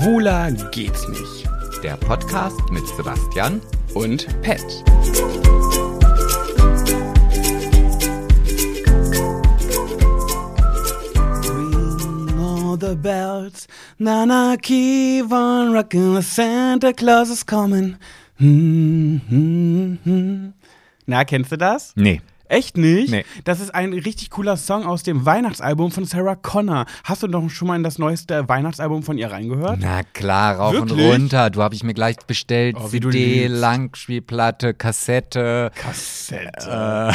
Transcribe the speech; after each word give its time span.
Schwuler 0.00 0.50
geht's 0.70 1.06
nicht. 1.08 1.46
Der 1.82 1.94
Podcast 1.98 2.58
mit 2.70 2.86
Sebastian 2.96 3.60
Und 3.92 4.26
Pet. 4.40 4.64
Ring 11.44 12.38
all 12.40 12.78
the 12.80 12.96
bells, 12.96 13.68
Nana 13.98 14.56
keep 14.56 15.30
on 15.30 15.74
rocking, 15.74 16.22
Santa 16.22 16.94
Claus 16.94 17.28
is 17.28 17.44
coming. 17.44 17.96
Hm, 18.38 19.20
hm, 19.28 19.98
hm. 20.04 20.54
Na, 21.04 21.24
kennst 21.24 21.52
du 21.52 21.58
das? 21.58 21.92
Nee. 21.94 22.22
Echt 22.50 22.76
nicht? 22.76 23.10
Nee. 23.12 23.24
Das 23.44 23.60
ist 23.60 23.72
ein 23.74 23.92
richtig 23.92 24.28
cooler 24.30 24.56
Song 24.56 24.84
aus 24.84 25.04
dem 25.04 25.24
Weihnachtsalbum 25.24 25.92
von 25.92 26.04
Sarah 26.04 26.34
Connor. 26.34 26.84
Hast 27.04 27.22
du 27.22 27.28
doch 27.28 27.48
schon 27.48 27.68
mal 27.68 27.76
in 27.76 27.84
das 27.84 27.98
neueste 27.98 28.48
Weihnachtsalbum 28.48 29.04
von 29.04 29.16
ihr 29.18 29.30
reingehört? 29.30 29.78
Na 29.80 30.02
klar, 30.02 30.56
rauf 30.56 30.72
Wirklich? 30.72 30.92
und 31.06 31.12
runter. 31.12 31.50
Du 31.50 31.62
habe 31.62 31.76
ich 31.76 31.84
mir 31.84 31.94
gleich 31.94 32.16
bestellt. 32.26 32.76
Oh, 32.78 32.88
CD. 32.88 33.46
Langspielplatte, 33.46 34.74
Kassette. 34.74 35.70
Kassette. 35.76 37.12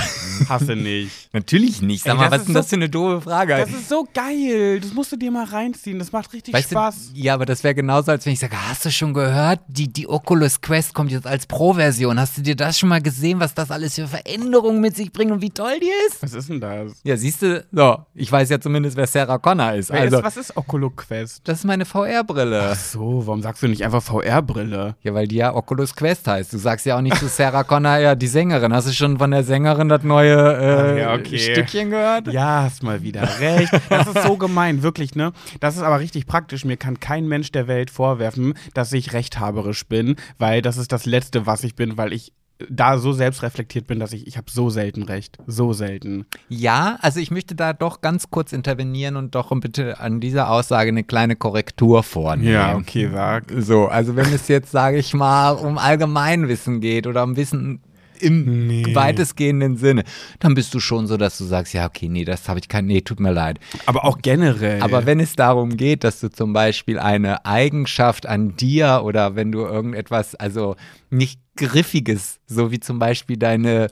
Hasse 0.47 0.75
nicht. 0.77 1.11
Natürlich 1.33 1.81
nicht. 1.81 2.05
Sag 2.05 2.13
Ey, 2.13 2.17
mal, 2.17 2.29
das 2.29 2.31
was 2.31 2.37
ist 2.37 2.41
ist 2.41 2.47
denn 2.47 2.53
so- 2.53 2.59
das 2.61 2.69
für 2.69 2.75
eine 2.75 2.89
doofe 2.89 3.21
Frage? 3.21 3.57
Das 3.57 3.69
ist 3.69 3.89
so 3.89 4.07
geil. 4.13 4.79
Das 4.79 4.93
musst 4.93 5.11
du 5.11 5.17
dir 5.17 5.31
mal 5.31 5.45
reinziehen. 5.45 5.99
Das 5.99 6.11
macht 6.13 6.31
richtig 6.33 6.53
Weißt 6.53 6.71
Spaß. 6.71 7.11
Du, 7.13 7.19
ja, 7.19 7.33
aber 7.33 7.45
das 7.45 7.61
wäre 7.63 7.75
genauso, 7.75 8.11
als 8.11 8.25
wenn 8.25 8.31
ich 8.33 8.39
sage, 8.39 8.55
hast 8.69 8.85
du 8.85 8.91
schon 8.91 9.13
gehört, 9.13 9.59
die, 9.67 9.91
die 9.91 10.07
Oculus 10.07 10.61
Quest 10.61 10.93
kommt 10.93 11.11
jetzt 11.11 11.27
als 11.27 11.45
Pro-Version. 11.45 12.19
Hast 12.19 12.37
du 12.37 12.41
dir 12.41 12.55
das 12.55 12.79
schon 12.79 12.87
mal 12.89 13.01
gesehen, 13.01 13.41
was 13.41 13.53
das 13.53 13.69
alles 13.69 13.95
für 13.95 14.07
Veränderungen 14.07 14.79
mit 14.79 14.95
sich 14.95 15.11
bringt 15.11 15.24
und 15.31 15.41
wie 15.41 15.49
toll 15.49 15.79
die 15.81 15.91
ist? 16.07 16.21
Was 16.23 16.33
ist 16.33 16.49
denn 16.49 16.61
das? 16.61 16.93
Ja, 17.03 17.17
siehst 17.17 17.41
du, 17.41 17.65
so, 17.71 18.05
ich 18.13 18.31
weiß 18.31 18.49
ja 18.49 18.59
zumindest, 18.59 18.97
wer 18.97 19.07
Sarah 19.07 19.37
Connor 19.37 19.73
ist. 19.73 19.91
Wer 19.91 20.01
also, 20.01 20.17
ist, 20.17 20.23
was 20.23 20.37
ist 20.37 20.57
Oculus 20.57 20.95
Quest? 20.95 21.41
das 21.47 21.59
ist 21.59 21.65
meine 21.65 21.85
VR-Brille. 21.85 22.69
Ach 22.71 22.75
so, 22.75 23.25
warum 23.25 23.41
sagst 23.41 23.63
du 23.63 23.67
nicht 23.67 23.83
einfach 23.83 24.01
VR-Brille? 24.01 24.95
Ja, 25.01 25.13
weil 25.13 25.27
die 25.27 25.37
ja 25.37 25.53
Oculus 25.53 25.95
Quest 25.95 26.27
heißt. 26.27 26.53
Du 26.53 26.57
sagst 26.57 26.85
ja 26.85 26.97
auch 26.97 27.01
nicht 27.01 27.17
zu 27.17 27.27
Sarah 27.27 27.63
Connor, 27.63 27.97
ja, 27.97 28.15
die 28.15 28.27
Sängerin. 28.27 28.73
Hast 28.73 28.87
du 28.87 28.93
schon 28.93 29.17
von 29.17 29.31
der 29.31 29.43
Sängerin 29.43 29.89
das 29.89 30.03
neue 30.03 30.35
äh, 30.35 31.01
ja, 31.01 31.13
okay. 31.13 31.37
Stückchen 31.37 31.89
gehört? 31.89 32.27
Ja, 32.27 32.63
hast 32.63 32.83
mal 32.83 33.01
wieder 33.01 33.27
recht. 33.39 33.71
Das 33.89 34.07
ist 34.07 34.23
so 34.23 34.37
gemein, 34.37 34.83
wirklich, 34.83 35.15
ne? 35.15 35.31
Das 35.59 35.75
ist 35.75 35.83
aber 35.83 35.99
richtig 35.99 36.27
praktisch. 36.27 36.65
Mir 36.65 36.77
kann 36.77 36.99
kein 36.99 37.27
Mensch 37.27 37.51
der 37.51 37.67
Welt 37.67 37.89
vorwerfen, 37.89 38.53
dass 38.73 38.91
ich 38.93 39.13
rechthaberisch 39.13 39.85
bin, 39.87 40.15
weil 40.37 40.61
das 40.61 40.77
ist 40.77 40.91
das 40.91 41.05
Letzte, 41.05 41.45
was 41.45 41.63
ich 41.63 41.75
bin, 41.75 41.97
weil 41.97 42.13
ich 42.13 42.33
da 42.69 42.97
so 42.97 43.11
selbstreflektiert 43.11 43.85
bin, 43.87 43.99
dass 43.99 44.13
ich, 44.13 44.27
ich 44.27 44.37
habe 44.37 44.49
so 44.49 44.69
selten 44.69 45.03
recht. 45.03 45.37
So 45.45 45.73
selten. 45.73 46.25
Ja, 46.47 46.97
also 47.01 47.19
ich 47.19 47.29
möchte 47.29 47.53
da 47.53 47.73
doch 47.73 48.01
ganz 48.01 48.29
kurz 48.29 48.53
intervenieren 48.53 49.17
und 49.17 49.35
doch 49.35 49.51
bitte 49.59 49.99
an 49.99 50.21
dieser 50.21 50.49
Aussage 50.49 50.89
eine 50.89 51.03
kleine 51.03 51.35
Korrektur 51.35 52.03
vornehmen. 52.03 52.51
okay, 52.75 53.09
sag. 53.11 53.45
So, 53.57 53.87
also 53.87 54.15
wenn 54.15 54.31
es 54.33 54.47
jetzt, 54.47 54.71
sage 54.71 54.97
ich 54.97 55.13
mal, 55.13 55.51
um 55.51 55.77
Allgemeinwissen 55.77 56.79
geht 56.79 57.07
oder 57.07 57.23
um 57.23 57.35
Wissen 57.35 57.81
im 58.19 58.67
Nee. 58.67 58.95
weitestgehenden 58.95 59.77
Sinne, 59.77 60.03
dann 60.39 60.53
bist 60.53 60.73
du 60.73 60.79
schon 60.79 61.07
so, 61.07 61.17
dass 61.17 61.37
du 61.37 61.43
sagst, 61.45 61.73
ja, 61.73 61.85
okay, 61.85 62.07
nee, 62.09 62.25
das 62.25 62.47
habe 62.49 62.59
ich 62.59 62.67
kein, 62.67 62.85
nee, 62.85 63.01
tut 63.01 63.19
mir 63.19 63.31
leid. 63.31 63.59
Aber 63.85 64.05
auch 64.05 64.19
generell. 64.21 64.81
Aber 64.81 65.05
wenn 65.05 65.19
es 65.19 65.35
darum 65.35 65.77
geht, 65.77 66.03
dass 66.03 66.19
du 66.19 66.29
zum 66.29 66.53
Beispiel 66.53 66.99
eine 66.99 67.45
Eigenschaft 67.45 68.25
an 68.25 68.55
dir 68.57 69.01
oder 69.03 69.35
wenn 69.35 69.51
du 69.51 69.59
irgendetwas, 69.61 70.35
also 70.35 70.75
nicht 71.09 71.39
Griffiges, 71.57 72.39
so 72.47 72.71
wie 72.71 72.79
zum 72.79 72.99
Beispiel 72.99 73.37
deine 73.37 73.87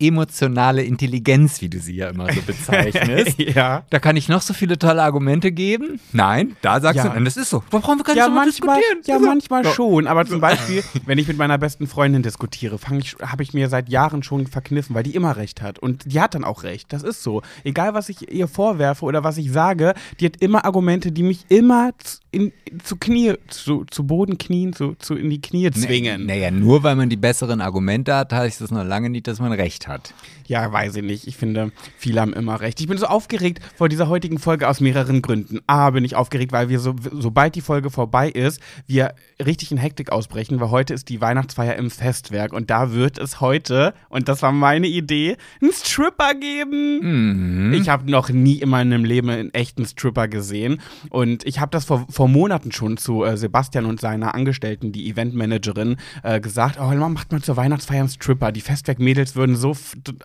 emotionale 0.00 0.82
Intelligenz, 0.84 1.60
wie 1.60 1.68
du 1.68 1.78
sie 1.80 1.96
ja 1.96 2.08
immer 2.08 2.32
so 2.32 2.40
bezeichnest, 2.42 3.38
ja. 3.38 3.82
da 3.90 3.98
kann 3.98 4.16
ich 4.16 4.28
noch 4.28 4.42
so 4.42 4.54
viele 4.54 4.78
tolle 4.78 5.02
Argumente 5.02 5.50
geben. 5.52 5.98
Nein, 6.12 6.56
da 6.62 6.80
sagst 6.80 6.98
Ja. 6.98 7.08
du, 7.08 7.14
nein, 7.14 7.24
das 7.24 7.36
ist 7.36 7.50
so. 7.50 7.62
Da 7.70 7.78
brauchen 7.78 7.98
wir 7.98 8.04
gar 8.04 8.12
nicht 8.14 8.18
Ja, 8.20 8.26
drüber 8.28 8.40
manchmal, 8.44 8.76
diskutieren. 8.76 9.02
ja, 9.06 9.14
Also, 9.16 9.26
manchmal 9.26 9.64
so. 9.64 9.70
schon. 9.72 10.06
Aber 10.06 10.24
zum 10.24 10.40
Beispiel, 10.40 10.84
wenn 11.06 11.18
ich 11.18 11.26
mit 11.26 11.36
meiner 11.36 11.58
besten 11.58 11.86
Freundin 11.88 12.22
diskutiere, 12.22 12.78
fang 12.78 12.98
ich, 13.00 13.16
habe 13.20 13.42
ich 13.42 13.54
mir 13.54 13.68
seit 13.68 13.88
Jahren 13.88 14.22
schon 14.22 14.46
verkniffen, 14.46 14.94
weil 14.94 15.02
die 15.02 15.14
immer 15.16 15.36
recht 15.36 15.62
hat. 15.62 15.78
Und 15.80 16.12
die 16.12 16.20
hat 16.20 16.34
dann 16.34 16.44
auch 16.44 16.62
recht. 16.62 16.92
Das 16.92 17.02
ist 17.02 17.22
so. 17.22 17.42
Egal, 17.64 17.94
was 17.94 18.08
ich 18.08 18.30
ihr 18.32 18.46
vorwerfe 18.48 19.04
oder 19.04 19.24
was 19.24 19.36
ich 19.36 19.50
sage, 19.50 19.94
die 20.20 20.26
hat 20.26 20.36
immer 20.40 20.64
Argumente, 20.64 21.10
die 21.10 21.22
mich 21.24 21.44
immer 21.48 21.90
zu, 21.98 22.18
in, 22.30 22.52
zu 22.82 22.96
Knie, 22.96 23.34
zu, 23.48 23.84
zu 23.84 24.06
Boden 24.06 24.36
knien, 24.36 24.72
zu, 24.72 24.94
zu 24.98 25.14
in 25.14 25.30
die 25.30 25.40
Knie 25.40 25.70
zwingen. 25.70 26.26
Naja, 26.26 26.50
nur 26.50 26.82
weil 26.82 26.96
man 26.96 27.08
die 27.08 27.16
besseren 27.16 27.60
Argumente 27.60 28.14
hat, 28.14 28.32
heißt 28.32 28.60
das 28.60 28.70
noch 28.70 28.84
lange 28.84 29.08
nicht, 29.08 29.26
dass 29.26 29.40
man 29.40 29.52
recht 29.52 29.88
hat. 29.88 30.12
Ja, 30.48 30.72
weiß 30.72 30.96
ich 30.96 31.02
nicht. 31.02 31.26
Ich 31.26 31.36
finde, 31.36 31.72
viele 31.98 32.22
haben 32.22 32.32
immer 32.32 32.60
recht. 32.60 32.80
Ich 32.80 32.88
bin 32.88 32.96
so 32.96 33.06
aufgeregt 33.06 33.60
vor 33.76 33.90
dieser 33.90 34.08
heutigen 34.08 34.38
Folge 34.38 34.66
aus 34.66 34.80
mehreren 34.80 35.20
Gründen. 35.20 35.60
A, 35.66 35.90
bin 35.90 36.04
ich 36.04 36.16
aufgeregt, 36.16 36.52
weil 36.52 36.70
wir 36.70 36.80
so, 36.80 36.96
sobald 37.12 37.54
die 37.54 37.60
Folge 37.60 37.90
vorbei 37.90 38.30
ist, 38.30 38.60
wir 38.86 39.14
richtig 39.44 39.72
in 39.72 39.76
Hektik 39.76 40.10
ausbrechen, 40.10 40.58
weil 40.58 40.70
heute 40.70 40.94
ist 40.94 41.10
die 41.10 41.20
Weihnachtsfeier 41.20 41.76
im 41.76 41.90
Festwerk 41.90 42.54
und 42.54 42.70
da 42.70 42.92
wird 42.92 43.18
es 43.18 43.42
heute, 43.42 43.92
und 44.08 44.28
das 44.28 44.40
war 44.40 44.52
meine 44.52 44.86
Idee, 44.86 45.36
einen 45.60 45.72
Stripper 45.72 46.32
geben. 46.34 47.68
Mhm. 47.68 47.74
Ich 47.74 47.90
habe 47.90 48.10
noch 48.10 48.30
nie 48.30 48.56
in 48.56 48.70
meinem 48.70 49.04
Leben 49.04 49.28
einen 49.28 49.52
echten 49.52 49.84
Stripper 49.84 50.28
gesehen 50.28 50.80
und 51.10 51.46
ich 51.46 51.60
habe 51.60 51.70
das 51.70 51.84
vor, 51.84 52.06
vor 52.18 52.26
Monaten 52.26 52.72
schon 52.72 52.96
zu 52.96 53.22
äh, 53.22 53.36
Sebastian 53.36 53.86
und 53.86 54.00
seiner 54.00 54.34
Angestellten, 54.34 54.90
die 54.90 55.08
Eventmanagerin, 55.08 55.98
äh, 56.24 56.40
gesagt, 56.40 56.76
oh, 56.80 56.92
man 56.92 57.12
macht 57.12 57.30
mal 57.30 57.40
zur 57.40 57.56
Weihnachtsfeier 57.56 58.00
einen 58.00 58.08
Stripper. 58.08 58.50
Die 58.50 58.60
Festwerk-Mädels 58.60 59.36
würden 59.36 59.54
so 59.54 59.76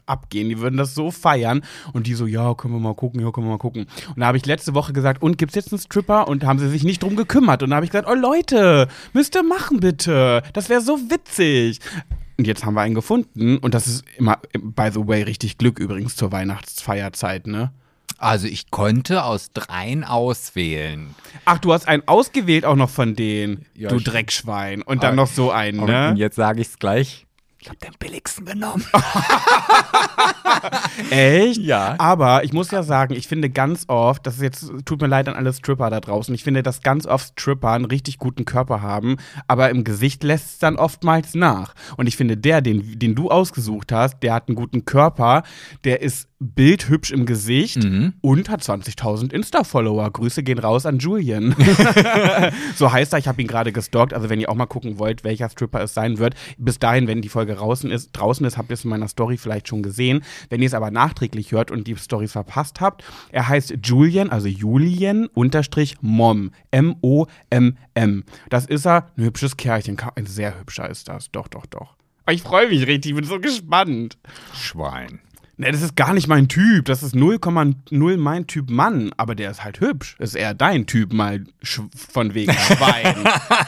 abgehen, 0.08 0.50
die 0.50 0.58
würden 0.58 0.78
das 0.78 0.96
so 0.96 1.12
feiern 1.12 1.62
und 1.92 2.08
die 2.08 2.16
so, 2.16 2.26
ja, 2.26 2.56
können 2.56 2.74
wir 2.74 2.80
mal 2.80 2.96
gucken, 2.96 3.22
ja, 3.22 3.30
können 3.30 3.46
wir 3.46 3.52
mal 3.52 3.60
gucken. 3.60 3.86
Und 4.08 4.20
da 4.20 4.26
habe 4.26 4.38
ich 4.38 4.46
letzte 4.48 4.74
Woche 4.74 4.92
gesagt, 4.92 5.22
und 5.22 5.38
gibt's 5.38 5.54
jetzt 5.54 5.72
einen 5.72 5.80
Stripper? 5.80 6.28
Und 6.28 6.44
haben 6.46 6.58
sie 6.58 6.68
sich 6.68 6.84
nicht 6.84 7.04
drum 7.04 7.16
gekümmert 7.16 7.62
und 7.62 7.70
da 7.70 7.76
habe 7.76 7.86
ich 7.86 7.92
gesagt, 7.92 8.10
oh 8.10 8.16
Leute, 8.16 8.88
müsst 9.14 9.36
ihr 9.36 9.44
machen 9.44 9.80
bitte. 9.80 10.42
Das 10.54 10.70
wäre 10.70 10.82
so 10.82 10.98
witzig. 11.12 11.80
Und 12.40 12.48
jetzt 12.48 12.66
haben 12.66 12.74
wir 12.74 12.82
einen 12.82 12.96
gefunden 12.96 13.60
und 13.60 13.76
das 13.76 13.86
ist 13.86 14.04
immer, 14.18 14.40
by 14.60 14.90
the 14.92 15.08
way, 15.08 15.22
richtig 15.22 15.60
Glück 15.60 15.78
übrigens 15.78 16.16
zur 16.16 16.32
Weihnachtsfeierzeit, 16.32 17.46
ne? 17.46 17.72
Also 18.24 18.48
ich 18.48 18.72
konnte 18.72 19.26
aus 19.26 19.52
dreien 19.54 20.06
auswählen. 20.06 21.14
Ach, 21.44 21.58
du 21.58 21.74
hast 21.74 21.90
einen 21.90 22.04
ausgewählt 22.08 22.64
auch 22.64 22.78
noch 22.78 22.90
von 22.90 23.16
denen, 23.16 23.66
Ja, 23.76 23.90
du 23.90 24.00
Dreckschwein. 24.00 24.82
Und 24.82 25.04
dann 25.04 25.20
Aber- 25.20 25.24
noch 25.24 25.28
so 25.28 25.52
einen, 25.52 25.80
Und 25.80 25.88
ne? 25.88 26.14
jetzt 26.16 26.38
sage 26.38 26.62
ich 26.62 26.68
es 26.70 26.80
gleich. 26.80 27.28
Ich 27.60 27.68
habe 27.70 27.78
den 27.80 27.94
billigsten 28.00 28.46
genommen. 28.46 28.86
Echt? 31.10 31.60
Ja. 31.62 31.96
Aber 31.98 32.44
ich 32.44 32.54
muss 32.54 32.72
ja 32.72 32.84
sagen, 32.84 33.14
ich 33.14 33.28
finde 33.28 33.50
ganz 33.50 33.86
oft, 33.88 34.26
das 34.28 34.36
ist 34.36 34.42
jetzt, 34.42 34.72
tut 34.86 35.02
mir 35.02 35.08
leid 35.08 35.28
an 35.28 35.36
alle 35.36 35.54
Stripper 35.54 35.90
da 35.90 36.00
draußen, 36.00 36.34
ich 36.36 36.44
finde, 36.44 36.64
dass 36.64 36.82
ganz 36.82 37.06
oft 37.06 37.40
Stripper 37.40 37.72
einen 37.72 37.86
richtig 37.86 38.18
guten 38.18 38.46
Körper 38.46 38.82
haben, 38.82 39.18
aber 39.48 39.70
im 39.70 39.84
Gesicht 39.84 40.24
lässt 40.24 40.46
es 40.48 40.60
dann 40.60 40.76
oftmals 40.76 41.36
nach. 41.36 41.74
Und 41.98 42.08
ich 42.08 42.18
finde, 42.18 42.38
der, 42.38 42.62
den, 42.62 43.00
den 43.00 43.16
du 43.16 43.30
ausgesucht 43.30 43.92
hast, 43.92 44.20
der 44.22 44.34
hat 44.34 44.48
einen 44.50 44.56
guten 44.56 44.86
Körper, 44.86 45.44
der 45.86 46.02
ist 46.02 46.28
bildhübsch 46.44 47.12
im 47.12 47.26
Gesicht 47.26 47.84
und 48.22 48.50
hat 48.50 48.62
20.000 48.62 49.34
Insta-Follower. 49.34 50.12
Grüße 50.12 50.44
gehen 50.44 50.60
raus 50.60 50.86
an 50.86 51.00
Julian. 51.00 51.56
so 52.76 52.92
heißt 52.92 53.14
er, 53.14 53.20
ich 53.20 53.28
habe 53.28 53.42
ihn 53.42 53.48
gerade 53.48 53.72
gestalkt. 53.72 54.14
Also 54.14 54.30
wenn 54.30 54.40
ihr 54.40 54.50
auch 54.50 54.56
mal 54.56 54.66
gucken 54.66 55.00
wollt, 55.00 55.24
welcher 55.24 55.50
Stripper 55.50 55.82
es 55.82 55.94
sein 55.94 56.18
wird, 56.18 56.36
bis 56.58 56.80
dahin, 56.80 57.08
wenn 57.08 57.22
die 57.22 57.30
Folge 57.30 57.56
draußen 57.56 57.90
ist, 57.90 58.12
draußen 58.14 58.46
ist, 58.46 58.58
habt 58.58 58.70
ihr 58.70 58.76
es 58.76 58.84
in 58.84 58.90
meiner 58.90 59.08
Story 59.08 59.38
vielleicht 59.38 59.68
schon 59.68 59.84
gesehen. 59.84 60.24
Wenn 60.50 60.62
ihr 60.62 60.68
es 60.68 60.74
aber 60.74 60.92
nachträglich 60.92 61.52
hört 61.52 61.72
und 61.72 61.88
die 61.88 61.96
Story 61.96 62.28
verpasst 62.28 62.82
habt, 62.82 63.04
er 63.32 63.48
heißt 63.48 63.76
Julian, 63.84 64.30
also 64.30 64.48
Julien 64.48 65.28
unterstrich 65.28 65.98
Mom. 66.02 66.52
M-O-M-M. 66.72 68.24
Das 68.50 68.66
ist 68.66 68.86
er, 68.86 69.08
ein 69.18 69.24
hübsches 69.24 69.58
Kerlchen. 69.58 69.98
Ein 70.16 70.26
sehr 70.26 70.60
hübscher 70.60 70.90
ist 70.90 71.08
das. 71.08 71.32
Doch, 71.32 71.48
doch, 71.48 71.66
doch. 71.66 71.96
Ich 72.30 72.42
freue 72.42 72.70
mich 72.70 72.88
richtig, 72.88 73.12
ich 73.12 73.16
bin 73.16 73.26
so 73.26 73.40
gespannt. 73.40 74.18
Schwein. 74.54 75.20
Ne, 75.56 75.72
das 75.72 75.84
ist 75.84 75.96
gar 75.96 76.14
nicht 76.16 76.28
mein 76.28 76.48
Typ. 76.48 76.86
Das 76.86 77.04
ist 77.04 77.14
0,0 77.14 78.18
mein 78.18 78.48
Typ 78.48 78.72
Mann. 78.72 79.12
Aber 79.18 79.36
der 79.36 79.52
ist 79.52 79.64
halt 79.64 79.80
hübsch. 79.82 80.16
Das 80.18 80.30
ist 80.30 80.36
eher 80.36 80.56
dein 80.56 80.88
Typ 80.88 81.14
mal 81.14 81.44
von 82.12 82.34
wegen 82.34 82.52
Schwein. 82.52 83.16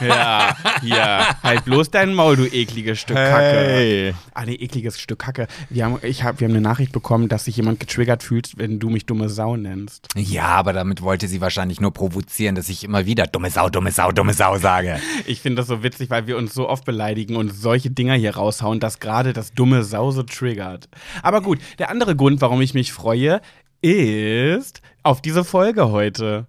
ja, 0.00 0.56
ja. 0.82 1.36
Halt 1.44 1.64
bloß 1.64 1.92
dein 1.92 2.12
Maul, 2.12 2.36
du 2.36 2.44
ekliges 2.46 2.98
Stück 2.98 3.16
Kacke. 3.16 4.14
Ah, 4.34 4.44
nee, 4.44 4.54
ekliges 4.54 5.00
Stück 5.00 5.20
Kacke. 5.20 5.46
Wir 5.70 5.84
haben, 5.84 5.98
ich 6.02 6.24
hab, 6.24 6.40
wir 6.40 6.48
haben 6.48 6.54
eine 6.54 6.60
Nachricht 6.60 6.90
bekommen, 6.90 7.28
dass 7.28 7.44
sich 7.44 7.56
jemand 7.56 7.78
getriggert 7.78 8.24
fühlt, 8.24 8.58
wenn 8.58 8.80
du 8.80 8.90
mich 8.90 9.06
dumme 9.06 9.28
Sau 9.28 9.56
nennst. 9.56 10.08
Ja, 10.16 10.46
aber 10.46 10.72
damit 10.72 11.02
wollte 11.02 11.28
sie 11.28 11.40
wahrscheinlich 11.40 11.80
nur 11.80 11.92
provozieren, 11.92 12.56
dass 12.56 12.68
ich 12.68 12.82
immer 12.82 13.06
wieder 13.06 13.28
dumme 13.28 13.50
Sau, 13.50 13.68
dumme 13.68 13.92
Sau, 13.92 14.10
dumme 14.10 14.32
Sau 14.34 14.58
sage. 14.58 14.98
Ich 15.26 15.40
finde 15.40 15.62
das 15.62 15.68
so 15.68 15.84
witzig, 15.84 16.10
weil 16.10 16.26
wir 16.26 16.36
uns 16.36 16.52
so 16.52 16.68
oft 16.68 16.84
beleidigen 16.84 17.36
und 17.36 17.50
solche 17.50 17.90
Dinger 17.90 18.14
hier 18.14 18.34
raushauen, 18.34 18.80
dass 18.80 18.98
gerade 18.98 19.32
das 19.32 19.52
dumme 19.52 19.84
Sau 19.84 20.10
so 20.10 20.24
triggert. 20.24 20.88
Aber 21.22 21.42
gut, 21.42 21.60
der 21.78 21.85
andere 21.88 22.16
Grund, 22.16 22.40
warum 22.40 22.60
ich 22.60 22.74
mich 22.74 22.92
freue, 22.92 23.40
ist 23.80 24.82
auf 25.02 25.20
diese 25.20 25.44
Folge 25.44 25.90
heute. 25.90 26.46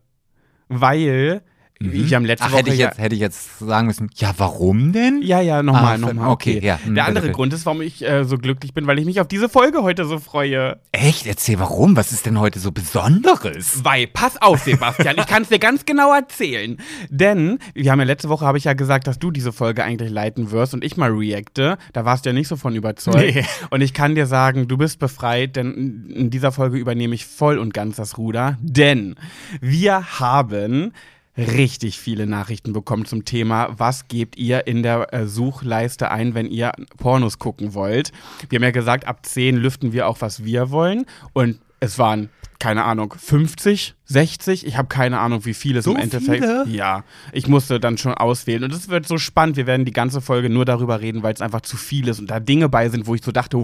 Weil 0.69 1.43
Wir 1.79 2.15
haben 2.15 2.25
letzte 2.25 2.45
Ach, 2.45 2.51
Woche 2.51 2.59
hätte 2.59 2.73
ich, 2.73 2.79
ja- 2.79 2.87
jetzt, 2.87 2.97
hätte 2.99 3.15
ich 3.15 3.21
jetzt 3.21 3.59
sagen 3.59 3.87
müssen, 3.87 4.09
ja, 4.15 4.33
warum 4.37 4.93
denn? 4.93 5.21
Ja, 5.21 5.41
ja, 5.41 5.61
nochmal, 5.61 5.95
Ah, 5.95 5.97
nochmal. 5.97 6.29
okay, 6.29 6.59
ja, 6.63 6.79
hm, 6.83 6.95
Der 6.95 7.05
andere 7.05 7.23
bitte. 7.25 7.33
Grund 7.35 7.53
ist, 7.53 7.65
warum 7.65 7.81
ich 7.81 8.03
äh, 8.03 8.23
so 8.23 8.37
glücklich 8.37 8.73
bin, 8.73 8.87
weil 8.87 8.97
ich 8.99 9.05
mich 9.05 9.21
auf 9.21 9.27
diese 9.27 9.47
Folge 9.49 9.83
heute 9.83 10.05
so 10.05 10.17
freue. 10.19 10.79
Echt? 10.91 11.27
Erzähl 11.27 11.59
warum? 11.59 11.95
Was 11.95 12.11
ist 12.11 12.25
denn 12.25 12.39
heute 12.39 12.59
so 12.59 12.71
Besonderes? 12.71 13.83
Weil, 13.83 14.07
pass 14.07 14.41
auf, 14.41 14.63
Sebastian, 14.63 15.17
ich 15.19 15.27
kann 15.27 15.43
es 15.43 15.49
dir 15.49 15.59
ganz 15.59 15.85
genau 15.85 16.13
erzählen. 16.13 16.77
Denn, 17.09 17.59
wir 17.73 17.91
haben 17.91 17.99
ja 17.99 18.05
letzte 18.05 18.29
Woche, 18.29 18.45
habe 18.45 18.57
ich 18.57 18.63
ja 18.63 18.73
gesagt, 18.73 19.07
dass 19.07 19.19
du 19.19 19.31
diese 19.31 19.51
Folge 19.53 19.83
eigentlich 19.83 20.09
leiten 20.09 20.51
wirst 20.51 20.73
und 20.73 20.83
ich 20.83 20.97
mal 20.97 21.11
reacte. 21.11 21.77
Da 21.93 22.05
warst 22.05 22.25
du 22.25 22.29
ja 22.29 22.33
nicht 22.33 22.47
so 22.47 22.55
von 22.55 22.75
überzeugt. 22.75 23.17
Nee. 23.17 23.45
Und 23.69 23.81
ich 23.81 23.93
kann 23.93 24.15
dir 24.15 24.25
sagen, 24.25 24.67
du 24.67 24.77
bist 24.77 24.99
befreit, 24.99 25.55
denn 25.55 26.05
in 26.09 26.29
dieser 26.29 26.51
Folge 26.51 26.77
übernehme 26.77 27.13
ich 27.15 27.25
voll 27.25 27.57
und 27.59 27.73
ganz 27.73 27.97
das 27.97 28.17
Ruder. 28.17 28.57
Denn 28.61 29.15
wir 29.61 30.19
haben 30.19 30.93
richtig 31.37 31.99
viele 31.99 32.25
Nachrichten 32.25 32.73
bekommen 32.73 33.05
zum 33.05 33.25
Thema, 33.25 33.69
was 33.77 34.07
gebt 34.07 34.37
ihr 34.37 34.67
in 34.67 34.83
der 34.83 35.13
äh, 35.13 35.27
Suchleiste 35.27 36.09
ein, 36.11 36.33
wenn 36.33 36.47
ihr 36.47 36.71
Pornos 36.97 37.39
gucken 37.39 37.73
wollt. 37.73 38.11
Wir 38.49 38.57
haben 38.57 38.63
ja 38.63 38.71
gesagt, 38.71 39.05
ab 39.05 39.25
10 39.25 39.55
lüften 39.55 39.93
wir 39.93 40.07
auch, 40.07 40.21
was 40.21 40.43
wir 40.43 40.71
wollen. 40.71 41.05
Und 41.33 41.59
es 41.79 41.99
waren, 41.99 42.29
keine 42.59 42.83
Ahnung, 42.85 43.13
50, 43.17 43.95
60. 44.05 44.65
Ich 44.65 44.77
habe 44.77 44.87
keine 44.87 45.19
Ahnung, 45.19 45.45
wie 45.45 45.53
viele 45.53 45.79
es 45.79 45.85
So 45.85 45.91
im 45.91 45.97
Endeffekt. 45.97 46.43
viele? 46.43 46.65
Ja, 46.67 47.03
ich 47.31 47.47
musste 47.47 47.79
dann 47.79 47.97
schon 47.97 48.13
auswählen. 48.13 48.63
Und 48.63 48.73
es 48.73 48.89
wird 48.89 49.07
so 49.07 49.17
spannend. 49.17 49.57
Wir 49.57 49.67
werden 49.67 49.85
die 49.85 49.91
ganze 49.93 50.21
Folge 50.21 50.49
nur 50.49 50.65
darüber 50.65 50.99
reden, 51.01 51.23
weil 51.23 51.33
es 51.33 51.41
einfach 51.41 51.61
zu 51.61 51.77
viel 51.77 52.07
ist 52.07 52.19
und 52.19 52.31
da 52.31 52.39
Dinge 52.39 52.69
bei 52.69 52.89
sind, 52.89 53.05
wo 53.07 53.15
ich 53.15 53.23
so 53.23 53.31
dachte, 53.31 53.57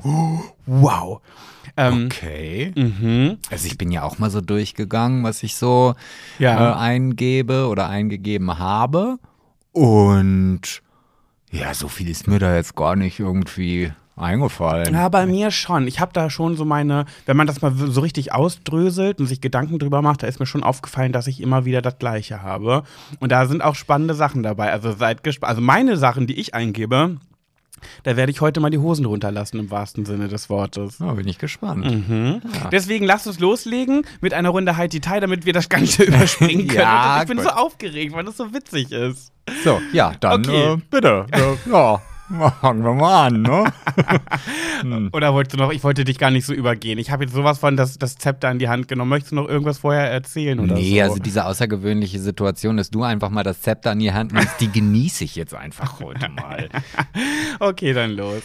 wow. 0.66 1.22
Ähm, 1.76 2.06
Okay. 2.06 2.72
mhm. 2.76 3.38
Also 3.50 3.66
ich 3.68 3.78
bin 3.78 3.92
ja 3.92 4.04
auch 4.04 4.20
mal 4.20 4.30
so 4.30 4.42
durchgegangen, 4.42 5.24
was 5.24 5.42
ich 5.44 5.56
so 5.56 5.96
Ja. 6.38 6.74
äh, 6.74 6.76
eingebe 6.78 7.68
oder 7.68 7.90
eingegeben 7.90 8.60
habe. 8.60 9.18
Und 9.72 10.62
ja, 11.52 11.74
so 11.74 11.88
viel 11.88 12.10
ist 12.10 12.28
mir 12.28 12.40
da 12.40 12.56
jetzt 12.56 12.76
gar 12.76 12.96
nicht 12.96 13.20
irgendwie 13.20 13.92
eingefallen. 14.16 14.94
Ja, 14.94 15.10
bei 15.10 15.26
mir 15.26 15.52
schon. 15.52 15.88
Ich 15.88 16.00
habe 16.00 16.14
da 16.14 16.30
schon 16.30 16.56
so 16.56 16.66
meine, 16.66 17.06
wenn 17.26 17.38
man 17.38 17.48
das 17.48 17.62
mal 17.62 17.74
so 17.76 18.02
richtig 18.02 18.32
ausdröselt 18.34 19.20
und 19.20 19.28
sich 19.28 19.42
Gedanken 19.42 19.80
drüber 19.80 20.02
macht, 20.02 20.24
da 20.24 20.28
ist 20.28 20.40
mir 20.40 20.46
schon 20.46 20.64
aufgefallen, 20.64 21.12
dass 21.12 21.28
ich 21.28 21.42
immer 21.42 21.66
wieder 21.66 21.82
das 21.82 21.98
Gleiche 22.00 22.42
habe. 22.42 22.84
Und 23.20 23.32
da 23.32 23.46
sind 23.46 23.62
auch 23.64 23.76
spannende 23.76 24.14
Sachen 24.14 24.44
dabei. 24.44 24.72
Also 24.72 24.92
seid 24.94 25.24
gespannt. 25.24 25.50
Also 25.50 25.62
meine 25.62 25.98
Sachen, 25.98 26.28
die 26.28 26.40
ich 26.40 26.54
eingebe, 26.54 27.18
da 28.04 28.16
werde 28.16 28.32
ich 28.32 28.40
heute 28.40 28.62
mal 28.62 28.70
die 28.70 28.78
Hosen 28.78 29.04
runterlassen 29.06 29.60
im 29.60 29.70
wahrsten 29.70 30.06
Sinne 30.06 30.30
des 30.30 30.50
Wortes. 30.50 31.00
Ja, 31.00 31.12
bin 31.14 31.28
ich 31.28 31.38
gespannt. 31.38 31.84
Mhm. 31.86 32.42
Deswegen 32.72 33.04
lasst 33.06 33.28
uns 33.28 33.40
loslegen 33.40 34.06
mit 34.22 34.34
einer 34.34 34.50
Runde 34.50 34.78
High 34.78 34.90
Detail, 34.90 35.20
damit 35.20 35.46
wir 35.46 35.52
das 35.52 35.68
Ganze 35.68 36.04
überspringen 36.06 36.68
können. 36.68 36.80
Ja, 36.80 37.22
ich 37.22 37.28
bin 37.28 37.38
gut. 37.38 37.46
so 37.46 37.52
aufgeregt, 37.52 38.14
weil 38.14 38.24
das 38.24 38.38
so 38.38 38.54
witzig 38.54 38.92
ist. 38.94 39.34
So, 39.66 39.82
ja, 39.92 40.14
dann 40.22 40.46
Okay. 40.46 40.74
äh, 40.74 40.78
bitte. 40.90 41.26
Ja, 41.70 42.02
fangen 42.62 42.84
wir 42.84 42.94
mal 42.94 43.28
an, 43.28 43.42
ne? 43.42 45.10
Oder 45.14 45.34
wolltest 45.34 45.54
du 45.54 45.58
noch, 45.58 45.72
ich 45.72 45.84
wollte 45.84 46.04
dich 46.04 46.18
gar 46.18 46.32
nicht 46.32 46.46
so 46.46 46.54
übergehen. 46.54 46.98
Ich 47.00 47.12
habe 47.12 47.24
jetzt 47.24 47.34
sowas 47.34 47.60
von 47.60 47.78
das, 47.78 47.98
das 47.98 48.16
Zepter 48.16 48.50
in 48.52 48.60
die 48.60 48.70
Hand 48.70 48.88
genommen. 48.88 49.10
Möchtest 49.10 49.32
du 49.32 49.36
noch 49.36 49.48
irgendwas 49.48 49.80
vorher 49.80 50.10
erzählen 50.10 50.60
oder 50.60 50.76
nee, 50.76 50.98
so? 50.98 51.04
also 51.04 51.20
diese 51.20 51.46
außergewöhnliche 51.46 52.20
Situation, 52.20 52.78
dass 52.78 52.90
du 52.90 53.04
einfach 53.04 53.30
mal 53.30 53.44
das 53.44 53.62
Zepter 53.62 53.92
in 53.92 54.00
die 54.00 54.14
Hand 54.14 54.34
nimmst, 54.34 54.60
die 54.60 54.72
genieße 54.72 55.24
ich 55.24 55.36
jetzt 55.36 55.54
einfach 55.54 56.00
heute 56.00 56.30
mal. 56.36 56.70
Okay, 57.60 57.94
dann 57.94 58.12
los. 58.12 58.42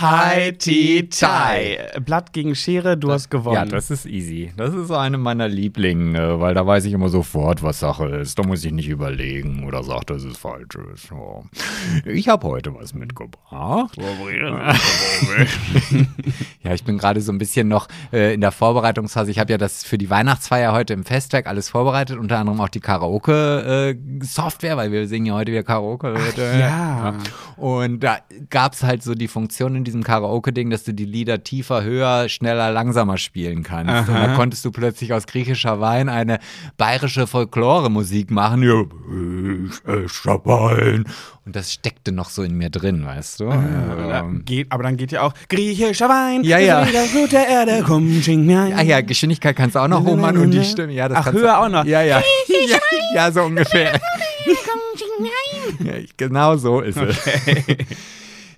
Hi, 0.00 0.52
Ti, 0.52 1.08
Tai. 1.10 1.78
Blatt 2.04 2.32
gegen 2.32 2.54
Schere, 2.54 2.96
du 2.96 3.12
hast 3.12 3.30
gewonnen. 3.30 3.56
Ja, 3.56 3.64
das 3.66 3.90
ist 3.90 4.06
easy. 4.06 4.50
Das 4.56 4.72
ist 4.74 4.90
eine 4.90 5.18
meiner 5.18 5.48
Lieblinge, 5.48 6.40
weil 6.40 6.54
da 6.54 6.66
weiß 6.66 6.86
ich 6.86 6.94
immer 6.94 7.10
sofort, 7.10 7.62
was 7.62 7.80
Sache 7.80 8.06
ist. 8.06 8.38
Da 8.38 8.42
muss 8.42 8.64
ich 8.64 8.72
nicht 8.72 8.88
überlegen 8.88 9.64
oder 9.64 9.84
sagen, 9.84 10.06
dass 10.06 10.24
es 10.24 10.38
falsch 10.38 10.76
ist. 10.94 11.10
Ja. 11.10 11.42
Ich 12.10 12.28
habe 12.28 12.48
heute 12.48 12.74
was 12.74 12.94
mitgebracht. 12.94 13.96
Ja, 16.62 16.72
ich 16.74 16.84
bin 16.84 16.96
gerade 16.96 17.20
so 17.20 17.32
ein 17.32 17.38
bisschen 17.38 17.66
noch 17.66 17.88
äh, 18.12 18.34
in 18.34 18.40
der 18.40 18.52
Vorbereitungsphase. 18.52 19.32
Ich 19.32 19.40
habe 19.40 19.50
ja 19.50 19.58
das 19.58 19.82
für 19.82 19.98
die 19.98 20.08
Weihnachtsfeier 20.10 20.72
heute 20.72 20.92
im 20.94 21.04
Festwerk 21.04 21.48
alles 21.48 21.68
vorbereitet, 21.68 22.18
unter 22.18 22.38
anderem 22.38 22.60
auch 22.60 22.68
die 22.68 22.78
Karaoke-Software, 22.78 24.76
weil 24.76 24.92
wir 24.92 25.08
singen 25.08 25.26
ja 25.26 25.34
heute 25.34 25.50
wieder 25.50 25.64
Karaoke. 25.64 26.10
Leute. 26.10 26.56
ja. 26.60 27.18
Und 27.56 28.00
da 28.00 28.18
gab 28.48 28.74
es 28.74 28.84
halt 28.84 29.02
so 29.02 29.16
die 29.16 29.26
Funktion 29.26 29.74
in 29.82 29.84
diesem 29.84 30.04
Karaoke-Ding, 30.04 30.70
dass 30.70 30.84
du 30.84 30.94
die 30.94 31.04
Lieder 31.04 31.42
tiefer, 31.42 31.82
höher, 31.82 32.28
schneller, 32.28 32.70
langsamer 32.70 33.18
spielen 33.18 33.64
kannst. 33.64 34.08
Und 34.08 34.14
da 34.14 34.34
konntest 34.36 34.64
du 34.64 34.70
plötzlich 34.70 35.12
aus 35.12 35.26
griechischer 35.26 35.80
Wein 35.80 36.08
eine 36.08 36.38
bayerische 36.76 37.26
Folklore-Musik 37.26 38.30
machen. 38.30 38.62
Ja. 38.62 38.84
Und 41.44 41.56
das 41.56 41.72
steckte 41.72 42.12
noch 42.12 42.30
so 42.30 42.44
in 42.44 42.56
mir 42.56 42.70
drin, 42.70 43.04
weißt 43.04 43.40
du? 43.40 43.46
Oder 43.46 44.20
Ähm, 44.20 44.44
geht, 44.44 44.70
aber 44.70 44.84
dann 44.84 44.96
geht 44.96 45.10
ja 45.10 45.22
auch 45.22 45.34
griechischer 45.48 46.08
Wein. 46.08 46.44
Ja, 46.44 46.58
ja. 46.58 46.84
der 46.84 47.48
Erde, 47.48 47.82
komm, 47.84 48.22
schenk 48.22 48.46
mir 48.46 48.60
ein. 48.60 48.78
Ah 48.78 48.82
ja, 48.82 49.00
Geschwindigkeit 49.00 49.56
kannst 49.56 49.74
du 49.74 49.80
auch 49.80 49.88
noch 49.88 50.04
hochmachen 50.04 50.38
und 50.38 50.52
die 50.52 50.64
Stimme, 50.64 50.92
ja, 50.92 51.08
das 51.08 51.26
Ach, 51.26 51.32
höher 51.32 51.58
auch 51.58 51.68
noch. 51.68 51.84
Ja, 51.84 52.02
ja. 52.02 52.22
ja, 52.48 52.78
ja, 53.14 53.32
so 53.32 53.42
ungefähr. 53.42 54.00
Ja, 55.80 55.94
genau 56.16 56.56
so 56.56 56.80
ist 56.80 56.96
es. 56.96 57.18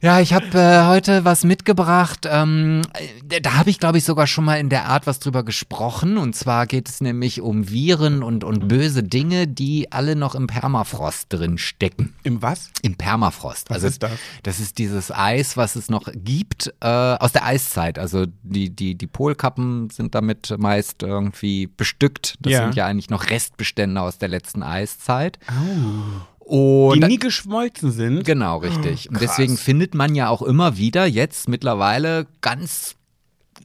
Ja, 0.05 0.21
ich 0.21 0.35
habe 0.35 0.47
äh, 0.53 0.85
heute 0.87 1.25
was 1.25 1.45
mitgebracht. 1.45 2.29
Ähm, 2.31 2.83
äh, 3.31 3.41
da 3.41 3.55
habe 3.55 3.71
ich, 3.71 3.79
glaube 3.81 3.97
ich, 3.97 4.05
sogar 4.05 4.27
schon 4.27 4.45
mal 4.45 4.56
in 4.56 4.69
der 4.69 4.85
Art 4.85 5.06
was 5.06 5.19
drüber 5.19 5.45
gesprochen. 5.45 6.19
Und 6.19 6.37
zwar 6.37 6.67
geht 6.67 6.91
es 6.91 7.01
nämlich 7.01 7.41
um 7.41 7.71
Viren 7.71 8.23
und, 8.23 8.45
und 8.45 8.69
böse 8.69 9.03
Dinge, 9.03 9.49
die 9.49 9.91
alle 9.93 10.15
noch 10.15 10.35
im 10.35 10.47
Permafrost 10.47 11.33
drin 11.33 11.56
stecken. 11.56 12.12
Im 12.23 12.43
was? 12.43 12.69
Im 12.83 12.97
Permafrost. 12.97 13.71
Was 13.71 13.77
also 13.77 13.87
ist 13.87 14.03
das? 14.03 14.11
Das 14.43 14.61
ist 14.61 14.77
dieses 14.77 15.11
Eis, 15.11 15.56
was 15.56 15.75
es 15.75 15.89
noch 15.89 16.11
gibt 16.15 16.75
äh, 16.83 16.87
aus 16.87 17.33
der 17.33 17.47
Eiszeit. 17.47 17.99
Also 17.99 18.27
die, 18.43 18.69
die, 18.69 18.97
die 18.97 19.07
Polkappen 19.07 19.89
sind 19.89 20.15
damit 20.15 20.55
meist 20.59 21.03
irgendwie 21.03 21.67
bestückt. 21.67 22.37
Das 22.41 22.53
Ja. 22.53 22.65
sind 22.65 22.75
ja 22.75 22.85
eigentlich 22.85 23.09
noch 23.09 23.31
Restbestände 23.31 24.03
aus 24.03 24.19
der 24.19 24.29
letzten 24.29 24.62
Eiszeit. 24.62 25.39
Oh. 25.49 26.21
Und 26.44 27.00
Die 27.00 27.06
nie 27.08 27.19
geschmolzen 27.19 27.91
sind. 27.91 28.25
Genau, 28.25 28.58
richtig. 28.58 29.08
Und 29.08 29.17
krass. 29.17 29.29
deswegen 29.29 29.56
findet 29.56 29.94
man 29.94 30.14
ja 30.14 30.29
auch 30.29 30.43
immer 30.43 30.76
wieder 30.76 31.06
jetzt 31.06 31.49
mittlerweile 31.49 32.26
ganz 32.43 32.96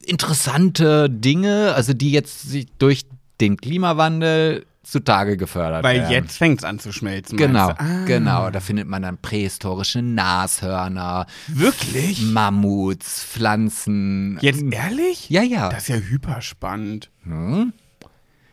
interessante 0.06 1.08
Dinge, 1.10 1.74
also 1.74 1.92
die 1.92 2.10
jetzt 2.10 2.42
sich 2.48 2.66
durch 2.78 3.04
den 3.40 3.56
Klimawandel 3.56 4.64
zutage 4.82 5.36
gefördert 5.36 5.84
Weil 5.84 6.00
werden. 6.00 6.10
jetzt 6.10 6.38
fängt 6.38 6.60
es 6.60 6.64
an 6.64 6.78
zu 6.78 6.90
schmelzen. 6.92 7.36
Genau? 7.36 7.68
Ah. 7.76 8.04
genau. 8.06 8.50
Da 8.50 8.60
findet 8.60 8.88
man 8.88 9.02
dann 9.02 9.18
prähistorische 9.18 10.02
Nashörner, 10.02 11.26
Wirklich? 11.48 12.22
Mammuts, 12.22 13.22
Pflanzen. 13.22 14.38
Jetzt 14.40 14.62
ehrlich? 14.70 15.28
Ja, 15.30 15.42
ja. 15.42 15.68
Das 15.68 15.82
ist 15.82 15.88
ja 15.88 15.96
hyperspannend. 15.96 17.10
Hm? 17.24 17.72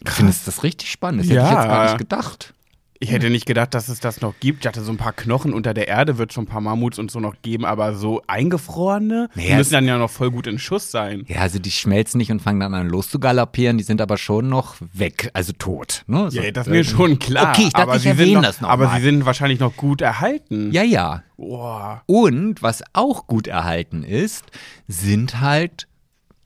Du 0.04 0.12
findest 0.12 0.48
das 0.48 0.64
richtig 0.64 0.92
spannend. 0.92 1.22
Das 1.22 1.28
hätte 1.28 1.38
Ja. 1.38 1.46
ich 1.50 1.58
jetzt 1.58 1.68
gar 1.68 1.84
nicht 1.86 1.98
gedacht. 1.98 2.54
Ich 3.00 3.12
hätte 3.12 3.30
nicht 3.30 3.46
gedacht, 3.46 3.74
dass 3.74 3.90
es 3.90 4.00
das 4.00 4.22
noch 4.22 4.34
gibt. 4.40 4.62
Ich 4.62 4.68
hatte 4.68 4.82
so 4.82 4.92
ein 4.92 4.98
paar 4.98 5.14
Knochen 5.14 5.54
unter 5.54 5.74
der 5.74 5.88
Erde, 5.88 6.18
wird 6.18 6.34
schon 6.34 6.46
ein 6.46 6.48
paar 6.48 6.62
Mammuts 6.62 6.98
und 6.98 7.12
so 7.12 7.20
noch 7.20 7.36
geben, 7.44 7.64
aber 7.66 7.94
so 7.94 8.22
eingefrorene, 8.28 9.30
die 9.36 9.40
Naja, 9.42 9.58
müssen 9.58 9.60
es- 9.68 9.70
dann 9.70 9.86
ja 9.86 9.98
noch 9.98 10.10
voll 10.10 10.32
gut 10.32 10.48
in 10.48 10.58
Schuss 10.60 10.90
sein. 10.92 11.24
Ja, 11.28 11.42
also 11.42 11.60
die 11.60 11.72
schmelzen 11.72 12.18
nicht 12.18 12.32
und 12.32 12.42
fangen 12.42 12.60
dann 12.60 12.74
an 12.74 12.90
loszugaloppieren, 12.90 13.78
die 13.78 13.84
sind 13.84 14.02
aber 14.02 14.18
schon 14.18 14.50
noch 14.50 14.76
weg, 14.94 15.30
also 15.34 15.54
tot. 15.54 16.04
Ne? 16.08 16.32
So, 16.32 16.42
Ja, 16.42 16.52
das 16.52 16.68
ist 16.68 16.74
äh, 16.74 16.76
mir 16.78 16.84
schon 16.84 17.20
klar. 17.20 17.52
Okay, 17.52 17.64
ich 17.68 17.74
dachte, 17.74 17.84
aber 17.84 17.96
ich 17.98 18.02
sie 18.02 18.10
sind 18.10 18.20
erwähne 18.20 18.34
noch, 18.38 18.44
das 18.44 18.62
noch 18.62 18.70
Aber 18.70 18.86
mal. 18.86 18.98
sie 18.98 19.04
sind 19.04 19.26
wahrscheinlich 19.26 19.60
noch 19.60 19.76
gut 19.76 20.02
erhalten. 20.02 20.72
Ja, 20.72 20.84
ja. 20.84 21.24
Boah. 21.38 22.02
Und 22.08 22.64
was 22.64 22.84
auch 22.94 23.28
gut 23.28 23.48
erhalten 23.48 24.04
ist, 24.04 24.46
sind 24.88 25.40
halt 25.40 25.88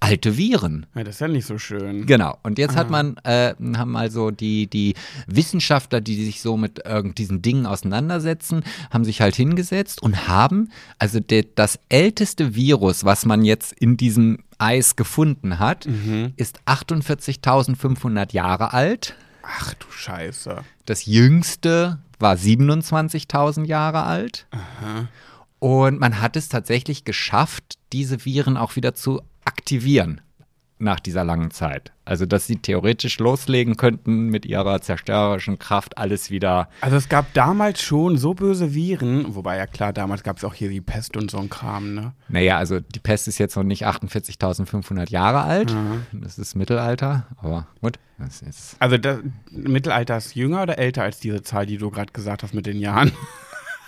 alte 0.01 0.35
Viren. 0.35 0.87
Ja, 0.95 1.03
das 1.03 1.15
ist 1.15 1.21
ja 1.21 1.27
nicht 1.27 1.45
so 1.45 1.57
schön. 1.57 2.05
Genau. 2.07 2.37
Und 2.43 2.57
jetzt 2.57 2.75
hat 2.75 2.89
man, 2.89 3.17
äh, 3.23 3.53
haben 3.77 3.95
also 3.95 4.31
die, 4.31 4.67
die 4.67 4.95
Wissenschaftler, 5.27 6.01
die 6.01 6.25
sich 6.25 6.41
so 6.41 6.57
mit 6.57 6.85
irgend 6.85 7.17
diesen 7.19 7.41
Dingen 7.41 7.65
auseinandersetzen, 7.65 8.63
haben 8.89 9.05
sich 9.05 9.21
halt 9.21 9.35
hingesetzt 9.35 10.01
und 10.01 10.27
haben, 10.27 10.69
also 10.97 11.19
de, 11.19 11.47
das 11.55 11.79
älteste 11.89 12.55
Virus, 12.55 13.05
was 13.05 13.25
man 13.25 13.45
jetzt 13.45 13.73
in 13.73 13.95
diesem 13.95 14.39
Eis 14.57 14.95
gefunden 14.95 15.59
hat, 15.59 15.87
ist 16.35 16.59
48.500 16.65 18.33
Jahre 18.33 18.73
alt. 18.73 19.15
Ach 19.43 19.73
du 19.75 19.85
Scheiße. 19.89 20.63
Das 20.85 21.05
jüngste 21.05 21.99
war 22.19 22.35
27.000 22.35 23.65
Jahre 23.65 24.03
alt. 24.03 24.47
Und 25.59 25.99
man 25.99 26.21
hat 26.21 26.35
es 26.35 26.49
tatsächlich 26.49 27.05
geschafft, 27.05 27.75
diese 27.93 28.25
Viren 28.25 28.57
auch 28.57 28.75
wieder 28.75 28.95
zu 28.95 29.21
aktivieren. 29.45 30.21
nach 30.83 30.99
dieser 30.99 31.23
langen 31.23 31.51
Zeit. 31.51 31.91
Also, 32.05 32.25
dass 32.25 32.47
sie 32.47 32.55
theoretisch 32.55 33.19
loslegen 33.19 33.77
könnten 33.77 34.29
mit 34.29 34.47
ihrer 34.47 34.81
zerstörerischen 34.81 35.59
Kraft 35.59 35.99
alles 35.99 36.31
wieder. 36.31 36.69
Also 36.81 36.97
es 36.97 37.07
gab 37.07 37.31
damals 37.35 37.83
schon 37.83 38.17
so 38.17 38.33
böse 38.33 38.73
Viren, 38.73 39.35
wobei 39.35 39.57
ja 39.57 39.67
klar, 39.67 39.93
damals 39.93 40.23
gab 40.23 40.37
es 40.37 40.43
auch 40.43 40.55
hier 40.55 40.69
die 40.69 40.81
Pest 40.81 41.15
und 41.17 41.29
so 41.29 41.37
ein 41.37 41.51
Kram, 41.51 41.93
ne? 41.93 42.13
Naja, 42.29 42.57
also 42.57 42.79
die 42.79 42.97
Pest 42.99 43.27
ist 43.27 43.37
jetzt 43.37 43.55
noch 43.55 43.63
nicht 43.63 43.85
48.500 43.85 45.11
Jahre 45.11 45.43
alt. 45.43 45.75
Das 46.13 46.39
ist 46.39 46.55
Mittelalter, 46.55 47.27
aber 47.37 47.67
gut. 47.79 47.99
Das 48.17 48.41
ist 48.41 48.75
Also 48.79 48.97
das 48.97 49.19
Mittelalter 49.51 50.17
ist 50.17 50.33
jünger 50.33 50.63
oder 50.63 50.79
älter 50.79 51.03
als 51.03 51.19
diese 51.19 51.43
Zahl, 51.43 51.67
die 51.67 51.77
du 51.77 51.91
gerade 51.91 52.11
gesagt 52.11 52.41
hast 52.41 52.55
mit 52.55 52.65
den 52.65 52.79
Jahren? 52.79 53.11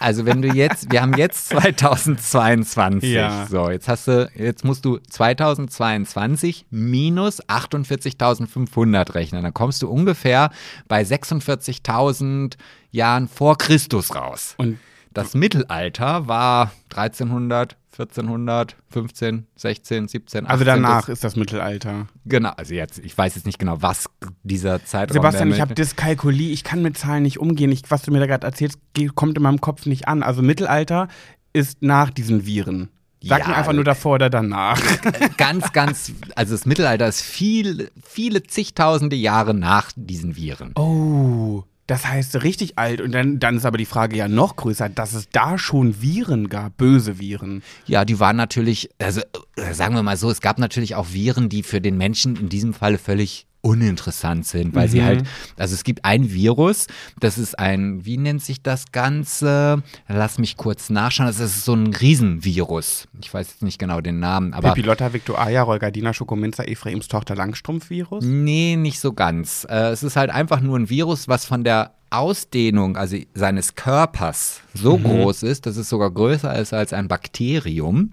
Also 0.04 0.26
wenn 0.26 0.42
du 0.42 0.50
jetzt, 0.50 0.92
wir 0.92 1.02
haben 1.02 1.14
jetzt 1.14 1.48
2022. 1.50 3.10
Ja. 3.10 3.48
So, 3.50 3.70
jetzt 3.70 3.88
hast 3.88 4.08
du, 4.08 4.30
jetzt 4.36 4.66
musst 4.66 4.84
du 4.84 4.98
2022 4.98 6.66
minus 6.70 7.42
48.500 7.48 9.16
rechnen. 9.16 9.44
Dann 9.44 9.54
kommst 9.54 9.82
du 9.82 9.90
ungefähr 9.90 10.52
bei 10.88 11.02
46.000 11.02 12.56
Jahren 12.92 13.28
vor 13.28 13.58
Christus 13.58 14.14
raus. 14.14 14.56
Und 14.58 14.78
Das 15.14 15.36
Mittelalter 15.36 16.28
war 16.28 16.72
1300, 16.90 17.78
1400, 17.94 18.76
15, 18.90 19.46
16, 19.56 20.08
17, 20.08 20.46
18. 20.46 20.52
also 20.52 20.64
danach 20.66 21.02
Das, 21.02 21.10
ist 21.10 21.24
das 21.24 21.36
Mittelalter. 21.36 22.08
genau, 22.26 22.50
also 22.58 22.74
jetzt, 22.74 23.00
ich 23.00 23.16
weiß 23.16 23.36
jetzt 23.36 23.46
nicht 23.46 23.60
genau, 23.60 23.82
was 23.82 24.10
dieser 24.42 24.84
Zeitraum 24.84 25.14
Sebastian, 25.14 25.52
ich 25.52 25.62
habe 25.62 25.76
Dyskalkulie, 25.76 26.52
ich 26.52 26.64
kann 26.64 26.82
mit 26.82 26.98
Zahlen 26.98 27.24
nicht 27.24 27.40
umgehen. 27.40 27.72
Ich, 27.72 27.84
was 27.90 28.02
du 28.02 28.12
mir 28.12 28.20
da 28.20 28.26
gerade 28.26 28.48
erzählst, 28.48 28.80
kommt 29.14 29.38
in 29.38 29.44
meinem 29.44 29.62
Kopf 29.62 29.86
nicht 29.86 30.08
an. 30.08 30.24
Also 30.24 30.42
Mittelalter 30.42 31.08
ist 31.54 31.84
nach 31.84 32.10
diesen 32.10 32.46
Viren. 32.48 32.90
Sag 33.22 33.40
Ja, 33.40 33.48
mir 33.48 33.56
einfach 33.56 33.74
nur 33.74 33.86
davor 33.86 34.16
oder 34.16 34.30
danach. 34.30 34.82
ganz, 35.38 35.72
ganz, 35.72 36.12
also 36.36 36.56
das 36.56 36.66
Mittelalter 36.66 37.08
ist 37.08 37.22
viel, 37.22 37.90
viele 38.04 38.44
zigtausende 38.44 39.16
Jahre 39.16 39.54
nach 39.54 39.92
diesen 39.96 40.36
Viren. 40.36 40.74
Oh, 40.76 41.64
das 41.88 42.08
heißt 42.08 42.44
richtig 42.44 42.78
alt. 42.78 43.02
Und 43.02 43.12
dann, 43.12 43.40
dann 43.40 43.58
ist 43.58 43.66
aber 43.66 43.78
die 43.78 43.86
Frage 43.86 44.16
ja 44.16 44.28
noch 44.28 44.56
größer, 44.56 44.90
dass 44.90 45.14
es 45.14 45.30
da 45.30 45.58
schon 45.58 46.02
Viren 46.02 46.50
gab, 46.50 46.78
böse 46.78 47.20
Viren. 47.20 47.64
Ja, 47.86 48.06
die 48.06 48.20
waren 48.20 48.36
natürlich, 48.36 48.90
also 49.00 49.22
äh, 49.58 49.74
sagen 49.74 49.96
wir 49.96 50.04
mal 50.04 50.18
so, 50.18 50.30
es 50.30 50.42
gab 50.42 50.60
natürlich 50.60 50.96
auch 50.96 51.08
Viren, 51.12 51.50
die 51.50 51.64
für 51.64 51.82
den 51.82 51.98
Menschen 51.98 52.36
in 52.36 52.50
diesem 52.50 52.74
Falle 52.74 52.98
völlig 52.98 53.48
uninteressant 53.64 54.46
sind, 54.46 54.76
weil 54.76 54.90
sie 54.90 55.04
halt, 55.04 55.24
also 55.58 55.74
es 55.74 55.86
gibt 55.86 56.04
ein 56.04 56.32
Virus, 56.32 56.88
das 57.20 57.38
ist 57.38 57.58
ein, 57.58 58.06
wie 58.06 58.18
nennt 58.18 58.44
sich 58.44 58.62
das 58.62 58.92
Ganze? 58.92 59.82
Lass 60.10 60.38
mich 60.38 60.58
kurz 60.58 60.90
nachschauen, 60.90 61.28
das 61.28 61.40
ist 61.40 61.64
so 61.64 61.74
ein 61.74 61.94
Riesenvirus. 61.94 63.08
Ich 63.22 63.34
weiß 63.34 63.48
jetzt 63.52 63.64
nicht 63.64 63.80
genau 63.80 64.02
den 64.02 64.20
Namen, 64.20 64.54
aber 64.54 64.74
Pipilotta, 64.74 65.14
Victoria, 65.14 65.64
Rolgardina, 65.64 66.14
Schokominza, 66.14 66.64
Ephraims 66.64 67.08
Tochter 67.08 67.36
Langstrumpf-Virus. 67.36 68.26
Nee, 68.26 68.76
nicht 68.76 69.00
so 69.00 69.14
ganz. 69.14 69.66
Äh, 69.70 69.92
es 69.92 70.04
ist 70.04 70.18
halt 70.18 70.30
einfach 70.30 70.60
nur 70.60 70.78
ein 70.78 70.90
Virus, 70.90 71.30
was 71.30 71.46
von 71.46 71.64
der 71.64 71.94
Ausdehnung, 72.14 72.96
also 72.96 73.18
seines 73.34 73.76
Körpers, 73.76 74.62
so 74.74 74.98
groß 74.98 75.44
ist, 75.44 75.66
dass 75.66 75.78
es 75.78 75.90
sogar 75.90 76.12
größer 76.12 76.56
ist 76.58 76.74
als 76.74 76.94
ein 76.94 77.08
Bakterium. 77.08 78.12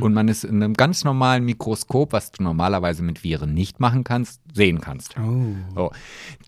Und 0.00 0.14
man 0.14 0.28
es 0.28 0.44
in 0.44 0.62
einem 0.62 0.74
ganz 0.74 1.04
normalen 1.04 1.44
Mikroskop, 1.44 2.12
was 2.12 2.32
du 2.32 2.42
normalerweise 2.42 3.02
mit 3.02 3.24
Viren 3.24 3.52
nicht 3.54 3.80
machen 3.80 4.04
kannst, 4.04 4.40
sehen 4.54 4.80
kannst. 4.80 5.14
Oh. 5.18 5.54
So. 5.74 5.90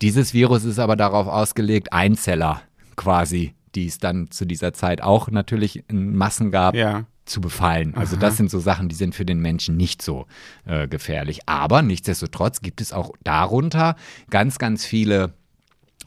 Dieses 0.00 0.32
Virus 0.34 0.64
ist 0.64 0.78
aber 0.78 0.96
darauf 0.96 1.26
ausgelegt, 1.26 1.92
Einzeller 1.92 2.62
quasi, 2.96 3.54
die 3.74 3.86
es 3.86 3.98
dann 3.98 4.30
zu 4.30 4.44
dieser 4.44 4.72
Zeit 4.72 5.02
auch 5.02 5.30
natürlich 5.30 5.84
in 5.88 6.14
Massen 6.16 6.50
gab, 6.50 6.74
Ja. 6.74 7.04
zu 7.24 7.40
befallen. 7.40 7.94
Also 7.96 8.16
das 8.16 8.36
sind 8.36 8.50
so 8.50 8.58
Sachen, 8.60 8.88
die 8.88 8.94
sind 8.94 9.14
für 9.14 9.24
den 9.24 9.40
Menschen 9.40 9.76
nicht 9.76 10.02
so 10.02 10.26
äh, 10.66 10.88
gefährlich. 10.88 11.40
Aber 11.46 11.82
nichtsdestotrotz 11.82 12.60
gibt 12.60 12.80
es 12.80 12.92
auch 12.92 13.12
darunter 13.24 13.96
ganz, 14.30 14.58
ganz 14.58 14.84
viele 14.84 15.32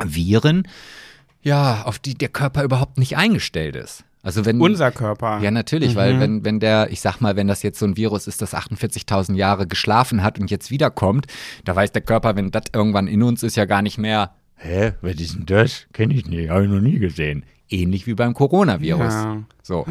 Viren, 0.03 0.67
ja, 1.41 1.83
auf 1.83 1.99
die 1.99 2.15
der 2.15 2.29
Körper 2.29 2.63
überhaupt 2.63 2.97
nicht 2.97 3.17
eingestellt 3.17 3.75
ist. 3.75 4.03
Also 4.23 4.43
wenn 4.43 4.59
Unser 4.59 4.91
Körper. 4.91 5.39
ja, 5.43 5.51
natürlich, 5.51 5.95
weil 5.95 6.19
wenn, 6.19 6.43
wenn 6.43 6.59
der, 6.59 6.91
ich 6.91 6.99
sag 6.99 7.21
mal, 7.21 7.35
wenn 7.35 7.47
das 7.47 7.61
jetzt 7.61 7.77
so 7.77 7.85
ein 7.85 7.95
Virus 7.95 8.25
ist, 8.25 8.41
das 8.41 8.55
48.000 8.55 9.35
Jahre 9.35 9.67
geschlafen 9.67 10.23
hat 10.23 10.39
und 10.39 10.49
jetzt 10.49 10.71
wiederkommt, 10.71 11.27
da 11.63 11.75
weiß 11.75 11.91
der 11.91 12.01
Körper, 12.01 12.35
wenn 12.35 12.49
das 12.49 12.63
irgendwann 12.73 13.07
in 13.07 13.21
uns 13.21 13.43
ist, 13.43 13.55
ja 13.55 13.65
gar 13.65 13.83
nicht 13.83 13.99
mehr, 13.99 14.31
hä, 14.55 14.93
was 15.01 15.15
ist 15.15 15.35
denn 15.35 15.45
das? 15.45 15.85
Kenne 15.93 16.15
ich 16.15 16.25
nicht, 16.25 16.49
habe 16.49 16.63
ich 16.63 16.71
noch 16.71 16.81
nie 16.81 16.97
gesehen. 16.97 17.45
Ähnlich 17.69 18.07
wie 18.07 18.15
beim 18.15 18.33
Coronavirus. 18.33 19.13
Ja. 19.13 19.43
So. 19.61 19.85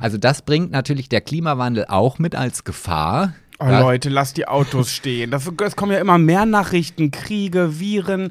Also 0.00 0.18
das 0.18 0.42
bringt 0.42 0.72
natürlich 0.72 1.08
der 1.08 1.20
Klimawandel 1.20 1.84
auch 1.88 2.18
mit 2.18 2.34
als 2.34 2.64
Gefahr. 2.64 3.34
Oh 3.58 3.64
Ja, 3.64 3.80
Leute, 3.80 4.10
lasst 4.10 4.36
die 4.36 4.46
Autos 4.46 4.92
stehen. 4.92 5.30
Das, 5.30 5.50
es 5.64 5.76
kommen 5.76 5.92
ja 5.92 5.98
immer 5.98 6.18
mehr 6.18 6.44
Nachrichten, 6.44 7.10
Kriege, 7.10 7.80
Viren. 7.80 8.30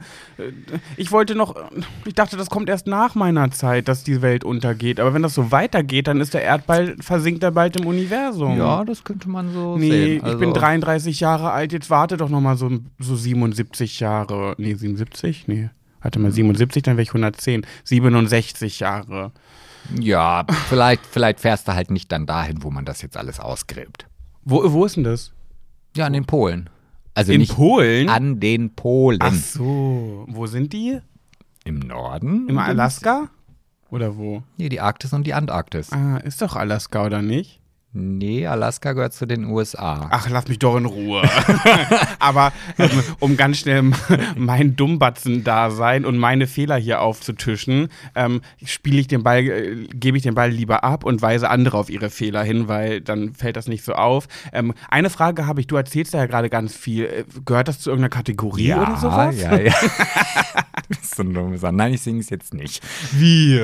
Ich 0.97 1.11
wollte 1.11 1.33
noch, 1.33 1.55
ich 2.05 2.13
dachte, 2.13 2.37
das 2.37 2.49
kommt 2.51 2.69
erst 2.69 2.85
nach 2.85 3.15
meiner 3.15 3.49
Zeit, 3.49 3.87
dass 3.87 4.03
die 4.03 4.21
Welt 4.21 4.43
untergeht. 4.43 4.99
Aber 4.99 5.15
wenn 5.15 5.23
das 5.23 5.33
so 5.33 5.51
weitergeht, 5.51 6.07
dann 6.07 6.21
ist 6.21 6.35
der 6.35 6.43
Erdball, 6.43 6.95
versinkt 6.99 7.41
er 7.41 7.51
bald 7.51 7.75
im 7.77 7.87
Universum. 7.87 8.57
Ja, 8.57 8.83
das 8.85 9.03
könnte 9.03 9.27
man 9.27 9.51
so 9.51 9.77
Nee, 9.77 9.89
sehen. 9.89 10.23
Also, 10.23 10.35
ich 10.35 10.39
bin 10.39 10.53
33 10.53 11.19
Jahre 11.19 11.51
alt, 11.51 11.73
jetzt 11.73 11.89
warte 11.89 12.17
doch 12.17 12.29
noch 12.29 12.41
mal 12.41 12.55
so, 12.55 12.69
so 12.99 13.15
77 13.15 13.99
Jahre. 13.99 14.53
Nee, 14.59 14.75
77? 14.75 15.47
Nee. 15.47 15.69
Warte 16.01 16.19
mal, 16.19 16.31
77, 16.31 16.83
dann 16.83 16.97
wäre 16.97 17.03
ich 17.03 17.09
110. 17.09 17.65
67 17.83 18.79
Jahre. 18.79 19.31
Ja, 19.99 20.45
vielleicht, 20.69 21.03
vielleicht 21.05 21.39
fährst 21.39 21.67
du 21.67 21.73
halt 21.73 21.89
nicht 21.89 22.11
dann 22.11 22.27
dahin, 22.27 22.63
wo 22.63 22.69
man 22.69 22.85
das 22.85 23.01
jetzt 23.01 23.17
alles 23.17 23.39
ausgräbt. 23.39 24.05
Wo, 24.45 24.71
wo 24.71 24.85
ist 24.85 24.95
denn 24.95 25.03
das? 25.03 25.33
Ja, 25.97 26.05
an 26.05 26.13
den 26.13 26.25
Polen. 26.25 26.69
Also 27.13 27.31
In 27.31 27.39
nicht 27.39 27.55
Polen? 27.55 28.09
an 28.09 28.39
den 28.39 28.75
Polen. 28.75 29.19
Ach 29.21 29.33
so. 29.33 30.25
Wo 30.27 30.45
sind 30.47 30.71
die? 30.73 30.99
Im 31.63 31.79
Norden? 31.79 32.47
Im 32.47 32.57
Alaska? 32.59 33.29
Oder 33.89 34.17
wo? 34.17 34.43
Nee, 34.57 34.69
die 34.69 34.81
Arktis 34.81 35.13
und 35.13 35.25
die 35.25 35.33
Antarktis. 35.33 35.91
Ah, 35.91 36.17
ist 36.17 36.41
doch 36.41 36.55
Alaska, 36.55 37.05
oder 37.05 37.21
nicht? 37.21 37.59
Nee, 37.97 38.45
Alaska 38.45 38.91
gehört 38.91 39.13
zu 39.13 39.25
den 39.25 39.45
USA. 39.45 40.09
Ach, 40.11 40.29
lass 40.29 40.49
mich 40.49 40.59
doch 40.59 40.75
in 40.75 40.85
Ruhe. 40.85 41.21
Aber 42.19 42.51
ähm, 42.77 42.89
um 43.19 43.37
ganz 43.37 43.59
schnell 43.59 43.83
mein 44.35 44.75
Dummbatzen-Dasein 44.75 46.03
und 46.03 46.17
meine 46.17 46.47
Fehler 46.47 46.75
hier 46.75 46.99
aufzutischen, 46.99 47.87
ähm, 48.13 48.41
spiele 48.65 48.99
ich 48.99 49.07
den 49.07 49.23
Ball, 49.23 49.45
äh, 49.45 49.87
gebe 49.93 50.17
ich 50.17 50.23
den 50.23 50.35
Ball 50.35 50.49
lieber 50.49 50.83
ab 50.83 51.05
und 51.05 51.21
weise 51.21 51.49
andere 51.49 51.77
auf 51.77 51.89
ihre 51.89 52.09
Fehler 52.09 52.43
hin, 52.43 52.67
weil 52.67 52.99
dann 52.99 53.33
fällt 53.33 53.55
das 53.55 53.69
nicht 53.69 53.85
so 53.85 53.93
auf. 53.93 54.27
Ähm, 54.51 54.73
eine 54.89 55.09
Frage 55.09 55.47
habe 55.47 55.61
ich, 55.61 55.67
du 55.67 55.77
erzählst 55.77 56.13
ja 56.13 56.25
gerade 56.25 56.49
ganz 56.49 56.75
viel. 56.75 57.05
Äh, 57.05 57.23
Gehört 57.45 57.69
das 57.69 57.79
zu 57.79 57.91
irgendeiner 57.91 58.09
Kategorie 58.09 58.73
oder 58.73 58.97
sowas? 58.97 59.39
ja, 59.39 59.55
ja. 59.55 59.73
das 60.89 60.99
ist 61.01 61.15
so 61.15 61.23
ein. 61.23 61.75
Nein, 61.77 61.93
ich 61.93 62.01
singe 62.01 62.19
es 62.19 62.29
jetzt 62.29 62.53
nicht. 62.53 62.83
Wie? 63.13 63.61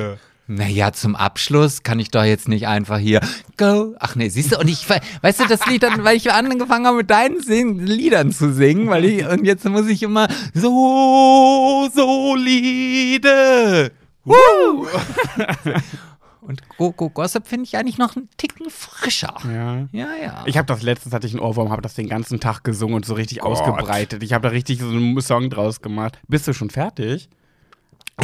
Naja, 0.48 0.92
zum 0.92 1.14
Abschluss 1.14 1.82
kann 1.82 2.00
ich 2.00 2.10
doch 2.10 2.24
jetzt 2.24 2.48
nicht 2.48 2.66
einfach 2.66 2.98
hier 2.98 3.20
go. 3.56 3.94
Ach 3.98 4.16
nee, 4.16 4.28
siehst 4.28 4.52
du, 4.52 4.58
und 4.58 4.68
ich, 4.68 4.88
weißt 4.88 5.40
du, 5.40 5.46
das 5.46 5.64
Lied 5.66 5.82
dann, 5.84 6.04
weil 6.04 6.16
ich 6.16 6.32
angefangen 6.32 6.86
habe, 6.86 6.98
mit 6.98 7.10
deinen 7.10 7.40
Sing 7.40 7.78
Liedern 7.78 8.32
zu 8.32 8.52
singen, 8.52 8.88
weil 8.90 9.04
ich, 9.04 9.26
und 9.26 9.44
jetzt 9.44 9.64
muss 9.68 9.86
ich 9.86 10.02
immer 10.02 10.28
so 10.52 11.88
solide. 11.94 13.92
Woo! 14.24 14.34
und 16.40 16.62
Go 16.76 16.92
Go 16.92 17.08
Gossip 17.08 17.46
finde 17.46 17.64
ich 17.64 17.76
eigentlich 17.76 17.98
noch 17.98 18.16
einen 18.16 18.28
Ticken 18.36 18.68
frischer. 18.68 19.36
Ja. 19.44 19.86
Ja, 19.92 20.08
ja. 20.22 20.42
Ich 20.46 20.58
habe 20.58 20.66
das 20.66 20.82
letztens 20.82 21.14
hatte 21.14 21.26
ich 21.26 21.34
einen 21.34 21.42
Ohrwurm, 21.42 21.70
habe 21.70 21.82
das 21.82 21.94
den 21.94 22.08
ganzen 22.08 22.40
Tag 22.40 22.62
gesungen 22.64 22.96
und 22.96 23.04
so 23.04 23.14
richtig 23.14 23.38
Gott. 23.40 23.52
ausgebreitet. 23.52 24.22
Ich 24.22 24.32
habe 24.32 24.42
da 24.42 24.48
richtig 24.50 24.80
so 24.80 24.88
einen 24.88 25.20
Song 25.20 25.50
draus 25.50 25.80
gemacht. 25.82 26.18
Bist 26.28 26.48
du 26.48 26.52
schon 26.52 26.70
fertig? 26.70 27.28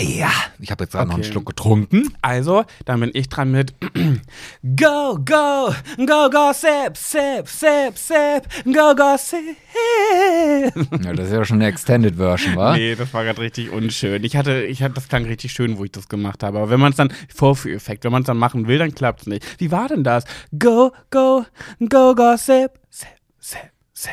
Ja, 0.00 0.31
ich 0.59 0.71
habe 0.71 0.85
jetzt 0.85 0.93
gerade 0.93 1.09
noch 1.09 1.14
einen 1.14 1.23
Okay. 1.23 1.33
Schluck 1.33 1.47
getrunken. 1.47 2.14
Also, 2.23 2.64
dann 2.85 3.00
bin 3.00 3.11
ich 3.14 3.28
dran 3.28 3.50
mit 3.50 3.75
Go, 4.76 5.19
go, 5.25 5.73
go, 5.97 6.31
go, 6.31 6.52
sip, 6.52 6.97
sip, 6.97 7.49
sip, 7.49 7.97
sip, 7.97 8.45
go, 8.64 8.95
go, 8.95 9.17
sip. 9.17 9.38
Ja, 11.05 11.12
das 11.12 11.26
ist 11.28 11.33
ja 11.33 11.45
schon 11.45 11.57
eine 11.59 11.67
Extended 11.69 12.17
Version, 12.17 12.57
wa? 12.57 12.76
Nee, 12.76 12.95
das 12.95 13.12
war 13.14 13.25
gerade 13.25 13.40
richtig 13.40 13.71
unschön. 13.71 14.25
Ich 14.25 14.37
hatte, 14.37 14.62
ich 14.64 14.83
hatte, 14.83 14.95
das 14.95 15.09
klang 15.09 15.25
richtig 15.25 15.52
schön, 15.52 15.78
wo 15.78 15.85
ich 15.85 15.93
das 15.93 16.09
gemacht 16.09 16.43
habe. 16.43 16.59
Aber 16.59 16.71
wenn 16.71 16.81
man 16.81 16.90
es 16.90 16.97
dann, 16.97 17.12
Vorführeffekt, 17.35 18.05
wenn 18.05 18.12
man 18.12 18.23
es 18.23 18.26
dann 18.26 18.37
machen 18.38 18.67
will, 18.67 18.78
dann 18.78 18.95
klappt 18.95 19.23
es 19.23 19.26
nicht. 19.26 19.61
Wie 19.61 19.71
war 19.71 19.88
denn 19.88 20.05
das? 20.05 20.25
Go, 20.59 20.93
go, 21.11 21.45
go, 21.88 22.14
go, 22.14 22.37
sip, 22.37 22.73
sip, 22.90 23.09
sip, 23.38 23.71
sip, 23.93 24.11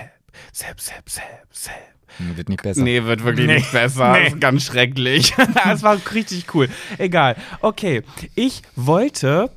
sip, 0.51 0.79
sip, 0.79 1.09
sip, 1.09 1.23
sip. 1.51 1.73
Wird 2.19 2.49
nicht 2.49 2.63
besser. 2.63 2.81
Nee, 2.81 3.03
wird 3.03 3.23
wirklich 3.23 3.47
nicht 3.47 3.71
besser. 3.71 4.13
Das 4.17 4.33
ist 4.33 4.41
ganz 4.41 4.63
schrecklich. 4.63 5.33
Es 5.71 5.83
war 5.83 5.97
richtig 6.13 6.53
cool. 6.53 6.69
Egal. 6.97 7.35
Okay. 7.61 8.03
Ich 8.35 8.61
wollte, 8.75 9.49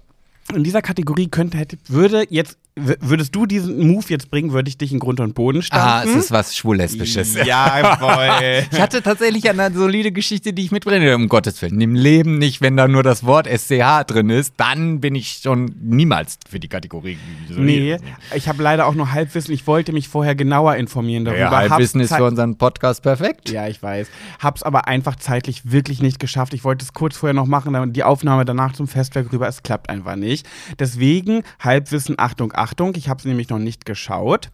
in 0.55 0.65
dieser 0.65 0.83
Kategorie 0.83 1.29
könnte, 1.29 1.59
hätte, 1.59 1.79
würde 1.89 2.27
jetzt 2.31 2.57
würdest 3.01 3.35
du 3.35 3.47
diesen 3.47 3.87
Move 3.87 4.05
jetzt 4.09 4.31
bringen, 4.31 4.53
würde 4.53 4.69
ich 4.69 4.79
dich 4.79 4.93
in 4.93 4.99
Grund 4.99 5.21
und 5.21 5.35
Boden 5.35 5.59
Ah, 5.71 6.01
stampfen. 6.03 6.11
es 6.19 6.25
ist 6.27 6.31
was 6.31 6.57
Schwul-Lesbisches. 6.57 7.37
Ja, 7.45 7.97
voll. 7.99 8.65
Ich 8.71 8.81
hatte 8.81 9.03
tatsächlich 9.03 9.49
eine 9.49 9.73
solide 9.73 10.13
Geschichte, 10.13 10.53
die 10.53 10.65
ich 10.65 10.73
mitbringe. 10.73 11.15
Um 11.15 11.29
Gottes 11.29 11.61
Willen. 11.63 11.81
Im 11.81 11.95
Leben 11.95 12.39
nicht, 12.39 12.61
wenn 12.61 12.77
da 12.77 12.89
nur 12.89 13.03
das 13.03 13.25
Wort 13.25 13.47
SCH 13.47 14.05
drin 14.07 14.31
ist, 14.31 14.55
dann 14.57 15.01
bin 15.01 15.15
ich 15.15 15.41
schon 15.43 15.75
niemals 15.81 16.39
für 16.49 16.61
die 16.61 16.69
Kategorie. 16.69 17.17
Nee, 17.49 17.99
ich 18.35 18.49
habe 18.49 18.63
leider 18.63 18.87
auch 18.87 18.95
nur 18.95 19.13
Halbwissen. 19.13 19.55
Ich 19.55 19.67
wollte 19.67 19.93
mich 19.93 20.09
vorher 20.09 20.35
genauer 20.35 20.77
informieren 20.77 21.25
darüber. 21.25 21.41
Ja, 21.41 21.51
Halbwissen 21.51 22.01
Hab's 22.01 22.11
ist 22.13 22.17
für 22.17 22.25
unseren 22.25 22.57
Podcast 22.59 23.03
perfekt. 23.03 23.51
Ja, 23.51 23.67
ich 23.69 23.83
weiß. 23.83 24.09
Hab's 24.41 24.63
aber 24.63 24.89
einfach 24.89 25.17
zeitlich 25.17 25.71
wirklich 25.71 26.03
nicht 26.03 26.19
geschafft. 26.19 26.55
Ich 26.55 26.65
wollte 26.65 26.85
es 26.85 26.93
kurz 26.93 27.17
vorher 27.17 27.35
noch 27.35 27.47
machen, 27.47 27.73
dann 27.73 27.93
die 27.93 28.05
Aufnahme 28.05 28.45
danach 28.45 28.73
zum 28.73 28.89
Festwerk 28.89 29.33
rüber. 29.33 29.49
Es 29.49 29.63
klappt 29.63 29.89
einfach 29.91 30.17
nicht. 30.17 30.47
Deswegen 30.79 31.43
Halbwissen, 31.61 32.17
Achtung, 32.19 32.53
Achtung. 32.55 32.68
Ich 32.97 33.09
habe 33.09 33.19
es 33.19 33.25
nämlich 33.25 33.49
noch 33.49 33.59
nicht 33.59 33.85
geschaut. 33.85 34.51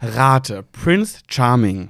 Rate, 0.00 0.64
Prince 0.72 1.20
Charming, 1.28 1.88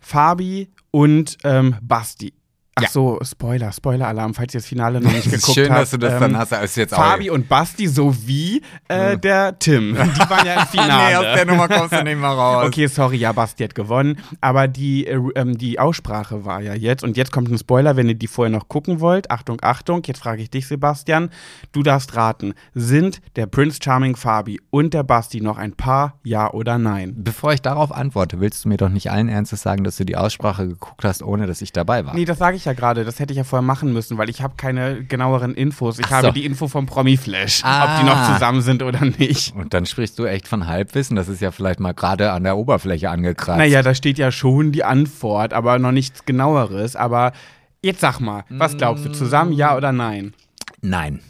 Fabi 0.00 0.68
und 0.90 1.38
ähm, 1.44 1.76
Basti. 1.82 2.32
Ach 2.78 2.82
Ja. 2.82 2.88
so, 2.90 3.18
Spoiler, 3.22 3.72
Spoiler-Alarm, 3.72 4.34
falls 4.34 4.54
ihr 4.54 4.60
das 4.60 4.66
Finale 4.66 5.00
noch 5.00 5.12
nicht 5.12 5.24
geguckt 5.30 5.54
schön, 5.54 5.70
habt. 5.70 5.82
dass 5.82 5.90
du 5.90 5.98
das 5.98 6.14
ähm, 6.14 6.20
dann 6.20 6.38
hast. 6.38 6.52
Ist 6.52 6.76
jetzt 6.76 6.94
Fabi 6.94 7.30
und 7.30 7.48
Basti 7.48 7.86
sowie 7.86 8.62
äh, 8.88 9.16
der 9.18 9.58
Tim. 9.58 9.94
Die 9.96 10.30
waren 10.30 10.46
ja 10.46 10.60
im 10.62 10.66
Finale. 10.68 11.08
nee, 11.10 11.16
aus 11.16 11.34
der 11.36 11.44
Nummer 11.46 11.68
kommst 11.68 11.92
du 11.92 12.02
nicht 12.04 12.18
mehr 12.18 12.28
raus. 12.30 12.66
Okay, 12.66 12.86
sorry, 12.86 13.16
ja, 13.16 13.32
Basti 13.32 13.64
hat 13.64 13.74
gewonnen. 13.74 14.18
Aber 14.40 14.68
die, 14.68 15.06
äh, 15.06 15.18
ähm, 15.34 15.58
die 15.58 15.78
Aussprache 15.78 16.44
war 16.44 16.60
ja 16.60 16.74
jetzt. 16.74 17.02
Und 17.04 17.16
jetzt 17.16 17.32
kommt 17.32 17.50
ein 17.50 17.58
Spoiler, 17.58 17.96
wenn 17.96 18.08
ihr 18.08 18.14
die 18.14 18.26
vorher 18.26 18.50
noch 18.50 18.68
gucken 18.68 19.00
wollt. 19.00 19.30
Achtung, 19.30 19.58
Achtung. 19.62 20.02
Jetzt 20.06 20.20
frage 20.20 20.42
ich 20.42 20.50
dich, 20.50 20.66
Sebastian. 20.68 21.30
Du 21.72 21.82
darfst 21.82 22.14
raten. 22.16 22.54
Sind 22.74 23.20
der 23.36 23.46
Prince 23.46 23.78
Charming 23.82 24.16
Fabi 24.16 24.60
und 24.70 24.94
der 24.94 25.02
Basti 25.02 25.40
noch 25.40 25.58
ein 25.58 25.72
Paar? 25.74 26.18
Ja 26.22 26.52
oder 26.52 26.78
nein? 26.78 27.14
Bevor 27.16 27.52
ich 27.52 27.62
darauf 27.62 27.92
antworte, 27.92 28.40
willst 28.40 28.64
du 28.64 28.68
mir 28.68 28.76
doch 28.76 28.88
nicht 28.88 29.10
allen 29.10 29.28
Ernstes 29.28 29.62
sagen, 29.62 29.84
dass 29.84 29.96
du 29.96 30.04
die 30.04 30.16
Aussprache 30.16 30.68
geguckt 30.68 31.04
hast, 31.04 31.22
ohne 31.22 31.46
dass 31.46 31.60
ich 31.62 31.72
dabei 31.72 32.06
war. 32.06 32.14
Nee, 32.14 32.24
das 32.24 32.38
sage 32.38 32.56
ich 32.56 32.67
ja 32.68 32.74
gerade. 32.74 33.04
Das 33.04 33.18
hätte 33.18 33.32
ich 33.32 33.36
ja 33.38 33.42
vorher 33.44 33.66
machen 33.66 33.92
müssen, 33.92 34.16
weil 34.18 34.30
ich 34.30 34.40
habe 34.42 34.54
keine 34.56 35.02
genaueren 35.04 35.54
Infos. 35.54 35.98
Ich 35.98 36.06
Ach 36.06 36.10
habe 36.12 36.26
so. 36.28 36.32
die 36.32 36.44
Info 36.44 36.68
vom 36.68 36.86
Promi-Flash, 36.86 37.62
Ah. 37.64 37.84
ob 37.94 38.00
die 38.00 38.06
noch 38.06 38.32
zusammen 38.34 38.62
sind 38.62 38.82
oder 38.84 39.04
nicht. 39.04 39.54
Und 39.56 39.74
dann 39.74 39.84
sprichst 39.86 40.18
du 40.18 40.24
echt 40.26 40.46
von 40.46 40.66
Halbwissen. 40.68 41.16
Das 41.16 41.28
ist 41.28 41.40
ja 41.40 41.50
vielleicht 41.50 41.80
mal 41.80 41.94
gerade 41.94 42.30
an 42.32 42.44
der 42.44 42.56
Oberfläche 42.56 43.10
angekratzt. 43.10 43.58
Naja, 43.58 43.82
da 43.82 43.94
steht 43.94 44.18
ja 44.18 44.30
schon 44.30 44.70
die 44.72 44.84
Antwort, 44.84 45.52
aber 45.52 45.78
noch 45.78 45.92
nichts 45.92 46.24
genaueres. 46.24 46.94
Aber 46.96 47.32
jetzt 47.82 48.00
sag 48.00 48.20
mal, 48.20 48.44
was 48.48 48.76
glaubst 48.76 49.04
du? 49.04 49.10
Zusammen, 49.12 49.52
ja 49.52 49.76
oder 49.76 49.92
nein? 49.92 50.34
Nein. 50.80 51.20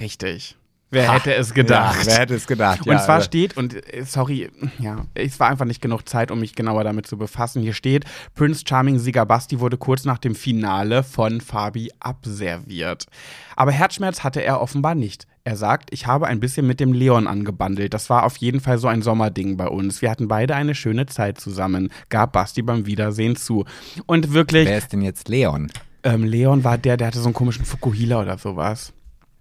Richtig. 0.00 0.56
Wer 0.90 1.12
hätte 1.12 1.34
es 1.34 1.52
gedacht? 1.52 1.98
Ja, 2.00 2.06
wer 2.06 2.18
hätte 2.20 2.34
es 2.34 2.46
gedacht? 2.46 2.80
und 2.86 2.92
ja, 2.92 2.98
zwar 2.98 3.16
aber- 3.16 3.24
steht, 3.24 3.56
und 3.58 3.74
äh, 3.92 4.04
sorry, 4.04 4.50
ja, 4.78 5.04
es 5.14 5.38
war 5.38 5.48
einfach 5.48 5.66
nicht 5.66 5.82
genug 5.82 6.08
Zeit, 6.08 6.30
um 6.30 6.40
mich 6.40 6.54
genauer 6.54 6.82
damit 6.84 7.06
zu 7.06 7.18
befassen. 7.18 7.60
Hier 7.62 7.74
steht, 7.74 8.04
Prince 8.34 8.64
Charming 8.66 8.98
Sieger 8.98 9.26
Basti 9.26 9.60
wurde 9.60 9.76
kurz 9.76 10.04
nach 10.06 10.16
dem 10.18 10.34
Finale 10.34 11.02
von 11.02 11.40
Fabi 11.42 11.90
abserviert. 12.00 13.06
Aber 13.56 13.72
Herzschmerz 13.72 14.24
hatte 14.24 14.42
er 14.42 14.60
offenbar 14.60 14.94
nicht. 14.94 15.26
Er 15.44 15.56
sagt, 15.56 15.90
ich 15.92 16.06
habe 16.06 16.26
ein 16.26 16.40
bisschen 16.40 16.66
mit 16.66 16.78
dem 16.78 16.92
Leon 16.92 17.26
angebandelt. 17.26 17.94
Das 17.94 18.10
war 18.10 18.24
auf 18.24 18.36
jeden 18.36 18.60
Fall 18.60 18.78
so 18.78 18.86
ein 18.88 19.02
Sommerding 19.02 19.56
bei 19.56 19.66
uns. 19.66 20.02
Wir 20.02 20.10
hatten 20.10 20.28
beide 20.28 20.54
eine 20.54 20.74
schöne 20.74 21.06
Zeit 21.06 21.40
zusammen, 21.40 21.90
gab 22.10 22.32
Basti 22.32 22.62
beim 22.62 22.86
Wiedersehen 22.86 23.34
zu. 23.36 23.64
Und 24.06 24.32
wirklich, 24.32 24.68
Wer 24.68 24.78
ist 24.78 24.92
denn 24.92 25.02
jetzt 25.02 25.28
Leon? 25.28 25.70
ähm, 26.02 26.24
Leon 26.24 26.64
war 26.64 26.78
der, 26.78 26.96
der 26.96 27.08
hatte 27.08 27.18
so 27.18 27.26
einen 27.26 27.34
komischen 27.34 27.64
Fukuhila 27.64 28.20
oder 28.20 28.38
sowas. 28.38 28.92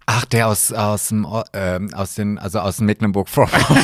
Ach, 0.10 0.24
der 0.26 0.48
aus, 0.48 0.72
aus 0.72 1.10
dem, 1.10 1.28
ähm, 1.52 1.94
aus 1.94 2.16
den, 2.16 2.38
also 2.40 2.60
aus 2.60 2.80
Mecklenburg-Vorpommern. 2.80 3.84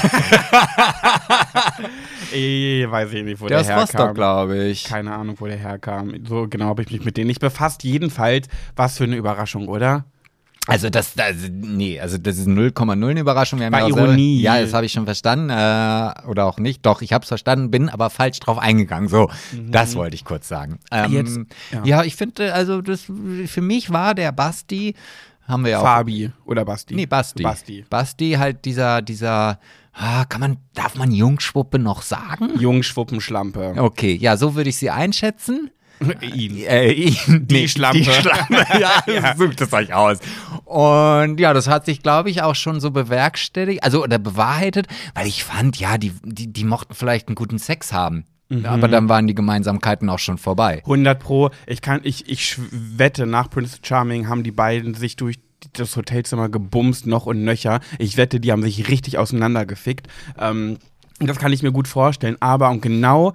Eh, 2.33 2.85
weiß 2.89 3.11
ich 3.13 3.23
nicht, 3.23 3.41
wo 3.41 3.47
Der 3.47 3.61
der, 3.61 3.77
aus 3.77 3.89
herkam. 3.89 4.01
Rostock, 4.01 4.15
glaube 4.15 4.63
ich. 4.63 4.85
Keine 4.85 5.13
Ahnung, 5.13 5.35
wo 5.39 5.47
der 5.47 5.57
herkam. 5.57 6.13
So 6.25 6.47
genau 6.47 6.67
habe 6.67 6.81
ich 6.83 6.91
mich 6.91 7.03
mit 7.03 7.17
denen 7.17 7.27
nicht 7.27 7.41
befasst. 7.41 7.83
Jedenfalls, 7.83 8.47
was 8.75 8.97
für 8.97 9.03
eine 9.03 9.17
Überraschung, 9.17 9.67
oder? 9.67 10.05
Also 10.65 10.89
das, 10.89 11.13
das, 11.13 11.35
nee, 11.51 11.99
also 11.99 12.17
das 12.17 12.37
ist 12.37 12.47
0,0 12.47 12.89
eine 13.09 13.19
Überraschung. 13.19 13.59
Wir 13.59 13.65
haben 13.65 13.73
ja 13.73 13.85
Ironie. 13.85 14.41
Selber, 14.41 14.57
ja, 14.59 14.63
das 14.63 14.73
habe 14.73 14.85
ich 14.85 14.93
schon 14.93 15.03
verstanden. 15.03 15.49
Äh, 15.49 16.13
oder 16.29 16.45
auch 16.45 16.57
nicht. 16.57 16.85
Doch, 16.85 17.01
ich 17.01 17.11
habe 17.11 17.23
es 17.23 17.27
verstanden, 17.27 17.69
bin 17.69 17.89
aber 17.89 18.09
falsch 18.09 18.39
drauf 18.39 18.59
eingegangen. 18.59 19.09
So, 19.09 19.29
das 19.51 19.93
wollte 19.95 20.15
ich 20.15 20.23
kurz 20.23 20.47
sagen. 20.47 20.79
Ähm, 20.89 21.11
Mhm. 21.11 21.17
Jetzt, 21.17 21.39
ja. 21.73 21.81
ja. 21.83 22.03
ich 22.03 22.15
finde, 22.15 22.53
also 22.53 22.81
das 22.81 23.01
für 23.01 23.61
mich 23.61 23.91
war 23.91 24.15
der 24.15 24.31
Basti, 24.31 24.95
haben 25.47 25.63
wir 25.63 25.71
ja 25.71 25.79
auch. 25.79 25.83
Fabi 25.83 26.31
oder 26.45 26.65
Basti? 26.65 26.95
Nee, 26.95 27.05
Basti. 27.05 27.43
Basti. 27.43 27.85
Basti 27.89 28.33
halt 28.33 28.65
dieser, 28.65 29.01
dieser, 29.01 29.59
ah, 29.93 30.25
kann 30.25 30.41
man, 30.41 30.57
darf 30.73 30.95
man 30.95 31.11
Jungschwuppe 31.11 31.79
noch 31.79 32.01
sagen? 32.01 32.59
Jungschwuppenschlampe. 32.59 33.75
Okay, 33.77 34.15
ja, 34.15 34.37
so 34.37 34.55
würde 34.55 34.69
ich 34.69 34.77
sie 34.77 34.89
einschätzen. 34.89 35.71
Ihn. 36.21 36.57
Äh, 36.57 36.91
ihn, 36.91 37.47
Die 37.47 37.67
Schlampe. 37.67 37.99
Die 37.99 38.05
Schlampe, 38.05 38.53
ja, 38.79 39.35
sucht 39.37 39.61
es 39.61 39.71
euch 39.73 39.93
aus. 39.93 40.19
Und 40.65 41.39
ja, 41.39 41.53
das 41.53 41.67
hat 41.67 41.85
sich, 41.85 42.01
glaube 42.01 42.29
ich, 42.29 42.41
auch 42.41 42.55
schon 42.55 42.79
so 42.79 42.91
bewerkstelligt, 42.91 43.83
also 43.83 44.03
oder 44.03 44.17
bewahrheitet, 44.17 44.87
weil 45.13 45.27
ich 45.27 45.43
fand, 45.43 45.77
ja, 45.77 45.97
die, 45.97 46.13
die, 46.23 46.51
die 46.51 46.63
mochten 46.63 46.93
vielleicht 46.93 47.27
einen 47.27 47.35
guten 47.35 47.59
Sex 47.59 47.93
haben. 47.93 48.25
Mhm. 48.59 48.65
Aber 48.65 48.87
dann 48.87 49.09
waren 49.09 49.27
die 49.27 49.35
Gemeinsamkeiten 49.35 50.09
auch 50.09 50.19
schon 50.19 50.37
vorbei. 50.37 50.79
100 50.79 51.19
Pro. 51.19 51.49
Ich 51.65 51.81
kann, 51.81 52.01
ich, 52.03 52.29
ich 52.29 52.57
wette, 52.71 53.25
nach 53.25 53.49
Prince 53.49 53.79
Charming 53.81 54.27
haben 54.27 54.43
die 54.43 54.51
beiden 54.51 54.93
sich 54.93 55.15
durch 55.15 55.39
das 55.73 55.95
Hotelzimmer 55.95 56.49
gebumst, 56.49 57.07
noch 57.07 57.25
und 57.25 57.43
nöcher. 57.43 57.79
Ich 57.97 58.17
wette, 58.17 58.39
die 58.39 58.51
haben 58.51 58.63
sich 58.63 58.89
richtig 58.89 59.17
auseinandergefickt. 59.17 60.07
Ähm, 60.37 60.77
das 61.19 61.37
kann 61.39 61.53
ich 61.53 61.63
mir 61.63 61.71
gut 61.71 61.87
vorstellen. 61.87 62.37
Aber 62.39 62.69
und 62.69 62.81
genau. 62.81 63.33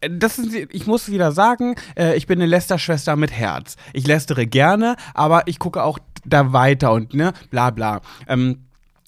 äh, 0.00 0.10
Das 0.10 0.38
ist, 0.38 0.54
ich 0.54 0.86
muss 0.86 1.10
wieder 1.10 1.32
sagen, 1.32 1.74
äh, 1.96 2.16
ich 2.16 2.26
bin 2.26 2.38
eine 2.38 2.46
Lästerschwester 2.46 3.16
mit 3.16 3.32
Herz. 3.32 3.76
Ich 3.92 4.06
lästere 4.06 4.46
gerne, 4.46 4.96
aber 5.14 5.48
ich 5.48 5.58
gucke 5.58 5.82
auch 5.82 5.98
da 6.24 6.52
weiter 6.52 6.92
und 6.92 7.14
ne, 7.14 7.32
bla 7.50 7.70
bla. 7.70 8.02
Ähm, 8.28 8.66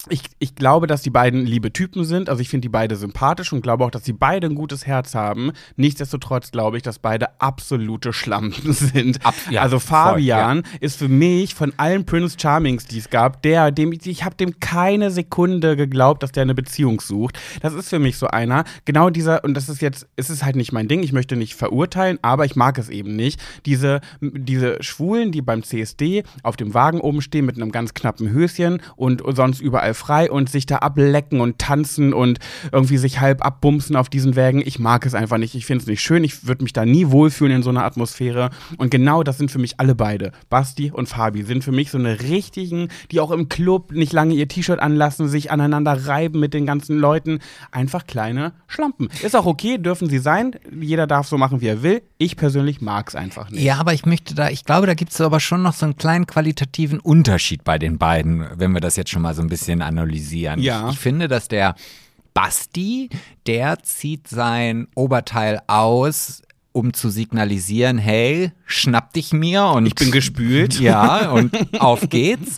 ich, 0.09 0.21
ich 0.39 0.55
glaube, 0.55 0.87
dass 0.87 1.01
die 1.01 1.09
beiden 1.09 1.45
liebe 1.45 1.71
Typen 1.71 2.03
sind. 2.03 2.29
Also 2.29 2.41
ich 2.41 2.49
finde 2.49 2.61
die 2.65 2.69
beide 2.69 2.95
sympathisch 2.95 3.53
und 3.53 3.61
glaube 3.61 3.85
auch, 3.85 3.91
dass 3.91 4.03
sie 4.03 4.13
beide 4.13 4.47
ein 4.47 4.55
gutes 4.55 4.85
Herz 4.85 5.15
haben. 5.15 5.51
Nichtsdestotrotz 5.77 6.51
glaube 6.51 6.77
ich, 6.77 6.83
dass 6.83 6.99
beide 6.99 7.39
absolute 7.39 8.11
Schlampen 8.13 8.73
sind. 8.73 9.25
Ab- 9.25 9.33
ja, 9.49 9.61
also 9.61 9.79
voll, 9.79 9.97
Fabian 9.97 10.63
ist 10.79 10.97
für 10.97 11.07
mich 11.07 11.55
von 11.55 11.73
allen 11.77 12.05
Prince 12.05 12.37
Charmings, 12.39 12.85
die 12.85 12.97
es 12.97 13.09
gab, 13.09 13.41
der, 13.43 13.71
dem 13.71 13.91
ich, 13.93 14.05
ich 14.05 14.23
habe 14.23 14.35
dem 14.35 14.59
keine 14.59 15.11
Sekunde 15.11 15.75
geglaubt, 15.75 16.21
dass 16.23 16.31
der 16.31 16.43
eine 16.43 16.55
Beziehung 16.55 16.99
sucht. 16.99 17.39
Das 17.61 17.73
ist 17.73 17.89
für 17.89 17.99
mich 17.99 18.17
so 18.17 18.27
einer. 18.27 18.65
Genau 18.85 19.09
dieser 19.09 19.43
und 19.43 19.53
das 19.53 19.69
ist 19.69 19.81
jetzt, 19.81 20.07
es 20.15 20.29
ist 20.29 20.43
halt 20.43 20.55
nicht 20.55 20.71
mein 20.73 20.87
Ding. 20.87 21.03
Ich 21.03 21.13
möchte 21.13 21.35
nicht 21.35 21.55
verurteilen, 21.55 22.19
aber 22.21 22.45
ich 22.45 22.55
mag 22.55 22.77
es 22.77 22.89
eben 22.89 23.15
nicht. 23.15 23.39
Diese 23.65 24.01
diese 24.21 24.81
Schwulen, 24.83 25.31
die 25.31 25.41
beim 25.41 25.63
CSD 25.63 26.23
auf 26.43 26.57
dem 26.57 26.73
Wagen 26.73 26.99
oben 26.99 27.21
stehen 27.21 27.45
mit 27.45 27.55
einem 27.55 27.71
ganz 27.71 27.93
knappen 27.93 28.29
Höschen 28.31 28.81
und 28.95 29.23
sonst 29.35 29.61
überall 29.61 29.92
frei 29.93 30.31
und 30.31 30.49
sich 30.49 30.65
da 30.65 30.77
ablecken 30.77 31.41
und 31.41 31.59
tanzen 31.59 32.13
und 32.13 32.39
irgendwie 32.71 32.97
sich 32.97 33.19
halb 33.19 33.45
abbumsen 33.45 33.95
auf 33.95 34.09
diesen 34.09 34.35
Wägen. 34.35 34.61
Ich 34.65 34.79
mag 34.79 35.05
es 35.05 35.15
einfach 35.15 35.37
nicht. 35.37 35.55
Ich 35.55 35.65
finde 35.65 35.83
es 35.83 35.87
nicht 35.87 36.01
schön. 36.01 36.23
Ich 36.23 36.47
würde 36.47 36.63
mich 36.63 36.73
da 36.73 36.85
nie 36.85 37.11
wohlfühlen 37.11 37.57
in 37.57 37.63
so 37.63 37.69
einer 37.69 37.83
Atmosphäre. 37.83 38.49
Und 38.77 38.91
genau 38.91 39.23
das 39.23 39.37
sind 39.37 39.51
für 39.51 39.59
mich 39.59 39.79
alle 39.79 39.95
beide. 39.95 40.31
Basti 40.49 40.91
und 40.91 41.07
Fabi 41.07 41.43
sind 41.43 41.63
für 41.63 41.71
mich 41.71 41.91
so 41.91 41.97
eine 41.97 42.19
richtigen, 42.21 42.89
die 43.11 43.19
auch 43.19 43.31
im 43.31 43.49
Club 43.49 43.91
nicht 43.91 44.13
lange 44.13 44.33
ihr 44.33 44.47
T-Shirt 44.47 44.79
anlassen, 44.79 45.27
sich 45.27 45.51
aneinander 45.51 46.07
reiben 46.07 46.39
mit 46.39 46.53
den 46.53 46.65
ganzen 46.65 46.97
Leuten. 46.97 47.39
Einfach 47.71 48.07
kleine 48.07 48.53
Schlampen. 48.67 49.09
Ist 49.21 49.35
auch 49.35 49.45
okay, 49.45 49.77
dürfen 49.77 50.09
sie 50.09 50.19
sein. 50.19 50.55
Jeder 50.79 51.07
darf 51.07 51.27
so 51.27 51.37
machen, 51.37 51.61
wie 51.61 51.67
er 51.67 51.83
will. 51.83 52.01
Ich 52.17 52.37
persönlich 52.37 52.81
mag 52.81 53.09
es 53.09 53.15
einfach 53.15 53.49
nicht. 53.49 53.63
Ja, 53.63 53.77
aber 53.77 53.93
ich 53.93 54.05
möchte 54.05 54.35
da, 54.35 54.49
ich 54.49 54.65
glaube, 54.65 54.87
da 54.87 54.93
gibt 54.93 55.11
es 55.11 55.21
aber 55.21 55.39
schon 55.39 55.61
noch 55.61 55.73
so 55.73 55.85
einen 55.85 55.95
kleinen 55.95 56.27
qualitativen 56.27 56.99
Unterschied 56.99 57.63
bei 57.63 57.77
den 57.77 57.97
beiden, 57.97 58.45
wenn 58.55 58.71
wir 58.71 58.81
das 58.81 58.95
jetzt 58.95 59.11
schon 59.11 59.21
mal 59.21 59.35
so 59.35 59.41
ein 59.41 59.49
bisschen 59.49 59.81
analysieren. 59.85 60.59
Ja. 60.59 60.87
Ich, 60.87 60.93
ich 60.93 60.99
finde, 60.99 61.27
dass 61.27 61.47
der 61.47 61.75
Basti, 62.33 63.09
der 63.45 63.83
zieht 63.83 64.27
sein 64.27 64.87
Oberteil 64.95 65.61
aus, 65.67 66.41
um 66.71 66.93
zu 66.93 67.09
signalisieren, 67.09 67.97
hey, 67.97 68.51
schnapp 68.65 69.13
dich 69.13 69.31
mir 69.31 69.65
und 69.65 69.85
Ich 69.85 69.95
bin 69.95 70.11
gespült. 70.11 70.79
Ja, 70.79 71.31
und 71.31 71.79
auf 71.79 72.09
geht's. 72.09 72.57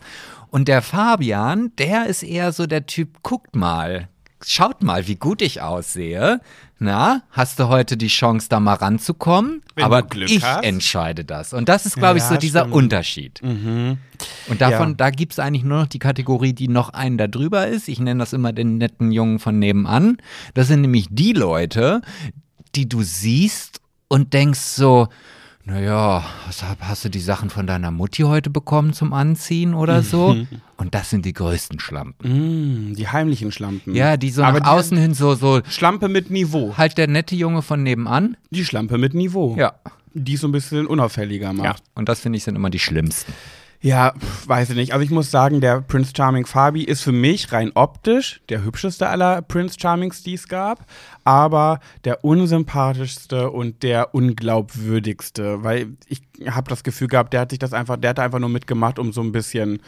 Und 0.49 0.69
der 0.69 0.81
Fabian, 0.81 1.73
der 1.77 2.07
ist 2.07 2.23
eher 2.23 2.53
so 2.53 2.65
der 2.65 2.85
Typ, 2.85 3.21
guckt 3.23 3.55
mal, 3.55 4.07
schaut 4.45 4.83
mal, 4.83 5.07
wie 5.07 5.15
gut 5.15 5.41
ich 5.41 5.61
aussehe. 5.61 6.39
Na, 6.77 7.21
hast 7.31 7.59
du 7.59 7.69
heute 7.69 7.95
die 7.95 8.07
Chance, 8.09 8.47
da 8.49 8.59
mal 8.59 8.73
ranzukommen? 8.73 9.61
Wenn 9.75 9.85
Aber 9.85 10.05
ich 10.25 10.43
hast. 10.43 10.63
entscheide 10.65 11.23
das. 11.23 11.53
Und 11.53 11.69
das 11.69 11.85
ist, 11.85 11.95
glaube 11.95 12.17
ich, 12.17 12.23
Ja, 12.25 12.29
so 12.31 12.35
dieser 12.37 12.59
stimmt. 12.61 12.73
Mhm. 12.73 12.77
Unterschied. 12.77 13.41
Und 13.43 14.61
davon, 14.61 14.89
Ja. 14.89 14.95
da 14.95 15.09
gibt 15.09 15.31
es 15.31 15.39
eigentlich 15.39 15.63
nur 15.63 15.79
noch 15.79 15.87
die 15.87 15.99
Kategorie, 15.99 16.51
die 16.53 16.67
noch 16.67 16.89
einen 16.89 17.17
da 17.17 17.27
drüber 17.27 17.67
ist. 17.67 17.87
Ich 17.87 17.99
nenne 17.99 18.19
das 18.19 18.33
immer 18.33 18.51
den 18.51 18.77
netten 18.77 19.11
Jungen 19.13 19.39
von 19.39 19.57
nebenan. 19.57 20.17
Das 20.53 20.67
sind 20.67 20.81
nämlich 20.81 21.07
die 21.09 21.31
Leute, 21.33 22.01
die 22.75 22.89
du 22.89 23.03
siehst 23.03 23.79
und 24.09 24.33
denkst 24.33 24.59
so, 24.59 25.07
naja, 25.65 26.23
hast 26.79 27.05
du 27.05 27.09
die 27.09 27.19
Sachen 27.19 27.49
von 27.49 27.65
deiner 27.65 27.89
Mutti 27.89 28.21
heute 28.21 28.49
bekommen 28.49 28.93
zum 28.93 29.13
Anziehen 29.13 29.73
oder 29.73 30.03
so? 30.03 30.35
Und 30.77 30.93
das 30.93 31.09
sind 31.09 31.25
die 31.25 31.33
größten 31.33 31.79
Schlampen. 31.79 32.91
Mm, 32.91 32.95
die 32.95 33.07
heimlichen 33.07 33.51
Schlampen. 33.51 33.95
Ja, 33.95 34.15
die 34.17 34.29
so 34.29 34.43
Aber 34.43 34.59
nach 34.59 34.67
außen 34.67 34.97
hin 34.97 35.13
so, 35.13 35.33
so 35.33 35.61
Schlampe 35.67 36.07
mit 36.07 36.29
Niveau. 36.29 36.77
halt 36.77 36.97
der 36.97 37.07
nette 37.07 37.35
Junge 37.35 37.61
von 37.61 37.81
nebenan. 37.81 38.37
Die 38.51 38.63
Schlampe 38.63 38.97
mit 38.97 39.13
Niveau. 39.15 39.55
Ja. 39.57 39.73
Die 40.13 40.37
so 40.37 40.47
ein 40.47 40.51
bisschen 40.51 40.85
unauffälliger 40.85 41.51
macht. 41.51 41.83
Und 41.95 42.09
das 42.09 42.19
finde 42.19 42.37
ich 42.37 42.43
sind 42.43 42.55
immer 42.55 42.69
die 42.69 42.79
schlimmsten. 42.79 43.33
Ja, 43.85 44.15
weiß 44.47 44.71
ich 44.71 44.75
nicht. 44.75 44.93
Also 44.93 45.03
ich 45.03 45.11
muss 45.11 45.29
sagen, 45.29 45.61
der 45.61 45.79
Prince 45.79 46.11
Charming 46.17 46.47
Fabi 46.47 46.81
ist 46.81 47.03
für 47.03 47.11
mich 47.11 47.51
rein 47.51 47.71
optisch 47.75 48.41
der 48.49 48.63
hübscheste 48.63 49.07
aller 49.07 49.43
Prince 49.43 49.77
Charmings, 49.79 50.23
die 50.23 50.33
es 50.33 50.47
gab, 50.47 50.87
aber 51.23 51.79
der 52.03 52.25
unsympathischste 52.25 53.51
und 53.51 53.83
der 53.83 54.15
unglaubwürdigste, 54.15 55.63
weil 55.63 55.97
ich 56.07 56.23
habe 56.49 56.67
das 56.67 56.83
Gefühl 56.83 57.09
gehabt, 57.09 57.31
der 57.33 57.41
hat 57.41 57.51
sich 57.51 57.59
das 57.59 57.73
einfach, 57.73 57.97
der 57.97 58.09
hat 58.09 58.19
einfach 58.19 58.39
nur 58.39 58.49
mitgemacht, 58.49 58.97
um 58.97 59.13
so 59.13 59.21
ein 59.21 59.31
bisschen 59.31 59.79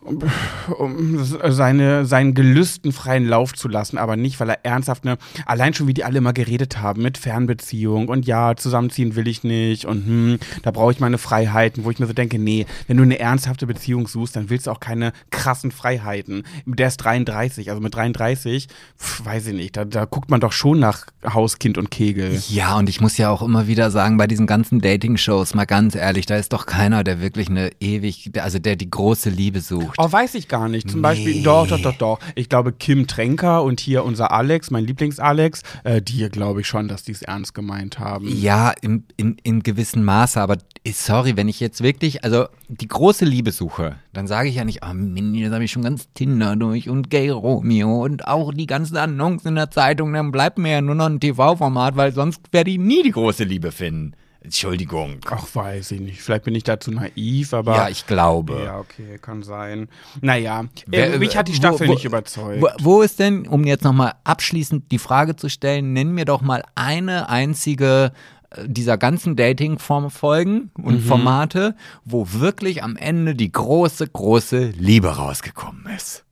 um, 0.00 1.24
seine, 1.24 2.06
seinen 2.06 2.34
Gelüsten 2.34 2.92
freien 2.92 3.26
Lauf 3.26 3.52
zu 3.54 3.68
lassen, 3.68 3.98
aber 3.98 4.16
nicht, 4.16 4.38
weil 4.40 4.50
er 4.50 4.64
ernsthaft 4.64 5.04
eine, 5.04 5.18
allein 5.44 5.74
schon 5.74 5.86
wie 5.86 5.94
die 5.94 6.04
alle 6.04 6.18
immer 6.18 6.32
geredet 6.32 6.80
haben 6.80 7.02
mit 7.02 7.18
Fernbeziehung 7.18 8.08
und 8.08 8.26
ja, 8.26 8.56
zusammenziehen 8.56 9.16
will 9.16 9.26
ich 9.26 9.44
nicht 9.44 9.86
und 9.86 10.06
hm, 10.06 10.38
da 10.62 10.70
brauche 10.70 10.92
ich 10.92 11.00
meine 11.00 11.18
Freiheiten, 11.18 11.84
wo 11.84 11.90
ich 11.90 11.98
mir 11.98 12.06
so 12.06 12.12
denke, 12.12 12.38
nee, 12.38 12.66
wenn 12.86 12.96
du 12.96 13.02
eine 13.02 13.18
ernsthafte 13.18 13.66
Beziehung 13.66 14.06
suchst, 14.06 14.36
dann 14.36 14.50
willst 14.50 14.66
du 14.66 14.70
auch 14.70 14.80
keine 14.80 15.12
krassen 15.30 15.72
Freiheiten. 15.72 16.44
Der 16.64 16.88
ist 16.88 16.98
33, 16.98 17.70
also 17.70 17.82
mit 17.82 17.94
33, 17.94 18.68
pf, 18.98 19.24
weiß 19.24 19.48
ich 19.48 19.54
nicht, 19.54 19.76
da, 19.76 19.84
da 19.84 20.04
guckt 20.04 20.30
man 20.30 20.40
doch 20.40 20.52
schon 20.52 20.78
nach 20.78 21.06
Haus, 21.24 21.58
Kind 21.58 21.76
und 21.76 21.90
Kegel. 21.90 22.40
Ja, 22.48 22.76
und 22.76 22.88
ich 22.88 23.00
muss 23.00 23.18
ja 23.18 23.30
auch 23.30 23.42
immer 23.42 23.66
wieder 23.66 23.90
sagen, 23.90 24.16
bei 24.16 24.26
diesen 24.26 24.46
ganzen 24.46 24.80
Dating-Shows, 24.80 25.54
mal 25.54 25.66
ganz 25.66 25.94
ehrlich, 25.94 26.26
da 26.26 26.36
ist 26.36 26.52
doch 26.52 26.66
keiner, 26.66 27.04
der 27.04 27.20
wirklich 27.20 27.48
eine 27.48 27.70
ewig, 27.80 28.30
also 28.40 28.58
der 28.58 28.76
die 28.76 28.90
große 28.90 29.30
Liebe 29.30 29.60
sucht. 29.60 29.87
Oh, 29.96 30.10
weiß 30.10 30.34
ich 30.34 30.48
gar 30.48 30.68
nicht. 30.68 30.90
Zum 30.90 31.00
Nee. 31.00 31.02
Beispiel, 31.02 31.42
doch, 31.42 31.66
doch, 31.66 31.80
doch, 31.80 31.94
doch. 31.96 32.18
Ich 32.34 32.48
glaube, 32.48 32.72
Kim 32.72 33.06
Tränker 33.06 33.62
und 33.62 33.80
hier 33.80 34.04
unser 34.04 34.32
Alex, 34.32 34.70
mein 34.70 34.84
Lieblings-Alex, 34.84 35.62
äh, 35.84 36.02
die 36.02 36.28
glaube 36.28 36.60
ich 36.60 36.66
schon, 36.66 36.88
dass 36.88 37.04
die 37.04 37.12
es 37.12 37.22
ernst 37.22 37.54
gemeint 37.54 37.98
haben. 37.98 38.28
Ja, 38.28 38.72
im, 38.82 39.04
in, 39.16 39.36
in 39.42 39.62
gewissem 39.62 40.04
Maße, 40.04 40.40
aber 40.40 40.58
äh, 40.84 40.92
sorry, 40.92 41.36
wenn 41.36 41.48
ich 41.48 41.60
jetzt 41.60 41.82
wirklich, 41.82 42.24
also 42.24 42.46
die 42.68 42.88
große 42.88 43.24
Liebe 43.24 43.52
suche, 43.52 43.96
dann 44.12 44.26
sage 44.26 44.48
ich 44.48 44.56
ja 44.56 44.64
nicht, 44.64 44.82
ah, 44.82 44.92
Mini, 44.94 45.42
das 45.44 45.52
habe 45.52 45.64
ich 45.64 45.70
schon 45.70 45.82
ganz 45.84 46.08
Tinder 46.14 46.56
durch 46.56 46.88
und 46.88 47.10
Gay 47.10 47.30
Romeo 47.30 48.04
und 48.04 48.26
auch 48.26 48.52
die 48.52 48.66
ganzen 48.66 48.96
Annoncen 48.96 49.48
in 49.48 49.54
der 49.54 49.70
Zeitung, 49.70 50.12
dann 50.12 50.32
bleibt 50.32 50.58
mir 50.58 50.72
ja 50.72 50.80
nur 50.80 50.94
noch 50.94 51.06
ein 51.06 51.20
TV-Format, 51.20 51.96
weil 51.96 52.12
sonst 52.12 52.40
werde 52.52 52.70
ich 52.70 52.78
nie 52.78 53.02
die 53.02 53.12
große 53.12 53.44
Liebe 53.44 53.72
finden. 53.72 54.12
Entschuldigung. 54.40 55.18
Ach, 55.28 55.44
weiß 55.52 55.90
ich 55.90 56.00
nicht. 56.00 56.22
Vielleicht 56.22 56.44
bin 56.44 56.54
ich 56.54 56.62
dazu 56.62 56.90
naiv, 56.92 57.52
aber. 57.52 57.74
Ja, 57.76 57.88
ich 57.88 58.06
glaube. 58.06 58.62
Ja, 58.64 58.78
okay, 58.78 59.18
kann 59.20 59.42
sein. 59.42 59.88
Naja, 60.20 60.64
Wer- 60.86 61.14
äh, 61.14 61.18
mich 61.18 61.36
hat 61.36 61.48
die 61.48 61.52
wo- 61.52 61.56
Staffel 61.56 61.88
wo- 61.88 61.92
nicht 61.94 62.04
überzeugt. 62.04 62.62
Wo, 62.62 62.68
wo 62.80 63.02
ist 63.02 63.18
denn, 63.18 63.46
um 63.48 63.64
jetzt 63.64 63.82
nochmal 63.84 64.14
abschließend 64.24 64.90
die 64.92 64.98
Frage 64.98 65.34
zu 65.36 65.48
stellen, 65.50 65.92
nenn 65.92 66.12
mir 66.12 66.24
doch 66.24 66.40
mal 66.40 66.62
eine 66.76 67.28
einzige 67.28 68.12
äh, 68.50 68.62
dieser 68.68 68.96
ganzen 68.96 69.34
Dating-Folgen 69.36 70.70
und 70.80 71.00
Formate, 71.00 71.74
wo 72.04 72.26
wirklich 72.32 72.82
am 72.84 72.96
Ende 72.96 73.34
die 73.34 73.50
große, 73.52 74.06
große 74.06 74.68
Liebe 74.68 75.16
rausgekommen 75.16 75.86
ist. 75.96 76.24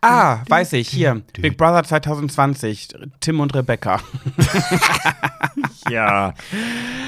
ah, 0.00 0.38
weiß 0.48 0.72
ich, 0.72 0.88
hier. 0.88 1.22
Big 1.40 1.56
Brother 1.58 1.84
2020, 1.84 2.88
Tim 3.20 3.38
und 3.40 3.54
Rebecca. 3.54 4.00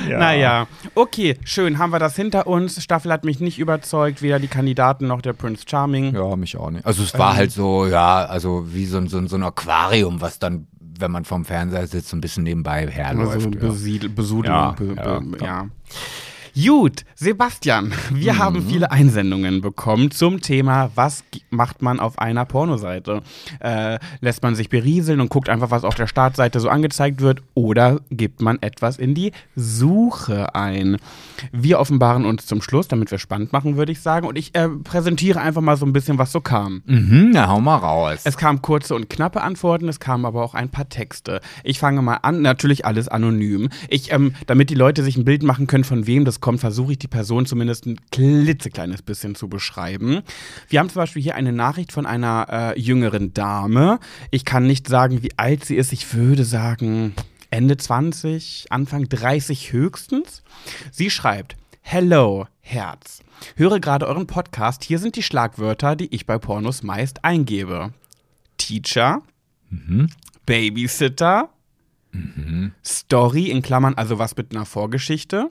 Ja. 0.09 0.19
Naja, 0.19 0.67
okay, 0.95 1.37
schön, 1.45 1.79
haben 1.79 1.91
wir 1.93 1.99
das 1.99 2.15
hinter 2.17 2.47
uns. 2.47 2.83
Staffel 2.83 3.13
hat 3.13 3.25
mich 3.25 3.41
nicht 3.41 3.59
überzeugt, 3.59 4.23
weder 4.23 4.39
die 4.39 4.47
Kandidaten 4.49 5.07
noch 5.09 5.21
der 5.21 5.33
Prince 5.33 5.65
Charming. 5.69 6.15
Ja, 6.15 6.37
mich 6.37 6.57
auch 6.57 6.71
nicht. 6.71 6.87
Also 6.87 7.03
es 7.03 7.19
war 7.19 7.35
halt 7.37 7.51
so, 7.53 7.87
ja, 7.87 8.25
also 8.25 8.73
wie 8.73 8.87
so, 8.87 8.99
ein- 8.99 9.09
so, 9.09 9.27
so 9.27 9.37
ein 9.37 9.43
Aquarium, 9.43 10.21
was 10.21 10.39
dann, 10.39 10.69
wenn 10.81 11.11
man 11.11 11.25
vorm 11.25 11.45
Fernseher 11.45 11.87
sitzt, 11.87 12.09
so 12.11 12.17
ein 12.17 12.21
bisschen 12.21 12.45
nebenbei 12.45 12.87
herläuft. 12.87 13.35
Also 13.35 13.51
ja. 13.51 14.09
Besudelung. 14.09 14.57
Ja, 14.57 14.71
be, 14.71 14.95
ja, 14.97 15.19
be, 15.21 15.45
ja. 15.45 15.67
Gut, 16.67 17.05
Sebastian, 17.15 17.93
wir 18.11 18.33
Mhm. 18.33 18.39
haben 18.39 18.63
viele 18.67 18.91
Einsendungen 18.91 19.61
bekommen 19.61 20.11
zum 20.11 20.41
Thema, 20.41 20.91
was 20.95 21.23
macht 21.51 21.83
man 21.83 22.01
auf 22.01 22.19
einer 22.19 22.47
Pornoseite? 22.47 23.23
Äh, 23.61 23.99
lässt 24.21 24.43
man 24.43 24.55
sich 24.55 24.69
berieseln 24.69 25.21
und 25.21 25.29
guckt 25.29 25.51
einfach, 25.51 25.71
was 25.71 25.85
auf 25.85 25.95
der 25.95 26.07
Startseite 26.07 26.59
so 26.59 26.69
angezeigt 26.69 27.21
wird 27.21 27.43
oder 27.55 28.01
gibt 28.11 28.41
man 28.41 28.59
etwas 28.63 28.97
in 28.97 29.15
die 29.15 29.33
Suche 29.57 30.55
ein? 30.55 30.97
Wir 31.53 31.79
offenbaren 31.79 32.25
uns 32.25 32.47
zum 32.47 32.63
Schluss, 32.63 32.89
damit 32.89 33.11
wir 33.11 33.19
spannend 33.19 33.53
machen, 33.53 33.77
würde 33.77 33.93
ich 33.93 34.01
sagen. 34.01 34.27
Und 34.27 34.37
ich 34.39 34.55
äh, 34.55 34.69
präsentiere 34.69 35.41
einfach 35.41 35.61
mal 35.63 35.77
so 35.77 35.85
ein 35.87 35.93
bisschen, 35.93 36.19
was 36.19 36.33
so 36.33 36.41
kam. 36.41 36.83
Mhm, 36.87 37.31
na 37.35 37.49
hau 37.49 37.61
mal 37.61 37.77
raus. 37.77 38.21
Es 38.25 38.37
kamen 38.37 38.63
kurze 38.63 38.95
und 38.95 39.11
knappe 39.11 39.43
Antworten, 39.43 39.87
es 39.89 40.01
kamen 40.01 40.25
aber 40.25 40.43
auch 40.43 40.55
ein 40.55 40.71
paar 40.71 40.89
Texte. 40.89 41.41
Ich 41.63 41.79
fange 41.79 42.01
mal 42.03 42.17
an, 42.23 42.43
natürlich 42.43 42.85
alles 42.87 43.07
anonym. 43.09 43.69
Ich, 43.89 44.13
ähm, 44.13 44.35
damit 44.47 44.71
die 44.71 44.75
Leute 44.75 45.05
sich 45.05 45.17
ein 45.17 45.25
Bild 45.25 45.43
machen 45.43 45.67
können, 45.69 45.85
von 45.85 46.07
wem 46.07 46.25
das 46.25 46.41
kommt, 46.41 46.48
versuche 46.57 46.93
ich 46.93 46.99
die 46.99 47.09
Person 47.09 47.45
zumindest 47.45 47.85
ein 47.85 48.01
klitzekleines 48.11 49.03
bisschen 49.03 49.35
zu 49.35 49.49
beschreiben. 49.49 50.23
Wir 50.69 50.81
haben 50.81 50.89
zum 50.89 51.01
Beispiel 51.01 51.21
hier 51.21 51.35
eine 51.35 51.53
Nachricht 51.53 51.93
von 51.93 52.07
einer 52.07 52.47
äh, 52.49 52.81
jüngeren 52.81 53.35
Dame. 53.35 53.99
Ich 54.31 54.47
kann 54.47 54.67
nicht 54.67 54.89
sagen, 54.89 55.23
wie 55.23 55.37
alt 55.37 55.67
sie 55.67 55.77
ist. 55.77 55.93
Ich 55.93 56.15
würde 56.15 56.45
sagen 56.45 57.15
Ende 57.51 57.77
20, 57.77 58.69
Anfang 58.71 59.09
30 59.09 59.73
höchstens. 59.73 60.43
Sie 60.91 61.11
schreibt, 61.11 61.57
Hello, 61.83 62.47
Herz. 62.61 63.21
Höre 63.57 63.81
gerade 63.81 64.07
euren 64.07 64.27
Podcast. 64.27 64.85
Hier 64.85 64.99
sind 64.99 65.17
die 65.17 65.23
Schlagwörter, 65.23 65.97
die 65.97 66.15
ich 66.15 66.27
bei 66.27 66.39
Pornos 66.39 66.83
meist 66.83 67.25
eingebe. 67.25 67.95
Teacher, 68.59 69.23
Babysitter, 70.45 71.49
Story 72.85 73.51
in 73.51 73.63
Klammern, 73.63 73.95
also 73.95 74.19
was 74.19 74.37
mit 74.37 74.55
einer 74.55 74.67
Vorgeschichte, 74.67 75.51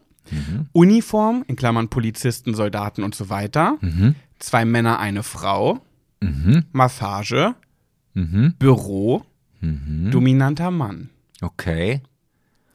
Uniform 0.74 1.44
in 1.48 1.56
Klammern 1.56 1.90
Polizisten, 1.90 2.54
Soldaten 2.54 3.04
und 3.04 3.16
so 3.16 3.30
weiter, 3.30 3.78
zwei 4.40 4.66
Männer, 4.66 5.00
eine 5.00 5.24
Frau, 5.24 5.80
Massage, 6.72 7.56
Büro, 8.14 9.24
dominanter 9.62 10.72
Mann. 10.72 11.10
Okay. 11.42 12.02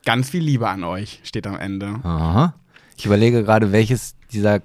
Ganz 0.04 0.30
viel 0.30 0.42
Liebe 0.42 0.68
an 0.68 0.84
euch, 0.84 1.20
steht 1.22 1.46
am 1.46 1.56
Ende. 1.56 2.00
Aha. 2.02 2.54
Ich 2.96 3.06
überlege 3.06 3.42
gerade, 3.42 3.72
welches 3.72 4.16
dieser 4.32 4.60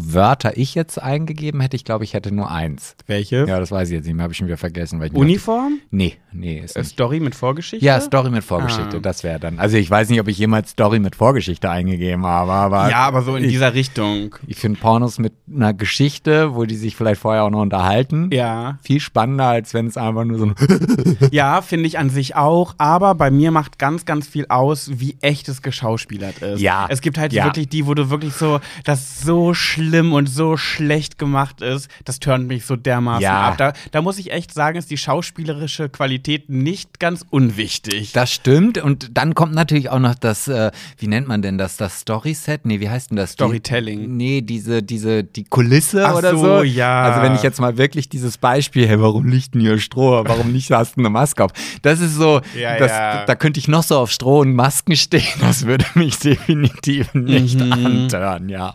Wörter 0.00 0.56
ich 0.56 0.74
jetzt 0.74 1.00
eingegeben 1.02 1.60
hätte. 1.60 1.76
Ich 1.76 1.84
glaube, 1.84 2.04
ich 2.04 2.14
hätte 2.14 2.30
nur 2.32 2.50
eins. 2.50 2.94
Welche? 3.06 3.44
Ja, 3.46 3.58
das 3.58 3.70
weiß 3.72 3.88
ich 3.88 3.94
jetzt 3.94 4.06
nicht 4.06 4.14
mehr, 4.14 4.22
habe 4.22 4.32
ich 4.32 4.38
schon 4.38 4.46
wieder 4.46 4.56
vergessen. 4.56 5.02
Ich 5.02 5.12
Uniform? 5.12 5.80
Nee, 5.90 6.16
nee, 6.32 6.60
ist 6.60 6.76
Äh, 6.76 6.80
nicht. 6.80 6.90
Story 6.92 7.20
mit 7.20 7.34
Vorgeschichte? 7.34 7.84
Ja, 7.84 8.00
Story 8.00 8.30
mit 8.30 8.44
Vorgeschichte, 8.44 8.98
Ah. 8.98 9.00
das 9.00 9.24
wäre 9.24 9.40
dann. 9.40 9.58
Also 9.58 9.76
ich 9.76 9.90
weiß 9.90 10.08
nicht, 10.10 10.20
ob 10.20 10.28
ich 10.28 10.38
jemals 10.38 10.70
Story 10.70 10.98
mit 11.00 11.16
Vorgeschichte 11.16 11.68
eingegeben 11.68 12.24
habe, 12.24 12.52
aber 12.52 12.88
Ja, 12.90 12.98
aber 13.06 13.22
so 13.22 13.34
in 13.36 13.42
dieser 13.48 13.74
Richtung. 13.74 14.36
ich 14.46 14.56
finde 14.58 14.78
Pornos 14.78 15.18
mit 15.18 15.32
einer 15.52 15.74
Geschichte, 15.74 16.54
wo 16.54 16.64
die 16.64 16.76
sich 16.76 16.94
vielleicht 16.94 17.20
vorher 17.20 17.44
auch 17.44 17.50
noch 17.50 17.60
unterhalten, 17.62 18.30
Ja. 18.32 18.78
viel 18.82 19.00
spannender, 19.00 19.46
als 19.46 19.74
wenn 19.74 19.86
es 19.86 19.96
einfach 19.96 20.24
nur 20.24 20.38
so 20.38 20.46
ein 20.46 20.54
Ja, 21.32 21.60
finde 21.62 21.86
ich 21.88 21.98
an 21.98 22.10
sich 22.10 22.36
auch. 22.36 22.74
Aber 22.78 23.14
bei 23.16 23.30
mir 23.30 23.50
macht 23.50 23.78
ganz, 23.78 24.04
ganz 24.04 24.28
viel 24.28 24.46
aus, 24.48 24.90
wie 24.94 25.16
echt 25.22 25.48
es 25.48 25.62
geschauspielert 25.62 26.38
ist. 26.38 26.60
Ja. 26.60 26.86
Es 26.88 27.00
gibt 27.00 27.18
halt 27.18 27.32
Ja. 27.32 27.44
wirklich 27.46 27.68
die, 27.68 27.86
wo 27.86 27.94
du 27.94 28.10
wirklich 28.10 28.34
so, 28.34 28.60
das 28.84 29.20
so 29.22 29.54
schlimm 29.54 29.87
und 29.94 30.26
so 30.28 30.56
schlecht 30.56 31.18
gemacht 31.18 31.60
ist. 31.62 31.88
Das 32.04 32.20
turnt 32.20 32.46
mich 32.48 32.64
so 32.66 32.76
dermaßen 32.76 33.22
Ja. 33.22 33.48
ab. 33.48 33.58
Da, 33.58 33.72
da 33.92 34.02
muss 34.02 34.18
ich 34.18 34.32
echt 34.32 34.52
sagen, 34.54 34.78
ist 34.78 34.90
die 34.90 34.96
schauspielerische 34.96 35.88
Qualität 35.88 36.48
nicht 36.48 37.00
ganz 37.00 37.24
unwichtig. 37.30 38.12
Das 38.12 38.32
stimmt. 38.32 38.78
Und 38.78 39.16
dann 39.16 39.34
kommt 39.34 39.54
natürlich 39.54 39.90
auch 39.90 39.98
noch 39.98 40.14
das, 40.14 40.48
äh, 40.48 40.70
wie 40.98 41.06
nennt 41.06 41.28
man 41.28 41.42
denn 41.42 41.58
das? 41.58 41.76
Das 41.76 42.00
Storyset? 42.00 42.64
Nee, 42.66 42.80
wie 42.80 42.88
heißt 42.90 43.10
denn 43.10 43.16
das? 43.16 43.32
Storytelling. 43.32 44.00
Die, 44.00 44.06
nee, 44.08 44.40
diese, 44.42 44.82
diese, 44.82 45.24
die 45.24 45.44
Kulisse 45.44 46.06
Ach 46.06 46.14
oder 46.16 46.32
so, 46.32 46.58
so. 46.58 46.62
ja. 46.62 47.02
Also 47.02 47.22
wenn 47.22 47.34
ich 47.34 47.42
jetzt 47.42 47.60
mal 47.60 47.76
wirklich 47.78 48.08
dieses 48.08 48.38
Beispiel, 48.38 48.86
hey, 48.86 49.00
warum 49.00 49.26
liegt 49.26 49.54
denn 49.54 49.60
hier 49.60 49.78
Stroh? 49.78 50.22
Warum 50.26 50.52
nicht 50.52 50.70
hast 50.70 50.96
du 50.96 51.00
eine 51.00 51.10
Maske 51.10 51.44
auf? 51.44 51.52
Das 51.82 52.00
ist 52.00 52.14
so, 52.14 52.40
Ja, 52.58 52.78
das, 52.78 52.90
ja. 52.90 53.24
da 53.24 53.34
könnte 53.34 53.58
ich 53.60 53.68
noch 53.68 53.82
so 53.82 53.98
auf 53.98 54.10
Stroh 54.10 54.40
und 54.40 54.54
Masken 54.54 54.96
stehen. 54.96 55.22
Das 55.40 55.66
würde 55.66 55.84
mich 55.94 56.18
definitiv 56.18 57.14
nicht 57.14 57.58
Mhm. 57.58 57.72
antören, 57.86 58.48
ja. 58.48 58.74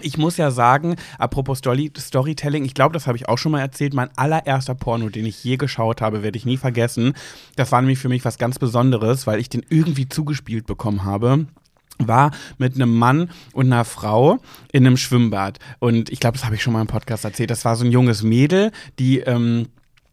Ich 0.00 0.18
muss 0.18 0.36
ja 0.36 0.50
sagen, 0.50 0.96
apropos 1.18 1.58
Story 1.58 1.92
Storytelling, 1.96 2.64
ich 2.64 2.74
glaube, 2.74 2.92
das 2.92 3.06
habe 3.06 3.16
ich 3.16 3.28
auch 3.28 3.38
schon 3.38 3.52
mal 3.52 3.60
erzählt, 3.60 3.94
mein 3.94 4.10
allererster 4.16 4.74
Porno, 4.74 5.08
den 5.08 5.26
ich 5.26 5.42
je 5.42 5.56
geschaut 5.56 6.00
habe, 6.00 6.22
werde 6.22 6.38
ich 6.38 6.46
nie 6.46 6.56
vergessen. 6.56 7.14
Das 7.56 7.72
war 7.72 7.80
nämlich 7.80 7.98
für 7.98 8.08
mich 8.08 8.24
was 8.24 8.38
ganz 8.38 8.58
Besonderes, 8.58 9.26
weil 9.26 9.40
ich 9.40 9.48
den 9.48 9.64
irgendwie 9.68 10.08
zugespielt 10.08 10.66
bekommen 10.66 11.04
habe 11.04 11.46
war 11.98 12.30
mit 12.58 12.74
einem 12.74 12.94
Mann 12.94 13.30
und 13.54 13.66
einer 13.66 13.84
Frau 13.84 14.38
in 14.72 14.86
einem 14.86 14.98
Schwimmbad. 14.98 15.58
Und 15.78 16.10
ich 16.10 16.20
glaube, 16.20 16.36
das 16.36 16.44
habe 16.44 16.54
ich 16.54 16.62
schon 16.62 16.74
mal 16.74 16.82
im 16.82 16.86
Podcast 16.86 17.24
erzählt. 17.24 17.50
Das 17.50 17.64
war 17.64 17.74
so 17.76 17.86
ein 17.86 17.92
junges 17.92 18.22
Mädel, 18.22 18.70
die 18.98 19.20
ähm, 19.20 19.68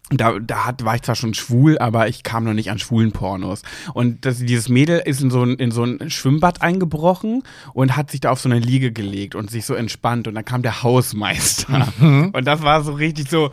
da, 0.10 0.38
da 0.40 0.66
hat, 0.66 0.86
war 0.86 0.96
ich 0.96 1.02
zwar 1.02 1.16
schon 1.16 1.34
schwul, 1.34 1.78
aber 1.80 2.08
ich 2.08 2.24
kam 2.24 2.44
noch 2.44 2.54
nicht 2.54 2.70
an 2.70 2.78
schwulen 2.78 3.12
Pornos. 3.14 3.62
Und 3.94 4.26
das, 4.26 4.38
dieses 4.40 4.70
Mädel 4.70 5.02
ist 5.06 5.22
in 5.22 5.32
so, 5.32 5.44
ein, 5.44 5.56
in 5.56 5.72
so 5.72 5.84
ein 5.84 6.10
Schwimmbad 6.10 6.62
eingebrochen 6.62 7.44
und 7.74 7.96
hat 7.96 8.12
sich 8.12 8.20
da 8.20 8.32
auf 8.32 8.40
so 8.40 8.50
eine 8.50 8.60
Liege 8.60 8.92
gelegt 8.92 9.34
und 9.36 9.50
sich 9.50 9.66
so 9.66 9.74
entspannt. 9.74 10.28
Und 10.28 10.36
dann 10.36 10.46
kam 10.46 10.62
der 10.62 10.84
Hausmeister. 10.84 11.88
Mhm. 12.00 12.32
Und 12.34 12.46
das 12.46 12.62
war 12.62 12.84
so 12.84 12.94
richtig 12.94 13.30
so, 13.30 13.52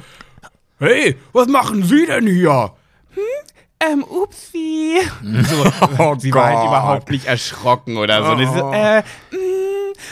hey, 0.79 1.17
was 1.33 1.47
machen 1.49 1.83
Sie 1.85 2.07
denn 2.07 2.27
hier? 2.27 2.73
Hm, 3.15 3.93
ähm, 3.93 4.05
upsi. 4.05 4.99
So, 5.23 5.65
Oh 5.99 6.15
sie 6.19 6.35
war 6.35 6.47
halt 6.47 6.67
überhaupt 6.67 7.11
nicht 7.11 7.27
erschrocken 7.27 7.97
oder 7.97 8.25
so. 8.25 8.39
Ich 8.43 8.49
so, 8.49 8.65
Oh. 8.65 8.73
äh, 8.73 9.01
mm. 9.01 9.60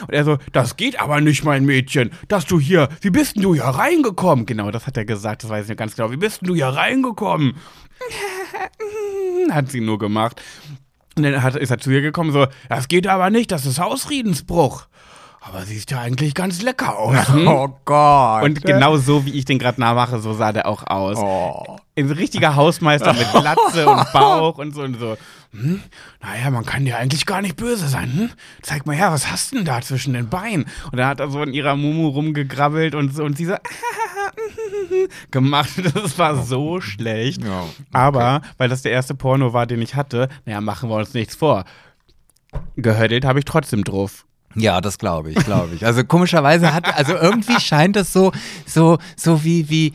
Und 0.02 0.14
er 0.14 0.24
so, 0.24 0.38
das 0.52 0.76
geht 0.76 1.00
aber 1.00 1.20
nicht, 1.20 1.44
mein 1.44 1.64
Mädchen, 1.64 2.10
dass 2.28 2.46
du 2.46 2.60
hier, 2.60 2.88
wie 3.00 3.10
bist 3.10 3.36
denn 3.36 3.42
du 3.42 3.54
hier 3.54 3.64
reingekommen? 3.64 4.46
Genau, 4.46 4.70
das 4.70 4.86
hat 4.86 4.96
er 4.96 5.04
gesagt, 5.04 5.42
das 5.42 5.50
weiß 5.50 5.64
ich 5.64 5.68
nicht 5.70 5.78
ganz 5.78 5.96
genau. 5.96 6.10
Wie 6.10 6.16
bist 6.16 6.40
denn 6.40 6.48
du 6.48 6.54
hier 6.54 6.68
reingekommen? 6.68 7.54
hat 9.50 9.70
sie 9.70 9.80
nur 9.80 9.98
gemacht. 9.98 10.40
Und 11.16 11.24
dann 11.24 11.42
hat, 11.42 11.56
ist 11.56 11.70
er 11.70 11.78
zu 11.78 11.90
ihr 11.90 12.00
gekommen, 12.00 12.32
so, 12.32 12.46
das 12.68 12.88
geht 12.88 13.06
aber 13.06 13.30
nicht, 13.30 13.50
das 13.50 13.66
ist 13.66 13.80
Hausfriedensbruch. 13.80 14.86
Aber 15.40 15.62
siehst 15.62 15.90
ja 15.90 16.00
eigentlich 16.00 16.34
ganz 16.34 16.62
lecker 16.62 16.98
aus. 16.98 17.28
hm? 17.28 17.48
Oh 17.48 17.68
Gott. 17.84 18.42
Und 18.42 18.62
genau 18.62 18.96
so, 18.96 19.24
wie 19.24 19.32
ich 19.32 19.44
den 19.44 19.58
gerade 19.58 19.80
nachmache, 19.80 20.18
so 20.18 20.34
sah 20.34 20.52
der 20.52 20.66
auch 20.66 20.86
aus. 20.86 21.16
Oh. 21.18 21.76
Ein 21.96 22.10
richtiger 22.10 22.54
Hausmeister 22.54 23.12
mit 23.12 23.30
Glatze 23.32 23.88
und 23.88 24.12
Bauch 24.12 24.58
und 24.58 24.74
so 24.74 24.82
und 24.82 24.98
so. 24.98 25.16
Hm? 25.52 25.82
Naja, 26.20 26.50
man 26.50 26.66
kann 26.66 26.84
dir 26.84 26.98
eigentlich 26.98 27.24
gar 27.24 27.40
nicht 27.40 27.56
böse 27.56 27.88
sein. 27.88 28.12
Hm? 28.12 28.30
Zeig 28.62 28.86
mal 28.86 28.94
her, 28.94 29.10
was 29.12 29.30
hast 29.30 29.52
du 29.52 29.56
denn 29.56 29.64
da 29.64 29.80
zwischen 29.80 30.12
den 30.12 30.28
Beinen? 30.28 30.66
Und 30.92 30.98
dann 30.98 31.06
hat 31.06 31.20
er 31.20 31.30
so 31.30 31.42
in 31.42 31.54
ihrer 31.54 31.74
Mumu 31.74 32.08
rumgegrabbelt 32.08 32.94
und 32.94 33.18
und 33.18 33.36
sie 33.36 33.46
so 33.46 33.54
gemacht. 35.30 35.70
Das 35.94 36.18
war 36.18 36.42
so 36.42 36.80
schlecht. 36.80 37.42
Ja, 37.42 37.62
okay. 37.62 37.72
Aber, 37.92 38.42
weil 38.58 38.68
das 38.68 38.82
der 38.82 38.92
erste 38.92 39.14
Porno 39.14 39.52
war, 39.52 39.66
den 39.66 39.80
ich 39.80 39.94
hatte, 39.94 40.28
naja, 40.44 40.60
machen 40.60 40.90
wir 40.90 40.96
uns 40.96 41.14
nichts 41.14 41.34
vor. 41.34 41.64
Gehördelt 42.76 43.24
habe 43.24 43.38
ich 43.38 43.44
trotzdem 43.44 43.84
drauf. 43.84 44.26
Ja, 44.54 44.80
das 44.80 44.98
glaube 44.98 45.30
ich, 45.30 45.36
glaube 45.44 45.74
ich. 45.74 45.84
Also 45.84 46.04
komischerweise 46.04 46.72
hat, 46.74 46.96
also 46.96 47.14
irgendwie 47.14 47.60
scheint 47.60 47.96
es 47.96 48.12
so, 48.12 48.32
so, 48.66 48.98
so 49.16 49.44
wie, 49.44 49.68
wie 49.68 49.92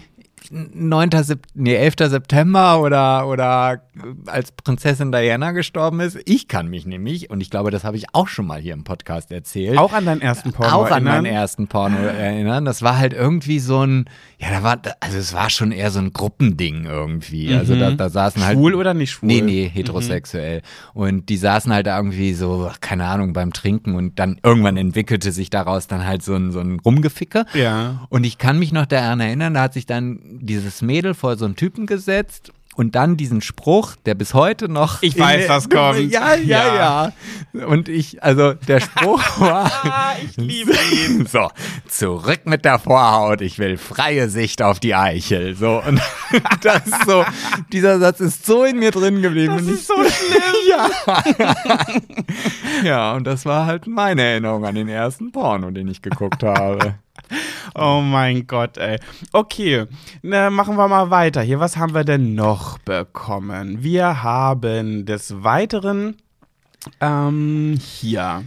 9. 0.51 1.09
Sep 1.23 1.47
nee, 1.53 1.75
11. 1.75 1.95
September 2.09 2.79
oder, 2.79 3.27
oder 3.27 3.81
als 4.27 4.51
Prinzessin 4.51 5.11
Diana 5.11 5.51
gestorben 5.51 5.99
ist. 5.99 6.17
Ich 6.25 6.47
kann 6.47 6.67
mich 6.67 6.85
nämlich, 6.85 7.29
und 7.29 7.41
ich 7.41 7.49
glaube, 7.49 7.71
das 7.71 7.83
habe 7.83 7.97
ich 7.97 8.05
auch 8.13 8.27
schon 8.27 8.47
mal 8.47 8.59
hier 8.59 8.73
im 8.73 8.83
Podcast 8.83 9.31
erzählt. 9.31 9.77
Auch 9.77 9.93
an 9.93 10.05
deinen 10.05 10.21
ersten 10.21 10.51
Porno 10.53 10.73
auch 10.73 10.85
an 10.85 10.91
erinnern? 10.91 11.23
meinen 11.23 11.25
ersten 11.25 11.67
Porno 11.67 11.97
erinnern. 11.97 12.65
Das 12.65 12.81
war 12.81 12.97
halt 12.97 13.13
irgendwie 13.13 13.59
so 13.59 13.85
ein, 13.85 14.05
ja, 14.37 14.49
da 14.49 14.63
war, 14.63 14.81
also 14.99 15.17
es 15.17 15.33
war 15.33 15.49
schon 15.49 15.71
eher 15.71 15.91
so 15.91 15.99
ein 15.99 16.13
Gruppending 16.13 16.85
irgendwie. 16.85 17.53
Also 17.53 17.75
da, 17.75 17.91
da 17.91 18.09
saßen 18.09 18.43
halt. 18.45 18.57
Schwul 18.57 18.75
oder 18.75 18.93
nicht 18.93 19.11
schwul? 19.11 19.27
Nee, 19.27 19.41
nee, 19.41 19.71
heterosexuell. 19.73 20.61
Und 20.93 21.29
die 21.29 21.37
saßen 21.37 21.73
halt 21.73 21.87
da 21.87 21.97
irgendwie 21.97 22.33
so, 22.33 22.71
keine 22.81 23.05
Ahnung, 23.05 23.33
beim 23.33 23.53
Trinken 23.53 23.95
und 23.95 24.19
dann 24.19 24.39
irgendwann 24.43 24.77
entwickelte 24.77 25.31
sich 25.31 25.49
daraus 25.49 25.87
dann 25.87 26.05
halt 26.05 26.23
so 26.23 26.35
ein, 26.35 26.51
so 26.51 26.59
ein 26.59 26.79
Rumgeficke. 26.79 27.45
Ja. 27.53 28.05
Und 28.09 28.23
ich 28.23 28.37
kann 28.37 28.59
mich 28.59 28.71
noch 28.71 28.85
daran 28.85 29.19
erinnern, 29.19 29.53
da 29.53 29.63
hat 29.63 29.73
sich 29.73 29.85
dann 29.85 30.19
dieses 30.41 30.81
Mädel 30.81 31.13
vor 31.13 31.37
so 31.37 31.45
einen 31.45 31.55
Typen 31.55 31.85
gesetzt 31.85 32.52
und 32.75 32.95
dann 32.95 33.17
diesen 33.17 33.41
Spruch, 33.41 33.95
der 34.05 34.15
bis 34.15 34.33
heute 34.33 34.69
noch. 34.69 35.01
Ich 35.01 35.17
weiß, 35.17 35.49
was 35.49 35.69
kommt. 35.69 35.99
Ja, 36.13 36.35
ja, 36.35 36.75
ja. 37.53 37.65
Und 37.65 37.87
ich, 37.89 38.21
also 38.23 38.53
der 38.53 38.79
Spruch 38.79 39.21
war. 39.39 39.71
Ah, 39.83 40.15
ich 40.23 40.37
liebe 40.37 40.71
ihn. 40.71 41.27
So, 41.33 41.49
zurück 41.87 42.41
mit 42.45 42.65
der 42.65 42.77
Vorhaut, 42.79 43.41
ich 43.41 43.57
will 43.57 43.77
freie 43.77 44.29
Sicht 44.29 44.61
auf 44.61 44.79
die 44.79 44.93
Eichel. 44.93 45.55
So, 45.55 45.81
und 45.85 46.01
das 46.61 46.85
ist 46.85 47.05
so, 47.05 47.23
dieser 47.71 47.99
Satz 47.99 48.19
ist 48.19 48.45
so 48.45 48.63
in 48.63 48.77
mir 48.79 48.91
drin 48.91 49.21
geblieben. 49.21 49.55
Das 49.57 49.67
ist 49.67 49.87
so 49.87 49.95
schlimm. 49.95 50.91
ich, 51.25 52.83
ja, 52.83 53.13
und 53.13 53.25
das 53.25 53.45
war 53.45 53.65
halt 53.65 53.87
meine 53.87 54.21
Erinnerung 54.21 54.65
an 54.65 54.75
den 54.75 54.87
ersten 54.87 55.31
Porno, 55.31 55.71
den 55.71 55.87
ich 55.87 56.01
geguckt 56.01 56.43
habe. 56.43 56.95
Oh 57.75 58.01
mein 58.03 58.45
Gott, 58.47 58.77
ey. 58.77 58.99
Okay, 59.31 59.85
na, 60.21 60.49
machen 60.49 60.75
wir 60.77 60.87
mal 60.87 61.09
weiter. 61.09 61.41
Hier, 61.41 61.59
was 61.59 61.77
haben 61.77 61.93
wir 61.93 62.03
denn 62.03 62.35
noch 62.35 62.77
bekommen? 62.79 63.81
Wir 63.83 64.21
haben 64.23 65.05
des 65.05 65.43
Weiteren 65.43 66.17
ähm, 67.01 67.79
hier. 67.81 68.43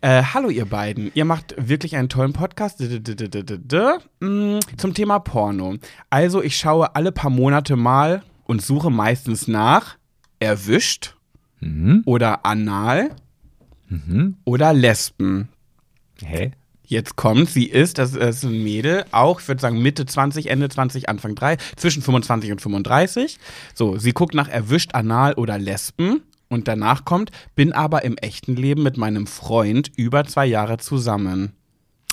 Äh, 0.00 0.22
hallo 0.32 0.48
ihr 0.48 0.64
beiden, 0.64 1.10
ihr 1.14 1.26
macht 1.26 1.54
wirklich 1.58 1.96
einen 1.96 2.08
tollen 2.08 2.32
Podcast 2.32 2.80
mm, 2.80 4.58
zum 4.78 4.94
Thema 4.94 5.18
Porno. 5.18 5.74
Also 6.08 6.42
ich 6.42 6.56
schaue 6.56 6.94
alle 6.96 7.12
paar 7.12 7.28
Monate 7.30 7.76
mal 7.76 8.22
und 8.44 8.62
suche 8.62 8.90
meistens 8.90 9.46
nach 9.48 9.96
erwischt 10.38 11.14
Mhm. 11.62 12.02
oder 12.06 12.46
anal 12.46 13.10
Mhm. 13.90 14.38
oder 14.44 14.72
Lesben. 14.72 15.48
Hä? 16.24 16.52
Jetzt 16.90 17.14
kommt, 17.14 17.48
sie 17.48 17.66
ist, 17.66 17.98
das 17.98 18.16
ist 18.16 18.42
ein 18.42 18.64
Mädel, 18.64 19.04
auch, 19.12 19.40
ich 19.40 19.46
würde 19.46 19.60
sagen 19.60 19.80
Mitte 19.80 20.06
20, 20.06 20.50
Ende 20.50 20.68
20, 20.68 21.08
Anfang 21.08 21.36
3, 21.36 21.56
zwischen 21.76 22.02
25 22.02 22.50
und 22.50 22.60
35. 22.60 23.38
So, 23.74 23.96
sie 23.96 24.10
guckt 24.10 24.34
nach 24.34 24.48
erwischt, 24.48 24.92
anal 24.92 25.34
oder 25.34 25.56
Lesben. 25.56 26.22
Und 26.48 26.66
danach 26.66 27.04
kommt, 27.04 27.30
bin 27.54 27.72
aber 27.72 28.02
im 28.02 28.16
echten 28.16 28.56
Leben 28.56 28.82
mit 28.82 28.96
meinem 28.96 29.28
Freund 29.28 29.92
über 29.94 30.24
zwei 30.24 30.46
Jahre 30.46 30.78
zusammen. 30.78 31.52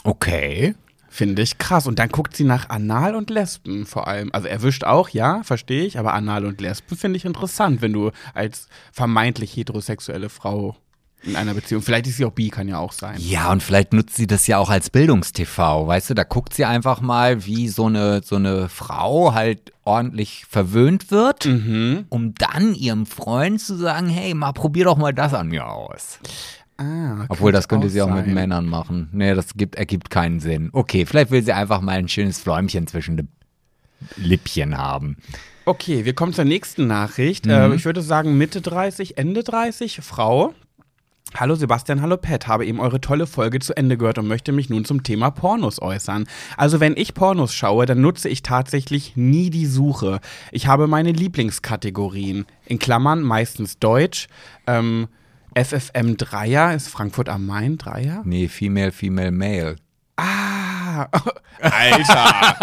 Okay. 0.04 0.76
Finde 1.10 1.42
ich 1.42 1.58
krass. 1.58 1.88
Und 1.88 1.98
dann 1.98 2.10
guckt 2.10 2.36
sie 2.36 2.44
nach 2.44 2.70
Anal 2.70 3.16
und 3.16 3.32
Lesben 3.32 3.88
vor 3.88 4.08
allem. 4.08 4.30
Also 4.32 4.48
erwischt 4.48 4.84
auch, 4.84 5.10
ja, 5.10 5.42
verstehe 5.42 5.86
ich, 5.86 5.98
aber 5.98 6.13
Anal 6.13 6.46
und 6.46 6.62
Lesben 6.62 6.96
finde 6.96 7.18
ich 7.18 7.26
interessant, 7.26 7.82
wenn 7.82 7.94
du 7.94 8.12
als 8.36 8.68
vermeintlich 8.92 9.58
heterosexuelle 9.58 10.30
Frau 10.30 10.76
in 11.28 11.36
einer 11.36 11.54
Beziehung, 11.54 11.82
vielleicht 11.82 12.08
ist 12.08 12.18
sie 12.18 12.26
auch 12.26 12.32
bi, 12.32 12.50
kann 12.50 12.68
ja 12.68 12.80
auch 12.80 12.92
sein. 12.94 13.16
Ja, 13.20 13.52
und 13.52 13.62
vielleicht 13.62 13.94
nutzt 13.94 14.16
sie 14.16 14.28
das 14.28 14.48
ja 14.48 14.58
auch 14.58 14.70
als 14.70 14.90
Bildungstv, 14.90 15.58
weißt 15.58 16.10
du, 16.10 16.13
da 16.13 16.24
guckt 16.24 16.54
sie 16.54 16.66
einfach 16.66 17.02
mal, 17.02 17.46
wie 17.46 17.68
so 17.68 17.86
eine, 17.86 18.22
so 18.24 18.38
eine 18.38 18.70
Frau 18.70 19.34
halt 19.34 19.72
ordentlich 19.84 20.46
verwöhnt 20.50 21.12
wird, 21.12 21.46
Mhm. 21.46 22.06
um 22.10 22.34
dann 22.36 22.74
ihrem 22.74 23.06
Freund 23.06 23.62
zu 23.62 23.76
sagen, 23.76 24.08
hey, 24.10 24.34
mal 24.34 24.52
probier 24.54 24.86
doch 24.86 24.98
mal 24.98 25.13
das 25.13 25.34
an 25.34 25.48
mir 25.50 25.68
aus. 25.68 26.20
Ah, 26.80 27.26
Obwohl, 27.30 27.52
das 27.52 27.68
könnte 27.68 27.90
sie 27.90 28.02
auch 28.02 28.10
mit 28.10 28.26
sein. 28.26 28.34
Männern 28.36 28.66
machen. 28.68 29.10
Nee, 29.12 29.34
das 29.34 29.56
gibt, 29.56 29.76
ergibt 29.76 30.10
keinen 30.12 30.40
Sinn. 30.40 30.70
Okay, 30.74 31.06
vielleicht 31.08 31.32
will 31.32 31.44
sie 31.44 31.54
einfach 31.54 31.82
mal 31.82 31.98
ein 31.98 32.08
schönes 32.08 32.40
Fläumchen 32.40 32.86
zwischen 32.86 33.18
den 33.18 33.30
Lippchen 34.16 34.78
haben. 34.78 35.18
Okay, 35.66 36.06
wir 36.06 36.13
kommen 36.13 36.34
zur 36.34 36.46
nächsten 36.46 36.86
Nachricht. 36.88 37.46
Mhm. 37.46 37.52
Äh, 37.52 37.76
ich 37.76 37.86
würde 37.86 38.02
sagen 38.02 38.38
Mitte 38.38 38.62
30, 38.62 39.18
Ende 39.18 39.44
30, 39.44 40.02
Frau. 40.04 40.54
Hallo 41.36 41.56
Sebastian, 41.56 42.02
hallo 42.02 42.18
Pat, 42.18 42.48
habe 42.48 42.66
eben 42.66 42.80
eure 42.80 43.02
tolle 43.02 43.28
Folge 43.28 43.60
zu 43.60 43.76
Ende 43.76 43.98
gehört 43.98 44.18
und 44.18 44.28
möchte 44.28 44.52
mich 44.52 44.70
nun 44.70 44.86
zum 44.86 45.04
Thema 45.04 45.30
Pornos 45.30 45.82
äußern. 45.82 46.26
Also 46.56 46.80
wenn 46.80 46.96
ich 46.98 47.13
Pornos 47.13 47.54
schaue, 47.54 47.86
dann 47.86 48.02
nutze 48.02 48.30
ich 48.30 48.42
tatsächlich 48.42 49.16
nie 49.16 49.50
die 49.50 49.66
Suche. 49.66 50.20
Ich 50.52 50.68
habe 50.68 50.88
meine 50.88 51.12
Lieblingskategorien, 51.12 52.46
in 52.66 52.80
Klammern 52.80 53.22
meistens 53.22 53.78
Deutsch, 53.78 54.28
ähm, 54.66 55.08
FFM 55.56 56.18
Dreier, 56.18 56.74
ist 56.74 56.88
Frankfurt 56.88 57.30
am 57.30 57.46
Main 57.46 57.78
Dreier? 57.78 58.22
Nee, 58.26 58.48
Female, 58.48 58.92
Female, 58.92 59.32
Male. 59.32 59.76
Ah, 60.16 60.57
Alter, 61.60 62.56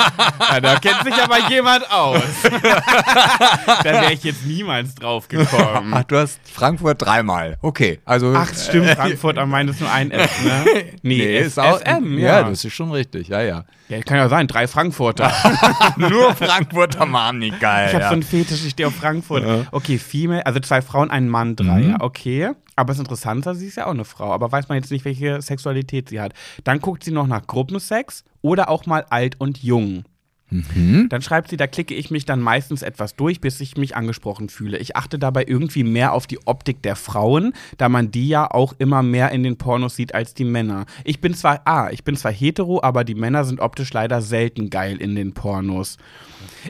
ja, 0.52 0.60
da 0.60 0.76
kennt 0.78 1.02
sich 1.04 1.14
aber 1.14 1.48
jemand 1.50 1.90
aus. 1.90 2.22
da 2.42 3.84
wäre 3.84 4.12
ich 4.12 4.22
jetzt 4.24 4.46
niemals 4.46 4.94
drauf 4.94 5.28
gekommen. 5.28 5.92
Ach, 5.94 6.04
du 6.04 6.16
hast 6.18 6.38
Frankfurt 6.52 7.02
dreimal. 7.02 7.56
Okay, 7.62 8.00
also. 8.04 8.34
Ach, 8.36 8.48
stimmt, 8.54 8.90
Frankfurt 8.90 9.38
am 9.38 9.50
Main 9.50 9.68
ist 9.68 9.80
nur 9.80 9.90
ein 9.90 10.10
F, 10.10 10.44
ne? 10.44 10.84
Nee, 11.02 11.38
F- 11.38 11.46
ist 11.46 11.58
auch. 11.58 11.80
FM, 11.80 12.18
ja. 12.18 12.40
ja. 12.40 12.42
das 12.48 12.64
ist 12.64 12.72
schon 12.74 12.92
richtig, 12.92 13.28
ja, 13.28 13.42
ja. 13.42 13.64
ja, 13.88 14.00
kann 14.02 14.16
ja 14.18 14.28
sein, 14.28 14.46
drei 14.46 14.66
Frankfurter. 14.68 15.32
Nur 15.96 16.34
Frankfurter 16.34 17.10
waren 17.12 17.38
nicht 17.38 17.58
geil. 17.60 17.88
Ich 17.88 17.94
habe 17.94 18.02
ja. 18.04 18.08
so 18.08 18.14
einen 18.14 18.22
Fetisch, 18.22 18.64
ich 18.64 18.70
stehe 18.70 18.86
auf 18.86 18.94
Frankfurt. 18.96 19.44
Okay, 19.72 19.98
Female, 19.98 20.44
also 20.46 20.60
zwei 20.60 20.82
Frauen, 20.82 21.10
ein 21.10 21.28
Mann, 21.28 21.56
drei, 21.56 21.80
Mhm. 21.80 21.90
ja, 21.90 21.96
okay. 22.00 22.50
Aber 22.76 22.92
es 22.92 22.98
ist 22.98 23.02
interessanter, 23.02 23.54
sie 23.54 23.68
ist 23.68 23.76
ja 23.76 23.86
auch 23.86 23.92
eine 23.92 24.04
Frau, 24.04 24.32
aber 24.32 24.50
weiß 24.50 24.68
man 24.68 24.76
jetzt 24.76 24.90
nicht, 24.90 25.04
welche 25.04 25.40
Sexualität 25.40 26.08
sie 26.08 26.20
hat. 26.20 26.32
Dann 26.64 26.80
guckt 26.80 27.04
sie 27.04 27.12
noch 27.12 27.26
nach 27.26 27.46
Gruppensex 27.46 28.24
oder 28.42 28.68
auch 28.68 28.86
mal 28.86 29.06
alt 29.10 29.40
und 29.40 29.62
jung. 29.62 30.04
Mhm. 30.50 31.08
Dann 31.08 31.22
schreibt 31.22 31.50
sie, 31.50 31.56
da 31.56 31.66
klicke 31.66 31.94
ich 31.94 32.10
mich 32.10 32.26
dann 32.26 32.40
meistens 32.40 32.82
etwas 32.82 33.16
durch, 33.16 33.40
bis 33.40 33.60
ich 33.60 33.76
mich 33.76 33.96
angesprochen 33.96 34.48
fühle. 34.48 34.78
Ich 34.78 34.94
achte 34.94 35.18
dabei 35.18 35.44
irgendwie 35.46 35.84
mehr 35.84 36.12
auf 36.12 36.26
die 36.26 36.46
Optik 36.46 36.82
der 36.82 36.96
Frauen, 36.96 37.54
da 37.78 37.88
man 37.88 38.10
die 38.10 38.28
ja 38.28 38.50
auch 38.50 38.74
immer 38.78 39.02
mehr 39.02 39.30
in 39.32 39.42
den 39.42 39.56
Pornos 39.56 39.96
sieht 39.96 40.14
als 40.14 40.34
die 40.34 40.44
Männer. 40.44 40.86
Ich 41.02 41.20
bin 41.20 41.34
zwar, 41.34 41.62
ah, 41.64 41.88
ich 41.90 42.04
bin 42.04 42.16
zwar 42.16 42.32
hetero, 42.32 42.82
aber 42.82 43.04
die 43.04 43.14
Männer 43.14 43.44
sind 43.44 43.60
optisch 43.60 43.92
leider 43.92 44.22
selten 44.22 44.70
geil 44.70 44.98
in 44.98 45.14
den 45.14 45.32
Pornos. 45.32 45.96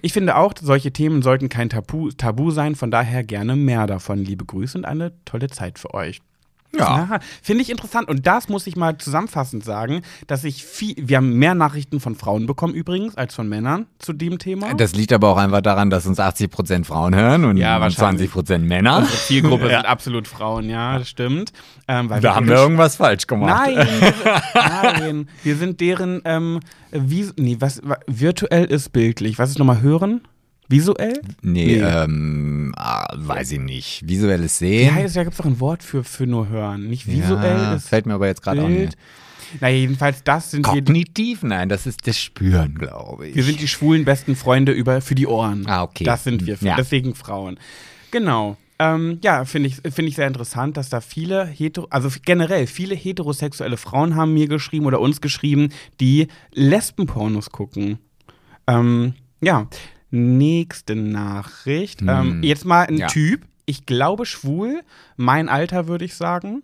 Ich 0.02 0.12
finde 0.12 0.36
auch, 0.36 0.52
solche 0.60 0.92
Themen 0.92 1.22
sollten 1.22 1.48
kein 1.48 1.68
Tabu, 1.68 2.10
Tabu 2.10 2.50
sein, 2.50 2.74
von 2.74 2.90
daher 2.90 3.24
gerne 3.24 3.56
mehr 3.56 3.86
davon. 3.86 4.18
Liebe 4.18 4.44
Grüße 4.44 4.78
und 4.78 4.84
eine 4.84 5.12
tolle 5.24 5.48
Zeit 5.48 5.78
für 5.78 5.94
euch. 5.94 6.20
Ja. 6.78 7.18
Finde 7.42 7.62
ich 7.62 7.70
interessant. 7.70 8.08
Und 8.08 8.26
das 8.26 8.48
muss 8.48 8.66
ich 8.66 8.76
mal 8.76 8.96
zusammenfassend 8.98 9.64
sagen, 9.64 10.02
dass 10.26 10.44
ich 10.44 10.64
viel, 10.64 10.94
wir 10.98 11.16
haben 11.18 11.34
mehr 11.34 11.54
Nachrichten 11.54 12.00
von 12.00 12.14
Frauen 12.14 12.46
bekommen 12.46 12.74
übrigens 12.74 13.16
als 13.16 13.34
von 13.34 13.48
Männern 13.48 13.86
zu 13.98 14.12
dem 14.12 14.38
Thema. 14.38 14.74
Das 14.74 14.94
liegt 14.94 15.12
aber 15.12 15.28
auch 15.28 15.36
einfach 15.36 15.60
daran, 15.60 15.90
dass 15.90 16.06
uns 16.06 16.18
80% 16.18 16.84
Frauen 16.84 17.14
hören 17.14 17.44
und 17.44 17.56
Ja, 17.56 17.80
wahrscheinlich. 17.80 18.30
20% 18.30 18.58
Männer. 18.58 18.98
Unsere 18.98 19.16
Zielgruppe 19.16 19.64
sind 19.68 19.86
absolut 19.86 20.28
Frauen, 20.28 20.68
ja, 20.68 20.98
das 20.98 21.08
stimmt. 21.08 21.52
Ähm, 21.88 22.10
weil 22.10 22.20
Da 22.20 22.34
haben 22.34 22.48
wir 22.48 22.56
irgendwas 22.56 22.96
falsch 22.96 23.26
gemacht. 23.26 23.50
Nein, 23.66 23.76
wir 23.76 23.86
sind, 23.86 24.14
nein, 24.54 25.28
wir 25.42 25.56
sind 25.56 25.80
deren, 25.80 26.22
ähm, 26.24 26.60
wie, 26.90 27.28
nee, 27.36 27.56
was, 27.60 27.80
wa- 27.84 27.98
virtuell 28.06 28.64
ist 28.66 28.92
bildlich. 28.92 29.38
Was 29.38 29.50
ist 29.50 29.58
nochmal 29.58 29.80
hören? 29.82 30.22
Visuell? 30.68 31.20
Nee, 31.42 31.76
Nee. 31.76 31.80
ähm, 31.80 32.72
ah, 32.76 33.06
weiß 33.16 33.52
ich 33.52 33.60
nicht. 33.60 34.08
Visuelles 34.08 34.60
Ja, 34.60 34.66
Sehen. 34.68 34.94
heißt, 34.94 35.16
da 35.16 35.22
gibt 35.24 35.32
es 35.34 35.38
doch 35.38 35.44
ein 35.46 35.60
Wort 35.60 35.82
für, 35.82 36.04
für 36.04 36.26
nur 36.26 36.48
hören. 36.48 36.88
Nicht 36.88 37.06
visuell 37.06 37.56
ja, 37.58 37.74
ist 37.74 37.88
fällt 37.88 38.06
mir 38.06 38.14
aber 38.14 38.26
jetzt 38.26 38.42
gerade 38.42 38.62
auch 38.62 38.68
nicht. 38.68 38.96
Na, 39.60 39.68
jedenfalls, 39.68 40.24
das 40.24 40.50
sind 40.52 40.66
wir. 40.66 40.72
Kognitiv? 40.82 41.42
Nein, 41.42 41.68
das 41.68 41.86
ist 41.86 42.06
das 42.06 42.18
Spüren, 42.18 42.74
glaube 42.76 43.28
ich. 43.28 43.36
Wir 43.36 43.44
sind 43.44 43.60
die 43.60 43.68
schwulen 43.68 44.04
besten 44.04 44.34
Freunde 44.36 44.72
über, 44.72 45.00
für 45.00 45.14
die 45.14 45.26
Ohren. 45.26 45.66
Ah, 45.66 45.82
okay. 45.82 46.02
Das 46.04 46.24
sind 46.24 46.46
wir, 46.46 46.56
Ja. 46.60 46.76
deswegen 46.76 47.14
Frauen. 47.14 47.58
Genau. 48.10 48.56
Ähm, 48.80 49.18
ja, 49.22 49.44
finde 49.44 49.68
ich, 49.68 49.76
finde 49.76 50.06
ich 50.08 50.16
sehr 50.16 50.26
interessant, 50.26 50.76
dass 50.76 50.88
da 50.88 51.00
viele 51.00 51.44
hetero, 51.46 51.86
also 51.90 52.08
generell 52.24 52.66
viele 52.66 52.96
heterosexuelle 52.96 53.76
Frauen 53.76 54.16
haben 54.16 54.34
mir 54.34 54.48
geschrieben 54.48 54.86
oder 54.86 54.98
uns 54.98 55.20
geschrieben, 55.20 55.68
die 56.00 56.26
Lesbenpornos 56.54 57.50
gucken. 57.50 57.98
Ähm, 58.66 59.14
ja, 59.40 59.68
nächste 60.14 60.94
Nachricht. 60.94 62.02
Ähm, 62.02 62.42
jetzt 62.42 62.64
mal 62.64 62.82
ein 62.86 62.94
Hm. 62.94 62.98
Ja. 62.98 63.06
Typ, 63.08 63.42
ich 63.66 63.86
glaube 63.86 64.26
schwul, 64.26 64.82
mein 65.16 65.48
Alter 65.48 65.88
würde 65.88 66.04
ich 66.04 66.14
sagen. 66.14 66.62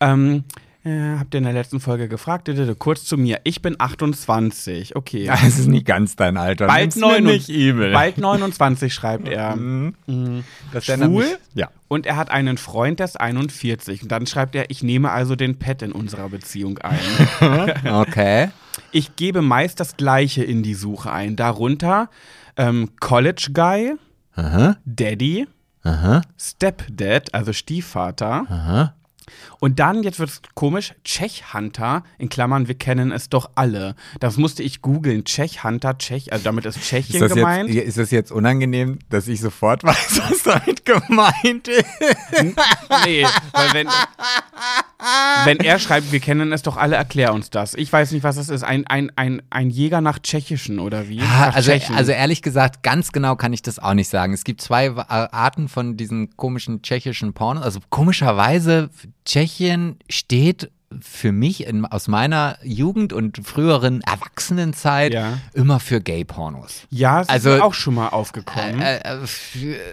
Ähm, 0.00 0.44
äh, 0.86 1.18
habt 1.18 1.34
ihr 1.34 1.38
in 1.38 1.44
der 1.44 1.52
letzten 1.52 1.80
Folge 1.80 2.08
gefragt? 2.08 2.48
Kurz 2.78 3.04
zu 3.04 3.16
mir. 3.16 3.40
Ich 3.44 3.60
bin 3.62 3.76
28. 3.78 4.94
Okay. 4.96 5.26
Das 5.26 5.42
ist 5.42 5.66
nicht 5.66 5.84
ganz 5.86 6.16
dein 6.16 6.36
Alter. 6.36 6.66
Bald, 6.68 6.94
übel. 7.48 7.92
bald 7.92 8.18
29 8.18 8.94
schreibt 8.94 9.28
er. 9.28 9.56
das 10.72 10.88
erinnert 10.88 11.08
schwul? 11.10 11.24
mich- 11.24 11.38
Ja. 11.54 11.70
Und 11.88 12.06
er 12.06 12.16
hat 12.16 12.30
einen 12.30 12.58
Freund, 12.58 12.98
der 13.00 13.04
ist 13.06 13.20
41. 13.20 14.02
Und 14.02 14.12
dann 14.12 14.26
schreibt 14.26 14.54
er, 14.54 14.70
ich 14.70 14.82
nehme 14.82 15.10
also 15.10 15.36
den 15.36 15.58
Pet 15.58 15.82
in 15.82 15.92
unserer 15.92 16.28
Beziehung 16.28 16.78
ein. 16.78 16.98
Okay. 17.84 18.48
ich 18.92 19.16
gebe 19.16 19.42
meist 19.42 19.78
das 19.80 19.96
Gleiche 19.96 20.42
in 20.44 20.62
die 20.62 20.74
Suche 20.74 21.10
ein. 21.12 21.36
Darunter 21.36 22.08
ähm, 22.56 22.90
College 23.00 23.48
Guy, 23.52 23.94
Aha. 24.34 24.76
Daddy, 24.84 25.46
Aha. 25.82 26.22
Stepdad, 26.38 27.32
also 27.34 27.52
Stiefvater. 27.52 28.46
Aha. 28.48 28.94
Und 29.60 29.78
dann, 29.78 30.02
jetzt 30.02 30.18
wird 30.18 30.30
es 30.30 30.40
komisch, 30.54 30.94
Czech 31.04 31.54
Hunter, 31.54 32.04
in 32.18 32.28
Klammern, 32.28 32.68
wir 32.68 32.76
kennen 32.76 33.12
es 33.12 33.28
doch 33.28 33.50
alle. 33.54 33.94
Das 34.20 34.36
musste 34.36 34.62
ich 34.62 34.82
googeln. 34.82 35.24
Czech 35.24 35.64
Hunter, 35.64 35.98
Czech, 35.98 36.32
also 36.32 36.44
damit 36.44 36.66
ist 36.66 36.80
Tschechien 36.80 37.22
Ist 37.22 37.34
gemeint. 37.34 37.70
jetzt, 37.70 37.88
ist 37.88 37.98
das 37.98 38.10
jetzt 38.10 38.32
unangenehm, 38.32 38.98
dass 39.08 39.28
ich 39.28 39.40
sofort 39.40 39.84
weiß, 39.84 40.20
was 40.28 40.42
damit 40.42 40.84
gemeint 40.84 41.68
ist? 41.68 41.84
Nee, 43.04 43.26
weil 43.52 43.72
wenn, 43.72 43.88
wenn 45.44 45.58
er 45.60 45.78
schreibt, 45.78 46.12
wir 46.12 46.20
kennen 46.20 46.52
es 46.52 46.62
doch 46.62 46.76
alle, 46.76 46.96
erklär 46.96 47.32
uns 47.34 47.50
das. 47.50 47.74
Ich 47.74 47.92
weiß 47.92 48.12
nicht, 48.12 48.22
was 48.24 48.36
das 48.36 48.48
ist. 48.48 48.62
Ein, 48.62 48.86
ein, 48.86 49.12
ein, 49.16 49.42
ein 49.50 49.70
Jäger 49.70 50.00
nach 50.00 50.18
Tschechischen 50.18 50.78
oder 50.78 51.08
wie? 51.08 51.20
Ah, 51.20 51.50
also, 51.50 51.72
also 51.94 52.12
ehrlich 52.12 52.42
gesagt, 52.42 52.82
ganz 52.82 53.12
genau 53.12 53.36
kann 53.36 53.52
ich 53.52 53.62
das 53.62 53.78
auch 53.78 53.94
nicht 53.94 54.08
sagen. 54.08 54.32
Es 54.32 54.44
gibt 54.44 54.60
zwei 54.60 54.86
äh, 54.86 54.94
Arten 55.06 55.68
von 55.68 55.96
diesen 55.96 56.36
komischen 56.36 56.82
tschechischen 56.82 57.32
Pornos. 57.32 57.62
Also 57.62 57.80
komischerweise, 57.90 58.90
Tschechien 59.26 59.98
steht 60.08 60.70
für 61.00 61.32
mich 61.32 61.66
in, 61.66 61.84
aus 61.84 62.06
meiner 62.08 62.58
Jugend 62.62 63.12
und 63.12 63.38
früheren 63.44 64.02
Erwachsenenzeit 64.02 65.12
Ja. 65.12 65.38
immer 65.52 65.80
für 65.80 66.00
Gay-Pornos. 66.00 66.82
ja, 66.90 67.20
es 67.22 67.28
also- 67.28 67.54
ist 67.54 67.60
auch 67.60 67.74
schon 67.74 67.94
mal 67.94 68.08
aufgekommen. 68.08 68.80
Äh, 68.80 68.98
äh, 68.98 69.18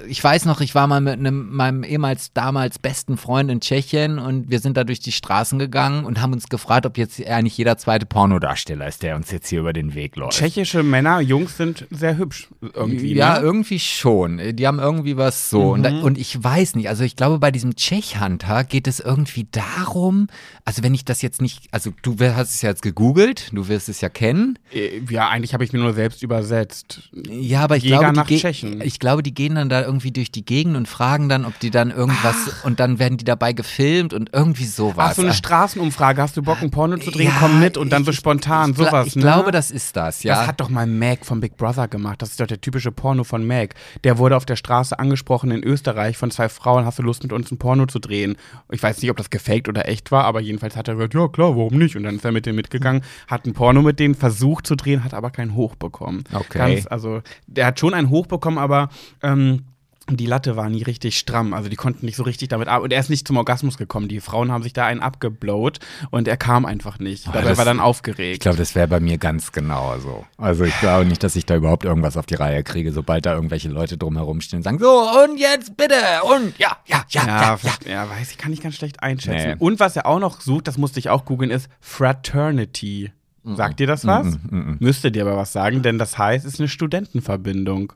ich 0.07 0.23
weiß 0.23 0.45
noch, 0.45 0.61
ich 0.61 0.75
war 0.75 0.85
mal 0.87 1.01
mit 1.01 1.17
einem, 1.17 1.49
meinem 1.55 1.83
ehemals 1.83 2.31
damals 2.33 2.77
besten 2.77 3.17
Freund 3.17 3.49
in 3.49 3.59
Tschechien 3.59 4.19
und 4.19 4.51
wir 4.51 4.59
sind 4.59 4.77
da 4.77 4.83
durch 4.83 4.99
die 4.99 5.11
Straßen 5.11 5.57
gegangen 5.57 6.05
und 6.05 6.21
haben 6.21 6.31
uns 6.33 6.47
gefragt, 6.47 6.85
ob 6.85 6.97
jetzt 6.97 7.25
eigentlich 7.25 7.57
jeder 7.57 7.77
zweite 7.77 8.05
Pornodarsteller 8.05 8.87
ist, 8.87 9.01
der 9.01 9.15
uns 9.15 9.31
jetzt 9.31 9.47
hier 9.49 9.61
über 9.61 9.73
den 9.73 9.95
Weg 9.95 10.15
läuft. 10.15 10.37
Tschechische 10.37 10.83
Männer, 10.83 11.19
Jungs 11.21 11.57
sind 11.57 11.87
sehr 11.89 12.17
hübsch 12.17 12.49
irgendwie. 12.61 13.15
Ja, 13.15 13.39
ne? 13.39 13.45
irgendwie 13.45 13.79
schon. 13.79 14.39
Die 14.55 14.67
haben 14.67 14.79
irgendwie 14.79 15.17
was 15.17 15.49
so. 15.49 15.71
Und, 15.71 15.89
Mhm. 15.91 16.03
und 16.03 16.17
ich 16.19 16.41
weiß 16.41 16.75
nicht, 16.75 16.87
also 16.89 17.03
ich 17.03 17.15
glaube, 17.15 17.39
bei 17.39 17.49
diesem 17.51 17.75
Tschech-Hunter 17.75 18.63
geht 18.63 18.87
es 18.87 18.99
irgendwie 18.99 19.47
darum, 19.51 20.27
also 20.65 20.82
wenn 20.83 20.93
ich 20.93 21.05
das 21.05 21.21
jetzt 21.21 21.41
nicht, 21.41 21.67
also 21.71 21.91
du 22.01 22.17
hast 22.19 22.53
es 22.53 22.61
ja 22.61 22.69
jetzt 22.69 22.81
gegoogelt, 22.81 23.49
du 23.53 23.67
wirst 23.69 23.87
es 23.89 24.01
ja 24.01 24.09
kennen. 24.09 24.59
Äh, 24.73 25.01
ja, 25.09 25.29
eigentlich 25.29 25.53
habe 25.53 25.63
ich 25.63 25.71
mir 25.71 25.79
nur 25.79 25.93
selbst 25.93 26.21
übersetzt. 26.21 27.09
Ja, 27.29 27.61
aber 27.61 27.77
ich 27.77 27.83
Jäger 27.83 27.99
glaube, 27.99 28.15
nach 28.15 28.27
Tschechen. 28.27 28.81
ich 28.81 28.99
glaube, 28.99 29.23
die 29.23 29.33
gehen 29.33 29.55
dann 29.55 29.69
da 29.69 29.81
irgendwie 29.81 30.11
durch 30.11 30.31
die 30.31 30.43
Gegend 30.43 30.75
und 30.75 30.87
fragen 30.87 31.29
dann, 31.29 31.45
ob 31.45 31.57
die 31.59 31.71
dann 31.71 31.89
irgendwas 31.89 32.35
und 32.63 32.79
dann 32.79 32.99
werden 32.99 33.17
die 33.17 33.23
dabei 33.23 33.53
gefilmt 33.53 34.13
und 34.13 34.31
irgendwie 34.33 34.65
sowas. 34.65 35.11
Ach, 35.11 35.15
so 35.15 35.21
eine 35.21 35.33
Straßenumfrage. 35.33 36.21
Hast 36.21 36.35
du 36.35 36.41
Bock, 36.41 36.61
ein 36.61 36.69
Porno 36.69 36.97
zu 36.97 37.11
drehen? 37.11 37.27
Ja, 37.27 37.37
Komm 37.39 37.59
mit 37.59 37.77
und 37.77 37.89
dann 37.89 38.03
so 38.03 38.11
spontan, 38.11 38.71
ich, 38.71 38.77
sowas. 38.77 39.07
Ich 39.07 39.15
ne? 39.15 39.21
glaube, 39.21 39.51
das 39.51 39.71
ist 39.71 39.95
das, 39.95 40.23
ja. 40.23 40.35
Das 40.35 40.47
hat 40.47 40.59
doch 40.59 40.69
mal 40.69 40.85
Mac 40.85 41.25
von 41.25 41.39
Big 41.39 41.55
Brother 41.55 41.87
gemacht. 41.87 42.21
Das 42.21 42.31
ist 42.31 42.39
doch 42.41 42.47
der 42.47 42.59
typische 42.59 42.91
Porno 42.91 43.23
von 43.23 43.47
Mac. 43.47 43.75
Der 44.03 44.17
wurde 44.17 44.35
auf 44.35 44.45
der 44.45 44.57
Straße 44.57 44.99
angesprochen 44.99 45.51
in 45.51 45.63
Österreich 45.63 46.17
von 46.17 46.29
zwei 46.29 46.49
Frauen. 46.49 46.85
Hast 46.85 46.99
du 46.99 47.03
Lust, 47.03 47.23
mit 47.23 47.31
uns 47.31 47.51
ein 47.51 47.57
Porno 47.57 47.85
zu 47.85 47.99
drehen? 47.99 48.35
Ich 48.69 48.83
weiß 48.83 49.01
nicht, 49.01 49.09
ob 49.09 49.17
das 49.17 49.29
gefaked 49.29 49.69
oder 49.69 49.87
echt 49.87 50.11
war, 50.11 50.25
aber 50.25 50.41
jedenfalls 50.41 50.72
hat 50.77 50.87
er 50.87 50.95
gesagt, 50.95 51.13
ja 51.13 51.27
klar, 51.27 51.55
warum 51.57 51.77
nicht? 51.77 51.95
Und 51.95 52.03
dann 52.03 52.15
ist 52.15 52.25
er 52.25 52.31
mit 52.31 52.45
denen 52.45 52.55
mitgegangen, 52.55 53.03
hat 53.27 53.45
ein 53.45 53.53
Porno 53.53 53.81
mit 53.81 53.99
denen 53.99 54.15
versucht 54.15 54.67
zu 54.67 54.75
drehen, 54.75 55.03
hat 55.03 55.13
aber 55.13 55.31
keinen 55.31 55.55
Hoch 55.55 55.75
bekommen. 55.75 56.23
Okay. 56.33 56.57
Ganz, 56.57 56.87
also, 56.87 57.21
der 57.47 57.67
hat 57.67 57.79
schon 57.79 57.93
einen 57.93 58.09
Hoch 58.09 58.27
bekommen, 58.27 58.57
aber 58.57 58.89
ähm, 59.21 59.63
die 60.09 60.25
Latte 60.25 60.57
war 60.57 60.69
nie 60.69 60.83
richtig 60.83 61.17
stramm. 61.17 61.53
Also 61.53 61.69
die 61.69 61.77
konnten 61.77 62.05
nicht 62.05 62.17
so 62.17 62.23
richtig 62.23 62.49
damit 62.49 62.67
arbeiten. 62.67 62.83
Und 62.83 62.91
er 62.93 62.99
ist 62.99 63.09
nicht 63.09 63.25
zum 63.25 63.37
Orgasmus 63.37 63.77
gekommen. 63.77 64.09
Die 64.09 64.19
Frauen 64.19 64.51
haben 64.51 64.61
sich 64.61 64.73
da 64.73 64.85
einen 64.85 64.99
abgeblowt 64.99 65.79
und 66.11 66.27
er 66.27 66.35
kam 66.35 66.65
einfach 66.65 66.99
nicht. 66.99 67.27
Dabei 67.27 67.41
das- 67.43 67.57
war 67.57 67.63
dann 67.63 67.79
aufgeregt. 67.79 68.33
Ich 68.33 68.39
glaube, 68.41 68.57
das 68.57 68.75
wäre 68.75 68.89
bei 68.89 68.99
mir 68.99 69.17
ganz 69.17 69.53
genau 69.53 69.97
so. 69.99 70.25
Also 70.37 70.65
ich 70.65 70.77
glaube 70.81 71.05
nicht, 71.05 71.23
dass 71.23 71.37
ich 71.37 71.45
da 71.45 71.55
überhaupt 71.55 71.85
irgendwas 71.85 72.17
auf 72.17 72.25
die 72.25 72.35
Reihe 72.35 72.63
kriege, 72.63 72.91
sobald 72.91 73.25
da 73.25 73.33
irgendwelche 73.33 73.69
Leute 73.69 73.97
drumherum 73.97 74.41
stehen 74.41 74.57
und 74.57 74.63
sagen, 74.63 74.77
so 74.79 74.89
und 75.23 75.37
jetzt 75.39 75.77
bitte 75.77 75.95
und 76.23 76.57
ja, 76.59 76.75
ja, 76.85 77.05
ja, 77.07 77.25
ja, 77.25 77.25
Ja, 77.25 77.59
ja. 77.85 77.91
ja. 77.91 78.09
weiß 78.09 78.31
ich, 78.31 78.37
kann 78.37 78.51
ich 78.51 78.59
ganz 78.61 78.75
schlecht 78.75 79.01
einschätzen. 79.01 79.51
Nee. 79.51 79.55
Und 79.59 79.79
was 79.79 79.95
er 79.95 80.05
auch 80.05 80.19
noch 80.19 80.41
sucht, 80.41 80.67
das 80.67 80.77
musste 80.77 80.99
ich 80.99 81.09
auch 81.09 81.23
googeln, 81.23 81.49
ist 81.49 81.69
Fraternity. 81.79 83.11
Sagt 83.45 83.79
dir 83.81 83.87
das 83.87 84.05
was? 84.07 84.37
Müsste 84.79 85.11
dir 85.11 85.23
aber 85.25 85.35
was 85.37 85.51
sagen, 85.51 85.81
denn 85.81 85.97
das 85.97 86.17
heißt, 86.17 86.45
es 86.45 86.53
ist 86.55 86.59
eine 86.61 86.69
Studentenverbindung. 86.69 87.91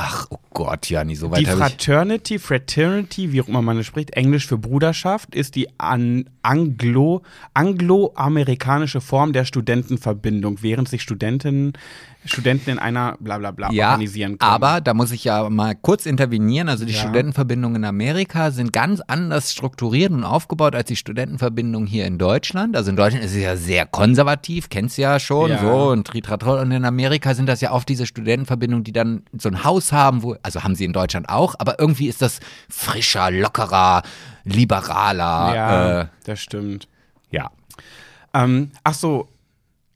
Ach, 0.00 0.28
oh 0.30 0.38
Gott, 0.54 0.88
ja, 0.90 1.02
nie 1.02 1.16
so 1.16 1.26
Die 1.26 1.32
weit 1.32 1.40
ich. 1.40 1.48
Fraternity, 1.48 2.38
Fraternity, 2.38 3.32
wie 3.32 3.42
auch 3.42 3.48
immer 3.48 3.62
man 3.62 3.78
es 3.78 3.86
spricht, 3.86 4.10
Englisch 4.10 4.46
für 4.46 4.56
Bruderschaft, 4.56 5.34
ist 5.34 5.56
die 5.56 5.68
an 5.76 6.30
Anglo, 6.40 7.22
angloamerikanische 7.52 9.00
Form 9.00 9.32
der 9.32 9.44
Studentenverbindung, 9.44 10.62
während 10.62 10.88
sich 10.88 11.02
Studenten, 11.02 11.72
Studenten 12.28 12.70
in 12.70 12.78
einer 12.78 13.16
bla 13.20 13.38
bla 13.38 13.50
bla 13.50 13.70
Ja, 13.72 13.90
organisieren 13.92 14.38
können. 14.38 14.50
aber 14.52 14.80
da 14.80 14.94
muss 14.94 15.10
ich 15.10 15.24
ja 15.24 15.48
mal 15.50 15.74
kurz 15.74 16.06
intervenieren. 16.06 16.68
Also 16.68 16.84
die 16.84 16.92
Ja. 16.92 17.00
Studentenverbindungen 17.00 17.76
in 17.82 17.84
Amerika 17.84 18.50
sind 18.50 18.72
ganz 18.72 19.00
anders 19.06 19.52
strukturiert 19.52 20.12
und 20.12 20.24
aufgebaut 20.24 20.74
als 20.74 20.88
die 20.88 20.96
Studentenverbindungen 20.96 21.86
hier 21.88 22.06
in 22.06 22.18
Deutschland. 22.18 22.76
Also 22.76 22.90
in 22.90 22.96
Deutschland 22.96 23.24
ist 23.24 23.32
es 23.34 23.42
ja 23.42 23.56
sehr 23.56 23.86
konservativ, 23.86 24.68
kennst 24.68 24.98
du 24.98 25.02
ja 25.02 25.18
schon, 25.18 25.50
Ja. 25.50 25.58
so 25.60 25.90
und 25.90 26.06
Tritratrol. 26.06 26.58
Und 26.60 26.70
in 26.72 26.84
Amerika 26.84 27.34
sind 27.34 27.46
das 27.46 27.60
ja 27.60 27.72
oft 27.72 27.88
diese 27.88 28.06
Studentenverbindungen, 28.06 28.84
die 28.84 28.92
dann 28.92 29.22
so 29.36 29.48
ein 29.48 29.64
Haus 29.64 29.92
haben, 29.92 30.22
wo, 30.22 30.36
also 30.42 30.62
haben 30.62 30.74
sie 30.74 30.84
in 30.84 30.92
Deutschland 30.92 31.28
auch, 31.28 31.54
aber 31.58 31.80
irgendwie 31.80 32.08
ist 32.08 32.22
das 32.22 32.40
frischer, 32.68 33.30
lockerer, 33.30 34.02
liberaler. 34.44 35.54
ja, 35.54 36.00
Äh, 36.02 36.06
das 36.24 36.40
stimmt. 36.40 36.88
ja. 37.30 37.50
Ähm, 38.34 38.70
ach 38.84 38.94
so. 38.94 39.28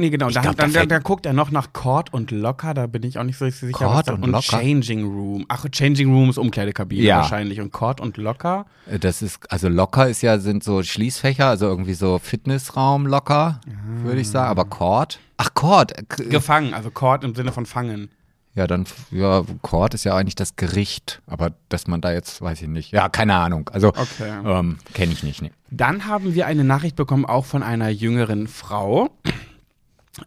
Nee, 0.02 0.10
genau. 0.10 0.26
Ich 0.28 0.34
Dann, 0.34 0.42
glaub, 0.42 0.56
da 0.56 0.64
dann, 0.64 0.72
dann, 0.72 0.88
dann 0.88 1.02
guckt 1.04 1.26
er 1.26 1.32
noch 1.32 1.52
nach 1.52 1.72
Cord 1.72 2.12
und 2.12 2.32
Locker. 2.32 2.74
Da 2.74 2.88
bin 2.88 3.04
ich 3.04 3.20
auch 3.20 3.22
nicht 3.22 3.38
so 3.38 3.48
sicher. 3.48 3.70
Cord 3.72 4.10
und 4.10 4.24
und 4.24 4.30
Locker? 4.32 4.58
Changing 4.58 5.04
Room. 5.04 5.44
Ach, 5.48 5.64
Changing 5.70 6.12
Room 6.12 6.28
ist 6.28 6.38
Umkleidekabine 6.38 7.02
Ja. 7.04 7.18
wahrscheinlich. 7.18 7.60
Und 7.60 7.70
Cord 7.70 8.00
und 8.00 8.16
Locker. 8.16 8.66
Äh, 8.90 8.98
Das 8.98 9.22
ist, 9.22 9.38
also 9.52 9.68
locker 9.68 10.08
ist 10.08 10.20
ja, 10.22 10.40
sind 10.40 10.64
so 10.64 10.82
Schließfächer, 10.82 11.46
also 11.46 11.66
irgendwie 11.66 11.94
so 11.94 12.18
Fitnessraum 12.18 13.06
locker, 13.06 13.60
würde 14.02 14.20
ich 14.20 14.28
sagen. 14.28 14.50
Aber 14.50 14.64
Cord? 14.64 15.20
Ach, 15.36 15.54
Cord. 15.54 15.96
äh, 15.96 16.02
Gefangen. 16.24 16.74
Also 16.74 16.90
Cord 16.90 17.22
im 17.22 17.36
Sinne 17.36 17.52
von 17.52 17.64
fangen. 17.64 18.08
Ja, 18.54 18.66
dann, 18.66 18.84
ja, 19.12 19.44
Cord 19.62 19.94
ist 19.94 20.02
ja 20.04 20.16
eigentlich 20.16 20.34
das 20.34 20.56
Gericht. 20.56 21.22
Aber 21.28 21.52
dass 21.68 21.86
man 21.86 22.00
da 22.00 22.12
jetzt, 22.12 22.42
weiß 22.42 22.60
ich 22.60 22.68
nicht. 22.68 22.90
Ja, 22.90 23.08
keine 23.08 23.36
Ahnung. 23.36 23.70
Also, 23.72 23.88
Okay. 23.90 24.30
ähm, 24.44 24.78
kenne 24.94 25.12
ich 25.12 25.22
nicht. 25.22 25.40
Nee. 25.42 25.52
Dann 25.70 26.06
haben 26.06 26.34
wir 26.34 26.46
eine 26.46 26.64
Nachricht 26.64 26.96
bekommen, 26.96 27.24
auch 27.24 27.44
von 27.46 27.62
einer 27.62 27.88
jüngeren 27.88 28.48
Frau. 28.48 29.08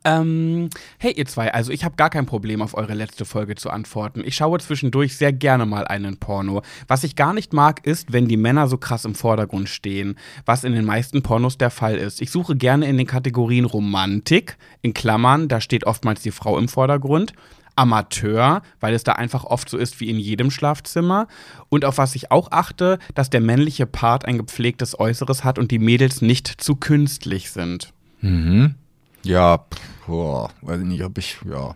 Ähm, 0.05 0.69
hey 0.99 1.13
ihr 1.13 1.25
zwei, 1.25 1.51
also 1.51 1.71
ich 1.71 1.83
habe 1.83 1.95
gar 1.95 2.11
kein 2.11 2.27
Problem 2.27 2.61
auf 2.61 2.75
eure 2.75 2.93
letzte 2.93 3.25
Folge 3.25 3.55
zu 3.55 3.71
antworten. 3.71 4.21
Ich 4.23 4.35
schaue 4.35 4.59
zwischendurch 4.59 5.17
sehr 5.17 5.33
gerne 5.33 5.65
mal 5.65 5.87
einen 5.87 6.17
Porno. 6.17 6.61
Was 6.87 7.03
ich 7.03 7.15
gar 7.15 7.33
nicht 7.33 7.53
mag, 7.53 7.85
ist, 7.87 8.13
wenn 8.13 8.27
die 8.27 8.37
Männer 8.37 8.67
so 8.67 8.77
krass 8.77 9.03
im 9.03 9.15
Vordergrund 9.15 9.67
stehen, 9.67 10.15
was 10.45 10.63
in 10.63 10.73
den 10.73 10.85
meisten 10.85 11.23
Pornos 11.23 11.57
der 11.57 11.71
Fall 11.71 11.95
ist. 11.95 12.21
Ich 12.21 12.29
suche 12.29 12.55
gerne 12.55 12.87
in 12.87 12.97
den 12.97 13.07
Kategorien 13.07 13.65
Romantik, 13.65 14.57
in 14.83 14.93
Klammern, 14.93 15.47
da 15.47 15.59
steht 15.59 15.87
oftmals 15.87 16.21
die 16.21 16.31
Frau 16.31 16.59
im 16.59 16.67
Vordergrund. 16.67 17.33
Amateur, 17.75 18.61
weil 18.79 18.93
es 18.93 19.03
da 19.03 19.13
einfach 19.13 19.43
oft 19.43 19.67
so 19.67 19.77
ist 19.77 19.99
wie 19.99 20.09
in 20.09 20.17
jedem 20.17 20.49
Schlafzimmer. 20.49 21.27
Und 21.67 21.83
auf 21.83 21.97
was 21.97 22.15
ich 22.15 22.31
auch 22.31 22.51
achte, 22.51 22.99
dass 23.15 23.29
der 23.29 23.41
männliche 23.41 23.85
Part 23.85 24.23
ein 24.23 24.37
gepflegtes 24.37 24.97
Äußeres 24.97 25.43
hat 25.43 25.59
und 25.59 25.71
die 25.71 25.79
Mädels 25.79 26.21
nicht 26.21 26.47
zu 26.47 26.75
künstlich 26.75 27.51
sind. 27.51 27.91
Mhm. 28.21 28.75
Ja, 29.25 29.65
boah, 30.05 30.51
weiß 30.61 30.81
ich 30.81 30.85
nicht, 30.85 31.03
ob 31.03 31.17
ich, 31.17 31.37
ja. 31.49 31.75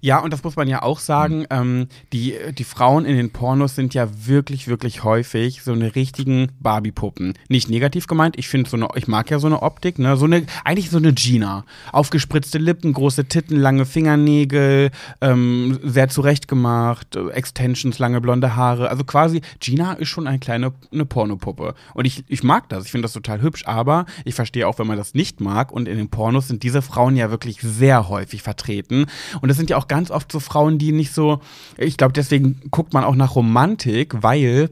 Ja, 0.00 0.18
und 0.18 0.32
das 0.32 0.42
muss 0.44 0.56
man 0.56 0.68
ja 0.68 0.82
auch 0.82 0.98
sagen, 0.98 1.46
ähm, 1.50 1.88
die, 2.12 2.34
die 2.56 2.64
Frauen 2.64 3.04
in 3.04 3.16
den 3.16 3.30
Pornos 3.30 3.74
sind 3.74 3.94
ja 3.94 4.08
wirklich, 4.26 4.68
wirklich 4.68 5.04
häufig 5.04 5.62
so 5.62 5.72
eine 5.72 5.94
richtigen 5.94 6.48
Barbie-Puppen. 6.60 7.34
Nicht 7.48 7.70
negativ 7.70 8.06
gemeint, 8.06 8.38
ich 8.38 8.48
finde 8.48 8.70
so 8.70 8.76
eine, 8.76 8.88
ich 8.94 9.08
mag 9.08 9.30
ja 9.30 9.38
so 9.38 9.46
eine 9.46 9.62
Optik, 9.62 9.98
ne? 9.98 10.16
So 10.16 10.24
eine, 10.24 10.44
eigentlich 10.64 10.90
so 10.90 10.98
eine 10.98 11.12
Gina. 11.12 11.64
Aufgespritzte 11.92 12.58
Lippen, 12.58 12.92
große 12.92 13.26
Titten, 13.26 13.56
lange 13.56 13.86
Fingernägel, 13.86 14.90
ähm, 15.20 15.78
sehr 15.82 16.08
zurechtgemacht, 16.08 17.16
äh, 17.16 17.28
Extensions, 17.30 17.98
lange 17.98 18.20
blonde 18.20 18.56
Haare. 18.56 18.90
Also 18.90 19.04
quasi, 19.04 19.40
Gina 19.60 19.94
ist 19.94 20.08
schon 20.08 20.26
eine 20.26 20.38
kleine 20.38 20.72
eine 20.92 21.04
Pornopuppe. 21.04 21.74
Und 21.94 22.04
ich, 22.04 22.24
ich 22.28 22.42
mag 22.42 22.68
das, 22.68 22.84
ich 22.84 22.90
finde 22.90 23.04
das 23.04 23.12
total 23.12 23.42
hübsch, 23.42 23.66
aber 23.66 24.06
ich 24.24 24.34
verstehe 24.34 24.66
auch, 24.66 24.78
wenn 24.78 24.86
man 24.86 24.96
das 24.96 25.14
nicht 25.14 25.40
mag. 25.40 25.72
Und 25.72 25.88
in 25.88 25.98
den 25.98 26.08
Pornos 26.08 26.48
sind 26.48 26.62
diese 26.62 26.82
Frauen 26.82 27.16
ja 27.16 27.30
wirklich 27.30 27.60
sehr 27.60 28.08
häufig 28.08 28.42
vertreten. 28.42 29.06
Und 29.40 29.48
das 29.48 29.57
sind 29.58 29.68
ja 29.68 29.76
auch 29.76 29.88
ganz 29.88 30.10
oft 30.10 30.32
so 30.32 30.40
Frauen, 30.40 30.78
die 30.78 30.92
nicht 30.92 31.12
so, 31.12 31.40
ich 31.76 31.98
glaube, 31.98 32.14
deswegen 32.14 32.62
guckt 32.70 32.94
man 32.94 33.04
auch 33.04 33.14
nach 33.14 33.34
Romantik, 33.34 34.22
weil 34.22 34.70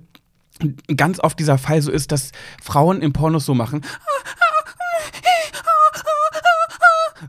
ganz 0.96 1.20
oft 1.20 1.38
dieser 1.38 1.58
Fall 1.58 1.82
so 1.82 1.90
ist, 1.92 2.12
dass 2.12 2.32
Frauen 2.62 3.02
im 3.02 3.12
Pornos 3.12 3.44
so 3.44 3.54
machen. 3.54 3.82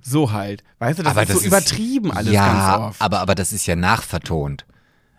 So 0.01 0.31
halt. 0.31 0.63
Weißt 0.79 0.99
du, 0.99 1.03
das 1.03 1.11
Aber 1.11 1.21
ist 1.23 1.29
das 1.29 1.35
so 1.37 1.41
ist- 1.41 1.47
übertrieben 1.47 2.11
alles 2.11 2.33
ja, 2.33 2.47
ganz 2.73 2.83
oft. 2.89 3.01
aber, 3.01 3.19
aber 3.19 3.35
das 3.35 3.51
ist 3.53 3.65
ja 3.65 3.75
nachvertont. 3.75 4.65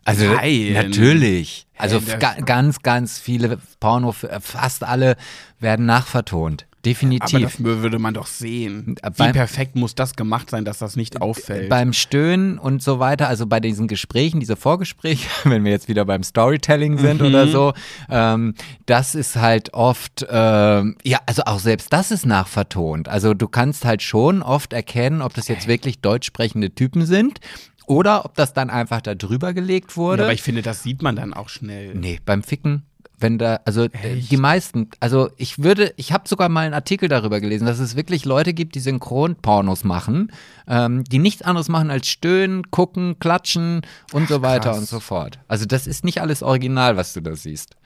Also 0.05 0.24
Nein. 0.34 0.72
natürlich. 0.72 1.66
Also 1.76 2.01
ga, 2.18 2.34
ganz, 2.45 2.80
ganz 2.82 3.18
viele 3.18 3.59
Porno, 3.80 4.12
fast 4.12 4.84
alle 4.84 5.16
werden 5.59 5.84
nachvertont. 5.86 6.66
Aber 6.81 6.91
Definitiv. 6.93 7.41
das 7.43 7.62
würde 7.64 7.99
man 7.99 8.14
doch 8.14 8.26
sehen. 8.29 8.95
Äh, 9.03 9.11
Wie 9.16 9.33
perfekt 9.33 9.74
muss 9.74 9.97
das 9.97 10.14
gemacht 10.14 10.49
sein, 10.49 10.64
dass 10.64 10.79
das 10.79 10.95
nicht 10.95 11.20
auffällt? 11.20 11.68
Beim 11.68 11.93
Stöhnen 11.93 12.57
und 12.59 12.83
so 12.83 13.01
weiter, 13.01 13.26
also 13.29 13.47
bei 13.47 13.59
diesen 13.59 13.89
Gesprächen, 13.89 14.39
diese 14.39 14.55
Vorgespräche, 14.55 15.26
wenn 15.45 15.64
wir 15.64 15.72
jetzt 15.72 15.89
wieder 15.89 16.05
beim 16.05 16.22
Storytelling 16.22 16.97
sind 16.99 17.20
oder 17.20 17.47
Mhm. 17.47 17.51
so, 17.51 17.72
ähm, 18.09 18.55
das 18.87 19.16
ist 19.16 19.35
halt 19.37 19.74
oft, 19.74 20.24
ähm, 20.31 20.97
ja, 21.03 21.18
also 21.26 21.43
auch 21.47 21.59
selbst 21.59 21.93
das 21.93 22.12
ist 22.12 22.24
nachvertont. 22.26 23.09
Also 23.09 23.35
du 23.35 23.49
kannst 23.49 23.85
halt 23.85 24.01
schon 24.03 24.41
oft 24.41 24.72
erkennen, 24.72 25.20
ob 25.20 25.35
das 25.35 25.49
jetzt 25.49 25.66
wirklich 25.66 26.01
deutsch 26.01 26.26
sprechende 26.29 26.70
Typen 26.70 27.05
sind 27.07 27.41
oder 27.87 28.24
ob 28.24 28.35
das 28.37 28.53
dann 28.53 28.70
einfach 28.70 29.01
da 29.01 29.14
drüber 29.16 29.53
gelegt 29.53 29.91
Ja, 29.93 29.97
wurde. 29.97 30.22
aber 30.24 30.33
ich 30.33 30.43
finde, 30.43 30.62
das 30.62 30.83
sieht 30.85 31.03
man 31.03 31.16
dann 31.16 31.35
auch 31.35 31.49
schnell. 31.49 31.95
Nee, 31.95 32.20
beim 32.24 32.43
Ficken, 32.43 32.85
wenn 33.20 33.38
da, 33.38 33.60
also 33.64 33.84
äh, 33.84 34.16
die 34.16 34.36
meisten, 34.36 34.88
also 35.00 35.30
ich 35.36 35.62
würde, 35.62 35.92
ich 35.96 36.12
habe 36.12 36.28
sogar 36.28 36.48
mal 36.48 36.64
einen 36.64 36.74
Artikel 36.74 37.08
darüber 37.08 37.40
gelesen, 37.40 37.66
dass 37.66 37.78
es 37.78 37.96
wirklich 37.96 38.24
Leute 38.24 38.54
gibt, 38.54 38.74
die 38.74 38.80
Synchronpornos 38.80 39.84
machen, 39.84 40.32
ähm, 40.66 41.04
die 41.04 41.18
nichts 41.18 41.42
anderes 41.42 41.68
machen 41.68 41.90
als 41.90 42.08
stöhnen, 42.08 42.70
gucken, 42.70 43.18
klatschen 43.18 43.82
und 44.12 44.28
so 44.28 44.42
weiter 44.42 44.70
krass. 44.70 44.78
und 44.78 44.88
so 44.88 45.00
fort. 45.00 45.38
Also 45.48 45.66
das 45.66 45.86
ist 45.86 46.04
nicht 46.04 46.20
alles 46.20 46.42
original, 46.42 46.96
was 46.96 47.12
du 47.12 47.20
da 47.20 47.34
siehst. 47.34 47.76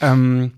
Ähm, 0.00 0.52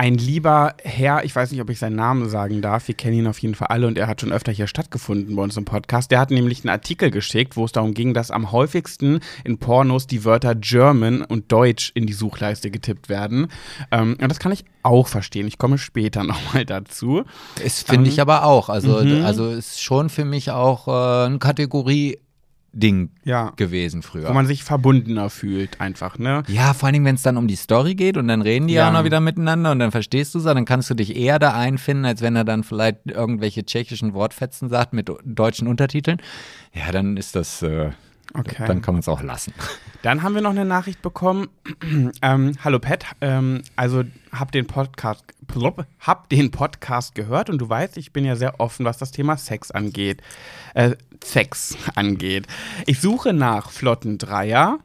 ein 0.00 0.14
lieber 0.14 0.76
Herr, 0.82 1.24
ich 1.26 1.36
weiß 1.36 1.50
nicht, 1.52 1.60
ob 1.60 1.68
ich 1.68 1.78
seinen 1.78 1.96
Namen 1.96 2.30
sagen 2.30 2.62
darf, 2.62 2.88
wir 2.88 2.94
kennen 2.94 3.18
ihn 3.18 3.26
auf 3.26 3.38
jeden 3.40 3.54
Fall 3.54 3.68
alle 3.68 3.86
und 3.86 3.98
er 3.98 4.06
hat 4.06 4.22
schon 4.22 4.32
öfter 4.32 4.50
hier 4.50 4.66
stattgefunden 4.66 5.36
bei 5.36 5.42
uns 5.42 5.58
im 5.58 5.66
Podcast. 5.66 6.10
Der 6.10 6.18
hat 6.18 6.30
nämlich 6.30 6.64
einen 6.64 6.70
Artikel 6.70 7.10
geschickt, 7.10 7.54
wo 7.54 7.66
es 7.66 7.72
darum 7.72 7.92
ging, 7.92 8.14
dass 8.14 8.30
am 8.30 8.50
häufigsten 8.50 9.20
in 9.44 9.58
Pornos 9.58 10.06
die 10.06 10.24
Wörter 10.24 10.54
German 10.54 11.20
und 11.22 11.52
Deutsch 11.52 11.92
in 11.92 12.06
die 12.06 12.14
Suchleiste 12.14 12.70
getippt 12.70 13.10
werden. 13.10 13.48
Ähm, 13.90 14.16
und 14.18 14.30
das 14.30 14.38
kann 14.38 14.52
ich 14.52 14.64
auch 14.82 15.06
verstehen. 15.06 15.46
Ich 15.46 15.58
komme 15.58 15.76
später 15.76 16.24
nochmal 16.24 16.64
dazu. 16.64 17.24
Das 17.62 17.82
finde 17.82 18.08
ich 18.08 18.22
aber 18.22 18.44
auch. 18.46 18.70
Also, 18.70 19.04
Mhm. 19.04 19.22
also 19.26 19.50
ist 19.50 19.82
schon 19.82 20.08
für 20.08 20.24
mich 20.24 20.50
auch 20.50 20.88
äh, 20.88 21.26
ein 21.26 21.38
Kategorie-Ding 22.72 23.10
Ja. 23.24 23.52
gewesen 23.56 24.02
früher. 24.02 24.28
Wo 24.28 24.32
man 24.32 24.46
sich 24.46 24.64
verbundener 24.64 25.30
fühlt, 25.30 25.80
einfach, 25.80 26.18
ne? 26.18 26.42
Ja, 26.48 26.74
vor 26.74 26.86
allen 26.86 26.94
Dingen, 26.94 27.04
wenn 27.04 27.14
es 27.14 27.22
dann 27.22 27.36
um 27.36 27.46
die 27.46 27.56
Story 27.56 27.94
geht 27.94 28.16
und 28.16 28.28
dann 28.28 28.42
reden 28.42 28.68
die 28.68 28.74
ja. 28.74 28.82
Ja. 28.82 28.88
auch 28.88 28.92
noch 28.92 29.04
wieder 29.04 29.20
miteinander 29.20 29.72
und 29.72 29.78
dann 29.78 29.90
verstehst 29.90 30.34
du 30.34 30.38
es, 30.38 30.44
dann 30.44 30.64
kannst 30.64 30.90
du 30.90 30.94
dich 30.94 31.16
eher 31.16 31.38
da 31.38 31.54
einfinden, 31.54 32.04
als 32.04 32.22
wenn 32.22 32.36
er 32.36 32.44
dann 32.44 32.64
vielleicht 32.64 33.06
irgendwelche 33.06 33.64
tschechischen 33.64 34.14
Wortfetzen 34.14 34.68
sagt 34.68 34.92
mit 34.92 35.10
deutschen 35.24 35.68
Untertiteln. 35.68 36.18
Ja, 36.74 36.92
dann 36.92 37.16
ist 37.16 37.34
das, 37.36 37.62
äh, 37.62 37.90
Okay. 38.34 38.64
dann 38.66 38.80
kann 38.82 38.94
man 38.94 39.00
es 39.00 39.08
auch 39.08 39.22
lassen. 39.22 39.52
Dann 40.02 40.22
haben 40.22 40.34
wir 40.34 40.42
noch 40.42 40.50
eine 40.50 40.64
Nachricht 40.64 41.02
bekommen. 41.02 41.48
ähm, 42.22 42.52
Hallo 42.62 42.78
Pat, 42.78 43.04
ähm, 43.20 43.62
also 43.76 44.04
hab 44.32 44.52
den 44.52 44.66
Podcast, 44.66 45.24
plop, 45.46 45.84
hab 45.98 46.28
den 46.28 46.50
Podcast 46.50 47.14
gehört 47.14 47.50
und 47.50 47.58
du 47.58 47.68
weißt, 47.68 47.96
ich 47.96 48.12
bin 48.12 48.24
ja 48.24 48.36
sehr 48.36 48.60
offen, 48.60 48.84
was 48.86 48.98
das 48.98 49.10
Thema 49.10 49.36
Sex 49.36 49.70
angeht. 49.70 50.22
Äh, 50.74 50.96
Sex 51.22 51.76
angeht. 51.94 52.46
Ich 52.86 53.00
suche 53.00 53.32
nach 53.32 53.70
flotten 53.70 54.16
Dreier, 54.18 54.78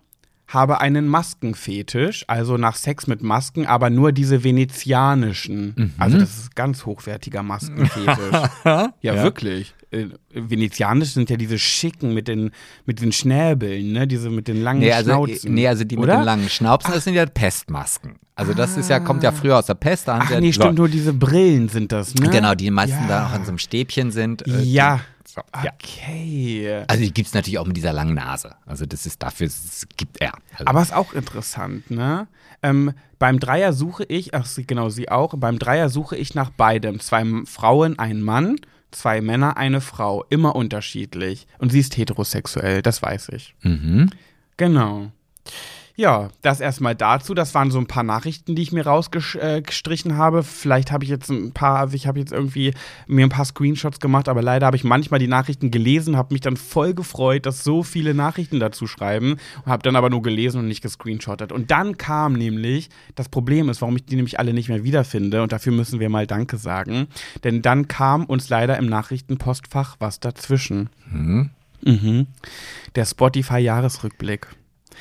habe 0.48 0.80
einen 0.82 1.08
Maskenfetisch, 1.08 2.24
also 2.28 2.58
nach 2.58 2.76
Sex 2.76 3.08
mit 3.08 3.24
Masken, 3.24 3.66
aber 3.66 3.90
nur 3.90 4.12
diese 4.12 4.44
venezianischen. 4.44 5.94
Also 5.98 6.18
das 6.18 6.38
ist 6.38 6.56
ganz 6.56 6.86
hochwertiger 6.86 7.44
Maskenfetisch. 7.44 8.18
ja, 8.66 8.92
Ja. 9.02 9.24
wirklich. 9.24 9.74
Äh, 9.92 10.08
venezianisch 10.34 11.10
sind 11.14 11.30
ja 11.30 11.38
diese 11.38 11.58
schicken 11.60 12.14
mit 12.14 12.28
den, 12.28 12.52
mit 12.86 13.02
den 13.02 13.12
Schnäbeln, 13.12 13.92
ne? 13.92 14.08
Diese 14.08 14.30
mit 14.30 14.48
den 14.48 14.62
langen 14.62 14.80
Nee, 14.80 14.92
also, 14.92 15.12
Schnauzen. 15.12 15.54
nee, 15.54 15.68
also 15.68 15.84
die 15.84 15.96
mit 15.96 16.06
Oder? 16.06 16.18
den 16.18 16.24
langen 16.26 16.50
Schnauzen, 16.50 16.92
das 16.94 17.04
sind 17.04 17.14
ja 17.16 17.26
Pestmasken. 17.26 18.16
Also 18.36 18.54
das 18.54 18.76
ist 18.76 18.90
ja, 18.90 19.00
kommt 19.00 19.24
ja 19.24 19.32
früher 19.32 19.58
aus 19.58 19.68
der 19.68 19.76
Pest. 19.76 20.08
Da 20.10 20.20
Ach 20.22 20.30
ja 20.30 20.40
nee, 20.42 20.48
die 20.48 20.54
stimmt, 20.54 20.66
Leute- 20.66 20.76
nur 20.78 20.90
diese 20.90 21.14
Brillen 21.14 21.70
sind 21.70 21.92
das, 21.92 22.14
ne? 22.16 22.30
Genau, 22.30 22.54
die 22.54 22.70
meisten 22.70 23.04
Ja. 23.04 23.08
da 23.08 23.26
auch 23.28 23.32
an 23.32 23.44
so 23.46 23.50
einem 23.50 23.60
Stäbchen 23.60 24.12
sind. 24.12 24.46
äh, 24.48 24.62
Ja. 24.62 24.98
Die, 24.98 25.02
so, 25.36 25.42
ja. 25.64 25.72
Okay. 25.74 26.84
Also 26.88 27.04
die 27.04 27.14
gibt 27.14 27.28
es 27.28 27.34
natürlich 27.34 27.60
auch 27.60 27.66
mit 27.66 27.76
dieser 27.76 27.92
langen 27.94 28.16
Nase. 28.16 28.56
Also 28.66 28.86
das 28.86 29.06
ist 29.06 29.22
dafür, 29.22 29.48
es 29.48 29.86
gibt 29.98 30.22
er. 30.22 30.34
Also, 30.54 30.66
Aber 30.66 30.82
ist 30.82 30.94
auch 30.94 31.14
interessant, 31.14 31.92
ne? 31.92 32.28
Ähm, 32.64 32.94
beim 33.20 33.40
Dreier 33.40 33.74
suche 33.74 34.06
ich, 34.06 34.34
ach 34.34 34.48
genau, 34.66 34.90
sie 34.90 35.10
auch, 35.10 35.34
beim 35.38 35.60
Dreier 35.60 35.90
suche 35.90 36.16
ich 36.16 36.36
nach 36.36 36.50
beidem. 36.52 37.00
Zwei 37.00 37.26
Frauen, 37.46 38.00
ein 38.00 38.22
Mann, 38.22 38.56
zwei 38.92 39.20
Männer, 39.22 39.58
eine 39.58 39.82
Frau. 39.82 40.24
Immer 40.30 40.56
unterschiedlich. 40.56 41.48
Und 41.58 41.72
sie 41.72 41.80
ist 41.80 41.98
heterosexuell, 41.98 42.82
das 42.82 43.02
weiß 43.02 43.30
ich. 43.30 43.56
mhm. 43.62 44.10
Genau. 44.58 45.12
Ja, 45.98 46.28
das 46.42 46.60
erstmal 46.60 46.94
dazu. 46.94 47.34
Das 47.34 47.56
waren 47.56 47.72
so 47.72 47.80
ein 47.80 47.88
paar 47.88 48.04
Nachrichten, 48.04 48.54
die 48.56 48.62
ich 48.62 48.74
mir 48.74 48.86
rausgestrichen 48.86 50.18
habe. 50.18 50.44
Vielleicht 50.44 50.92
habe 50.92 51.06
ich 51.06 51.10
jetzt 51.10 51.30
ein 51.30 51.54
paar, 51.54 51.80
also 51.80 51.96
ich 51.96 52.06
habe 52.06 52.20
jetzt 52.20 52.34
irgendwie 52.34 52.74
mir 53.08 53.26
ein 53.26 53.30
paar 53.30 53.46
Screenshots 53.46 54.02
gemacht, 54.02 54.28
aber 54.28 54.42
leider 54.42 54.66
habe 54.66 54.76
ich 54.76 54.84
manchmal 54.84 55.22
die 55.22 55.28
Nachrichten 55.28 55.72
gelesen, 55.72 56.18
habe 56.18 56.34
mich 56.34 56.42
dann 56.42 56.58
voll 56.58 56.94
gefreut, 56.94 57.46
dass 57.46 57.64
so 57.64 57.82
viele 57.82 58.14
Nachrichten 58.14 58.60
dazu 58.60 58.88
schreiben, 58.88 59.38
habe 59.66 59.84
dann 59.84 59.96
aber 59.96 60.10
nur 60.10 60.22
gelesen 60.22 60.60
und 60.60 60.68
nicht 60.68 60.82
gescreenshottet. 60.82 61.54
Und 61.54 61.72
dann 61.72 61.98
kam 61.98 62.34
nämlich, 62.34 62.90
das 63.16 63.30
Problem 63.30 63.70
ist, 63.70 63.82
warum 63.82 63.96
ich 63.96 64.06
die 64.06 64.18
nämlich 64.18 64.38
alle 64.38 64.54
nicht 64.54 64.68
mehr 64.68 64.84
wiederfinde 64.84 65.44
und 65.44 65.54
dafür 65.54 65.72
müssen 65.72 66.02
wir 66.02 66.10
mal 66.10 66.28
Danke 66.28 66.58
sagen, 66.58 67.08
denn 67.46 67.62
dann 67.62 67.88
kam 67.88 68.26
uns 68.26 68.50
leider 68.50 68.78
im 68.78 68.88
Nachrichtenpostfach 68.88 69.96
was 70.00 70.20
dazwischen. 70.20 70.90
Mhm. 71.10 71.52
Mhm. 71.84 72.28
Der 72.96 73.06
Spotify-Jahresrückblick. 73.06 74.48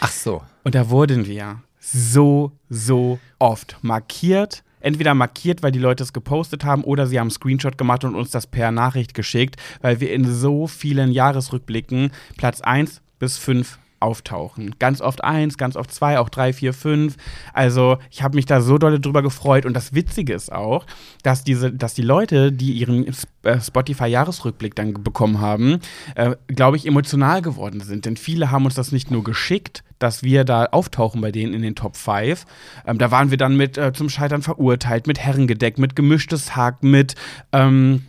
Ach 0.01 0.11
so. 0.11 0.43
Und 0.63 0.75
da 0.75 0.91
wurden 0.91 1.27
wir 1.27 1.63
so, 1.79 2.53
so 2.69 3.19
oft 3.39 3.77
markiert. 3.83 4.63
Entweder 4.81 5.15
markiert, 5.15 5.63
weil 5.63 5.73
die 5.73 5.79
Leute 5.79 6.03
es 6.03 6.13
gepostet 6.13 6.65
haben, 6.65 6.85
oder 6.85 7.07
sie 7.07 7.19
haben 7.19 7.29
einen 7.29 7.31
Screenshot 7.31 7.79
gemacht 7.79 8.05
und 8.05 8.15
uns 8.15 8.31
das 8.31 8.47
per 8.47 8.71
Nachricht 8.71 9.15
geschickt, 9.15 9.57
weil 9.81 10.01
wir 10.01 10.13
in 10.13 10.31
so 10.31 10.67
vielen 10.67 11.11
Jahresrückblicken 11.11 12.11
Platz 12.37 12.61
1 12.61 13.01
bis 13.19 13.39
5 13.39 13.79
auftauchen. 14.05 14.75
Ganz 14.79 15.01
oft 15.01 15.25
1, 15.25 15.57
ganz 15.57 15.77
oft 15.77 15.91
2, 15.91 16.19
auch 16.19 16.29
3, 16.29 16.53
4, 16.53 16.75
5. 16.75 17.17
Also 17.55 17.97
ich 18.11 18.23
habe 18.23 18.37
mich 18.37 18.45
da 18.45 18.61
so 18.61 18.77
dolle 18.77 19.01
drüber 19.01 19.23
gefreut. 19.23 19.65
Und 19.65 19.73
das 19.75 19.95
Witzige 19.95 20.35
ist 20.35 20.53
auch, 20.53 20.85
dass, 21.23 21.43
diese, 21.43 21.73
dass 21.73 21.95
die 21.95 22.03
Leute, 22.03 22.53
die 22.53 22.73
ihren 22.73 23.07
äh, 23.43 23.61
Spotify-Jahresrückblick 23.61 24.75
dann 24.75 24.93
bekommen 25.03 25.41
haben, 25.41 25.81
äh, 26.17 26.37
glaube 26.49 26.77
ich, 26.77 26.87
emotional 26.87 27.41
geworden 27.41 27.81
sind. 27.81 28.05
Denn 28.05 28.19
viele 28.19 28.51
haben 28.51 28.67
uns 28.67 28.75
das 28.75 28.93
nicht 28.93 29.11
nur 29.11 29.25
geschickt, 29.25 29.83
dass 29.99 30.23
wir 30.23 30.45
da 30.45 30.67
auftauchen 30.67 31.23
bei 31.23 31.33
denen 31.33 31.55
in 31.55 31.63
den 31.63 31.75
Top 31.75 31.97
5. 31.97 32.45
Ähm, 32.87 32.99
da 32.99 33.11
waren 33.11 33.31
wir 33.31 33.39
dann 33.39 33.57
mit 33.57 33.79
äh, 33.79 33.95
zum 33.95 34.11
Scheitern 34.11 34.43
verurteilt, 34.43 35.07
mit 35.07 35.19
Herrengedeck, 35.19 35.79
mit 35.79 35.97
gemischtes 35.97 36.55
Hack, 36.55 36.83
mit 36.83 37.15
ähm, 37.53 38.03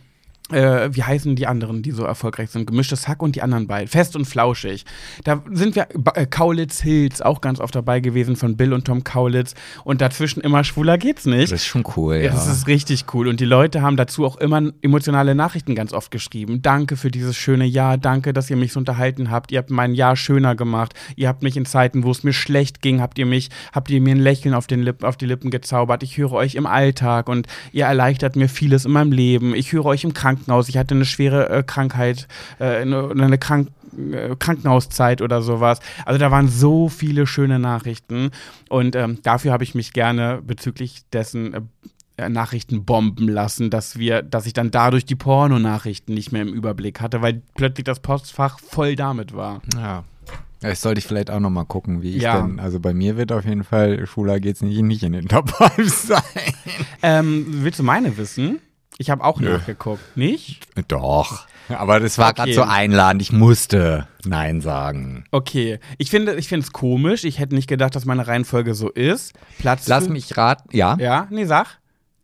äh, 0.52 0.94
wie 0.94 1.02
heißen 1.02 1.34
die 1.34 1.46
anderen, 1.46 1.82
die 1.82 1.90
so 1.90 2.04
erfolgreich 2.04 2.50
sind? 2.50 2.66
Gemischtes 2.66 3.08
Hack 3.08 3.22
und 3.22 3.34
die 3.34 3.42
anderen 3.42 3.66
beiden. 3.66 3.88
Fest 3.88 4.14
und 4.14 4.26
flauschig. 4.26 4.84
Da 5.24 5.42
sind 5.50 5.74
wir, 5.74 5.88
äh, 6.14 6.26
Kaulitz 6.26 6.80
Hills 6.80 7.20
auch 7.20 7.40
ganz 7.40 7.58
oft 7.60 7.74
dabei 7.74 8.00
gewesen 8.00 8.36
von 8.36 8.56
Bill 8.56 8.72
und 8.72 8.84
Tom 8.84 9.02
Kaulitz. 9.02 9.54
Und 9.84 10.00
dazwischen 10.00 10.40
immer 10.40 10.62
schwuler 10.62 10.98
geht's 10.98 11.26
nicht. 11.26 11.52
Das 11.52 11.62
ist 11.62 11.66
schon 11.66 11.84
cool, 11.96 12.16
Ja, 12.16 12.30
das 12.30 12.46
ist 12.46 12.66
richtig 12.68 13.06
cool. 13.12 13.28
Und 13.28 13.40
die 13.40 13.44
Leute 13.44 13.82
haben 13.82 13.96
dazu 13.96 14.24
auch 14.24 14.36
immer 14.36 14.62
emotionale 14.82 15.34
Nachrichten 15.34 15.74
ganz 15.74 15.92
oft 15.92 16.10
geschrieben. 16.10 16.62
Danke 16.62 16.96
für 16.96 17.10
dieses 17.10 17.36
schöne 17.36 17.64
Jahr. 17.64 17.98
Danke, 17.98 18.32
dass 18.32 18.48
ihr 18.48 18.56
mich 18.56 18.72
so 18.72 18.78
unterhalten 18.78 19.30
habt. 19.30 19.50
Ihr 19.50 19.58
habt 19.58 19.70
mein 19.70 19.94
Jahr 19.94 20.16
schöner 20.16 20.54
gemacht. 20.54 20.94
Ihr 21.16 21.28
habt 21.28 21.42
mich 21.42 21.56
in 21.56 21.66
Zeiten, 21.66 22.04
wo 22.04 22.10
es 22.12 22.22
mir 22.22 22.32
schlecht 22.32 22.82
ging, 22.82 23.00
habt 23.00 23.18
ihr 23.18 23.26
mich, 23.26 23.50
habt 23.72 23.90
ihr 23.90 24.00
mir 24.00 24.14
ein 24.14 24.20
Lächeln 24.20 24.54
auf, 24.54 24.66
den 24.66 24.82
Lipp, 24.82 25.02
auf 25.02 25.16
die 25.16 25.26
Lippen 25.26 25.50
gezaubert. 25.50 26.02
Ich 26.02 26.16
höre 26.18 26.32
euch 26.32 26.54
im 26.54 26.66
Alltag 26.66 27.28
und 27.28 27.48
ihr 27.72 27.86
erleichtert 27.86 28.36
mir 28.36 28.48
vieles 28.48 28.84
in 28.84 28.92
meinem 28.92 29.12
Leben. 29.12 29.54
Ich 29.54 29.72
höre 29.72 29.86
euch 29.86 30.04
im 30.04 30.14
Krankenhaus. 30.14 30.35
Ich 30.68 30.76
hatte 30.76 30.94
eine 30.94 31.04
schwere 31.04 31.48
äh, 31.50 31.62
Krankheit, 31.62 32.28
äh, 32.58 32.64
eine, 32.82 33.10
eine 33.10 33.38
Krank 33.38 33.68
äh, 34.12 34.34
Krankenhauszeit 34.38 35.22
oder 35.22 35.40
sowas. 35.42 35.80
Also 36.04 36.18
da 36.18 36.30
waren 36.30 36.48
so 36.48 36.88
viele 36.88 37.26
schöne 37.26 37.58
Nachrichten 37.58 38.30
und 38.68 38.94
ähm, 38.96 39.18
dafür 39.22 39.52
habe 39.52 39.64
ich 39.64 39.74
mich 39.74 39.92
gerne 39.92 40.40
bezüglich 40.46 41.04
dessen 41.12 41.54
äh, 41.54 41.60
äh, 42.18 42.28
Nachrichten 42.28 42.84
bomben 42.84 43.28
lassen, 43.28 43.70
dass 43.70 43.98
wir, 43.98 44.22
dass 44.22 44.46
ich 44.46 44.52
dann 44.52 44.70
dadurch 44.70 45.04
die 45.06 45.14
Pornonachrichten 45.16 46.14
nicht 46.14 46.32
mehr 46.32 46.42
im 46.42 46.52
Überblick 46.52 47.00
hatte, 47.00 47.22
weil 47.22 47.42
plötzlich 47.54 47.84
das 47.84 48.00
Postfach 48.00 48.58
voll 48.58 48.96
damit 48.96 49.34
war. 49.34 49.60
Ja. 49.76 50.04
Das 50.60 50.80
sollte 50.80 50.98
ich 50.98 51.06
vielleicht 51.06 51.30
auch 51.30 51.38
noch 51.40 51.50
mal 51.50 51.64
gucken, 51.64 52.00
wie 52.02 52.16
ich 52.16 52.22
Ja. 52.22 52.40
denn, 52.40 52.58
also 52.58 52.80
bei 52.80 52.94
mir 52.94 53.16
wird 53.18 53.30
auf 53.32 53.44
jeden 53.44 53.62
Fall 53.64 54.06
Schwuler 54.06 54.40
geht's 54.40 54.62
nicht, 54.62 54.80
nicht 54.82 55.02
in 55.02 55.12
den 55.12 55.28
Top 55.28 55.50
5 55.50 55.94
sein. 56.06 56.22
Ähm, 57.02 57.46
willst 57.48 57.78
du 57.78 57.82
meine 57.82 58.16
wissen? 58.16 58.58
Ich 58.98 59.10
habe 59.10 59.22
auch 59.24 59.40
Nö. 59.40 59.52
nachgeguckt. 59.58 60.16
Nicht? 60.16 60.66
Doch. 60.88 61.46
Aber 61.68 61.98
das 62.00 62.16
war 62.18 62.28
Okay. 62.30 62.36
gerade 62.36 62.54
so 62.54 62.62
einladend, 62.62 63.20
ich 63.22 63.32
musste 63.32 64.06
Nein 64.24 64.60
sagen. 64.60 65.24
Okay. 65.32 65.80
Ich 65.98 66.10
finde 66.10 66.36
ich 66.36 66.48
finde 66.48 66.64
es 66.64 66.72
komisch. 66.72 67.24
Ich 67.24 67.38
hätte 67.40 67.54
nicht 67.54 67.66
gedacht, 67.68 67.94
dass 67.96 68.04
meine 68.04 68.26
Reihenfolge 68.26 68.74
so 68.74 68.88
ist. 68.88 69.32
Platz 69.58 69.88
Lass 69.88 70.08
mich 70.08 70.36
raten, 70.36 70.68
ja. 70.76 70.96
Ja, 71.00 71.26
nee, 71.30 71.44
sag. 71.44 71.66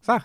Sag. 0.00 0.24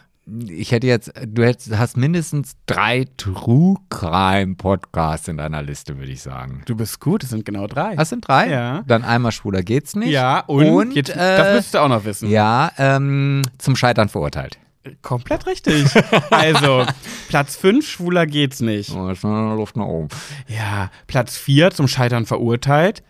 Ich 0.49 0.71
hätte 0.73 0.87
jetzt, 0.87 1.13
du 1.25 1.43
hättest, 1.45 1.75
hast 1.77 1.95
mindestens 1.95 2.57
drei 2.65 3.05
True 3.15 3.77
Crime 3.89 4.55
Podcasts 4.55 5.27
in 5.29 5.37
deiner 5.37 5.63
Liste, 5.63 5.97
würde 5.97 6.11
ich 6.11 6.21
sagen. 6.21 6.63
Du 6.65 6.75
bist 6.75 6.99
gut, 6.99 7.23
es 7.23 7.29
sind 7.29 7.45
genau 7.45 7.65
drei. 7.65 7.95
Das 7.95 8.09
sind 8.09 8.27
drei? 8.27 8.49
Ja. 8.49 8.83
Dann 8.87 9.03
einmal 9.05 9.31
Schwuler 9.31 9.63
geht's 9.63 9.95
nicht. 9.95 10.09
ja, 10.11 10.41
und, 10.41 10.65
Und, 10.65 10.95
jetzt, 10.95 11.09
äh, 11.11 11.37
das 11.37 11.53
müsstest 11.53 11.73
du 11.75 11.79
auch 11.79 11.87
noch 11.87 12.03
wissen. 12.03 12.29
Ja, 12.29 12.71
ähm, 12.77 13.41
zum 13.57 13.75
Scheitern 13.77 14.09
verurteilt. 14.09 14.59
Komplett 15.01 15.45
richtig. 15.45 15.85
also, 16.31 16.85
Platz 17.29 17.55
5, 17.55 17.87
schwuler 17.87 18.25
geht's 18.25 18.59
nicht. 18.61 18.91
Oh, 18.91 19.09
ist 19.09 19.23
noch 19.23 19.55
Luft 19.55 19.77
nach 19.77 19.85
oben. 19.85 20.09
Ja, 20.47 20.91
Platz 21.07 21.37
4 21.37 21.71
zum 21.71 21.87
Scheitern 21.87 22.25
verurteilt. 22.25 23.03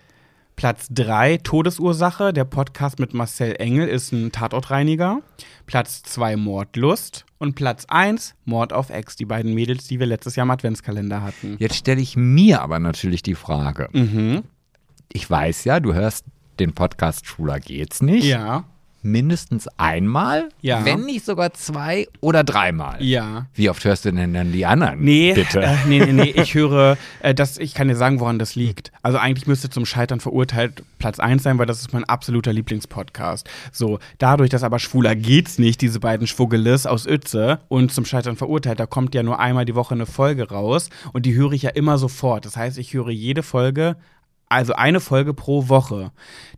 Platz 0.58 0.88
3 0.90 1.38
Todesursache. 1.38 2.34
Der 2.34 2.44
Podcast 2.44 3.00
mit 3.00 3.14
Marcel 3.14 3.56
Engel 3.60 3.88
ist 3.88 4.12
ein 4.12 4.32
Tatortreiniger. 4.32 5.22
Platz 5.68 6.02
2 6.04 6.36
Mordlust. 6.36 7.26
Und 7.38 7.56
Platz 7.56 7.86
1 7.88 8.34
Mord 8.46 8.74
auf 8.74 8.90
Ex. 8.90 9.16
Die 9.16 9.26
beiden 9.26 9.54
Mädels, 9.54 9.88
die 9.88 10.00
wir 10.00 10.08
letztes 10.08 10.36
Jahr 10.36 10.46
im 10.46 10.52
Adventskalender 10.52 11.22
hatten. 11.22 11.58
Jetzt 11.60 11.76
stelle 11.76 12.02
ich 12.02 12.18
mir 12.18 12.62
aber 12.64 12.80
natürlich 12.80 13.22
die 13.22 13.36
Frage. 13.36 13.88
Mhm. 13.94 14.44
Ich 15.14 15.30
weiß 15.30 15.64
ja, 15.66 15.80
du 15.80 15.94
hörst 15.94 16.26
den 16.60 16.74
Podcast 16.74 17.28
Schwuler 17.28 17.60
geht's 17.60 18.02
nicht. 18.02 18.26
Ja, 18.26 18.66
Mindestens 19.12 19.68
einmal, 19.78 20.50
Ja. 20.62 20.84
wenn 20.86 21.06
nicht 21.06 21.26
sogar 21.26 21.54
zwei 21.54 22.08
oder 22.22 22.44
dreimal. 22.44 23.02
ja. 23.04 23.46
Wie 23.54 23.70
oft 23.70 23.84
hörst 23.86 24.06
du 24.06 24.12
denn 24.12 24.34
dann 24.34 24.52
die 24.52 24.66
anderen? 24.66 25.00
Nee, 25.02 25.34
Bitte. 25.34 25.62
Äh, 25.62 25.76
nee, 25.88 26.00
nee, 26.00 26.12
nee, 26.14 26.30
ich 26.36 26.54
höre, 26.54 26.98
äh, 27.22 27.34
das, 27.34 27.58
ich 27.58 27.74
kann 27.74 27.88
dir 27.88 27.96
sagen, 27.96 28.20
woran 28.20 28.38
das 28.40 28.56
liegt. 28.56 28.92
Also 29.02 29.18
eigentlich 29.18 29.48
müsste 29.48 29.70
zum 29.70 29.86
Scheitern 29.86 30.20
verurteilt 30.20 30.84
Platz 31.00 31.20
1 31.20 31.42
sein, 31.44 31.58
weil 31.58 31.66
das 31.66 31.80
ist 31.80 31.94
mein 31.94 32.04
absoluter 32.04 32.52
Lieblingspodcast. 32.54 33.50
So, 33.72 34.00
dadurch, 34.18 34.50
dass 34.50 34.64
aber 34.64 34.80
Schwuler 34.80 35.16
geht's 35.16 35.58
nicht, 35.58 35.82
diese 35.82 36.00
beiden 36.00 36.28
Schwuggeles 36.28 36.86
aus 36.86 37.08
Uetze 37.08 37.60
und 37.68 37.92
zum 37.92 38.06
Scheitern 38.06 38.36
verurteilt, 38.36 38.80
da 38.80 38.86
kommt 38.86 39.16
ja 39.16 39.24
nur 39.24 39.40
einmal 39.40 39.66
die 39.66 39.76
Woche 39.76 39.96
eine 39.96 40.06
Folge 40.06 40.50
raus 40.50 40.90
und 41.14 41.26
die 41.26 41.34
höre 41.36 41.54
ich 41.54 41.62
ja 41.64 41.70
immer 41.72 41.98
sofort. 41.98 42.46
Das 42.46 42.58
heißt, 42.58 42.78
ich 42.78 42.94
höre 42.94 43.10
jede 43.10 43.44
Folge 43.44 43.96
also 44.50 44.74
eine 44.74 45.00
Folge 45.00 45.34
pro 45.34 45.70
Woche. 45.70 46.12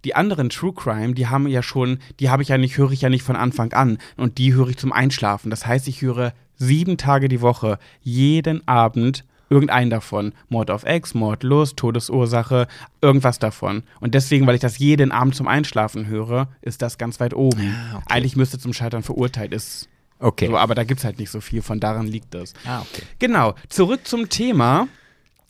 Die 0.05 0.15
anderen 0.15 0.49
True 0.49 0.73
Crime, 0.73 1.13
die 1.13 1.27
haben 1.27 1.47
ja 1.47 1.63
schon, 1.63 1.99
die 2.19 2.29
habe 2.29 2.43
ich 2.43 2.49
ja 2.49 2.57
nicht, 2.57 2.77
höre 2.77 2.91
ich 2.91 3.01
ja 3.01 3.09
nicht 3.09 3.23
von 3.23 3.35
Anfang 3.35 3.73
an. 3.73 3.97
Und 4.17 4.37
die 4.37 4.53
höre 4.53 4.69
ich 4.69 4.77
zum 4.77 4.91
Einschlafen. 4.91 5.49
Das 5.49 5.65
heißt, 5.65 5.87
ich 5.87 6.01
höre 6.01 6.33
sieben 6.55 6.97
Tage 6.97 7.29
die 7.29 7.41
Woche, 7.41 7.79
jeden 8.01 8.67
Abend 8.67 9.25
irgendeinen 9.49 9.89
davon. 9.89 10.33
Mord 10.49 10.69
auf 10.69 10.83
Ex, 10.83 11.13
Mordlust, 11.13 11.77
Todesursache, 11.77 12.67
irgendwas 13.01 13.39
davon. 13.39 13.83
Und 13.99 14.13
deswegen, 14.13 14.45
weil 14.45 14.55
ich 14.55 14.61
das 14.61 14.77
jeden 14.77 15.11
Abend 15.11 15.35
zum 15.35 15.47
Einschlafen 15.47 16.05
höre, 16.07 16.49
ist 16.61 16.81
das 16.81 16.97
ganz 16.97 17.19
weit 17.19 17.33
oben. 17.33 17.75
Eigentlich 18.07 18.35
müsste 18.35 18.59
zum 18.59 18.73
Scheitern 18.73 19.03
verurteilt 19.03 19.53
ist. 19.53 19.89
Okay. 20.19 20.47
So, 20.47 20.57
aber 20.57 20.75
da 20.75 20.83
gibt 20.83 20.99
es 20.99 21.05
halt 21.05 21.17
nicht 21.17 21.31
so 21.31 21.41
viel, 21.41 21.61
von 21.61 21.79
daran 21.79 22.05
liegt 22.05 22.33
das. 22.33 22.53
Ah, 22.65 22.81
okay. 22.81 23.03
Genau, 23.19 23.55
zurück 23.69 24.01
zum 24.05 24.29
Thema. 24.29 24.87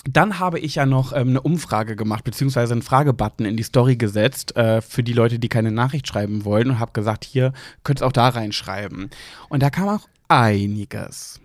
Dann 0.05 0.39
habe 0.39 0.59
ich 0.59 0.75
ja 0.75 0.85
noch 0.85 1.11
ähm, 1.11 1.29
eine 1.29 1.41
Umfrage 1.41 1.95
gemacht, 1.95 2.23
beziehungsweise 2.23 2.73
einen 2.73 2.81
Fragebutton 2.81 3.45
in 3.45 3.57
die 3.57 3.63
Story 3.63 3.97
gesetzt 3.97 4.55
äh, 4.55 4.81
für 4.81 5.03
die 5.03 5.13
Leute, 5.13 5.39
die 5.39 5.49
keine 5.49 5.71
Nachricht 5.71 6.07
schreiben 6.07 6.45
wollen 6.45 6.69
und 6.69 6.79
habe 6.79 6.93
gesagt, 6.93 7.25
hier 7.25 7.53
könnt 7.83 8.01
ihr 8.01 8.07
auch 8.07 8.13
da 8.13 8.29
reinschreiben. 8.29 9.09
Und 9.49 9.61
da 9.61 9.69
kam 9.69 9.89
auch 9.89 10.07
einiges. 10.29 11.41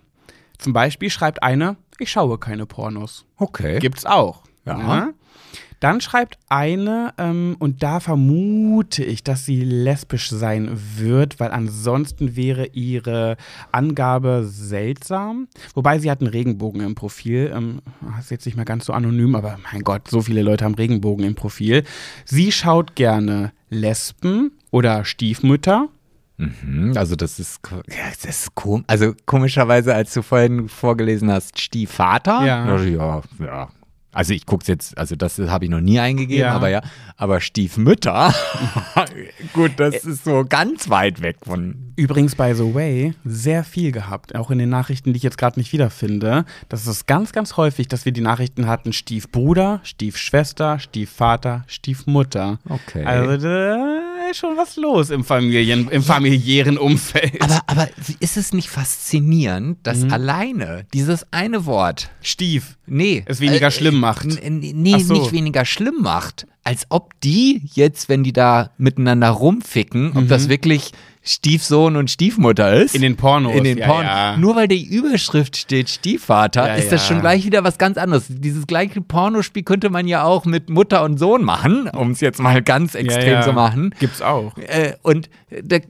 Zum 0.58 0.72
Beispiel 0.72 1.10
schreibt 1.10 1.42
eine, 1.42 1.76
ich 1.98 2.10
schaue 2.10 2.38
keine 2.38 2.66
Pornos. 2.66 3.26
Okay. 3.36 3.80
Gibt's 3.80 4.06
auch. 4.06 4.42
Ja. 4.64 4.76
Ne? 4.76 5.14
Dann 5.84 6.00
schreibt 6.00 6.38
eine, 6.48 7.12
ähm, 7.18 7.56
und 7.58 7.82
da 7.82 8.00
vermute 8.00 9.04
ich, 9.04 9.22
dass 9.22 9.44
sie 9.44 9.62
lesbisch 9.62 10.30
sein 10.30 10.70
wird, 10.96 11.38
weil 11.40 11.50
ansonsten 11.50 12.36
wäre 12.36 12.68
ihre 12.72 13.36
Angabe 13.70 14.44
seltsam. 14.46 15.46
Wobei 15.74 15.98
sie 15.98 16.10
hat 16.10 16.22
einen 16.22 16.30
Regenbogen 16.30 16.80
im 16.80 16.94
Profil. 16.94 17.52
Ähm, 17.54 17.82
ist 18.18 18.30
jetzt 18.30 18.46
nicht 18.46 18.56
mehr 18.56 18.64
ganz 18.64 18.86
so 18.86 18.94
anonym, 18.94 19.34
aber 19.34 19.58
mein 19.70 19.82
Gott, 19.82 20.08
so 20.08 20.22
viele 20.22 20.40
Leute 20.40 20.64
haben 20.64 20.74
Regenbogen 20.74 21.26
im 21.26 21.34
Profil. 21.34 21.84
Sie 22.24 22.50
schaut 22.50 22.96
gerne 22.96 23.52
Lesben 23.68 24.52
oder 24.70 25.04
Stiefmütter. 25.04 25.90
Mhm, 26.38 26.94
also 26.96 27.14
das 27.14 27.38
ist, 27.38 27.60
das 27.86 28.24
ist 28.24 28.54
kom 28.54 28.84
also 28.86 29.12
komischerweise, 29.26 29.94
als 29.94 30.14
du 30.14 30.22
vorhin 30.22 30.70
vorgelesen 30.70 31.30
hast, 31.30 31.60
Stiefvater. 31.60 32.42
Ja. 32.46 32.74
Ja, 32.74 33.22
ja. 33.38 33.68
Also 34.14 34.32
ich 34.32 34.46
guck's 34.46 34.66
jetzt, 34.68 34.96
also 34.96 35.16
das 35.16 35.38
habe 35.38 35.64
ich 35.64 35.70
noch 35.70 35.80
nie 35.80 35.98
eingegeben, 35.98 36.40
Ja. 36.42 36.52
aber 36.54 36.68
ja, 36.68 36.80
aber 37.16 37.40
Stiefmütter, 37.40 38.32
gut, 39.52 39.72
das 39.76 40.04
ist 40.04 40.24
so 40.24 40.44
ganz 40.48 40.88
weit 40.88 41.20
weg 41.20 41.36
von. 41.44 41.92
Übrigens, 41.96 42.34
by 42.34 42.52
the 42.54 42.74
way, 42.74 43.14
sehr 43.24 43.62
viel 43.64 43.92
gehabt. 43.92 44.34
Auch 44.34 44.50
in 44.50 44.58
den 44.58 44.68
Nachrichten, 44.68 45.12
die 45.12 45.16
ich 45.18 45.22
jetzt 45.22 45.38
gerade 45.38 45.58
nicht 45.60 45.72
wiederfinde. 45.72 46.44
Das 46.68 46.86
ist 46.86 47.06
ganz, 47.06 47.32
ganz 47.32 47.56
häufig, 47.56 47.88
dass 47.88 48.04
wir 48.04 48.12
die 48.12 48.20
Nachrichten 48.20 48.66
hatten: 48.66 48.92
Stiefbruder, 48.92 49.80
Stiefschwester, 49.84 50.78
Stiefvater, 50.78 51.64
Stiefmutter. 51.66 52.58
Okay. 52.68 53.04
Also 53.04 53.36
da 54.18 54.30
ist 54.30 54.36
schon 54.38 54.56
was 54.56 54.76
los 54.76 55.10
im, 55.10 55.24
Familien, 55.24 55.88
im 55.88 56.02
familiären 56.02 56.78
Umfeld. 56.78 57.40
Aber, 57.42 57.60
aber 57.66 57.88
ist 58.20 58.36
es 58.36 58.52
nicht 58.52 58.68
faszinierend, 58.68 59.78
dass 59.82 59.98
Mhm. 60.04 60.12
alleine 60.12 60.86
dieses 60.92 61.26
eine 61.32 61.66
Wort, 61.66 62.10
Stief. 62.22 62.76
nee, 62.86 63.22
Es 63.26 63.40
weniger 63.40 63.70
schlimm 63.70 63.98
macht. 64.00 64.26
Nee, 64.48 64.98
so. 65.00 65.14
nicht 65.14 65.32
weniger 65.32 65.64
schlimm 65.64 65.96
macht. 66.00 66.46
Als 66.64 66.86
ob 66.88 67.12
die 67.20 67.62
jetzt, 67.74 68.08
wenn 68.08 68.24
die 68.24 68.32
da 68.32 68.70
miteinander 68.78 69.28
rumficken, 69.30 70.16
ob 70.16 70.28
das 70.28 70.48
wirklich 70.48 70.92
Stiefsohn 71.24 71.96
und 71.96 72.10
Stiefmutter 72.10 72.74
ist. 72.74 72.94
In 72.94 73.02
den 73.02 73.16
Pornos. 73.16 73.54
In 73.54 73.64
den 73.64 73.78
ja, 73.78 73.86
Porn. 73.86 74.04
Ja. 74.04 74.36
Nur 74.36 74.56
weil 74.56 74.68
die 74.68 74.84
Überschrift 74.84 75.56
steht 75.56 75.88
Stiefvater, 75.88 76.68
Ja, 76.68 76.74
ist 76.74 76.92
das 76.92 77.02
ja. 77.02 77.14
schon 77.14 77.20
gleich 77.22 77.46
wieder 77.46 77.64
was 77.64 77.78
ganz 77.78 77.96
anderes. 77.96 78.26
Dieses 78.28 78.66
gleiche 78.66 79.00
Pornospiel 79.00 79.62
könnte 79.62 79.88
man 79.88 80.06
ja 80.06 80.22
auch 80.22 80.44
mit 80.44 80.68
Mutter 80.68 81.02
und 81.02 81.18
Sohn 81.18 81.42
machen, 81.42 81.88
um 81.88 82.10
es 82.10 82.20
jetzt 82.20 82.40
mal 82.40 82.62
ganz 82.62 82.94
extrem 82.94 83.26
ja, 83.26 83.32
ja. 83.32 83.42
zu 83.42 83.54
machen. 83.54 83.94
Gibt's 83.98 84.20
auch. 84.20 84.56
Äh, 84.58 84.94
und 85.02 85.30
der, 85.50 85.80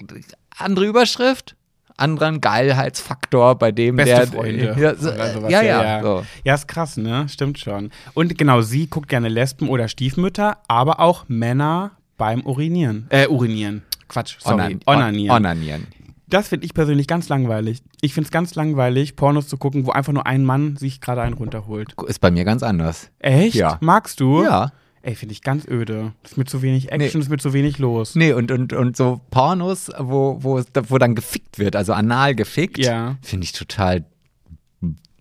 andere 0.56 0.86
Überschrift, 0.86 1.56
anderen 1.96 2.40
Geilheitsfaktor 2.40 3.56
bei 3.56 3.72
dem, 3.72 3.96
Beste 3.96 4.14
der. 4.14 4.26
Freunde. 4.28 4.76
Ja, 4.78 4.94
so, 4.94 5.10
sowas. 5.10 5.50
ja, 5.50 5.62
ja. 5.62 6.02
So. 6.02 6.24
Ja, 6.44 6.54
ist 6.54 6.68
krass, 6.68 6.96
ne? 6.96 7.26
Stimmt 7.28 7.58
schon. 7.58 7.90
Und 8.14 8.36
genau, 8.38 8.60
sie 8.60 8.86
guckt 8.86 9.08
gerne 9.08 9.28
Lesben 9.28 9.68
oder 9.68 9.88
Stiefmütter, 9.88 10.58
aber 10.68 11.00
auch 11.00 11.24
Männer 11.28 11.92
beim 12.16 12.42
Urinieren. 12.42 13.06
Äh, 13.10 13.26
urinieren. 13.26 13.82
Quatsch, 14.08 14.36
sorry. 14.40 14.54
Onan- 14.56 14.80
Onanieren. 14.86 15.36
Onanieren. 15.36 15.86
Das 16.26 16.48
finde 16.48 16.64
ich 16.66 16.74
persönlich 16.74 17.06
ganz 17.06 17.28
langweilig. 17.28 17.82
Ich 18.00 18.14
finde 18.14 18.26
es 18.26 18.30
ganz 18.32 18.54
langweilig, 18.54 19.14
Pornos 19.14 19.46
zu 19.46 19.56
gucken, 19.58 19.86
wo 19.86 19.90
einfach 19.92 20.12
nur 20.12 20.26
ein 20.26 20.44
Mann 20.44 20.76
sich 20.76 21.00
gerade 21.00 21.20
einen 21.22 21.34
runterholt. 21.34 21.94
Ist 22.08 22.20
bei 22.20 22.30
mir 22.30 22.44
ganz 22.44 22.62
anders. 22.62 23.10
Echt? 23.18 23.54
Ja. 23.54 23.78
Magst 23.80 24.20
du? 24.20 24.42
Ja. 24.42 24.72
Ey, 25.02 25.14
finde 25.14 25.32
ich 25.34 25.42
ganz 25.42 25.68
öde. 25.68 26.12
Ist 26.24 26.38
mit 26.38 26.48
zu 26.48 26.62
wenig 26.62 26.90
Action, 26.90 27.18
Nee. 27.20 27.24
ist 27.24 27.28
mit 27.30 27.42
zu 27.42 27.52
wenig 27.52 27.78
los. 27.78 28.14
Nee, 28.14 28.32
und, 28.32 28.50
und, 28.50 28.72
und 28.72 28.96
so 28.96 29.20
Pornos, 29.30 29.90
wo, 29.98 30.38
wo, 30.42 30.62
wo 30.88 30.98
dann 30.98 31.14
gefickt 31.14 31.58
wird, 31.58 31.76
also 31.76 31.92
anal 31.92 32.34
gefickt, 32.34 32.78
Ja. 32.78 33.16
finde 33.20 33.44
ich 33.44 33.52
total 33.52 34.06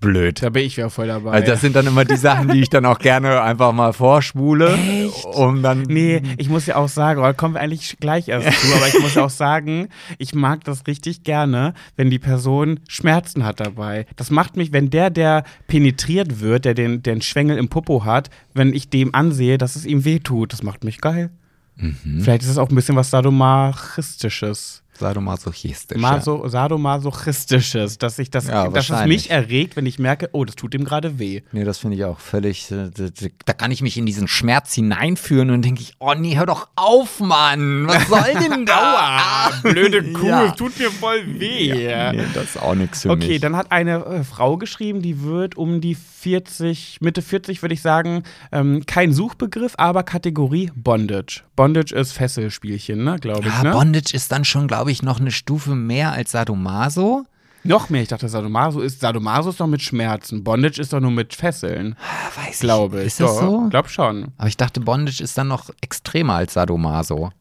blöd. 0.04 0.44
Da 0.44 0.50
bin 0.50 0.64
ich 0.64 0.78
wieder 0.78 0.90
voll 0.90 1.08
dabei. 1.08 1.32
Also 1.32 1.48
das 1.48 1.62
sind 1.62 1.76
dann 1.76 1.88
immer 1.88 2.06
die 2.06 2.18
Sachen, 2.18 2.50
die 2.50 2.62
ich 2.62 2.70
dann 2.70 2.86
auch 2.86 3.00
gerne 3.00 3.42
einfach 3.42 3.72
mal 3.72 3.94
vorspule. 3.94 4.74
Echt? 4.74 5.26
Um 5.26 5.64
dann. 5.64 5.84
Nee, 5.84 6.22
ich 6.38 6.50
muss 6.50 6.66
ja 6.66 6.76
auch 6.76 6.90
sagen, 6.90 7.22
da 7.22 7.34
kommen 7.34 7.56
wir 7.56 7.62
eigentlich 7.62 7.98
gleich 8.00 8.28
erst 8.28 8.52
zu, 8.60 8.76
aber 8.76 8.88
ich 8.88 9.00
muss 9.00 9.18
auch 9.18 9.30
sagen, 9.30 9.90
ich 10.18 10.36
mag 10.36 10.64
das 10.64 10.86
richtig 10.88 11.24
gerne, 11.24 11.74
wenn 11.96 12.10
die 12.10 12.20
Person 12.20 12.80
Schmerzen 12.88 13.46
hat 13.46 13.60
dabei. 13.60 14.06
Das 14.16 14.30
macht 14.30 14.58
mich, 14.58 14.72
wenn 14.72 14.90
der, 14.90 15.10
der 15.10 15.44
penetriert 15.68 16.40
wird, 16.40 16.66
der 16.66 16.74
den, 16.74 17.02
den 17.02 17.22
Schwengel 17.22 17.58
im 17.58 17.70
Popo 17.70 18.06
hat, 18.06 18.30
wenn 18.54 18.74
ich 18.74 18.90
dem 18.90 19.16
ansehe, 19.16 19.58
dass 19.58 19.76
es 19.76 19.86
ihm 19.86 20.06
wehtut, 20.06 20.54
das 20.54 20.64
macht 20.64 20.84
mich 20.84 21.02
geil. 21.02 21.32
Mhm. 21.76 22.22
Vielleicht 22.22 22.44
ist 22.44 22.50
es 22.50 22.58
auch 22.58 22.70
ein 22.70 22.76
bisschen 22.76 22.96
was 22.96 23.10
Sadomachistisches. 23.10 24.83
Sadomasochistisch. 25.00 26.00
Maso, 26.00 26.48
Sadomasochistisches, 26.48 27.98
dass 27.98 28.20
ich 28.20 28.30
das, 28.32 28.48
Ja, 28.48 28.68
dass 28.70 28.90
es 28.90 29.06
mich 29.06 29.30
erregt, 29.30 29.76
wenn 29.76 29.86
ich 29.86 30.00
merke, 30.00 30.30
oh, 30.34 30.46
das 30.46 30.56
tut 30.56 30.74
ihm 30.74 30.84
gerade 30.86 31.20
weh. 31.20 31.42
Nee, 31.52 31.64
das 31.64 31.78
finde 31.80 31.98
ich 31.98 32.06
auch 32.06 32.20
völlig. 32.20 32.70
äh, 32.72 32.90
d- 32.90 33.10
d- 33.12 33.32
Da 33.46 33.54
kann 33.54 33.72
ich 33.72 33.82
mich 33.82 33.98
in 33.98 34.06
diesen 34.06 34.28
Schmerz 34.28 34.74
hineinführen 34.74 35.50
und 35.52 35.64
denke 35.64 35.82
ich, 35.82 35.94
oh 36.00 36.14
nee, 36.14 36.36
hör 36.38 36.46
doch 36.46 36.68
auf, 36.76 37.20
Mann. 37.20 37.88
Was 37.88 38.08
soll 38.08 38.34
denn 38.50 38.66
da? 38.66 39.52
blöde 39.64 40.04
Kuh, 40.14 40.28
Ja. 40.28 40.52
tut 40.52 40.78
mir 40.80 40.92
voll 40.92 41.24
weh. 41.40 41.74
Nee, 41.74 42.24
das 42.34 42.56
ist 42.56 42.62
auch 42.62 42.76
nichts 42.76 43.02
für 43.04 43.10
Okay, 43.12 43.28
mich. 43.30 43.42
dann 43.42 43.56
hat 43.56 43.72
eine 43.72 44.06
äh, 44.06 44.24
Frau 44.24 44.58
geschrieben, 44.58 45.02
die 45.02 45.22
wird 45.24 45.56
um 45.58 45.82
die 45.82 45.96
40, 45.96 47.00
Mitte 47.02 47.22
40 47.22 47.62
würde 47.62 47.74
ich 47.74 47.82
sagen, 47.82 48.24
ähm, 48.52 48.86
kein 48.86 49.12
Suchbegriff, 49.14 49.74
aber 49.78 50.04
Kategorie 50.04 50.72
Bondage. 50.76 51.42
Bondage 51.56 51.94
ist 51.94 52.14
Fesselspielchen, 52.14 53.04
ne, 53.04 53.18
glaube 53.20 53.42
ich. 53.42 53.54
ja, 53.54 53.64
ne? 53.64 53.72
Bondage 53.72 54.14
ist 54.14 54.32
dann 54.32 54.46
schon, 54.46 54.68
glaube 54.68 54.83
ich, 54.83 54.83
noch 55.04 55.20
eine 55.20 55.32
Stufe 55.32 55.76
mehr 55.76 56.12
als 56.12 56.32
Sadomaso. 56.32 57.26
Noch 57.66 57.90
mehr, 57.90 58.02
ich 58.02 58.10
dachte, 58.10 58.28
Sadomaso 58.28 58.82
ist, 58.82 59.00
Sadomaso 59.00 59.50
ist 59.52 59.60
doch 59.60 59.68
mit 59.68 59.82
Schmerzen. 59.82 60.44
Bondage 60.44 60.82
ist 60.82 60.92
doch 60.92 61.00
nur 61.00 61.12
mit 61.12 61.34
Fesseln, 61.34 61.96
Ah, 61.98 62.46
Weiß 62.46 62.60
glaube 62.60 63.00
ich. 63.02 63.08
Ist 63.08 63.20
das 63.22 63.32
Doch, 63.36 63.40
so? 63.42 63.70
Glaub 63.70 63.88
schon. 63.90 64.28
Aber 64.38 64.48
ich 64.50 64.58
dachte, 64.58 64.82
Bondage 64.82 65.24
ist 65.24 65.38
dann 65.38 65.48
noch 65.48 65.70
extremer 65.82 66.34
als 66.36 66.54
Sadomaso. 66.54 67.32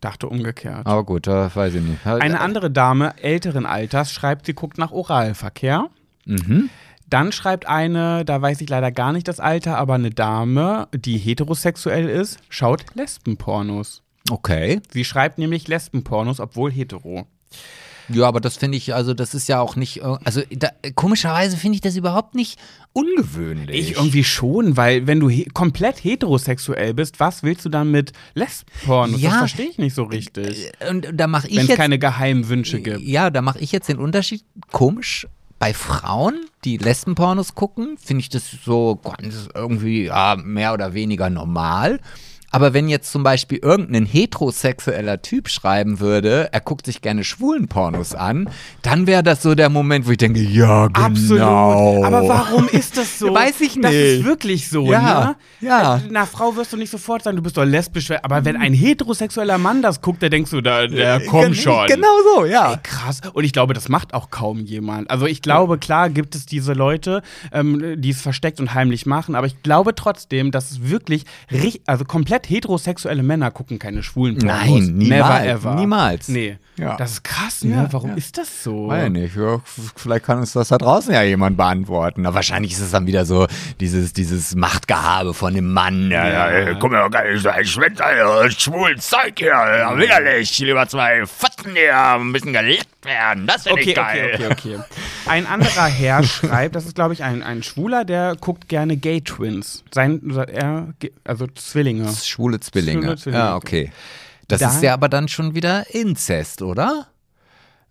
Dachte 0.00 0.28
umgekehrt. 0.28 0.86
Aber 0.86 1.04
gut, 1.04 1.26
da 1.26 1.50
weiß 1.54 1.74
ich 1.74 1.82
nicht. 1.82 2.06
Eine 2.06 2.40
andere 2.40 2.70
Dame 2.70 3.18
älteren 3.22 3.66
Alters 3.66 4.12
schreibt, 4.12 4.46
sie 4.46 4.54
guckt 4.54 4.78
nach 4.78 4.92
Oralverkehr. 4.92 5.88
Mhm. 6.24 6.70
Dann 7.08 7.30
schreibt 7.32 7.66
eine, 7.68 8.24
da 8.24 8.40
weiß 8.42 8.60
ich 8.62 8.68
leider 8.68 8.90
gar 8.90 9.12
nicht 9.12 9.28
das 9.28 9.40
Alter, 9.40 9.78
aber 9.78 9.94
eine 9.94 10.10
Dame, 10.10 10.88
die 10.94 11.18
heterosexuell 11.18 12.08
ist, 12.08 12.38
schaut 12.48 12.84
Lesbenpornos. 12.94 14.02
Okay. 14.30 14.80
Sie 14.92 15.04
schreibt 15.04 15.38
nämlich 15.38 15.68
Lesbenpornos, 15.68 16.40
obwohl 16.40 16.72
hetero. 16.72 17.26
Ja, 18.08 18.28
aber 18.28 18.40
das 18.40 18.56
finde 18.56 18.78
ich, 18.78 18.94
also 18.94 19.14
das 19.14 19.34
ist 19.34 19.48
ja 19.48 19.60
auch 19.60 19.76
nicht, 19.76 20.02
äh, 20.02 20.16
also 20.24 20.42
da, 20.50 20.68
komischerweise 20.94 21.56
finde 21.56 21.76
ich 21.76 21.80
das 21.80 21.96
überhaupt 21.96 22.34
nicht 22.34 22.58
ungewöhnlich. 22.92 23.90
Ich 23.90 23.96
irgendwie 23.96 24.24
schon, 24.24 24.76
weil 24.76 25.06
wenn 25.06 25.20
du 25.20 25.28
he 25.28 25.46
komplett 25.52 26.02
heterosexuell 26.02 26.94
bist, 26.94 27.18
was 27.20 27.42
willst 27.42 27.64
du 27.64 27.68
dann 27.68 27.90
mit 27.90 28.12
Lesbenpornos? 28.34 29.20
Ja. 29.20 29.30
Das 29.30 29.38
verstehe 29.38 29.66
ich 29.66 29.78
nicht 29.78 29.94
so 29.94 30.04
richtig. 30.04 30.72
Und 30.88 31.08
da 31.12 31.26
mache 31.26 31.48
ich 31.48 31.56
Wenn 31.56 31.68
es 31.68 31.76
keine 31.76 31.98
geheimen 31.98 32.48
Wünsche 32.48 32.80
gibt. 32.80 33.00
Ja, 33.00 33.30
da 33.30 33.42
mache 33.42 33.58
ich 33.58 33.72
jetzt 33.72 33.88
den 33.88 33.98
Unterschied. 33.98 34.44
Komisch. 34.72 35.26
Bei 35.58 35.72
Frauen, 35.72 36.44
die 36.64 36.76
Lesbenpornos 36.76 37.54
gucken, 37.54 37.96
finde 37.96 38.20
ich 38.20 38.28
das 38.28 38.44
so 38.64 39.00
ganz 39.02 39.48
irgendwie 39.54 40.04
ja, 40.04 40.36
mehr 40.36 40.74
oder 40.74 40.92
weniger 40.92 41.30
normal. 41.30 41.98
Aber 42.56 42.72
wenn 42.72 42.88
jetzt 42.88 43.12
zum 43.12 43.22
Beispiel 43.22 43.58
irgendein 43.58 44.06
heterosexueller 44.06 45.20
Typ 45.20 45.50
schreiben 45.50 46.00
würde, 46.00 46.48
er 46.52 46.60
guckt 46.60 46.86
sich 46.86 47.02
gerne 47.02 47.22
schwulen 47.22 47.68
Pornos 47.68 48.14
an, 48.14 48.48
dann 48.80 49.06
wäre 49.06 49.22
das 49.22 49.42
so 49.42 49.54
der 49.54 49.68
Moment, 49.68 50.06
wo 50.06 50.10
ich 50.12 50.16
denke, 50.16 50.40
ja, 50.40 50.86
genau. 50.86 51.06
Absolut. 51.06 51.40
Aber 52.04 52.26
warum 52.26 52.66
ist 52.68 52.96
das 52.96 53.18
so? 53.18 53.34
Weiß 53.34 53.60
ich 53.60 53.78
Das 53.80 53.92
ist 53.92 54.16
nicht. 54.18 54.24
wirklich 54.24 54.70
so, 54.70 54.90
Ja, 54.90 55.36
ne? 55.60 55.68
ja. 55.68 55.96
Äh, 55.98 56.08
Einer 56.08 56.24
Frau 56.26 56.56
wirst 56.56 56.72
du 56.72 56.78
nicht 56.78 56.90
sofort 56.90 57.22
sagen, 57.24 57.36
du 57.36 57.42
bist 57.42 57.58
doch 57.58 57.64
lesbisch. 57.64 58.10
Aber 58.22 58.44
wenn 58.46 58.56
ein 58.56 58.72
heterosexueller 58.72 59.58
Mann 59.58 59.82
das 59.82 60.00
guckt, 60.00 60.22
der 60.22 60.30
denkst 60.30 60.50
du, 60.50 60.62
da, 60.62 60.86
der 60.86 61.20
kommt 61.26 61.44
Gen- 61.44 61.54
schon. 61.54 61.86
Genau 61.88 62.08
so, 62.34 62.44
ja. 62.46 62.78
Krass. 62.82 63.20
Und 63.34 63.44
ich 63.44 63.52
glaube, 63.52 63.74
das 63.74 63.88
macht 63.90 64.14
auch 64.14 64.30
kaum 64.30 64.60
jemand. 64.60 65.10
Also 65.10 65.26
ich 65.26 65.42
glaube, 65.42 65.76
klar 65.78 66.08
gibt 66.08 66.34
es 66.34 66.46
diese 66.46 66.72
Leute, 66.72 67.22
ähm, 67.52 68.00
die 68.00 68.10
es 68.10 68.22
versteckt 68.22 68.60
und 68.60 68.72
heimlich 68.72 69.04
machen, 69.04 69.34
aber 69.34 69.46
ich 69.46 69.62
glaube 69.62 69.94
trotzdem, 69.94 70.50
dass 70.52 70.70
es 70.70 70.88
wirklich, 70.88 71.24
also 71.86 72.04
komplett 72.04 72.45
heterosexuelle 72.48 73.22
Männer 73.22 73.50
gucken 73.50 73.78
keine 73.78 74.02
schwulen 74.02 74.38
Pornos. 74.38 74.56
Nein, 74.64 74.96
niemals, 74.96 75.08
Never 75.08 75.46
ever. 75.46 75.74
niemals. 75.74 76.28
Nee. 76.28 76.58
Ja. 76.78 76.96
Das 76.96 77.12
ist 77.12 77.24
krass, 77.24 77.64
ne? 77.64 77.74
Ja, 77.74 77.88
Warum 77.92 78.10
ja. 78.10 78.16
ist 78.16 78.36
das 78.36 78.62
so? 78.62 78.88
Weiß 78.88 79.10
nicht, 79.10 79.34
ja, 79.34 79.60
vielleicht 79.96 80.24
kann 80.24 80.38
uns 80.38 80.52
das 80.52 80.68
da 80.68 80.78
draußen 80.78 81.12
ja 81.12 81.22
jemand 81.22 81.56
beantworten. 81.56 82.26
Aber 82.26 82.36
wahrscheinlich 82.36 82.72
ist 82.72 82.80
es 82.80 82.90
dann 82.90 83.06
wieder 83.06 83.24
so 83.24 83.46
dieses, 83.80 84.12
dieses 84.12 84.54
Machtgehabe 84.54 85.32
von 85.32 85.54
dem 85.54 85.72
Mann. 85.72 86.10
Ja, 86.10 86.28
ja, 86.28 86.46
ey, 86.48 86.76
guck 86.78 86.90
mal, 86.92 87.08
ein 87.14 87.38
Schwänz, 87.38 87.98
äh, 88.00 88.50
schwulen 88.50 88.98
Zeug 88.98 89.34
hier, 89.38 89.48
ja, 89.48 89.96
widerlich. 89.96 90.58
Lieber 90.58 90.86
zwei 90.88 91.24
Fotzen 91.26 91.72
hier, 91.74 91.96
ein 91.96 92.32
bisschen 92.32 92.52
geleckt 92.52 92.88
werden. 93.06 93.46
Das 93.46 93.62
finde 93.62 93.80
Okay, 93.80 93.90
ich 93.90 93.96
geil. 93.96 94.30
okay, 94.34 94.46
okay, 94.52 94.76
okay. 94.76 94.84
Ein 95.26 95.46
anderer 95.46 95.86
Herr 95.86 96.22
schreibt, 96.24 96.74
das 96.76 96.84
ist, 96.86 96.94
glaube 96.94 97.14
ich, 97.14 97.22
ein, 97.22 97.42
ein 97.42 97.62
Schwuler, 97.62 98.04
der 98.04 98.36
guckt 98.40 98.68
gerne 98.68 98.96
Gay 98.96 99.20
Twins. 99.22 99.84
Sein, 99.92 100.20
er, 100.52 100.88
also 101.24 101.46
Zwillinge. 101.46 102.12
Schwule 102.12 102.60
Zwillinge. 102.60 103.02
Schwule 103.02 103.16
Zwillinge. 103.16 103.42
Ja, 103.44 103.56
okay. 103.56 103.90
Das 104.48 104.60
Da- 104.60 104.68
ist 104.70 104.82
ja 104.82 104.92
aber 104.94 105.08
dann 105.08 105.28
schon 105.28 105.54
wieder 105.54 105.84
Inzest, 105.94 106.62
oder? 106.62 107.06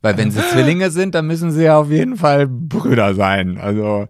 Weil 0.02 0.18
wenn 0.18 0.30
sie 0.32 0.42
Zwillinge 0.52 0.92
sind, 0.92 1.16
dann 1.16 1.26
müssen 1.28 1.52
sie 1.52 1.64
ja 1.64 1.78
auf 1.80 1.90
jeden 1.90 2.16
Fall 2.18 2.48
Brüder 2.48 3.16
sein. 3.16 3.58
Also, 3.58 4.08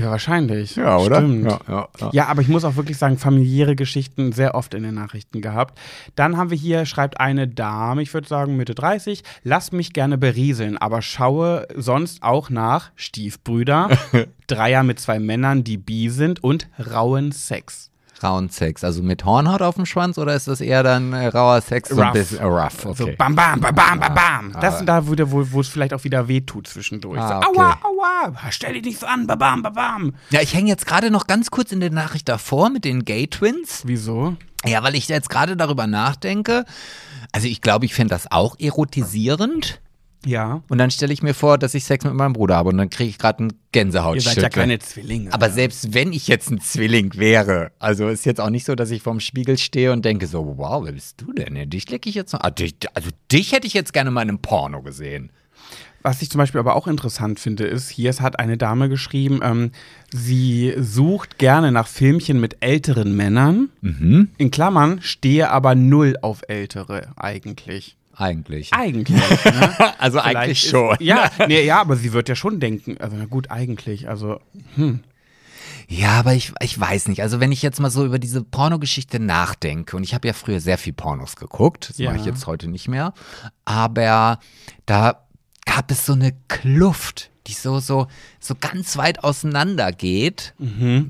Ja, 0.00 0.10
wahrscheinlich. 0.10 0.76
ja, 0.76 0.98
oder? 0.98 1.16
Stimmt. 1.16 1.44
Ja, 1.44 1.60
ja, 1.68 1.88
ja. 2.00 2.10
Ja, 2.12 2.26
aber 2.26 2.42
ich 2.42 2.48
muss 2.48 2.64
auch 2.64 2.76
wirklich 2.76 2.96
sagen, 2.96 3.18
familiäre 3.18 3.76
Geschichten 3.76 4.32
sehr 4.32 4.54
oft 4.54 4.74
in 4.74 4.82
den 4.82 4.94
Nachrichten 4.94 5.40
gehabt. 5.40 5.78
Dann 6.14 6.36
haben 6.36 6.50
wir 6.50 6.56
hier, 6.56 6.86
schreibt 6.86 7.20
eine 7.20 7.48
Dame, 7.48 8.02
ich 8.02 8.12
würde 8.14 8.28
sagen 8.28 8.56
Mitte 8.56 8.74
30, 8.74 9.22
lass 9.42 9.72
mich 9.72 9.92
gerne 9.92 10.18
berieseln, 10.18 10.78
aber 10.78 11.02
schaue 11.02 11.66
sonst 11.76 12.22
auch 12.22 12.50
nach 12.50 12.90
Stiefbrüder, 12.96 13.88
Dreier 14.46 14.82
mit 14.82 14.98
zwei 14.98 15.18
Männern, 15.18 15.64
die 15.64 15.76
bi 15.76 16.08
sind 16.08 16.42
und 16.42 16.68
rauen 16.92 17.32
Sex. 17.32 17.89
Rauen 18.22 18.50
Sex, 18.50 18.84
also 18.84 19.02
mit 19.02 19.24
Hornhaut 19.24 19.62
auf 19.62 19.76
dem 19.76 19.86
Schwanz 19.86 20.18
oder 20.18 20.34
ist 20.34 20.48
das 20.48 20.60
eher 20.60 20.82
dann 20.82 21.12
äh, 21.12 21.26
rauer 21.28 21.60
Sex? 21.60 21.88
So 21.88 21.96
ein 21.96 22.08
Rough. 22.08 22.12
bisschen, 22.12 22.38
äh, 22.38 22.44
rough, 22.44 22.86
okay. 22.86 22.96
So 22.96 23.10
bam, 23.16 23.34
bam, 23.34 23.60
bam, 23.60 23.74
bam, 23.74 24.00
bam, 24.00 24.14
bam. 24.14 24.56
Das 24.60 24.78
sind 24.78 24.86
da, 24.86 25.06
wo, 25.06 25.14
wo, 25.16 25.52
wo 25.52 25.60
es 25.60 25.68
vielleicht 25.68 25.94
auch 25.94 26.04
wieder 26.04 26.28
wehtut 26.28 26.66
zwischendurch. 26.66 27.20
Ah, 27.20 27.40
so, 27.42 27.48
okay. 27.48 27.60
aua, 27.60 27.78
aua, 27.82 28.32
stell 28.50 28.74
dich 28.74 28.84
nicht 28.84 29.00
so 29.00 29.06
an, 29.06 29.26
bam, 29.26 29.38
bam, 29.38 29.62
bam, 29.62 29.74
bam. 29.74 30.14
Ja, 30.30 30.40
ich 30.40 30.54
hänge 30.54 30.68
jetzt 30.68 30.86
gerade 30.86 31.10
noch 31.10 31.26
ganz 31.26 31.50
kurz 31.50 31.72
in 31.72 31.80
der 31.80 31.90
Nachricht 31.90 32.28
davor 32.28 32.70
mit 32.70 32.84
den 32.84 33.04
Gay 33.04 33.26
Twins. 33.26 33.82
Wieso? 33.84 34.36
Ja, 34.66 34.82
weil 34.82 34.94
ich 34.94 35.08
jetzt 35.08 35.30
gerade 35.30 35.56
darüber 35.56 35.86
nachdenke. 35.86 36.64
Also 37.32 37.46
ich 37.46 37.60
glaube, 37.60 37.86
ich 37.86 37.94
fände 37.94 38.14
das 38.14 38.30
auch 38.30 38.58
erotisierend. 38.58 39.80
Ja. 40.26 40.62
Und 40.68 40.78
dann 40.78 40.90
stelle 40.90 41.12
ich 41.12 41.22
mir 41.22 41.34
vor, 41.34 41.56
dass 41.56 41.74
ich 41.74 41.84
Sex 41.84 42.04
mit 42.04 42.14
meinem 42.14 42.34
Bruder 42.34 42.56
habe 42.56 42.68
und 42.68 42.78
dann 42.78 42.90
kriege 42.90 43.08
ich 43.08 43.18
gerade 43.18 43.38
einen 43.38 43.50
Ihr 43.50 43.56
Gänsehautschüttel. 43.72 44.34
seid 44.34 44.42
ja 44.42 44.48
keine 44.48 44.78
Zwillinge. 44.78 45.32
Aber 45.32 45.50
selbst 45.50 45.94
wenn 45.94 46.12
ich 46.12 46.28
jetzt 46.28 46.50
ein 46.50 46.60
Zwilling 46.60 47.12
wäre, 47.16 47.72
also 47.78 48.08
ist 48.08 48.26
jetzt 48.26 48.40
auch 48.40 48.50
nicht 48.50 48.66
so, 48.66 48.74
dass 48.74 48.90
ich 48.90 49.02
vorm 49.02 49.20
Spiegel 49.20 49.56
stehe 49.56 49.92
und 49.92 50.04
denke 50.04 50.26
so, 50.26 50.54
wow, 50.58 50.84
wer 50.84 50.92
bist 50.92 51.20
du 51.20 51.32
denn? 51.32 51.70
Dich 51.70 51.88
lecke 51.88 52.08
ich 52.08 52.14
jetzt 52.14 52.32
noch. 52.32 52.40
Dich, 52.50 52.74
also 52.94 53.10
dich 53.32 53.52
hätte 53.52 53.66
ich 53.66 53.74
jetzt 53.74 53.92
gerne 53.92 54.10
mal 54.10 54.22
in 54.22 54.28
einem 54.28 54.38
Porno 54.40 54.82
gesehen. 54.82 55.30
Was 56.02 56.22
ich 56.22 56.30
zum 56.30 56.38
Beispiel 56.38 56.60
aber 56.60 56.76
auch 56.76 56.86
interessant 56.86 57.38
finde, 57.38 57.66
ist, 57.66 57.90
hier 57.90 58.08
es 58.08 58.22
hat 58.22 58.38
eine 58.38 58.56
Dame 58.56 58.88
geschrieben, 58.88 59.40
ähm, 59.42 59.70
sie 60.10 60.74
sucht 60.78 61.36
gerne 61.38 61.72
nach 61.72 61.86
Filmchen 61.86 62.40
mit 62.40 62.56
älteren 62.60 63.14
Männern. 63.14 63.68
Mhm. 63.82 64.30
In 64.38 64.50
Klammern 64.50 65.02
stehe 65.02 65.50
aber 65.50 65.74
null 65.74 66.16
auf 66.22 66.42
ältere 66.48 67.08
eigentlich. 67.16 67.98
Eigentlich. 68.20 68.72
Eigentlich. 68.72 69.18
Ne? 69.44 69.74
Also 69.98 70.20
Vielleicht 70.20 70.36
eigentlich 70.36 70.64
ist- 70.64 70.70
schon. 70.70 70.96
Ja, 71.00 71.30
nee, 71.48 71.64
ja, 71.64 71.80
aber 71.80 71.96
sie 71.96 72.12
wird 72.12 72.28
ja 72.28 72.34
schon 72.36 72.60
denken, 72.60 72.96
also 72.98 73.16
na 73.16 73.24
gut, 73.26 73.50
eigentlich. 73.50 74.08
Also, 74.08 74.40
Ja, 75.88 76.10
aber 76.20 76.34
ich, 76.34 76.52
ich 76.62 76.78
weiß 76.78 77.08
nicht. 77.08 77.20
Also 77.22 77.40
wenn 77.40 77.50
ich 77.52 77.62
jetzt 77.62 77.80
mal 77.80 77.90
so 77.90 78.04
über 78.06 78.18
diese 78.20 78.42
Pornogeschichte 78.44 79.18
nachdenke, 79.18 79.96
und 79.96 80.04
ich 80.04 80.14
habe 80.14 80.28
ja 80.28 80.34
früher 80.34 80.60
sehr 80.60 80.78
viel 80.78 80.92
Pornos 80.92 81.34
geguckt, 81.36 81.90
das 81.90 81.98
Ja. 81.98 82.10
mache 82.10 82.20
ich 82.20 82.26
jetzt 82.26 82.46
heute 82.46 82.68
nicht 82.68 82.86
mehr, 82.88 83.12
aber 83.64 84.38
da 84.86 85.26
gab 85.66 85.90
es 85.90 86.06
so 86.06 86.12
eine 86.12 86.32
Kluft, 86.48 87.30
die 87.48 87.52
so, 87.54 87.80
so, 87.80 88.06
so 88.38 88.54
ganz 88.54 88.96
weit 88.96 89.24
auseinander 89.24 89.90
geht 89.92 90.54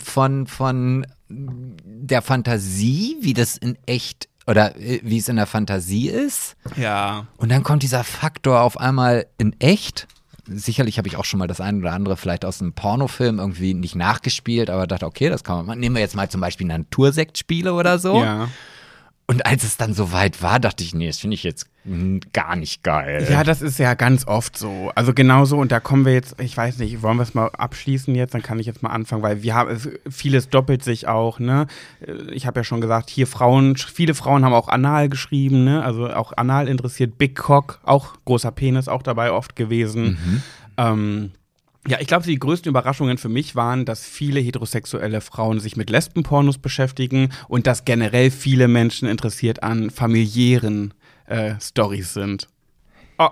von, 0.02 0.46
von 0.46 1.06
der 1.28 2.22
Fantasie, 2.22 3.16
wie 3.20 3.34
das 3.34 3.56
in 3.58 3.76
echt 3.86 4.28
oder 4.46 4.76
äh, 4.76 5.00
wie 5.02 5.18
es 5.18 5.28
in 5.28 5.36
der 5.36 5.46
Fantasie 5.46 6.08
ist. 6.08 6.56
ja. 6.76 7.26
Und 7.36 7.50
dann 7.50 7.62
kommt 7.62 7.82
dieser 7.82 8.04
Faktor 8.04 8.62
auf 8.62 8.78
einmal 8.78 9.26
in 9.38 9.58
echt. 9.60 10.08
Sicherlich 10.46 10.98
habe 10.98 11.06
ich 11.06 11.16
auch 11.16 11.24
schon 11.24 11.38
mal 11.38 11.46
das 11.46 11.60
ein 11.60 11.80
oder 11.80 11.92
andere 11.92 12.16
vielleicht 12.16 12.44
aus 12.44 12.60
einem 12.60 12.72
Pornofilm 12.72 13.38
irgendwie 13.38 13.74
nicht 13.74 13.94
nachgespielt, 13.94 14.68
aber 14.68 14.86
dachte, 14.86 15.06
okay, 15.06 15.28
das 15.28 15.44
kann 15.44 15.56
man 15.56 15.66
machen. 15.66 15.80
Nehmen 15.80 15.94
wir 15.94 16.02
jetzt 16.02 16.16
mal 16.16 16.28
zum 16.28 16.40
Beispiel 16.40 16.66
Natursektspiele 16.66 17.72
oder 17.72 17.98
so. 17.98 18.20
Ja. 18.20 18.48
Und 19.28 19.46
als 19.46 19.62
es 19.62 19.76
dann 19.76 19.94
soweit 19.94 20.42
war, 20.42 20.58
dachte 20.58 20.82
ich, 20.82 20.92
nee, 20.92 21.06
das 21.06 21.18
finde 21.18 21.36
ich 21.36 21.44
jetzt 21.44 21.68
Gar 22.34 22.56
nicht 22.56 22.82
geil. 22.82 23.26
Ja, 23.30 23.42
das 23.42 23.62
ist 23.62 23.78
ja 23.78 23.94
ganz 23.94 24.26
oft 24.26 24.56
so. 24.58 24.92
Also 24.94 25.14
genauso, 25.14 25.56
und 25.56 25.72
da 25.72 25.80
kommen 25.80 26.04
wir 26.04 26.12
jetzt, 26.12 26.38
ich 26.40 26.54
weiß 26.56 26.78
nicht, 26.78 27.00
wollen 27.02 27.16
wir 27.16 27.22
es 27.22 27.32
mal 27.32 27.46
abschließen 27.48 28.14
jetzt? 28.14 28.34
Dann 28.34 28.42
kann 28.42 28.58
ich 28.58 28.66
jetzt 28.66 28.82
mal 28.82 28.90
anfangen, 28.90 29.22
weil 29.22 29.42
wir 29.42 29.54
haben, 29.54 29.70
es- 29.70 29.88
vieles 30.08 30.50
doppelt 30.50 30.84
sich 30.84 31.08
auch, 31.08 31.38
ne? 31.38 31.66
Ich 32.32 32.46
habe 32.46 32.60
ja 32.60 32.64
schon 32.64 32.82
gesagt, 32.82 33.08
hier 33.08 33.26
Frauen, 33.26 33.76
viele 33.76 34.12
Frauen 34.14 34.44
haben 34.44 34.52
auch 34.52 34.68
Anal 34.68 35.08
geschrieben, 35.08 35.64
ne? 35.64 35.82
Also 35.82 36.10
auch 36.10 36.32
Anal 36.36 36.68
interessiert, 36.68 37.16
Big 37.16 37.34
Cock, 37.36 37.80
auch 37.84 38.14
großer 38.26 38.50
Penis 38.52 38.86
auch 38.88 39.02
dabei 39.02 39.32
oft 39.32 39.56
gewesen. 39.56 40.18
Ähm, 40.76 41.30
ja, 41.88 41.96
ich 41.98 42.06
glaube, 42.08 42.26
die 42.26 42.38
größten 42.38 42.68
Überraschungen 42.68 43.16
für 43.16 43.30
mich 43.30 43.56
waren, 43.56 43.86
dass 43.86 44.04
viele 44.04 44.38
heterosexuelle 44.40 45.22
Frauen 45.22 45.60
sich 45.60 45.78
mit 45.78 45.88
Lesbenpornos 45.88 46.58
beschäftigen 46.58 47.30
und 47.48 47.66
dass 47.66 47.86
generell 47.86 48.30
viele 48.30 48.68
Menschen 48.68 49.08
interessiert 49.08 49.62
an 49.62 49.88
familiären 49.88 50.92
äh, 51.30 51.54
Stories 51.60 52.12
sind. 52.12 52.48
Oh, 53.18 53.30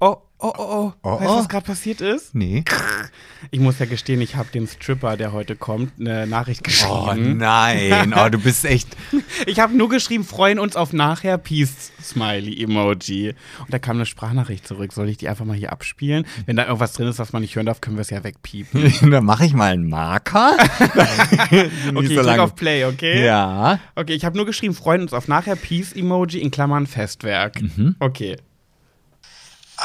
oh, 0.00 0.16
oh, 0.44 0.52
oh, 0.58 0.62
oh. 0.62 0.92
Oh, 1.02 1.10
weißt 1.20 1.24
du, 1.24 1.34
oh. 1.34 1.38
was 1.38 1.48
gerade 1.48 1.66
passiert 1.66 2.00
ist? 2.00 2.34
Nee. 2.34 2.64
Ich 3.50 3.60
muss 3.60 3.78
ja 3.78 3.86
gestehen, 3.86 4.20
ich 4.20 4.36
habe 4.36 4.48
dem 4.52 4.66
Stripper, 4.66 5.16
der 5.16 5.32
heute 5.32 5.56
kommt, 5.56 5.92
eine 5.98 6.26
Nachricht 6.26 6.60
Oh 6.60 6.64
geschrieben. 7.06 7.38
nein, 7.38 8.14
oh, 8.16 8.28
du 8.28 8.38
bist 8.38 8.64
echt. 8.64 8.88
ich 9.46 9.60
habe 9.60 9.76
nur 9.76 9.88
geschrieben, 9.88 10.24
freuen 10.24 10.58
uns 10.58 10.76
auf 10.76 10.92
nachher, 10.92 11.38
Peace, 11.38 11.92
Smiley, 12.02 12.62
Emoji. 12.62 13.34
Und 13.60 13.72
da 13.72 13.78
kam 13.78 13.96
eine 13.96 14.06
Sprachnachricht 14.06 14.66
zurück. 14.66 14.92
Soll 14.92 15.08
ich 15.08 15.16
die 15.16 15.28
einfach 15.28 15.44
mal 15.44 15.56
hier 15.56 15.72
abspielen? 15.72 16.26
Wenn 16.46 16.56
da 16.56 16.64
irgendwas 16.64 16.92
drin 16.92 17.08
ist, 17.08 17.18
was 17.18 17.32
man 17.32 17.42
nicht 17.42 17.56
hören 17.56 17.66
darf, 17.66 17.80
können 17.80 17.96
wir 17.96 18.02
es 18.02 18.10
ja 18.10 18.22
wegpiepen. 18.22 18.92
Dann 19.10 19.24
mache 19.24 19.46
ich 19.46 19.54
mal 19.54 19.72
einen 19.72 19.88
Marker. 19.88 20.56
Okay, 21.44 21.70
so 21.92 22.00
ich 22.00 22.08
drück 22.14 22.26
lange. 22.26 22.42
auf 22.42 22.54
Play, 22.54 22.84
okay? 22.84 23.24
Ja. 23.24 23.78
Okay, 23.94 24.14
ich 24.14 24.24
habe 24.24 24.36
nur 24.36 24.46
geschrieben, 24.46 24.74
freuen 24.74 25.02
uns 25.02 25.12
auf 25.12 25.28
nachher, 25.28 25.56
Peace-Emoji 25.56 26.40
in 26.40 26.50
Klammern 26.50 26.86
Festwerk. 26.86 27.60
Mhm. 27.60 27.96
Okay. 27.98 28.36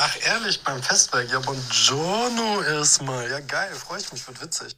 Ach, 0.02 0.16
ehrlich, 0.26 0.62
beim 0.64 0.82
Festwerk. 0.82 1.30
Ja, 1.30 1.42
buongiorno 1.42 2.62
erstmal. 2.62 3.30
Ja, 3.30 3.42
geil, 3.42 3.68
freue 3.74 4.00
ich 4.00 4.10
mich, 4.14 4.26
wird 4.26 4.42
witzig. 4.42 4.76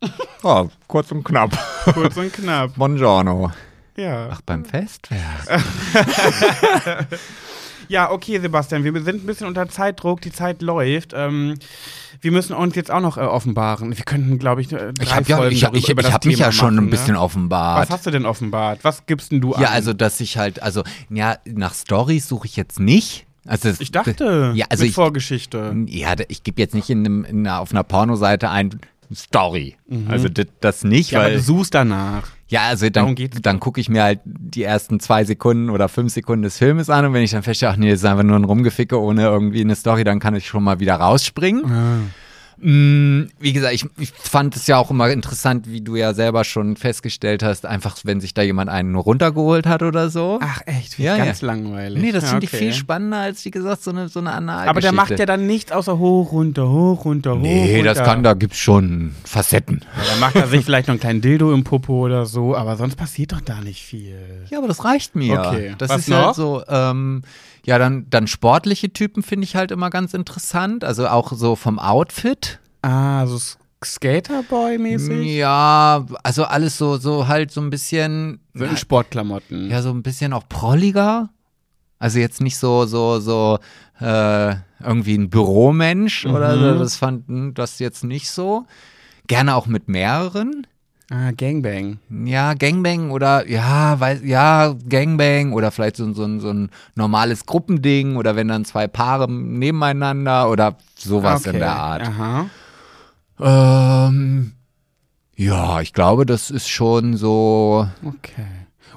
Oh, 0.42 0.68
kurz 0.86 1.10
und 1.10 1.24
knapp. 1.24 1.50
Kurz 1.92 2.16
und 2.16 2.32
knapp. 2.32 2.72
Buongiorno. 2.76 3.50
Ja. 3.96 4.28
Ach, 4.30 4.40
beim 4.42 4.64
Festwerk. 4.64 5.20
Ja, 7.88 8.10
okay, 8.10 8.40
Sebastian, 8.40 8.82
wir 8.82 8.92
sind 9.02 9.22
ein 9.22 9.26
bisschen 9.26 9.46
unter 9.46 9.68
Zeitdruck, 9.68 10.20
die 10.20 10.32
Zeit 10.32 10.60
läuft. 10.60 11.12
Ähm, 11.14 11.54
wir 12.20 12.32
müssen 12.32 12.52
uns 12.52 12.74
jetzt 12.74 12.90
auch 12.90 13.00
noch 13.00 13.16
äh, 13.16 13.20
offenbaren. 13.20 13.96
Wir 13.96 14.04
könnten, 14.04 14.40
glaube 14.40 14.60
ich, 14.60 14.72
äh, 14.72 14.92
drei 14.92 15.04
Ich 15.04 15.14
habe 15.14 15.28
ja, 15.28 15.36
Folgen 15.36 15.54
ich, 15.54 15.60
darüber, 15.60 15.78
ich, 15.78 15.88
ich 15.88 16.12
hab 16.12 16.24
mich 16.24 16.38
ja 16.38 16.50
schon 16.50 16.74
machen, 16.74 16.88
ein 16.88 16.90
bisschen 16.90 17.12
ne? 17.12 17.20
offenbart. 17.20 17.82
Was 17.82 17.90
hast 17.90 18.06
du 18.06 18.10
denn 18.10 18.26
offenbart? 18.26 18.80
Was 18.82 19.06
gibst 19.06 19.30
denn 19.30 19.40
du 19.40 19.54
an? 19.54 19.62
Ja, 19.62 19.70
also 19.70 19.92
dass 19.92 20.18
ich 20.18 20.36
halt, 20.36 20.62
also 20.62 20.82
ja, 21.10 21.38
nach 21.44 21.74
Stories 21.74 22.26
suche 22.26 22.46
ich 22.46 22.56
jetzt 22.56 22.80
nicht. 22.80 23.25
Also 23.46 23.68
das- 23.68 23.80
ich 23.80 23.92
dachte, 23.92 24.52
ja, 24.54 24.66
also 24.68 24.82
mit 24.82 24.90
ich, 24.90 24.94
Vorgeschichte. 24.94 25.74
ja, 25.86 26.14
ich 26.28 26.42
gebe 26.42 26.60
jetzt 26.60 26.74
nicht 26.74 26.90
in 26.90 27.00
einem, 27.00 27.24
in 27.24 27.46
einer, 27.46 27.60
auf 27.60 27.70
einer 27.72 27.84
Pornoseite 27.84 28.50
ein 28.50 28.78
Story. 29.14 29.76
Also 30.08 30.28
das, 30.28 30.46
das 30.60 30.82
nicht, 30.84 31.12
Mhm. 31.12 31.14
Ja, 31.14 31.20
aber 31.20 31.28
weil 31.28 31.36
du 31.36 31.42
suchst 31.42 31.74
danach. 31.74 32.24
ja, 32.48 32.62
also 32.62 32.90
dann, 32.90 33.14
dann 33.40 33.60
gucke 33.60 33.80
ich 33.80 33.88
mir 33.88 34.02
halt 34.02 34.18
die 34.24 34.64
ersten 34.64 34.98
zwei 34.98 35.22
Sekunden 35.24 35.70
oder 35.70 35.88
fünf 35.88 36.12
Sekunden 36.12 36.42
des 36.42 36.58
Filmes 36.58 36.90
an 36.90 37.04
und 37.06 37.12
wenn 37.12 37.22
ich 37.22 37.30
dann 37.30 37.44
feststelle, 37.44 37.72
ach 37.72 37.76
nee, 37.76 37.90
das 37.90 38.00
ist 38.00 38.04
einfach 38.04 38.24
nur 38.24 38.36
ein 38.36 38.42
Rumgeficke 38.44 39.00
ohne 39.00 39.22
irgendwie 39.22 39.60
eine 39.60 39.76
Story, 39.76 40.02
dann 40.02 40.18
kann 40.18 40.34
ich 40.34 40.48
schon 40.48 40.64
mal 40.64 40.80
wieder 40.80 40.96
rausspringen. 40.96 41.62
Mm, 41.62 42.10
Wie 42.58 43.52
gesagt, 43.52 43.74
ich, 43.74 43.84
ich 43.98 44.10
fand 44.12 44.56
es 44.56 44.66
ja 44.66 44.78
auch 44.78 44.90
immer 44.90 45.10
interessant, 45.10 45.68
wie 45.68 45.82
du 45.82 45.94
ja 45.96 46.14
selber 46.14 46.42
schon 46.44 46.76
festgestellt 46.76 47.42
hast, 47.42 47.66
einfach 47.66 47.96
wenn 48.04 48.20
sich 48.20 48.32
da 48.34 48.42
jemand 48.42 48.70
einen 48.70 48.94
runtergeholt 48.94 49.66
hat 49.66 49.82
oder 49.82 50.08
so. 50.08 50.38
Ach 50.42 50.62
echt, 50.64 50.98
Ja, 50.98 51.16
ganz 51.18 51.42
ja. 51.42 51.48
langweilig. 51.48 52.02
Nee, 52.02 52.12
das 52.12 52.24
ja, 52.24 52.30
finde 52.30 52.46
ich 52.46 52.50
okay. 52.52 52.58
viel 52.64 52.72
spannender 52.72 53.18
als, 53.18 53.44
wie 53.44 53.50
gesagt, 53.50 53.82
so 53.82 53.90
eine, 53.90 54.08
so 54.08 54.20
eine 54.20 54.32
Analgeschichte. 54.32 54.70
Aber 54.70 54.80
der 54.80 54.92
macht 54.92 55.18
ja 55.18 55.26
dann 55.26 55.46
nichts 55.46 55.70
außer 55.70 55.98
hoch, 55.98 56.32
runter, 56.32 56.68
hoch, 56.68 57.04
runter, 57.04 57.32
hoch, 57.36 57.40
Nee, 57.42 57.76
runter. 57.76 57.94
das 57.94 58.04
kann, 58.04 58.22
da 58.22 58.32
gibt's 58.34 58.58
schon 58.58 59.14
Facetten. 59.24 59.80
Ja, 59.96 60.10
dann 60.12 60.20
macht 60.20 60.36
er 60.36 60.46
sich 60.48 60.64
vielleicht 60.64 60.88
noch 60.88 60.92
einen 60.94 61.00
kleinen 61.00 61.20
Dildo 61.20 61.52
im 61.52 61.62
Popo 61.62 62.04
oder 62.06 62.24
so, 62.26 62.56
aber 62.56 62.76
sonst 62.76 62.96
passiert 62.96 63.32
doch 63.32 63.40
da 63.42 63.60
nicht 63.60 63.82
viel. 63.84 64.16
Ja, 64.50 64.58
aber 64.58 64.68
das 64.68 64.84
reicht 64.84 65.14
mir. 65.14 65.40
Okay. 65.40 65.74
Das 65.78 65.90
Was 65.90 66.08
ist 66.08 66.14
halt 66.14 66.26
noch? 66.26 66.34
so, 66.34 66.62
ähm, 66.68 67.22
ja, 67.66 67.78
dann, 67.78 68.06
dann 68.10 68.26
sportliche 68.28 68.92
Typen 68.92 69.22
finde 69.22 69.44
ich 69.44 69.56
halt 69.56 69.70
immer 69.72 69.90
ganz 69.90 70.14
interessant. 70.14 70.84
Also 70.84 71.08
auch 71.08 71.32
so 71.32 71.56
vom 71.56 71.78
Outfit. 71.78 72.60
Ah, 72.82 73.26
so 73.26 73.38
Skaterboy-mäßig? 73.84 75.36
Ja, 75.36 76.06
also 76.22 76.44
alles 76.44 76.78
so, 76.78 76.96
so 76.96 77.28
halt 77.28 77.50
so 77.50 77.60
ein 77.60 77.70
bisschen, 77.70 78.40
So 78.54 78.64
in 78.64 78.76
Sportklamotten. 78.76 79.70
ja, 79.70 79.82
so 79.82 79.90
ein 79.90 80.02
bisschen 80.02 80.32
auch 80.32 80.48
prolliger. 80.48 81.30
Also 81.98 82.18
jetzt 82.18 82.40
nicht 82.40 82.56
so, 82.56 82.86
so, 82.86 83.20
so, 83.20 83.58
äh, 84.00 84.54
irgendwie 84.82 85.16
ein 85.16 85.30
Büromensch 85.30 86.26
oder 86.26 86.58
so. 86.58 86.78
Das 86.78 86.96
fanden 86.96 87.54
das 87.54 87.78
jetzt 87.78 88.04
nicht 88.04 88.30
so. 88.30 88.66
Gerne 89.26 89.56
auch 89.56 89.66
mit 89.66 89.88
mehreren. 89.88 90.66
Ah, 91.08 91.30
Gangbang. 91.30 91.98
Ja, 92.24 92.54
Gangbang 92.54 93.12
oder 93.12 93.48
ja, 93.48 93.98
weiß, 94.00 94.22
ja, 94.24 94.74
Gangbang 94.88 95.52
oder 95.52 95.70
vielleicht 95.70 95.96
so, 95.96 96.12
so, 96.12 96.24
ein- 96.24 96.40
so 96.40 96.50
ein 96.50 96.70
normales 96.96 97.46
Gruppending 97.46 98.16
oder 98.16 98.34
wenn 98.34 98.48
dann 98.48 98.64
zwei 98.64 98.88
Paare 98.88 99.30
nebeneinander 99.30 100.50
oder 100.50 100.76
sowas 100.98 101.42
okay. 101.42 101.50
in 101.54 101.58
der 101.60 101.76
Art. 101.76 102.02
Aha. 102.08 102.46
Ähm, 103.38 104.52
ja, 105.36 105.80
ich 105.80 105.92
glaube, 105.92 106.26
das 106.26 106.50
ist 106.50 106.68
schon 106.68 107.16
so. 107.16 107.88
Okay. 108.04 108.46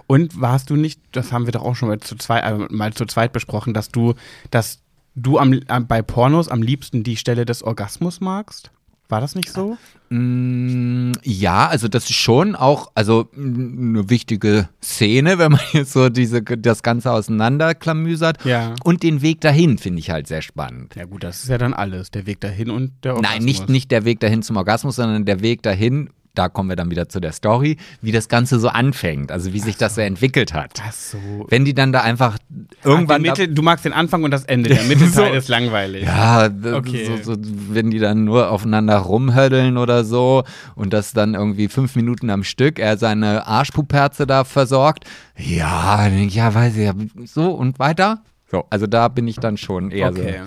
Und 0.08 0.40
warst 0.42 0.70
du 0.72 0.76
nicht, 0.76 1.00
das 1.12 1.32
haben 1.32 1.46
wir 1.46 1.52
doch 1.52 1.64
auch 1.64 1.76
schon 1.76 1.90
mal 1.90 2.00
zu 2.00 2.16
zweit, 2.16 2.44
äh, 2.44 2.58
mal 2.74 2.94
zu 2.94 3.06
zweit 3.06 3.34
besprochen, 3.34 3.74
dass 3.76 3.90
du, 3.90 4.16
dass 4.50 4.80
du 5.16 5.38
am, 5.38 5.54
äh, 5.54 5.80
bei 5.82 6.02
Pornos 6.02 6.48
am 6.50 6.64
liebsten 6.64 7.04
die 7.04 7.18
Stelle 7.18 7.46
des 7.46 7.62
Orgasmus 7.62 8.20
magst? 8.22 8.72
War 9.10 9.22
das 9.22 9.34
nicht 9.34 9.50
so? 9.50 9.76
Mm, 10.10 11.14
ja, 11.24 11.68
also 11.68 11.88
das 11.88 12.04
ist 12.04 12.16
schon 12.16 12.56
auch, 12.56 12.92
also 12.94 13.28
mm, 13.36 13.96
eine 13.98 14.10
wichtige 14.12 14.70
Szene, 14.84 15.40
wenn 15.40 15.54
man 15.54 15.62
jetzt 15.74 15.94
so 15.94 16.10
diese, 16.10 16.44
das 16.44 16.84
Ganze 16.84 17.12
auseinanderklamüsert. 17.12 18.46
Ja. 18.46 18.76
Und 18.84 19.02
den 19.02 19.24
Weg 19.24 19.42
dahin 19.42 19.80
finde 19.80 20.00
ich 20.00 20.12
halt 20.12 20.28
sehr 20.28 20.44
spannend. 20.44 20.96
Ja 20.96 21.06
gut, 21.06 21.24
das 21.24 21.42
ist 21.42 21.50
ja 21.50 21.58
dann 21.58 21.74
alles, 21.74 22.12
der 22.12 22.28
Weg 22.28 22.40
dahin 22.40 22.70
und 22.70 22.92
der 23.04 23.16
Orgasmus. 23.16 23.36
Nein, 23.36 23.46
nicht, 23.46 23.70
nicht 23.70 23.92
der 23.92 24.06
Weg 24.06 24.20
dahin 24.20 24.44
zum 24.44 24.58
Orgasmus, 24.58 24.98
sondern 24.98 25.26
der 25.26 25.42
Weg 25.42 25.64
dahin, 25.64 26.12
da 26.40 26.48
kommen 26.48 26.70
wir 26.70 26.78
dann 26.78 26.90
wieder 26.90 27.10
zu 27.10 27.20
der 27.20 27.34
Story, 27.34 27.76
wie 28.02 28.14
das 28.14 28.30
Ganze 28.30 28.62
so 28.62 28.70
anfängt, 28.70 29.30
also 29.30 29.52
wie 29.52 29.60
sich 29.60 29.76
das 29.76 29.96
so 29.96 30.02
entwickelt 30.02 30.54
hat. 30.54 30.82
Ach 30.88 30.94
so. 30.94 31.18
Wenn 31.50 31.66
die 31.66 31.74
dann 31.74 31.92
da 31.92 32.00
einfach 32.00 32.38
Ach, 32.82 32.86
irgendwann. 32.86 33.22
die 33.22 33.30
Mitte, 33.30 33.50
du 33.50 33.62
magst 33.62 33.84
den 33.84 33.92
Anfang 33.92 34.24
und 34.24 34.32
das 34.32 34.46
Ende. 34.46 34.70
Der 34.70 34.84
Mittelteil 34.86 35.32
So. 35.32 35.38
ist 35.38 35.50
langweilig. 35.50 36.04
ja, 36.06 36.50
Okay. 36.74 37.06
so, 37.22 37.34
so, 37.34 37.40
wenn 37.70 37.92
die 37.92 38.00
dann 38.00 38.24
nur 38.24 38.50
aufeinander 38.52 38.98
rumhöddeln 39.00 39.78
oder 39.78 40.06
so 40.06 40.46
und 40.76 40.94
das 40.94 41.12
dann 41.12 41.34
irgendwie 41.34 41.68
fünf 41.68 41.98
Minuten 41.98 42.30
am 42.30 42.44
Stück, 42.46 42.80
er 42.80 42.98
seine 42.98 43.46
Arschpuperze 43.46 44.26
da 44.26 44.46
versorgt, 44.46 45.04
ja, 45.38 46.08
ja, 46.08 46.54
weiß 46.56 46.78
ich, 46.78 46.86
ja, 46.86 46.94
so 47.26 47.52
und 47.52 47.80
weiter. 47.80 48.22
So, 48.50 48.64
also 48.70 48.88
da 48.88 49.10
bin 49.10 49.28
ich 49.28 49.36
dann 49.38 49.58
schon 49.58 49.92
eher 49.92 50.10
Okay. 50.10 50.40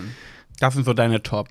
Das 0.59 0.75
sind 0.75 0.85
so 0.87 0.95
deine 0.95 1.23
Top. 1.23 1.49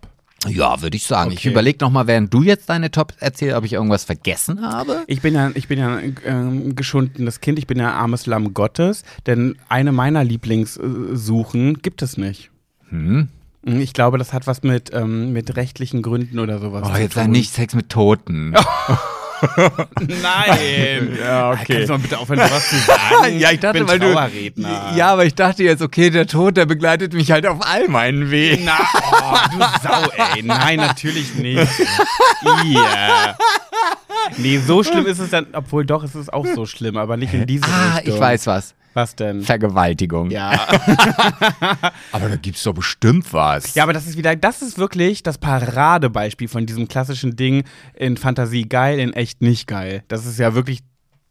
Ja, 0.48 0.82
würde 0.82 0.98
ich 0.98 1.04
sagen. 1.06 1.32
Ich 1.32 1.40
Okay. 1.40 1.50
überlege 1.52 1.78
nochmal, 1.82 2.08
während 2.08 2.34
du 2.34 2.42
jetzt 2.42 2.70
deine 2.70 2.90
Top 2.90 3.14
erzählst, 3.20 3.56
ob 3.56 3.64
ich 3.64 3.74
irgendwas 3.74 4.06
vergessen 4.06 4.62
habe. 4.62 5.04
Ich 5.08 5.22
bin 5.22 5.36
ja, 5.36 5.52
ich 5.54 5.68
bin 5.68 5.78
ja 5.78 5.96
ein 5.98 6.16
ähm, 6.26 6.76
geschundenes 6.76 7.42
Kind, 7.42 7.60
ich 7.60 7.68
bin 7.68 7.78
ja 7.78 7.90
ein 7.90 7.94
armes 7.94 8.26
Lamm 8.26 8.54
Gottes, 8.54 9.04
denn 9.28 9.56
eine 9.70 9.92
meiner 9.92 10.24
Lieblingssuchen 10.24 11.82
gibt 11.82 12.02
es 12.02 12.18
nicht. 12.18 12.50
Hm? 12.90 13.28
Ich 13.64 13.94
glaube, 13.94 14.18
das 14.18 14.34
hat 14.34 14.48
was 14.48 14.64
mit, 14.64 14.90
ähm, 14.94 15.32
mit 15.34 15.56
rechtlichen 15.56 16.02
Gründen 16.02 16.40
oder 16.40 16.58
sowas 16.60 16.90
Oh, 16.92 16.98
jetzt 16.98 17.14
sei 17.14 17.28
nicht 17.28 17.54
Sex 17.54 17.76
mit 17.76 17.90
Toten. 17.90 18.56
Nein. 20.00 21.18
Ja, 21.22 21.52
okay. 21.52 21.74
Kannst 21.74 21.90
du 21.90 21.94
mal 21.94 22.00
bitte 22.00 22.18
aufhören, 22.20 22.40
was 22.40 22.70
zu 22.70 22.76
sagen? 22.78 23.00
Ja, 23.40 23.52
ich 23.52 23.60
dachte, 23.60 23.80
bin 23.80 23.88
weil 23.88 24.00
du. 24.00 24.12
Ja, 24.96 25.08
aber 25.14 25.26
ich 25.26 25.36
dachte 25.36 25.64
jetzt, 25.64 25.82
okay, 25.82 26.10
der 26.10 26.28
Tod, 26.28 26.58
der 26.58 26.66
begleitet 26.66 27.14
mich 27.14 27.32
halt 27.32 27.46
auf 27.46 27.58
all 27.66 27.88
meinen 27.88 28.30
Wegen. 28.32 28.66
Na, 28.66 28.78
oh, 29.12 29.38
du 29.52 29.60
Sau, 29.88 30.10
ey. 30.36 30.44
Nein, 30.44 30.78
natürlich 30.78 31.36
nicht. 31.36 31.68
Ihr. 32.66 33.36
Nee, 34.38 34.60
so 34.60 34.84
schlimm 34.84 35.06
ist 35.06 35.20
es 35.20 35.30
dann, 35.30 35.48
obwohl 35.54 35.86
doch, 35.86 36.04
es 36.04 36.16
ist 36.16 36.32
auch 36.32 36.46
so 36.46 36.66
schlimm, 36.66 36.98
aber 36.98 37.18
nicht 37.18 37.34
in 37.34 37.46
diese 37.46 37.66
Ah, 37.66 37.96
Richtung. 37.96 38.14
ich 38.16 38.20
weiß 38.20 38.48
was. 38.48 38.76
Was 38.94 39.16
denn? 39.16 39.42
Vergewaltigung. 39.42 40.32
Ja. 40.32 40.52
Aber 42.12 42.30
da 42.30 42.36
gibt's 42.36 42.64
doch 42.64 42.74
bestimmt 42.74 43.34
was. 43.34 43.74
Ja, 43.76 43.84
aber 43.84 43.94
das 43.94 44.06
ist 44.08 44.18
wieder, 44.18 44.36
das 44.36 44.62
ist 44.62 44.78
wirklich 44.78 45.24
das 45.24 45.38
Paradebeispiel 45.38 46.48
von 46.48 46.66
diesem 46.66 46.88
klassischen 46.88 47.36
Ding 47.36 47.64
in 47.94 48.18
Fantasie 48.18 48.68
geil, 48.68 49.00
in 49.00 49.14
echt 49.14 49.42
nicht 49.42 49.68
geil. 49.68 50.04
Das 50.08 50.26
ist 50.26 50.40
ja 50.40 50.54
wirklich 50.56 50.80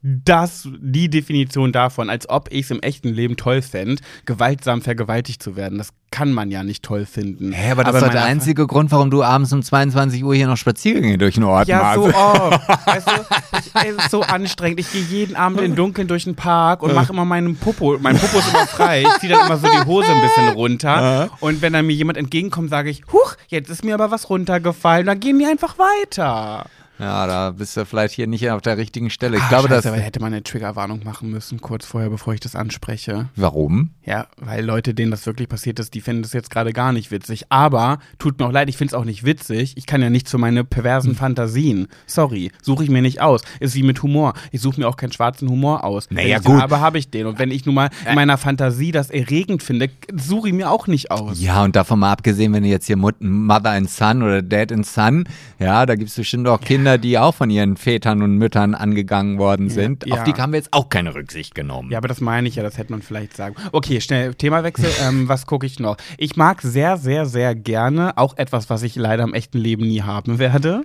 das, 0.02 0.66
die 0.80 1.10
Definition 1.10 1.72
davon, 1.72 2.08
als 2.08 2.28
ob 2.28 2.50
ich 2.50 2.62
es 2.62 2.70
im 2.70 2.80
echten 2.80 3.08
Leben 3.08 3.36
toll 3.36 3.60
fände, 3.60 4.02
gewaltsam 4.24 4.80
vergewaltigt 4.80 5.42
zu 5.42 5.56
werden. 5.56 5.76
Das 5.76 5.90
kann 6.10 6.32
man 6.32 6.50
ja 6.50 6.62
nicht 6.62 6.82
toll 6.82 7.04
finden. 7.04 7.52
Hä, 7.52 7.72
aber 7.72 7.84
das 7.84 7.96
ist 7.96 8.02
doch 8.02 8.10
der 8.10 8.24
einzige 8.24 8.66
Grund, 8.66 8.90
warum 8.90 9.10
du 9.10 9.22
abends 9.22 9.52
um 9.52 9.62
22 9.62 10.24
Uhr 10.24 10.34
hier 10.34 10.46
noch 10.46 10.56
Spaziergänge 10.56 11.18
durch 11.18 11.34
den 11.34 11.44
Ort 11.44 11.68
ja, 11.68 11.82
machst. 11.82 11.96
so 11.96 12.04
oft. 12.06 12.68
weißt 12.86 13.06
du, 13.08 13.12
ich, 13.58 13.90
es 13.90 14.04
ist 14.04 14.10
so 14.10 14.22
anstrengend. 14.22 14.80
Ich 14.80 14.90
gehe 14.90 15.02
jeden 15.02 15.36
Abend 15.36 15.60
im 15.60 15.76
Dunkeln 15.76 16.08
durch 16.08 16.24
den 16.24 16.34
Park 16.34 16.82
und 16.82 16.94
mache 16.94 17.12
immer 17.12 17.26
meinen 17.26 17.56
Popo. 17.56 17.98
Mein 18.00 18.16
Popo 18.16 18.38
ist 18.38 18.48
immer 18.48 18.66
frei. 18.66 19.02
Ich 19.02 19.18
ziehe 19.20 19.32
dann 19.32 19.46
immer 19.46 19.58
so 19.58 19.68
die 19.68 19.86
Hose 19.86 20.08
ein 20.08 20.22
bisschen 20.22 20.48
runter. 20.48 21.30
Und 21.40 21.60
wenn 21.62 21.74
dann 21.74 21.86
mir 21.86 21.94
jemand 21.94 22.16
entgegenkommt, 22.16 22.70
sage 22.70 22.88
ich, 22.88 23.02
huch, 23.12 23.36
jetzt 23.48 23.68
ist 23.68 23.84
mir 23.84 23.94
aber 23.94 24.10
was 24.10 24.30
runtergefallen. 24.30 25.06
Dann 25.06 25.20
gehen 25.20 25.38
die 25.38 25.46
einfach 25.46 25.76
weiter. 25.78 26.64
Ja, 27.00 27.26
da 27.26 27.50
bist 27.52 27.76
du 27.76 27.86
vielleicht 27.86 28.14
hier 28.14 28.26
nicht 28.26 28.50
auf 28.50 28.60
der 28.60 28.76
richtigen 28.76 29.08
Stelle. 29.10 29.38
Ich 29.38 29.42
Ah, 29.44 29.48
glaube, 29.48 29.68
Scheiße, 29.68 29.82
dass. 29.82 29.86
aber 29.86 29.96
hätte 30.02 30.20
man 30.20 30.32
eine 30.34 30.42
Triggerwarnung 30.42 31.00
machen 31.02 31.30
müssen, 31.30 31.60
kurz 31.60 31.86
vorher, 31.86 32.10
bevor 32.10 32.34
ich 32.34 32.40
das 32.40 32.54
anspreche. 32.54 33.28
Warum? 33.36 33.90
Ja, 34.04 34.26
weil 34.36 34.64
Leute, 34.64 34.92
denen 34.92 35.10
das 35.10 35.24
wirklich 35.26 35.48
passiert 35.48 35.78
ist, 35.78 35.94
die 35.94 36.00
finden 36.02 36.22
das 36.22 36.32
jetzt 36.34 36.50
gerade 36.50 36.72
gar 36.72 36.92
nicht 36.92 37.10
witzig. 37.10 37.46
Aber, 37.48 37.98
tut 38.18 38.38
mir 38.38 38.46
auch 38.46 38.52
leid, 38.52 38.68
ich 38.68 38.76
finde 38.76 38.90
es 38.90 38.94
auch 38.94 39.04
nicht 39.04 39.24
witzig. 39.24 39.74
Ich 39.76 39.86
kann 39.86 40.02
ja 40.02 40.10
nicht 40.10 40.28
zu 40.28 40.36
meine 40.38 40.62
perversen 40.64 41.14
Fantasien. 41.14 41.88
Sorry, 42.06 42.52
suche 42.62 42.84
ich 42.84 42.90
mir 42.90 43.02
nicht 43.02 43.20
aus. 43.22 43.42
Ist 43.60 43.74
wie 43.74 43.82
mit 43.82 44.02
Humor. 44.02 44.34
Ich 44.52 44.60
suche 44.60 44.80
mir 44.80 44.88
auch 44.88 44.96
keinen 44.96 45.12
schwarzen 45.12 45.48
Humor 45.48 45.84
aus. 45.84 46.08
Naja, 46.10 46.36
wenn 46.44 46.52
gut. 46.52 46.60
habe, 46.62 46.80
habe 46.80 46.98
ich 46.98 47.10
den. 47.10 47.26
Und 47.26 47.38
wenn 47.38 47.50
ich 47.50 47.64
nun 47.64 47.74
mal 47.76 47.88
in 48.06 48.14
meiner 48.14 48.36
Fantasie 48.36 48.92
das 48.92 49.10
erregend 49.10 49.62
finde, 49.62 49.88
suche 50.14 50.48
ich 50.48 50.54
mir 50.54 50.70
auch 50.70 50.86
nicht 50.86 51.10
aus. 51.10 51.40
Ja, 51.40 51.62
und 51.64 51.76
davon 51.76 51.98
mal 52.00 52.12
abgesehen, 52.12 52.52
wenn 52.52 52.62
du 52.62 52.68
jetzt 52.68 52.86
hier 52.86 52.96
Mother 52.96 53.70
and 53.70 53.88
Son 53.90 54.22
oder 54.22 54.42
Dad 54.42 54.70
and 54.72 54.84
Son, 54.86 55.24
ja, 55.58 55.86
da 55.86 55.94
gibt 55.94 56.10
es 56.10 56.16
bestimmt 56.16 56.46
auch 56.48 56.60
Kinder, 56.60 56.89
die 56.98 57.18
auch 57.18 57.34
von 57.34 57.50
ihren 57.50 57.76
Vätern 57.76 58.22
und 58.22 58.36
Müttern 58.36 58.74
angegangen 58.74 59.38
worden 59.38 59.68
sind. 59.70 60.06
ja. 60.06 60.14
Auf 60.14 60.24
die 60.24 60.32
haben 60.32 60.52
wir 60.52 60.58
jetzt 60.58 60.72
auch 60.72 60.88
keine 60.88 61.14
Rücksicht 61.14 61.54
genommen. 61.54 61.90
Ja, 61.90 61.98
aber 61.98 62.08
das 62.08 62.20
meine 62.20 62.48
ich 62.48 62.56
ja, 62.56 62.62
das 62.62 62.78
hätte 62.78 62.92
man 62.92 63.02
vielleicht 63.02 63.36
sagen. 63.36 63.54
Okay, 63.72 64.00
schnell, 64.00 64.34
Themawechsel. 64.34 64.90
ähm, 65.06 65.28
was 65.28 65.46
gucke 65.46 65.66
ich 65.66 65.78
noch? 65.78 65.96
Ich 66.18 66.36
mag 66.36 66.62
sehr, 66.62 66.96
sehr, 66.96 67.26
sehr 67.26 67.54
gerne 67.54 68.16
auch 68.16 68.36
etwas, 68.36 68.70
was 68.70 68.82
ich 68.82 68.96
leider 68.96 69.24
im 69.24 69.34
echten 69.34 69.58
Leben 69.58 69.82
nie 69.86 70.02
haben 70.02 70.38
werde. 70.38 70.84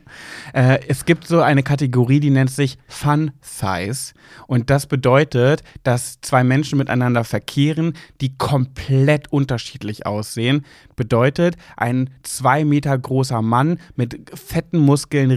Äh, 0.53 0.79
es 0.87 1.05
gibt 1.05 1.27
so 1.27 1.41
eine 1.41 1.63
Kategorie, 1.63 2.19
die 2.19 2.29
nennt 2.29 2.51
sich 2.51 2.77
Fun 2.87 3.31
Size. 3.41 4.13
Und 4.47 4.69
das 4.69 4.87
bedeutet, 4.87 5.63
dass 5.83 6.19
zwei 6.21 6.43
Menschen 6.43 6.77
miteinander 6.77 7.23
verkehren, 7.23 7.93
die 8.21 8.37
komplett 8.37 9.31
unterschiedlich 9.31 10.05
aussehen. 10.05 10.65
Bedeutet, 10.95 11.55
ein 11.77 12.09
zwei 12.23 12.65
Meter 12.65 12.97
großer 12.97 13.41
Mann 13.41 13.79
mit 13.95 14.31
fetten 14.33 14.79
Muskeln, 14.79 15.31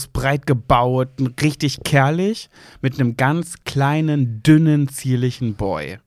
riesengroß, 0.00 0.08
breit 0.08 0.46
gebaut, 0.46 1.08
richtig 1.42 1.78
kerlich, 1.84 2.48
mit 2.80 2.98
einem 2.98 3.16
ganz 3.16 3.54
kleinen, 3.64 4.42
dünnen, 4.42 4.88
zierlichen 4.88 5.54
Boy. 5.54 5.98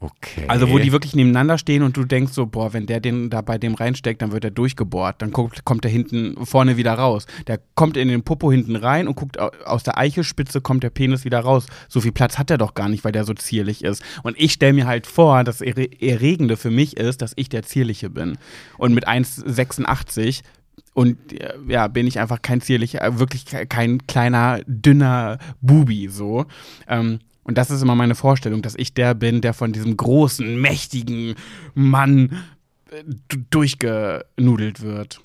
Okay. 0.00 0.46
Also 0.48 0.68
wo 0.68 0.80
die 0.80 0.90
wirklich 0.90 1.14
nebeneinander 1.14 1.58
stehen 1.58 1.84
und 1.84 1.96
du 1.96 2.04
denkst 2.04 2.32
so, 2.32 2.46
boah, 2.46 2.72
wenn 2.72 2.86
der 2.86 2.98
den 2.98 3.30
da 3.30 3.40
bei 3.40 3.56
dem 3.56 3.74
reinsteckt, 3.74 4.20
dann 4.20 4.32
wird 4.32 4.42
er 4.42 4.50
durchgebohrt. 4.50 5.22
Dann 5.22 5.30
kommt, 5.30 5.64
kommt 5.64 5.84
der 5.84 5.92
hinten 5.92 6.44
vorne 6.44 6.76
wieder 6.76 6.94
raus. 6.94 7.26
Der 7.46 7.60
kommt 7.76 7.96
in 7.96 8.08
den 8.08 8.24
Popo 8.24 8.50
hinten 8.50 8.74
rein 8.74 9.06
und 9.06 9.14
guckt 9.14 9.38
au- 9.38 9.52
aus 9.64 9.84
der 9.84 9.98
Eichelspitze 9.98 10.60
kommt 10.60 10.82
der 10.82 10.90
Penis 10.90 11.24
wieder 11.24 11.38
raus. 11.38 11.66
So 11.88 12.00
viel 12.00 12.10
Platz 12.10 12.36
hat 12.36 12.50
er 12.50 12.58
doch 12.58 12.74
gar 12.74 12.88
nicht, 12.88 13.04
weil 13.04 13.12
der 13.12 13.22
so 13.22 13.32
zierlich 13.32 13.84
ist. 13.84 14.02
Und 14.24 14.34
ich 14.40 14.54
stelle 14.54 14.72
mir 14.72 14.88
halt 14.88 15.06
vor, 15.06 15.44
das 15.44 15.60
Erre 15.60 15.86
Erregende 16.02 16.56
für 16.56 16.72
mich 16.72 16.96
ist, 16.96 17.22
dass 17.22 17.32
ich 17.36 17.48
der 17.48 17.62
Zierliche 17.62 18.10
bin. 18.10 18.38
Und 18.78 18.94
mit 18.94 19.06
1,86 19.06 20.42
und 20.94 21.32
äh, 21.32 21.54
ja, 21.68 21.88
bin 21.88 22.06
ich 22.06 22.18
einfach 22.18 22.42
kein 22.42 22.60
zierlicher, 22.60 23.02
äh, 23.02 23.18
wirklich 23.18 23.46
ke- 23.46 23.66
kein 23.66 24.06
kleiner, 24.06 24.60
dünner 24.66 25.38
Bubi 25.60 26.08
so. 26.08 26.46
Ähm, 26.88 27.20
und 27.44 27.58
das 27.58 27.70
ist 27.70 27.82
immer 27.82 27.94
meine 27.96 28.14
Vorstellung, 28.14 28.62
dass 28.62 28.74
ich 28.76 28.94
der 28.94 29.14
bin, 29.14 29.40
der 29.40 29.52
von 29.54 29.72
diesem 29.72 29.96
großen, 29.96 30.60
mächtigen 30.60 31.34
Mann 31.74 32.42
äh, 32.90 33.02
durchgenudelt 33.50 34.80
wird. 34.82 35.20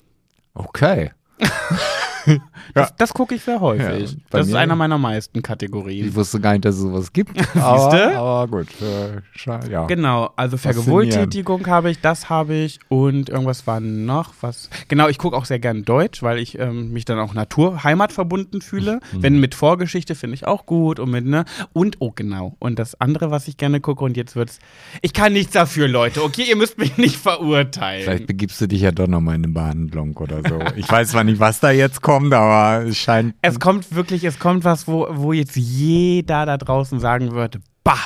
okay. 0.54 1.10
Das, 2.74 2.94
das 2.96 3.14
gucke 3.14 3.34
ich 3.34 3.42
sehr 3.42 3.60
häufig. 3.60 4.12
Ja, 4.12 4.18
das 4.30 4.48
ist 4.48 4.54
einer 4.54 4.76
meiner 4.76 4.98
meisten 4.98 5.42
Kategorien. 5.42 6.08
Ich 6.08 6.14
wusste 6.14 6.40
gar 6.40 6.52
nicht, 6.52 6.64
dass 6.64 6.74
es 6.76 6.82
sowas 6.82 7.12
gibt. 7.12 7.30
aber, 7.56 7.90
Siehste? 7.90 8.18
aber 8.18 8.48
gut. 8.48 8.68
Äh, 8.80 9.70
ja. 9.70 9.86
Genau, 9.86 10.30
also 10.36 10.56
Vergewaltigung 10.56 11.66
habe 11.66 11.90
ich, 11.90 12.00
das 12.00 12.28
habe 12.28 12.54
ich 12.54 12.78
und 12.88 13.30
irgendwas 13.30 13.66
war 13.66 13.80
noch, 13.80 14.34
was. 14.40 14.70
Genau, 14.88 15.08
ich 15.08 15.18
gucke 15.18 15.36
auch 15.36 15.44
sehr 15.44 15.58
gern 15.58 15.84
Deutsch, 15.84 16.22
weil 16.22 16.38
ich 16.38 16.58
ähm, 16.58 16.92
mich 16.92 17.04
dann 17.04 17.18
auch 17.18 17.34
Naturheimat 17.34 18.12
verbunden 18.12 18.60
fühle. 18.60 19.00
Mhm. 19.12 19.22
Wenn 19.22 19.40
mit 19.40 19.54
Vorgeschichte 19.54 20.14
finde 20.14 20.34
ich 20.34 20.46
auch 20.46 20.66
gut 20.66 21.00
und 21.00 21.10
mit, 21.10 21.24
ne? 21.24 21.44
Und, 21.72 21.96
oh 22.00 22.12
genau. 22.14 22.56
Und 22.58 22.78
das 22.78 23.00
andere, 23.00 23.30
was 23.30 23.48
ich 23.48 23.56
gerne 23.56 23.80
gucke, 23.80 24.04
und 24.04 24.16
jetzt 24.16 24.36
wird's. 24.36 24.58
Ich 25.00 25.12
kann 25.12 25.32
nichts 25.32 25.52
dafür, 25.52 25.88
Leute, 25.88 26.22
okay? 26.22 26.44
Ihr 26.48 26.56
müsst 26.56 26.78
mich 26.78 26.98
nicht 26.98 27.16
verurteilen. 27.16 28.04
Vielleicht 28.04 28.26
begibst 28.26 28.60
du 28.60 28.66
dich 28.66 28.82
ja 28.82 28.90
doch 28.90 29.06
nochmal 29.06 29.36
in 29.36 29.44
eine 29.44 29.52
Behandlung 29.52 30.16
oder 30.16 30.42
so. 30.46 30.58
Ich 30.76 30.90
weiß 30.90 31.10
zwar 31.10 31.24
nicht, 31.24 31.40
was 31.40 31.60
da 31.60 31.70
jetzt 31.70 32.02
kommt, 32.02 32.17
aber 32.26 32.84
es 32.86 32.98
scheint. 32.98 33.34
Es 33.42 33.58
kommt 33.60 33.94
wirklich, 33.94 34.24
es 34.24 34.38
kommt 34.38 34.64
was, 34.64 34.86
wo, 34.88 35.06
wo 35.10 35.32
jetzt 35.32 35.56
jeder 35.56 36.46
da 36.46 36.56
draußen 36.56 37.00
sagen 37.00 37.32
würde, 37.32 37.60
bah, 37.84 37.98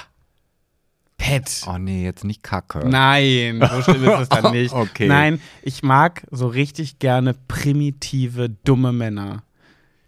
Pet. 1.16 1.62
Oh 1.68 1.78
nee, 1.78 2.02
jetzt 2.04 2.24
nicht 2.24 2.42
Kacke. 2.42 2.80
Nein, 2.88 3.60
so 3.70 3.82
schlimm 3.82 4.04
ist 4.04 4.20
es 4.22 4.28
dann 4.28 4.52
nicht. 4.52 4.74
Okay. 4.74 5.06
Nein, 5.06 5.40
ich 5.62 5.82
mag 5.82 6.22
so 6.30 6.48
richtig 6.48 6.98
gerne 6.98 7.34
primitive, 7.46 8.48
dumme 8.64 8.92
Männer. 8.92 9.44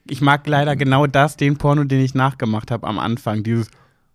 Ich 0.08 0.20
mag 0.20 0.46
leider 0.46 0.74
genau 0.76 1.06
das, 1.06 1.36
den 1.36 1.56
Porno, 1.56 1.84
den 1.84 2.00
ich 2.00 2.14
nachgemacht 2.14 2.70
habe 2.70 2.86
am 2.86 2.98
Anfang. 2.98 3.42
Dieses 3.44 3.68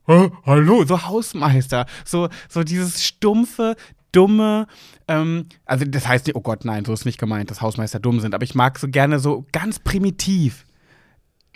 "Hä, 0.06 0.30
Hallo, 0.46 0.84
so 0.86 1.02
Hausmeister. 1.08 1.86
So, 2.04 2.28
so 2.50 2.64
dieses 2.64 3.04
stumpfe, 3.04 3.76
dumme, 4.12 4.68
ähm, 5.08 5.46
also 5.66 5.86
das 5.86 6.08
heißt 6.08 6.28
nicht, 6.28 6.36
oh 6.36 6.42
Gott, 6.42 6.66
nein, 6.66 6.86
so 6.86 6.94
ist 6.94 7.06
nicht 7.06 7.20
gemeint, 7.20 7.52
dass 7.52 7.62
Hausmeister 7.62 8.00
dumm 8.00 8.20
sind, 8.20 8.34
aber 8.34 8.44
ich 8.44 8.56
mag 8.56 8.80
so 8.80 8.88
gerne 8.88 9.20
so 9.20 9.46
ganz 9.52 9.80
primitiv 9.80 10.66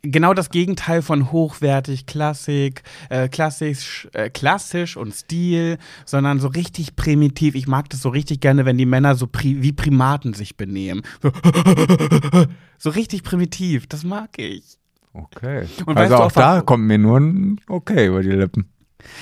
genau 0.03 0.33
das 0.33 0.49
Gegenteil 0.49 1.01
von 1.01 1.31
hochwertig, 1.31 2.05
Klassik, 2.05 2.83
äh, 3.09 3.29
klassisch, 3.29 4.07
äh, 4.13 4.29
klassisch 4.29 4.97
und 4.97 5.13
Stil, 5.13 5.77
sondern 6.05 6.39
so 6.39 6.49
richtig 6.49 6.95
primitiv. 6.95 7.55
Ich 7.55 7.67
mag 7.67 7.89
das 7.89 8.01
so 8.01 8.09
richtig 8.09 8.41
gerne, 8.41 8.65
wenn 8.65 8.77
die 8.77 8.85
Männer 8.85 9.15
so 9.15 9.27
pri 9.27 9.61
wie 9.61 9.71
Primaten 9.71 10.33
sich 10.33 10.57
benehmen. 10.57 11.01
So, 11.21 11.31
so 12.77 12.89
richtig 12.91 13.23
primitiv, 13.23 13.87
das 13.87 14.03
mag 14.03 14.37
ich. 14.37 14.77
Okay. 15.13 15.67
Und 15.85 15.95
weißt 15.95 16.11
also 16.11 16.15
du 16.15 16.21
auch 16.21 16.25
auch, 16.25 16.31
da 16.31 16.61
kommt 16.61 16.85
mir 16.85 16.97
nur 16.97 17.19
ein 17.19 17.61
Okay 17.67 18.07
über 18.07 18.21
die 18.21 18.29
Lippen. 18.29 18.67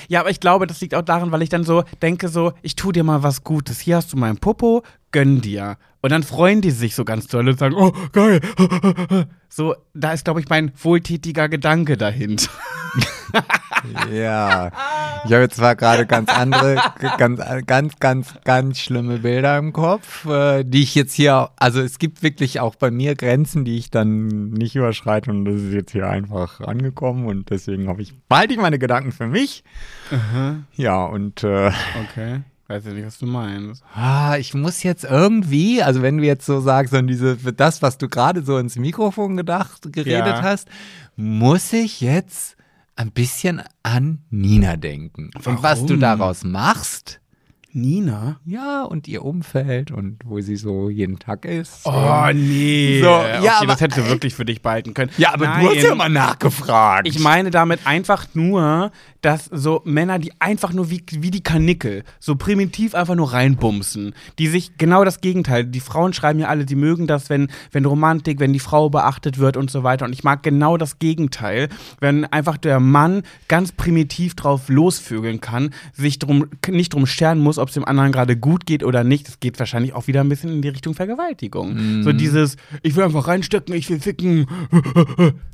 Ja, 0.08 0.20
aber 0.20 0.30
ich 0.30 0.40
glaube, 0.40 0.66
das 0.66 0.80
liegt 0.80 0.94
auch 0.94 1.02
daran, 1.02 1.32
weil 1.32 1.42
ich 1.42 1.48
dann 1.48 1.64
so 1.64 1.84
denke, 2.00 2.28
so, 2.28 2.52
ich 2.62 2.76
tu 2.76 2.92
dir 2.92 3.04
mal 3.04 3.22
was 3.22 3.44
Gutes. 3.44 3.80
Hier 3.80 3.96
hast 3.96 4.12
du 4.12 4.16
meinen 4.16 4.38
Popo, 4.38 4.82
gönn 5.12 5.40
dir. 5.40 5.76
Und 6.00 6.10
dann 6.10 6.22
freuen 6.24 6.60
die 6.60 6.72
sich 6.72 6.94
so 6.94 7.04
ganz 7.04 7.28
toll 7.28 7.48
und 7.48 7.58
sagen, 7.58 7.74
oh, 7.76 7.92
geil. 8.12 8.40
So, 9.54 9.74
da 9.92 10.14
ist, 10.14 10.24
glaube 10.24 10.40
ich, 10.40 10.48
mein 10.48 10.72
wohltätiger 10.82 11.50
Gedanke 11.50 11.98
dahinter. 11.98 12.50
Ja. 14.12 14.70
Ich 15.24 15.32
habe 15.32 15.42
jetzt 15.42 15.56
zwar 15.56 15.74
gerade 15.74 16.06
ganz 16.06 16.28
andere, 16.28 16.80
ganz, 17.18 17.40
ganz, 17.66 17.98
ganz, 17.98 18.34
ganz 18.44 18.78
schlimme 18.78 19.18
Bilder 19.18 19.58
im 19.58 19.72
Kopf, 19.72 20.24
äh, 20.26 20.62
die 20.62 20.82
ich 20.82 20.94
jetzt 20.94 21.14
hier, 21.14 21.50
also 21.56 21.80
es 21.80 21.98
gibt 21.98 22.22
wirklich 22.22 22.60
auch 22.60 22.76
bei 22.76 22.92
mir 22.92 23.16
Grenzen, 23.16 23.64
die 23.64 23.78
ich 23.78 23.90
dann 23.90 24.50
nicht 24.50 24.76
überschreite 24.76 25.30
und 25.30 25.44
das 25.44 25.56
ist 25.56 25.72
jetzt 25.72 25.92
hier 25.92 26.08
einfach 26.08 26.60
angekommen 26.60 27.26
und 27.26 27.50
deswegen 27.50 27.88
habe 27.88 28.02
ich, 28.02 28.14
behalte 28.28 28.54
ich 28.54 28.60
meine 28.60 28.78
Gedanken 28.78 29.10
für 29.10 29.26
mich. 29.26 29.64
Ja, 30.76 31.04
und 31.04 31.42
äh, 31.42 31.72
Okay. 32.10 32.42
Weiß 32.72 32.86
ja 32.86 32.92
nicht, 32.94 33.04
was 33.06 33.18
du 33.18 33.26
meinst. 33.26 33.82
Ah, 33.94 34.36
ich 34.38 34.54
muss 34.54 34.82
jetzt 34.82 35.04
irgendwie, 35.04 35.82
also 35.82 36.00
wenn 36.00 36.16
du 36.16 36.24
jetzt 36.24 36.46
so 36.46 36.60
sagst, 36.60 36.94
und 36.94 37.06
diese, 37.06 37.36
das, 37.36 37.82
was 37.82 37.98
du 37.98 38.08
gerade 38.08 38.42
so 38.42 38.56
ins 38.56 38.76
Mikrofon 38.76 39.36
gedacht, 39.36 39.92
geredet 39.92 40.26
Ja. 40.26 40.42
hast, 40.42 40.68
muss 41.14 41.70
ich 41.74 42.00
jetzt 42.00 42.56
ein 42.96 43.10
bisschen 43.10 43.60
an 43.82 44.20
Nina 44.30 44.76
denken. 44.76 45.30
Und 45.44 45.62
was 45.62 45.80
du 45.80 45.88
Warum? 45.88 46.00
daraus 46.00 46.44
machst, 46.44 47.20
Nina? 47.74 48.36
ja, 48.44 48.82
und 48.82 49.08
ihr 49.08 49.24
Umfeld 49.24 49.90
und 49.90 50.18
wo 50.24 50.40
sie 50.40 50.56
so 50.56 50.90
jeden 50.90 51.18
Tag 51.18 51.44
ist. 51.44 51.80
Oh, 51.84 52.26
nee. 52.34 53.00
So, 53.02 53.10
okay, 53.10 53.44
ja, 53.44 53.58
aber- 53.58 53.66
das 53.66 53.80
hättest 53.80 53.98
du 54.00 54.08
wirklich 54.08 54.34
für 54.34 54.44
dich 54.44 54.62
behalten 54.62 54.94
können. 54.94 55.10
ja, 55.16 55.32
aber 55.32 55.46
Nein. 55.46 55.64
du 55.64 55.70
hast 55.70 55.82
ja 55.82 55.94
mal 55.94 56.08
nachgefragt. 56.08 57.08
Ich 57.08 57.18
meine 57.18 57.50
damit 57.50 57.86
einfach 57.86 58.26
nur, 58.34 58.90
dass 59.22 59.44
so 59.46 59.80
Männer, 59.84 60.18
die 60.18 60.32
einfach 60.40 60.72
nur 60.72 60.90
wie, 60.90 61.02
wie 61.10 61.30
die 61.30 61.42
Kanickel, 61.42 62.02
so 62.18 62.34
primitiv 62.36 62.94
einfach 62.94 63.14
nur 63.14 63.32
reinbumsen, 63.32 64.14
die 64.38 64.48
sich 64.48 64.76
genau 64.78 65.04
das 65.04 65.20
Gegenteil, 65.20 65.64
die 65.64 65.80
Frauen 65.80 66.12
schreiben 66.12 66.40
ja 66.40 66.48
alle, 66.48 66.64
die 66.66 66.74
mögen 66.74 67.06
das, 67.06 67.30
wenn, 67.30 67.48
wenn 67.70 67.84
Romantik, 67.84 68.40
wenn 68.40 68.52
die 68.52 68.58
Frau 68.58 68.90
beachtet 68.90 69.38
wird 69.38 69.56
und 69.56 69.70
so 69.70 69.82
weiter. 69.84 70.04
Und 70.04 70.12
ich 70.12 70.24
mag 70.24 70.42
genau 70.42 70.76
das 70.76 70.98
Gegenteil, 70.98 71.68
wenn 72.00 72.24
einfach 72.26 72.56
der 72.56 72.80
Mann 72.80 73.22
ganz 73.48 73.72
primitiv 73.72 74.34
drauf 74.34 74.68
losvögeln 74.68 75.40
kann, 75.40 75.70
sich 75.92 76.18
drum, 76.18 76.46
nicht 76.68 76.92
drum 76.94 77.06
scheren 77.06 77.38
muss, 77.38 77.58
ob 77.62 77.68
es 77.68 77.74
dem 77.74 77.84
anderen 77.84 78.12
gerade 78.12 78.36
gut 78.36 78.66
geht 78.66 78.84
oder 78.84 79.04
nicht. 79.04 79.28
Das 79.28 79.40
geht 79.40 79.58
wahrscheinlich 79.58 79.94
auch 79.94 80.06
wieder 80.06 80.20
ein 80.20 80.28
bisschen 80.28 80.50
in 80.50 80.62
die 80.62 80.68
Richtung 80.68 80.94
Vergewaltigung. 80.94 82.02
So 82.02 82.12
dieses, 82.12 82.56
ich 82.82 82.94
will 82.96 83.04
einfach 83.04 83.26
reinstecken, 83.26 83.74
ich 83.74 83.88
will 83.88 84.00
ficken. 84.00 84.46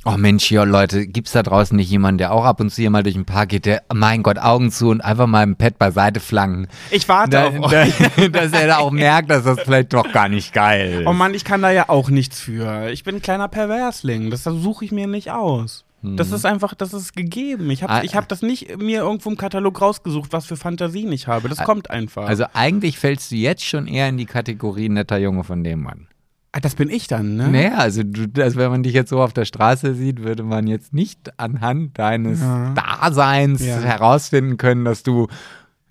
Oh 0.04 0.16
Mensch, 0.16 0.50
ja 0.50 0.64
Leute, 0.64 1.06
gibt's 1.06 1.32
da 1.32 1.42
draußen 1.42 1.76
nicht 1.76 1.90
jemanden, 1.90 2.18
der 2.18 2.32
auch 2.32 2.44
ab 2.44 2.60
und 2.60 2.70
zu 2.70 2.80
hier 2.80 2.90
mal 2.90 3.02
durch 3.02 3.14
den 3.14 3.24
Park 3.26 3.50
geht, 3.50 3.66
der, 3.66 3.82
mein 3.92 4.22
Gott, 4.22 4.38
Augen 4.38 4.70
zu 4.70 4.88
und 4.88 5.00
einfach 5.00 5.26
mal 5.26 5.42
im 5.42 5.56
Pad 5.56 5.78
beiseite 5.78 6.20
flanken. 6.20 6.68
Ich 6.90 7.08
warte 7.08 7.30
Da, 7.30 7.48
auf 7.48 7.70
da, 7.70 7.82
euch. 7.82 8.30
dass 8.32 8.52
er 8.52 8.66
da 8.66 8.78
auch 8.78 8.90
merkt, 8.90 9.30
dass 9.30 9.44
das 9.44 9.60
vielleicht 9.60 9.92
doch 9.92 10.10
gar 10.12 10.28
nicht 10.28 10.52
geil 10.52 11.02
ist. 11.02 11.06
Oh 11.06 11.12
Mann, 11.12 11.34
ich 11.34 11.44
kann 11.44 11.62
da 11.62 11.70
ja 11.70 11.88
auch 11.88 12.10
nichts 12.10 12.40
für. 12.40 12.90
Ich 12.90 13.04
bin 13.04 13.16
ein 13.16 13.22
kleiner 13.22 13.48
Perversling. 13.48 14.30
Das 14.30 14.44
suche 14.44 14.84
ich 14.84 14.92
mir 14.92 15.06
nicht 15.06 15.30
aus. 15.30 15.84
Das 16.02 16.30
ist 16.30 16.44
einfach, 16.46 16.74
das 16.74 16.92
ist 16.94 17.16
gegeben. 17.16 17.70
Ich 17.70 17.82
Ah. 17.84 17.88
habe 17.88 18.06
ich 18.06 18.14
hab 18.14 18.28
das 18.28 18.42
nicht 18.42 18.78
mir 18.78 19.00
irgendwo 19.00 19.30
im 19.30 19.36
Katalog 19.36 19.80
rausgesucht, 19.80 20.32
was 20.32 20.46
für 20.46 20.56
Fantasien 20.56 21.10
ich 21.10 21.26
habe. 21.26 21.48
Das 21.48 21.58
kommt 21.58 21.90
einfach. 21.90 22.26
Also 22.28 22.44
eigentlich 22.54 22.98
fällst 22.98 23.32
du 23.32 23.36
jetzt 23.36 23.64
schon 23.64 23.86
eher 23.88 24.08
in 24.08 24.16
die 24.16 24.26
Kategorie 24.26 24.88
netter 24.88 25.18
Junge 25.18 25.42
von 25.44 25.64
dem 25.64 25.82
Mann. 25.82 26.06
Ah, 26.52 26.60
das 26.60 26.76
bin 26.76 26.88
ich 26.88 27.08
dann, 27.08 27.36
ne? 27.36 27.48
Naja, 27.48 27.74
also, 27.76 28.02
du, 28.04 28.26
also 28.42 28.56
wenn 28.58 28.70
man 28.70 28.82
dich 28.82 28.94
jetzt 28.94 29.10
so 29.10 29.20
auf 29.20 29.32
der 29.34 29.44
Straße 29.44 29.94
sieht, 29.94 30.22
würde 30.22 30.44
man 30.44 30.66
jetzt 30.66 30.94
nicht 30.94 31.38
anhand 31.38 31.98
deines 31.98 32.40
Ja. 32.40 32.72
Daseins 32.74 33.64
Ja. 33.64 33.78
herausfinden 33.80 34.56
können, 34.56 34.84
dass 34.84 35.02
du 35.02 35.26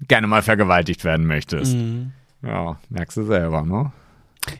gerne 0.08 0.26
mal 0.28 0.41
vergewaltigt 0.41 1.03
werden 1.03 1.28
möchtest. 1.28 1.76
Mhm. 1.76 2.12
Ja, 2.41 2.78
merkst 2.89 3.18
du 3.18 3.24
selber, 3.24 3.62
ne? 3.64 3.91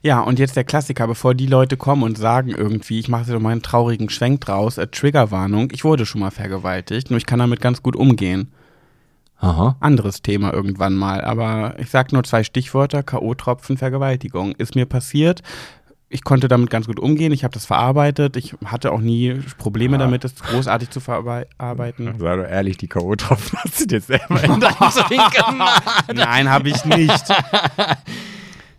Ja, 0.02 0.22
und 0.22 0.40
jetzt 0.40 0.56
der 0.56 0.64
Klassiker, 0.64 1.08
bevor 1.08 1.34
die 1.34 1.48
Leute 1.48 1.78
kommen 1.78 2.04
und 2.04 2.18
sagen 2.18 2.52
irgendwie, 2.52 3.00
ich 3.00 3.10
mache 3.10 3.26
dir 3.26 3.34
doch 3.34 3.40
mal 3.40 3.52
einen 3.52 3.62
traurigen 3.62 4.10
Schwenk 4.10 4.42
draus, 4.42 4.78
äh, 4.78 4.88
Triggerwarnung, 4.88 5.70
ich 5.72 5.84
wurde 5.84 6.06
schon 6.06 6.22
mal 6.22 6.32
vergewaltigt, 6.32 7.10
nur 7.10 7.18
ich 7.18 7.26
kann 7.26 7.40
damit 7.40 7.62
ganz 7.62 7.82
gut 7.82 7.96
umgehen. 7.96 8.52
Aha. 9.40 9.76
Anderes 9.80 10.24
Thema 10.24 10.52
irgendwann 10.52 10.96
mal, 10.96 11.22
aber 11.22 11.76
ich 11.78 11.90
sag 11.90 12.12
nur 12.12 12.24
zwei 12.24 12.44
Stichwörter, 12.44 13.04
K.O.-Tropfen, 13.04 13.78
Vergewaltigung. 13.78 14.54
Ist 14.54 14.74
mir 14.74 14.88
passiert, 14.88 15.44
ich 16.10 16.24
konnte 16.24 16.48
damit 16.48 16.70
ganz 16.70 16.88
gut 16.88 17.00
umgehen, 17.00 17.34
ich 17.34 17.44
habe 17.44 17.54
das 17.54 17.66
verarbeitet, 17.66 18.38
ich 18.38 18.56
hatte 18.66 18.92
auch 18.92 19.02
nie 19.02 19.34
Probleme 19.58 19.98
damit, 19.98 20.24
das 20.24 20.36
großartig 20.36 20.90
zu 20.90 21.00
verarbeiten. 21.02 22.16
Sei 22.20 22.36
doch 22.36 22.44
ehrlich, 22.44 22.78
die 22.78 22.88
K.O.-Tropfen 22.88 23.58
hast 23.58 23.82
du 23.82 23.88
dir 23.88 24.02
selber 24.02 24.42
in 24.44 24.60
deinem 24.60 24.76
Drink 25.08 25.32
gemacht. 25.34 25.84
Nein, 26.14 26.50
habe 26.50 26.70
ich 26.70 26.86
nicht. 26.86 27.26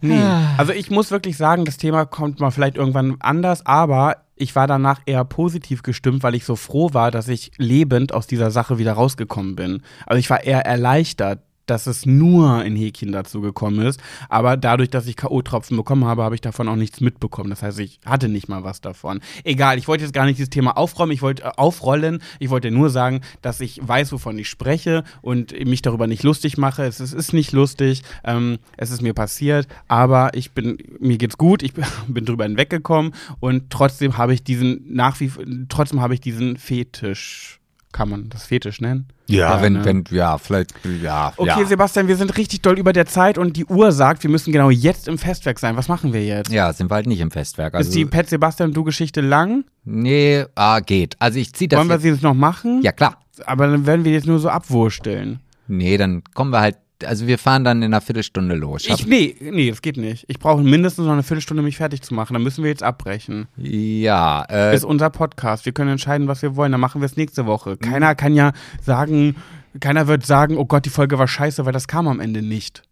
Nee. 0.01 0.23
Also 0.57 0.73
ich 0.73 0.91
muss 0.91 1.11
wirklich 1.11 1.37
sagen, 1.37 1.65
das 1.65 1.77
Thema 1.77 2.05
kommt 2.05 2.41
mal 2.41 2.51
vielleicht 2.51 2.77
irgendwann 2.77 3.17
anders, 3.21 3.67
aber 3.67 4.17
ich 4.37 4.55
war 4.55 4.67
danach 4.67 5.01
eher 5.07 5.25
positiv 5.25 5.83
gestimmt, 5.83 6.23
weil 6.23 6.35
ich 6.35 6.45
so 6.45 6.57
froh 6.57 6.91
war, 6.93 7.11
dass 7.11 7.29
ich 7.29 7.51
lebend 7.59 8.15
aus 8.15 8.27
dieser 8.27 8.51
Sache 8.51 8.79
wieder 8.79 8.93
rausgekommen 8.93 9.57
bin. 9.57 9.83
Also 10.07 10.19
ich 10.21 10.31
war 10.31 10.45
eher 10.45 10.65
erleichtert, 10.65 11.41
dass 11.71 11.87
es 11.87 12.07
nur 12.07 12.65
in 12.65 12.77
Häkchen 12.77 13.13
dazu 13.13 13.41
gekommen 13.41 13.87
ist. 13.87 14.01
Aber 14.29 14.57
dadurch, 14.57 14.91
dass 14.91 15.07
ich 15.07 15.17
K.O.-Tropfen 15.17 15.77
bekommen 15.77 16.05
habe, 16.05 16.23
habe 16.23 16.35
ich 16.35 16.41
davon 16.41 16.69
auch 16.69 16.77
nichts 16.77 17.01
mitbekommen. 17.01 17.51
Das 17.51 17.63
heißt, 17.63 17.79
ich 17.81 18.01
hatte 18.05 18.29
nicht 18.29 18.49
mal 18.49 18.65
was 18.65 18.81
davon. 18.81 19.21
Egal, 19.45 19.79
ich 19.79 19.89
wollte 19.89 20.05
jetzt 20.05 20.13
gar 20.13 20.27
nicht 20.27 20.39
dieses 20.39 20.51
Thema 20.51 20.77
aufräumen, 20.77 21.13
ich 21.13 21.23
wollte 21.23 21.45
äh, 21.45 21.51
aufrollen. 21.57 22.23
Ich 22.39 22.51
wollte 22.51 22.71
nur 22.71 22.91
sagen, 22.91 23.21
dass 23.43 23.61
ich 23.61 23.81
weiß, 23.87 24.13
wovon 24.13 24.39
ich 24.39 24.49
spreche 24.49 25.05
und 25.23 25.53
mich 25.67 25.83
darüber 25.83 26.07
nicht 26.07 26.23
lustig 26.23 26.59
mache. 26.59 26.85
Es 26.85 27.01
ist, 27.01 27.13
es 27.13 27.29
ist 27.29 27.33
nicht 27.33 27.53
lustig, 27.53 28.03
ähm, 28.25 28.59
es 28.77 28.91
ist 28.91 29.03
mir 29.03 29.15
passiert, 29.15 29.69
aber 29.87 30.35
ich 30.35 30.53
bin, 30.53 30.79
mir 30.99 31.19
geht's 31.19 31.37
gut, 31.39 31.63
ich 31.63 31.73
bin 32.09 32.25
drüber 32.25 32.45
hinweggekommen 32.45 33.15
und 33.41 33.71
trotzdem 33.71 34.17
habe 34.17 34.35
ich 34.35 34.43
diesen 34.43 34.85
nach 34.89 35.21
wie 35.21 35.31
trotzdem 35.69 36.01
habe 36.01 36.15
ich 36.15 36.21
diesen 36.21 36.57
Fetisch. 36.57 37.58
Kann 37.93 38.11
man 38.11 38.29
das 38.29 38.45
Fetisch 38.45 38.81
nennen? 38.81 39.09
Ja, 39.29 39.63
wenn, 39.63 39.75
ne? 39.75 39.85
wenn, 39.85 40.05
ja, 40.11 40.39
vielleicht, 40.39 40.75
ja. 41.03 41.33
Okay, 41.37 41.61
ja. 41.61 41.67
Sebastian, 41.67 42.07
wir 42.07 42.17
sind 42.17 42.37
richtig 42.37 42.61
doll 42.61 42.79
über 42.79 42.93
der 42.93 43.07
Zeit 43.07 43.39
und 43.39 43.57
die 43.57 43.65
Uhr 43.65 43.93
sagt, 43.93 44.23
wir 44.23 44.31
müssen 44.31 44.53
genau 44.53 44.71
jetzt 44.71 45.09
im 45.09 45.19
Festwerk 45.19 45.59
sein. 45.59 45.77
Was 45.77 45.89
machen 45.89 46.13
wir 46.13 46.25
jetzt? 46.25 46.51
Ja, 46.51 46.73
sind 46.73 46.91
wir 46.91 46.95
halt 46.97 47.07
nicht 47.07 47.21
im 47.21 47.31
Festwerk. 47.31 47.75
Also, 47.75 47.89
ist 47.89 47.95
die 47.95 48.05
Pet 48.05 48.29
Sebastian 48.29 48.73
du 48.73 48.85
Geschichte 48.85 49.21
lang? 49.21 49.65
nee, 49.85 50.45
ah, 50.55 50.81
geht. 50.81 51.17
Also 51.19 51.39
ich 51.39 51.53
zieh 51.55 51.67
das 51.67 51.79
Wollen 51.79 51.89
wir 51.89 51.99
sie 51.99 52.11
jetzt 52.11 52.23
noch 52.23 52.35
machen? 52.35 52.83
Ja, 52.83 52.93
klar. 52.93 53.19
Aber 53.47 53.67
dann 53.67 53.87
werden 53.87 54.05
wir 54.05 54.13
jetzt 54.13 54.27
nur 54.27 54.39
so 54.39 54.49
abwursteln. 54.49 55.41
Nee, 55.67 55.97
dann 55.97 56.23
kommen 56.35 56.51
wir 56.51 56.61
halt, 56.61 56.77
also 57.05 57.27
wir 57.27 57.39
fahren 57.39 57.65
dann 57.65 57.79
in 57.79 57.93
einer 57.93 58.01
Viertelstunde 58.01 58.55
los. 58.55 58.87
Ich, 58.87 59.07
nee, 59.07 59.37
nee, 59.41 59.71
das 59.71 59.83
geht 59.83 59.97
nicht. 59.97 60.25
Ich 60.29 60.39
brauche 60.39 60.63
mindestens 60.63 61.07
noch 61.07 61.13
eine 61.13 61.23
Viertelstunde, 61.23 61.63
mich 61.63 61.77
fertig 61.77 62.03
zu 62.03 62.15
machen. 62.15 62.35
Dann 62.35 62.43
müssen 62.43 62.65
wir 62.65 62.71
jetzt 62.71 62.83
abbrechen. 62.83 63.47
ja, 63.57 64.45
äh, 64.51 64.75
ist 64.75 64.85
unser 64.85 65.11
Podcast. 65.11 65.65
Wir 65.65 65.73
können 65.73 65.91
entscheiden, 65.91 66.29
was 66.29 66.43
wir 66.43 66.57
wollen. 66.57 66.73
Dann 66.73 66.81
machen 66.81 67.01
wir 67.01 67.07
es 67.07 67.17
nächste 67.17 67.47
Woche. 67.47 67.77
Keiner 67.77 68.15
kann 68.15 68.35
ja 68.35 68.53
sagen, 68.83 69.37
keiner 69.81 70.07
wird 70.07 70.27
sagen, 70.27 70.57
oh 70.57 70.65
Gott, 70.65 70.85
die 70.85 70.91
Folge 70.91 71.19
war 71.19 71.29
scheiße, 71.29 71.65
weil 71.65 71.73
das 71.73 71.89
kam 71.89 72.09
am 72.09 72.21
Ende 72.21 72.43
nicht. 72.43 72.83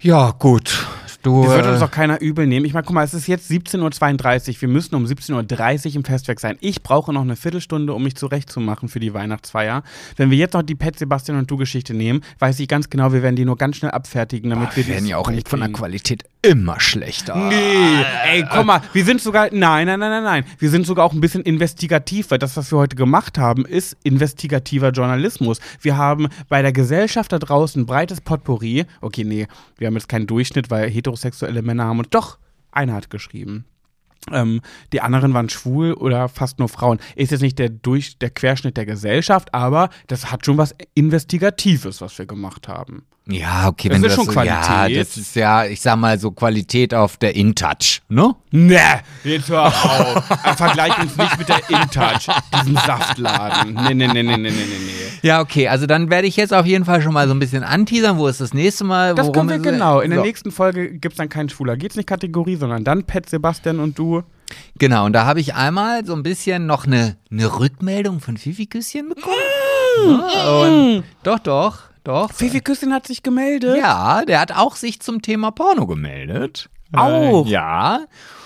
ja, 0.00 0.30
gut. 0.32 0.86
Du, 1.22 1.42
Das 1.42 1.52
wird 1.52 1.66
äh, 1.66 1.70
uns 1.70 1.82
auch 1.82 1.90
keiner 1.90 2.20
übel 2.20 2.46
nehmen. 2.46 2.64
Ich 2.64 2.72
meine, 2.72 2.84
guck 2.84 2.94
mal, 2.94 3.04
es 3.04 3.12
ist 3.12 3.26
jetzt 3.26 3.50
17.32 3.50 4.48
Uhr. 4.54 4.60
Wir 4.62 4.68
müssen 4.68 4.94
um 4.94 5.04
17.30 5.04 5.88
Uhr 5.90 5.96
im 5.96 6.04
Festwerk 6.04 6.40
sein. 6.40 6.56
Ich 6.60 6.82
brauche 6.82 7.12
noch 7.12 7.20
eine 7.20 7.36
Viertelstunde, 7.36 7.92
um 7.92 8.02
mich 8.02 8.16
zurechtzumachen 8.16 8.88
für 8.88 9.00
die 9.00 9.12
Weihnachtsfeier. 9.12 9.82
Wenn 10.16 10.30
wir 10.30 10.38
jetzt 10.38 10.54
noch 10.54 10.62
die 10.62 10.74
Pet 10.74 10.98
Sebastian 10.98 11.38
und 11.38 11.50
du 11.50 11.56
Geschichte 11.56 11.92
nehmen, 11.92 12.22
weiß 12.38 12.58
ich 12.60 12.68
ganz 12.68 12.88
genau, 12.88 13.12
wir 13.12 13.22
werden 13.22 13.36
die 13.36 13.44
nur 13.44 13.56
ganz 13.56 13.76
schnell 13.76 13.90
abfertigen, 13.90 14.50
damit 14.50 14.76
wir 14.76 14.86
wir 14.86 14.94
werden 14.94 15.04
die 15.04 15.10
ja 15.10 15.18
auch 15.18 15.30
echt 15.30 15.48
von 15.48 15.60
der 15.60 15.68
Qualität 15.70 16.24
immer 16.42 16.80
schlechter. 16.80 17.36
Nee, 17.36 18.02
ey, 18.24 18.44
guck 18.50 18.64
mal, 18.64 18.80
wir 18.94 19.04
sind 19.04 19.20
sogar, 19.20 19.48
nein, 19.52 19.86
nein, 19.86 20.00
nein, 20.00 20.10
nein, 20.10 20.24
nein, 20.24 20.44
wir 20.58 20.70
sind 20.70 20.86
sogar 20.86 21.04
auch 21.04 21.12
ein 21.12 21.20
bisschen 21.20 21.42
investigativ, 21.42 22.30
weil 22.30 22.38
das, 22.38 22.56
was 22.56 22.72
wir 22.72 22.78
heute 22.78 22.96
gemacht 22.96 23.36
haben, 23.36 23.66
ist 23.66 23.96
investigativer 24.04 24.90
Journalismus. 24.90 25.60
Wir 25.82 25.98
haben 25.98 26.28
bei 26.48 26.62
der 26.62 26.72
Gesellschaft 26.72 27.32
da 27.32 27.38
draußen 27.38 27.82
ein 27.82 27.86
breites 27.86 28.22
Potpourri. 28.22 28.86
Okay, 29.02 29.24
nee, 29.24 29.48
wir 29.76 29.86
haben 29.86 29.94
jetzt 29.94 30.08
keinen 30.08 30.26
Durchschnitt, 30.26 30.70
weil 30.70 30.88
heterosexuelle 31.10 31.62
Männer 31.62 31.84
haben 31.84 31.98
und 31.98 32.14
doch, 32.14 32.38
einer 32.72 32.94
hat 32.94 33.10
geschrieben. 33.10 33.64
Ähm, 34.30 34.60
die 34.92 35.00
anderen 35.00 35.32
waren 35.32 35.48
schwul 35.48 35.94
oder 35.94 36.28
fast 36.28 36.58
nur 36.58 36.68
Frauen. 36.68 36.98
Ist 37.16 37.32
jetzt 37.32 37.40
nicht 37.40 37.58
der, 37.58 37.70
Durch 37.70 38.18
der 38.18 38.30
Querschnitt 38.30 38.76
der 38.76 38.86
Gesellschaft, 38.86 39.54
aber 39.54 39.88
das 40.08 40.30
hat 40.30 40.44
schon 40.44 40.58
was 40.58 40.74
Investigatives, 40.94 42.00
was 42.00 42.18
wir 42.18 42.26
gemacht 42.26 42.68
haben. 42.68 43.06
Ja, 43.30 43.68
okay, 43.68 43.88
Das 43.88 43.96
wenn 43.96 44.04
ist 44.04 44.16
du 44.16 44.24
schon 44.24 44.26
das 44.26 44.34
so, 44.34 44.40
Ja, 44.42 44.60
Qualität. 44.62 45.00
das 45.00 45.16
ist 45.16 45.36
ja, 45.36 45.64
ich 45.64 45.80
sag 45.80 45.96
mal 45.96 46.18
so 46.18 46.30
Qualität 46.30 46.92
auf 46.94 47.16
der 47.16 47.36
InTouch, 47.36 48.00
ne? 48.08 48.34
Ne, 48.50 48.80
jetzt 49.24 49.48
hör 49.48 49.66
auf. 49.66 50.24
Vergleich 50.56 50.98
uns 50.98 51.16
nicht 51.16 51.38
mit 51.38 51.48
der 51.48 51.60
InTouch, 51.70 52.28
diesem 52.58 52.74
Saftladen. 52.76 53.74
Nee, 53.74 53.94
nee, 53.94 54.06
nee, 54.08 54.22
nee, 54.22 54.36
nee, 54.36 54.50
nee, 54.50 54.50
nee. 54.50 54.90
Ja, 55.22 55.40
okay, 55.40 55.68
also 55.68 55.86
dann 55.86 56.10
werde 56.10 56.26
ich 56.26 56.36
jetzt 56.36 56.52
auf 56.52 56.66
jeden 56.66 56.84
Fall 56.84 57.02
schon 57.02 57.12
mal 57.12 57.28
so 57.28 57.34
ein 57.34 57.38
bisschen 57.38 57.62
anteasern. 57.62 58.18
Wo 58.18 58.26
ist 58.26 58.40
das 58.40 58.54
nächste 58.54 58.84
Mal? 58.84 59.14
Das 59.14 59.30
können 59.32 59.48
wir 59.48 59.56
ist- 59.56 59.62
genau. 59.62 60.00
In 60.00 60.10
der 60.10 60.20
so. 60.20 60.24
nächsten 60.24 60.50
Folge 60.50 60.90
gibt 60.92 61.12
es 61.12 61.18
dann 61.18 61.28
keinen 61.28 61.48
Schwuler 61.48 61.76
geht's 61.76 61.96
nicht 61.96 62.06
Kategorie, 62.08 62.56
sondern 62.56 62.84
dann 62.84 63.04
Pet, 63.04 63.28
Sebastian 63.28 63.78
und 63.80 63.98
du. 63.98 64.22
Genau, 64.78 65.04
und 65.04 65.12
da 65.12 65.26
habe 65.26 65.38
ich 65.40 65.54
einmal 65.54 66.04
so 66.04 66.12
ein 66.14 66.22
bisschen 66.24 66.66
noch 66.66 66.84
eine, 66.86 67.16
eine 67.30 67.60
Rückmeldung 67.60 68.18
von 68.20 68.36
Fifi 68.36 68.66
Küsschen 68.66 69.10
bekommen. 69.10 69.34
Ja, 70.34 70.50
und 70.62 71.04
doch, 71.22 71.38
doch, 71.38 71.78
doch. 72.04 72.32
Fifi 72.32 72.60
Küssin 72.60 72.92
hat 72.92 73.06
sich 73.06 73.22
gemeldet. 73.22 73.76
Ja, 73.78 74.24
der 74.24 74.40
hat 74.40 74.52
auch 74.52 74.76
sich 74.76 75.00
zum 75.00 75.22
Thema 75.22 75.50
Porno 75.50 75.86
gemeldet. 75.86 76.68
Auch? 76.92 77.46
Äh, 77.46 77.50
ja. 77.50 78.00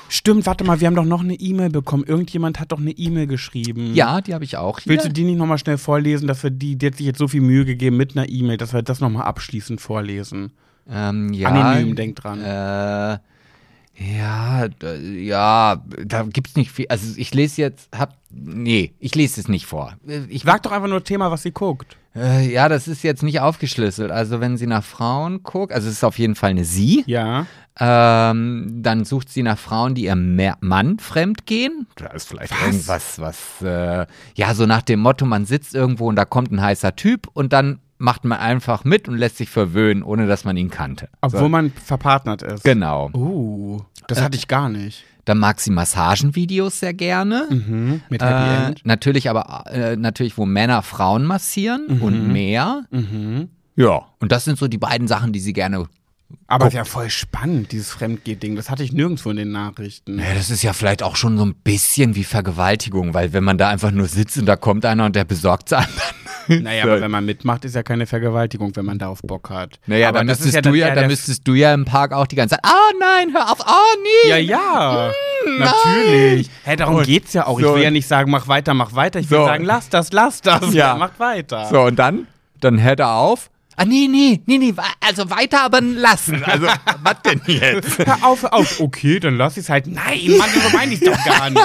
Stimmt, 0.08 0.46
warte 0.46 0.64
mal, 0.64 0.80
wir 0.80 0.86
haben 0.86 0.94
doch 0.94 1.04
noch 1.04 1.22
eine 1.22 1.34
E-Mail 1.34 1.70
bekommen. 1.70 2.04
Irgendjemand 2.04 2.60
hat 2.60 2.72
doch 2.72 2.78
eine 2.78 2.90
E-Mail 2.92 3.26
geschrieben. 3.26 3.94
Ja, 3.94 4.20
die 4.20 4.34
habe 4.34 4.44
ich 4.44 4.56
auch 4.56 4.78
hier. 4.78 4.92
Willst 4.92 5.06
du 5.06 5.10
die 5.10 5.24
nicht 5.24 5.38
nochmal 5.38 5.58
schnell 5.58 5.78
vorlesen, 5.78 6.28
dass 6.28 6.42
wir 6.42 6.50
die, 6.50 6.76
die 6.76 6.86
hat 6.86 6.96
sich 6.96 7.06
jetzt 7.06 7.18
so 7.18 7.26
viel 7.26 7.40
Mühe 7.40 7.64
gegeben 7.64 7.96
mit 7.96 8.16
einer 8.16 8.28
E-Mail, 8.28 8.56
dass 8.58 8.72
wir 8.72 8.82
das 8.82 9.00
nochmal 9.00 9.24
abschließend 9.24 9.80
vorlesen. 9.80 10.52
ähm, 10.88 11.32
ja, 11.32 11.48
Anonym, 11.48 11.96
denk 11.96 12.16
dran. 12.16 12.40
Äh, 12.40 13.18
ja, 13.96 14.68
d- 14.68 15.22
ja, 15.24 15.82
da 16.04 16.22
gibt's 16.24 16.56
nicht 16.56 16.70
viel. 16.72 16.86
Also 16.88 17.14
ich 17.16 17.32
lese 17.34 17.60
jetzt, 17.62 17.88
hab, 17.96 18.16
nee, 18.30 18.92
ich 18.98 19.14
lese 19.14 19.40
es 19.40 19.48
nicht 19.48 19.66
vor. 19.66 19.94
Ich 20.28 20.42
Sag 20.42 20.62
doch 20.62 20.72
einfach 20.72 20.88
nur 20.88 21.04
Thema, 21.04 21.30
was 21.30 21.42
sie 21.42 21.52
guckt. 21.52 21.96
Äh, 22.16 22.52
ja, 22.52 22.68
das 22.68 22.86
ist 22.88 23.02
jetzt 23.02 23.22
nicht 23.22 23.40
aufgeschlüsselt. 23.40 24.10
Also 24.12 24.40
wenn 24.40 24.56
sie 24.56 24.66
nach 24.68 24.84
Frauen 24.84 25.42
guckt, 25.42 25.72
also 25.72 25.88
es 25.88 25.94
ist 25.94 26.04
auf 26.04 26.18
jeden 26.18 26.34
Fall 26.36 26.50
eine 26.50 26.64
sie, 26.64 27.02
Ja. 27.06 27.46
ähm, 27.80 28.80
dann 28.82 29.04
sucht 29.04 29.28
sie 29.30 29.42
nach 29.42 29.58
Frauen, 29.58 29.94
die 29.94 30.04
ihrem 30.04 30.36
Mer- 30.36 30.58
Mann 30.60 30.98
fremd 31.00 31.46
gehen. 31.46 31.86
Da 31.96 32.06
ist 32.08 32.28
vielleicht 32.28 32.52
Was? 32.52 32.60
irgendwas, 32.66 33.18
was, 33.20 33.62
äh, 33.62 34.06
ja, 34.36 34.54
so 34.54 34.66
nach 34.66 34.82
dem 34.82 35.00
Motto, 35.00 35.26
man 35.26 35.44
sitzt 35.44 35.74
irgendwo 35.74 36.08
und 36.08 36.16
da 36.16 36.24
kommt 36.24 36.52
ein 36.52 36.60
heißer 36.62 36.94
Typ 36.96 37.28
und 37.32 37.52
dann 37.52 37.80
macht 37.98 38.24
man 38.24 38.38
einfach 38.38 38.84
mit 38.84 39.08
und 39.08 39.16
lässt 39.16 39.36
sich 39.38 39.48
verwöhnen, 39.50 40.02
ohne 40.02 40.26
dass 40.26 40.44
man 40.44 40.56
ihn 40.56 40.70
kannte. 40.70 41.08
Obwohl 41.20 41.40
so. 41.40 41.48
man 41.48 41.72
verpartnert 41.72 42.42
ist. 42.42 42.64
Genau. 42.64 43.10
Uh, 43.14 43.80
das 44.08 44.20
hatte 44.20 44.36
ich 44.36 44.48
gar 44.48 44.68
nicht. 44.68 45.04
Dann 45.24 45.38
mag 45.38 45.58
sie 45.60 45.70
Massagenvideos 45.70 46.80
sehr 46.80 46.92
gerne. 46.92 47.46
Mhm. 47.50 48.02
Mit 48.10 48.22
Happy 48.22 48.32
Äh, 48.32 48.66
End. 48.66 48.80
natürlich 48.84 49.30
aber, 49.30 49.64
äh, 49.70 49.96
natürlich, 49.96 50.36
wo 50.36 50.44
Männer 50.44 50.82
Frauen 50.82 51.24
massieren 51.24 52.00
und 52.00 52.28
mehr. 52.30 52.82
Mhm. 52.90 53.48
Ja. 53.76 54.02
Und 54.20 54.32
das 54.32 54.44
sind 54.44 54.58
so 54.58 54.68
die 54.68 54.78
beiden 54.78 55.08
Sachen, 55.08 55.32
die 55.32 55.40
sie 55.40 55.54
gerne 55.54 55.86
Aber 56.46 56.66
ist 56.66 56.74
ja 56.74 56.84
voll 56.84 57.08
spannend, 57.10 57.72
dieses 57.72 57.90
Fremdgeh-Ding. 57.90 58.54
Das 58.54 58.68
hatte 58.68 58.82
ich 58.82 58.92
nirgendwo 58.92 59.30
in 59.30 59.36
den 59.36 59.50
Nachrichten. 59.52 60.18
Ja, 60.18 60.34
das 60.34 60.50
ist 60.50 60.62
ja 60.62 60.72
vielleicht 60.74 61.02
auch 61.02 61.16
schon 61.16 61.38
so 61.38 61.44
ein 61.46 61.54
bisschen 61.54 62.14
wie 62.16 62.24
Vergewaltigung, 62.24 63.14
weil 63.14 63.32
wenn 63.32 63.44
man 63.44 63.56
da 63.56 63.68
einfach 63.70 63.92
nur 63.92 64.06
sitzt 64.08 64.36
und 64.38 64.46
da 64.46 64.56
kommt 64.56 64.84
einer 64.84 65.06
und 65.06 65.16
der 65.16 65.24
besorgt 65.24 65.68
es 65.68 65.78
einem, 65.78 65.88
dann 65.96 66.23
Naja, 66.62 66.84
aber 66.84 67.00
wenn 67.00 67.10
man 67.10 67.24
mitmacht, 67.24 67.64
ist 67.64 67.74
ja 67.74 67.82
keine 67.82 68.06
Vergewaltigung, 68.06 68.74
wenn 68.76 68.84
man 68.84 68.98
darauf 68.98 69.20
Bock 69.22 69.50
hat. 69.50 69.78
Naja, 69.86 70.08
aber 70.08 70.18
dann 70.18 70.26
müsstest, 70.28 70.54
ja 70.54 70.60
du 70.62 70.74
ja, 70.74 70.94
dann 70.94 71.06
müsstest 71.06 71.46
du 71.46 71.54
ja 71.54 71.72
im 71.74 71.84
Park 71.84 72.12
auch 72.12 72.26
die 72.26 72.36
ganze 72.36 72.54
Zeit, 72.56 72.64
ah 72.64 72.90
nein, 72.98 73.32
hör 73.34 73.50
auf, 73.52 73.58
oh 73.60 73.98
nee. 74.02 74.30
Ja, 74.30 74.36
ja. 74.36 75.10
Hm, 75.44 75.58
Natürlich. 75.58 76.50
Hä, 76.64 76.76
darum 76.76 76.96
Und 76.96 77.04
geht's 77.06 77.32
ja 77.32 77.46
auch. 77.46 77.58
Ich 77.58 77.64
so- 77.64 77.74
will 77.74 77.82
ja 77.82 77.90
nicht 77.90 78.06
sagen, 78.08 78.30
mach 78.30 78.48
weiter, 78.48 78.74
mach 78.74 78.94
weiter. 78.94 79.20
Ich 79.20 79.30
will 79.30 79.38
So. 79.38 79.44
sagen, 79.46 79.64
lass 79.64 79.88
das, 79.88 80.12
lass 80.12 80.40
das. 80.40 80.72
Ja. 80.74 80.94
Macht 80.98 81.18
weiter. 81.20 81.66
So, 81.70 81.82
und 81.82 81.96
dann? 81.98 82.26
Dann 82.60 82.82
hört 82.82 83.00
er 83.00 83.12
auf. 83.14 83.50
Ah, 83.76 83.84
nee, 83.84 84.06
nee, 84.08 84.40
nee, 84.46 84.58
nee, 84.58 84.74
also 85.04 85.28
weiter, 85.30 85.62
aber 85.64 85.80
lassen. 85.80 86.42
Also, 86.44 86.66
was 87.02 87.22
denn 87.24 87.40
jetzt? 87.46 87.98
Hör 88.06 88.24
auf, 88.24 88.42
hör 88.42 88.54
auf. 88.54 88.80
Okay, 88.80 89.18
dann 89.18 89.36
lass 89.36 89.56
ich's 89.56 89.68
halt. 89.68 89.86
Nein, 89.86 90.20
Mann, 90.38 90.48
so 90.70 90.76
meine 90.76 90.92
ich's 90.94 91.04
doch 91.04 91.24
gar 91.24 91.50
nicht. 91.50 91.60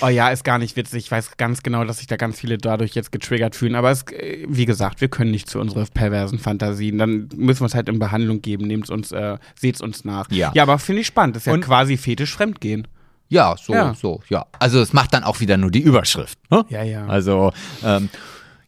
Oh 0.00 0.08
ja, 0.08 0.28
ist 0.28 0.44
gar 0.44 0.58
nicht 0.58 0.76
witzig. 0.76 1.04
Ich 1.06 1.10
weiß 1.10 1.36
ganz 1.36 1.62
genau, 1.62 1.84
dass 1.84 1.98
sich 1.98 2.06
da 2.06 2.16
ganz 2.16 2.38
viele 2.38 2.58
dadurch 2.58 2.94
jetzt 2.94 3.12
getriggert 3.12 3.56
fühlen. 3.56 3.74
Aber 3.74 3.90
es, 3.90 4.02
äh, 4.12 4.44
wie 4.48 4.66
gesagt, 4.66 5.00
wir 5.00 5.08
können 5.08 5.30
nicht 5.30 5.48
zu 5.48 5.58
unseren 5.60 5.86
perversen 5.88 6.38
Fantasien. 6.38 6.98
Dann 6.98 7.28
müssen 7.34 7.60
wir 7.62 7.66
es 7.66 7.74
halt 7.74 7.88
in 7.88 7.98
Behandlung 7.98 8.42
geben. 8.42 8.66
Nehmt's 8.66 8.90
uns, 8.90 9.12
äh, 9.12 9.38
seht's 9.58 9.80
uns 9.80 10.04
nach. 10.04 10.30
Ja. 10.30 10.52
Ja, 10.54 10.62
aber 10.64 10.78
finde 10.78 11.00
ich 11.00 11.06
spannend. 11.06 11.36
Das 11.36 11.42
ist 11.42 11.46
ja 11.46 11.54
Und- 11.54 11.62
quasi 11.64 11.96
fetisch 11.96 12.34
Fremdgehen. 12.34 12.86
Ja, 13.28 13.56
so, 13.60 13.72
Ja. 13.72 13.92
so, 13.94 14.20
ja. 14.28 14.46
Also, 14.60 14.80
es 14.80 14.92
macht 14.92 15.12
dann 15.12 15.24
auch 15.24 15.40
wieder 15.40 15.56
nur 15.56 15.70
die 15.72 15.80
Überschrift. 15.80 16.38
Ne? 16.50 16.64
Ja, 16.68 16.84
ja. 16.84 17.06
Also, 17.06 17.52
ähm, 17.84 18.08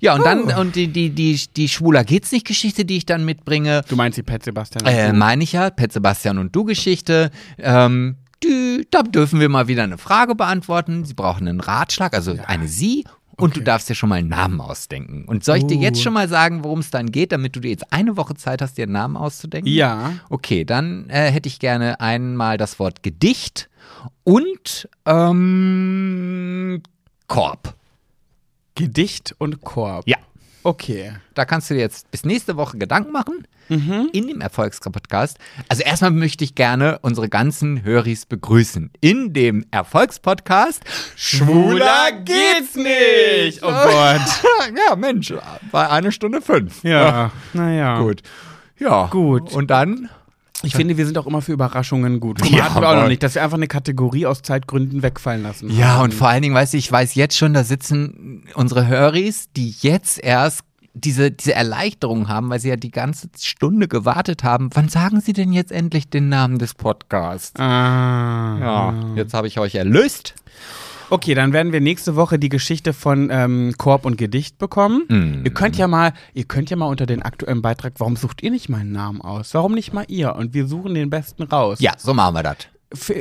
ja, 0.00 0.14
und 0.14 0.24
dann, 0.24 0.44
und 0.44 0.76
die, 0.76 0.88
die, 0.88 1.10
die, 1.10 1.40
die 1.56 1.68
Schwuler 1.68 2.04
geht's 2.04 2.32
nicht 2.32 2.46
Geschichte, 2.46 2.84
die 2.84 2.96
ich 2.98 3.06
dann 3.06 3.24
mitbringe, 3.24 3.82
Du 3.88 3.96
meinst 3.96 4.16
die 4.18 4.22
Pet 4.22 4.44
Sebastian? 4.44 4.86
äh, 4.86 5.12
meine 5.12 5.42
ich 5.44 5.52
ja, 5.52 5.70
Pet 5.70 5.92
Sebastian 5.92 6.38
und 6.38 6.54
du 6.54 6.64
Geschichte, 6.64 7.30
ähm, 7.58 8.16
die, 8.44 8.86
da 8.90 9.02
dürfen 9.02 9.40
wir 9.40 9.48
mal 9.48 9.66
wieder 9.68 9.82
eine 9.82 9.98
Frage 9.98 10.34
beantworten. 10.36 11.04
Sie 11.04 11.14
brauchen 11.14 11.48
einen 11.48 11.60
Ratschlag, 11.60 12.14
also 12.14 12.36
eine 12.46 12.68
Sie. 12.68 13.04
Und 13.36 13.54
du 13.54 13.60
Okay. 13.60 13.64
darfst 13.66 13.88
dir 13.88 13.94
schon 13.94 14.08
mal 14.08 14.16
einen 14.16 14.28
Namen 14.28 14.60
ausdenken. 14.60 15.24
Und 15.26 15.44
soll 15.44 15.58
ich 15.58 15.66
dir 15.66 15.76
jetzt 15.76 15.98
Uh. 16.00 16.02
schon 16.02 16.12
mal 16.12 16.28
sagen, 16.28 16.64
worum 16.64 16.80
es 16.80 16.90
dann 16.90 17.12
geht, 17.12 17.30
damit 17.30 17.54
du 17.54 17.60
dir 17.60 17.70
jetzt 17.70 17.92
eine 17.92 18.16
Woche 18.16 18.34
Zeit 18.34 18.60
hast, 18.62 18.78
dir 18.78 18.82
einen 18.84 18.92
Namen 18.92 19.16
auszudenken? 19.16 19.72
Ja. 19.72 20.12
Okay, 20.28 20.64
dann 20.64 21.08
äh, 21.08 21.30
hätte 21.30 21.48
ich 21.48 21.60
gerne 21.60 22.00
einmal 22.00 22.56
das 22.58 22.80
Wort 22.80 23.04
Gedicht 23.04 23.68
und 24.24 24.88
ähm, 25.06 26.82
Korb. 27.28 27.74
Gedicht 28.78 29.34
und 29.38 29.62
Korb. 29.62 30.04
Ja. 30.06 30.16
Okay. 30.62 31.12
Da 31.34 31.44
kannst 31.44 31.70
du 31.70 31.74
dir 31.74 31.80
jetzt 31.80 32.10
bis 32.10 32.24
nächste 32.24 32.56
Woche 32.56 32.78
Gedanken 32.78 33.12
machen 33.12 33.46
Mhm. 33.68 34.08
in 34.12 34.28
dem 34.28 34.40
Erfolgspodcast. 34.40 35.36
Also 35.68 35.82
erstmal 35.82 36.10
möchte 36.10 36.42
ich 36.44 36.54
gerne 36.54 36.98
unsere 37.02 37.28
ganzen 37.28 37.82
Höris 37.84 38.24
begrüßen 38.24 38.90
in 39.02 39.32
dem 39.34 39.66
Erfolgspodcast 39.70 40.82
Schwuler 41.16 42.12
geht's 42.24 42.76
nicht! 42.76 43.62
Oh 43.62 43.68
Gott. 43.70 44.20
ja, 44.88 44.96
Mensch, 44.96 45.34
bei 45.70 45.88
einer 45.88 46.12
Stunde 46.12 46.40
fünf. 46.40 46.82
Ja, 46.82 47.30
naja. 47.52 48.00
Gut. 48.00 48.22
Ja. 48.78 49.06
Gut. 49.06 49.52
Und 49.52 49.70
dann? 49.70 50.08
Ich 50.62 50.74
finde, 50.74 50.96
wir 50.96 51.06
sind 51.06 51.16
auch 51.18 51.26
immer 51.26 51.42
für 51.42 51.52
Überraschungen 51.52 52.20
gut. 52.20 52.40
Guck 52.40 52.50
Ja, 52.50 52.64
hatten 52.64 52.80
wir 52.80 52.88
auch 52.88 52.96
noch 52.96 53.08
nicht, 53.08 53.22
dass 53.22 53.34
wir 53.34 53.42
einfach 53.42 53.56
eine 53.56 53.68
Kategorie 53.68 54.26
aus 54.26 54.42
Zeitgründen 54.42 55.02
wegfallen 55.02 55.42
lassen. 55.42 55.70
Ja, 55.70 55.94
haben. 55.94 56.04
und 56.04 56.14
vor 56.14 56.28
allen 56.28 56.42
Dingen, 56.42 56.54
weißt 56.54 56.74
du, 56.74 56.78
ich 56.78 56.90
weiß 56.90 57.14
jetzt 57.14 57.36
schon, 57.36 57.54
da 57.54 57.64
sitzen 57.64 58.44
unsere 58.54 58.88
Höris, 58.88 59.48
die 59.56 59.74
jetzt 59.80 60.22
erst 60.22 60.62
diese, 60.94 61.30
diese 61.30 61.54
Erleichterung 61.54 62.28
haben, 62.28 62.50
weil 62.50 62.60
sie 62.60 62.68
ja 62.68 62.76
die 62.76 62.90
ganze 62.90 63.28
Stunde 63.38 63.88
gewartet 63.88 64.42
haben. 64.42 64.70
Wann 64.74 64.88
sagen 64.88 65.20
sie 65.20 65.32
denn 65.32 65.52
jetzt 65.52 65.70
endlich 65.70 66.10
den 66.10 66.28
Namen 66.28 66.58
des 66.58 66.74
Podcasts? 66.74 67.58
Ah. 67.60 68.58
Ja, 68.60 68.94
jetzt 69.14 69.34
habe 69.34 69.46
ich 69.46 69.58
euch 69.58 69.76
erlöst. 69.76 70.34
Okay, 71.10 71.34
dann 71.34 71.52
werden 71.52 71.72
wir 71.72 71.80
nächste 71.80 72.16
Woche 72.16 72.38
die 72.38 72.48
Geschichte 72.50 72.92
von 72.92 73.28
ähm, 73.32 73.74
Korb 73.78 74.04
und 74.04 74.18
Gedicht 74.18 74.58
bekommen. 74.58 75.04
Mhm. 75.08 75.42
Ihr 75.44 75.52
könnt 75.52 75.76
ja 75.78 75.88
mal, 75.88 76.12
ihr 76.34 76.44
könnt 76.44 76.68
ja 76.70 76.76
mal 76.76 76.86
unter 76.86 77.06
den 77.06 77.22
aktuellen 77.22 77.62
Beitrag, 77.62 77.94
warum 77.98 78.16
sucht 78.16 78.42
ihr 78.42 78.50
nicht 78.50 78.68
meinen 78.68 78.92
Namen 78.92 79.20
aus? 79.22 79.54
Warum 79.54 79.74
nicht 79.74 79.92
mal 79.94 80.04
ihr? 80.08 80.34
Und 80.36 80.52
wir 80.52 80.66
suchen 80.66 80.94
den 80.94 81.08
besten 81.08 81.44
raus. 81.44 81.78
Ja, 81.80 81.92
so 81.96 82.12
machen 82.12 82.34
wir 82.34 82.42
das. 82.42 82.56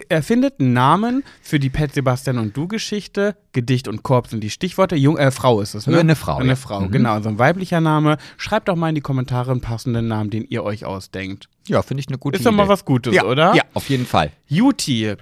Erfindet 0.07 0.61
einen 0.61 0.71
Namen 0.71 1.23
für 1.41 1.59
die 1.59 1.69
Pet 1.69 1.93
Sebastian 1.93 2.37
und 2.37 2.55
du 2.55 2.69
Geschichte. 2.69 3.35
Gedicht 3.51 3.89
und 3.89 4.01
Korb 4.01 4.27
sind 4.27 4.41
die 4.41 4.49
Stichworte. 4.49 4.95
Jung, 4.95 5.17
äh, 5.17 5.29
Frau 5.29 5.59
ist 5.59 5.73
es, 5.73 5.87
ne? 5.87 5.99
Eine 5.99 6.15
Frau, 6.15 6.37
Eine 6.37 6.49
ja. 6.49 6.55
Frau, 6.55 6.81
Mhm. 6.81 6.91
genau. 6.91 7.11
Also 7.13 7.27
ein 7.27 7.37
weiblicher 7.37 7.81
Name. 7.81 8.17
Schreibt 8.37 8.69
doch 8.69 8.77
mal 8.77 8.89
in 8.89 8.95
die 8.95 9.01
Kommentare 9.01 9.51
einen 9.51 9.59
passenden 9.59 10.07
Namen, 10.07 10.29
den 10.29 10.45
ihr 10.47 10.63
euch 10.63 10.85
ausdenkt. 10.85 11.49
Ja, 11.67 11.81
finde 11.81 11.99
ich 11.99 12.07
eine 12.07 12.17
gute 12.17 12.37
Ist 12.37 12.45
doch 12.45 12.51
Idee. 12.51 12.57
mal 12.57 12.67
was 12.69 12.85
Gutes, 12.85 13.13
ja, 13.13 13.25
oder? 13.25 13.53
Ja, 13.55 13.63
auf 13.73 13.89
jeden 13.89 14.05
Fall. 14.05 14.31
Juti. 14.47 15.15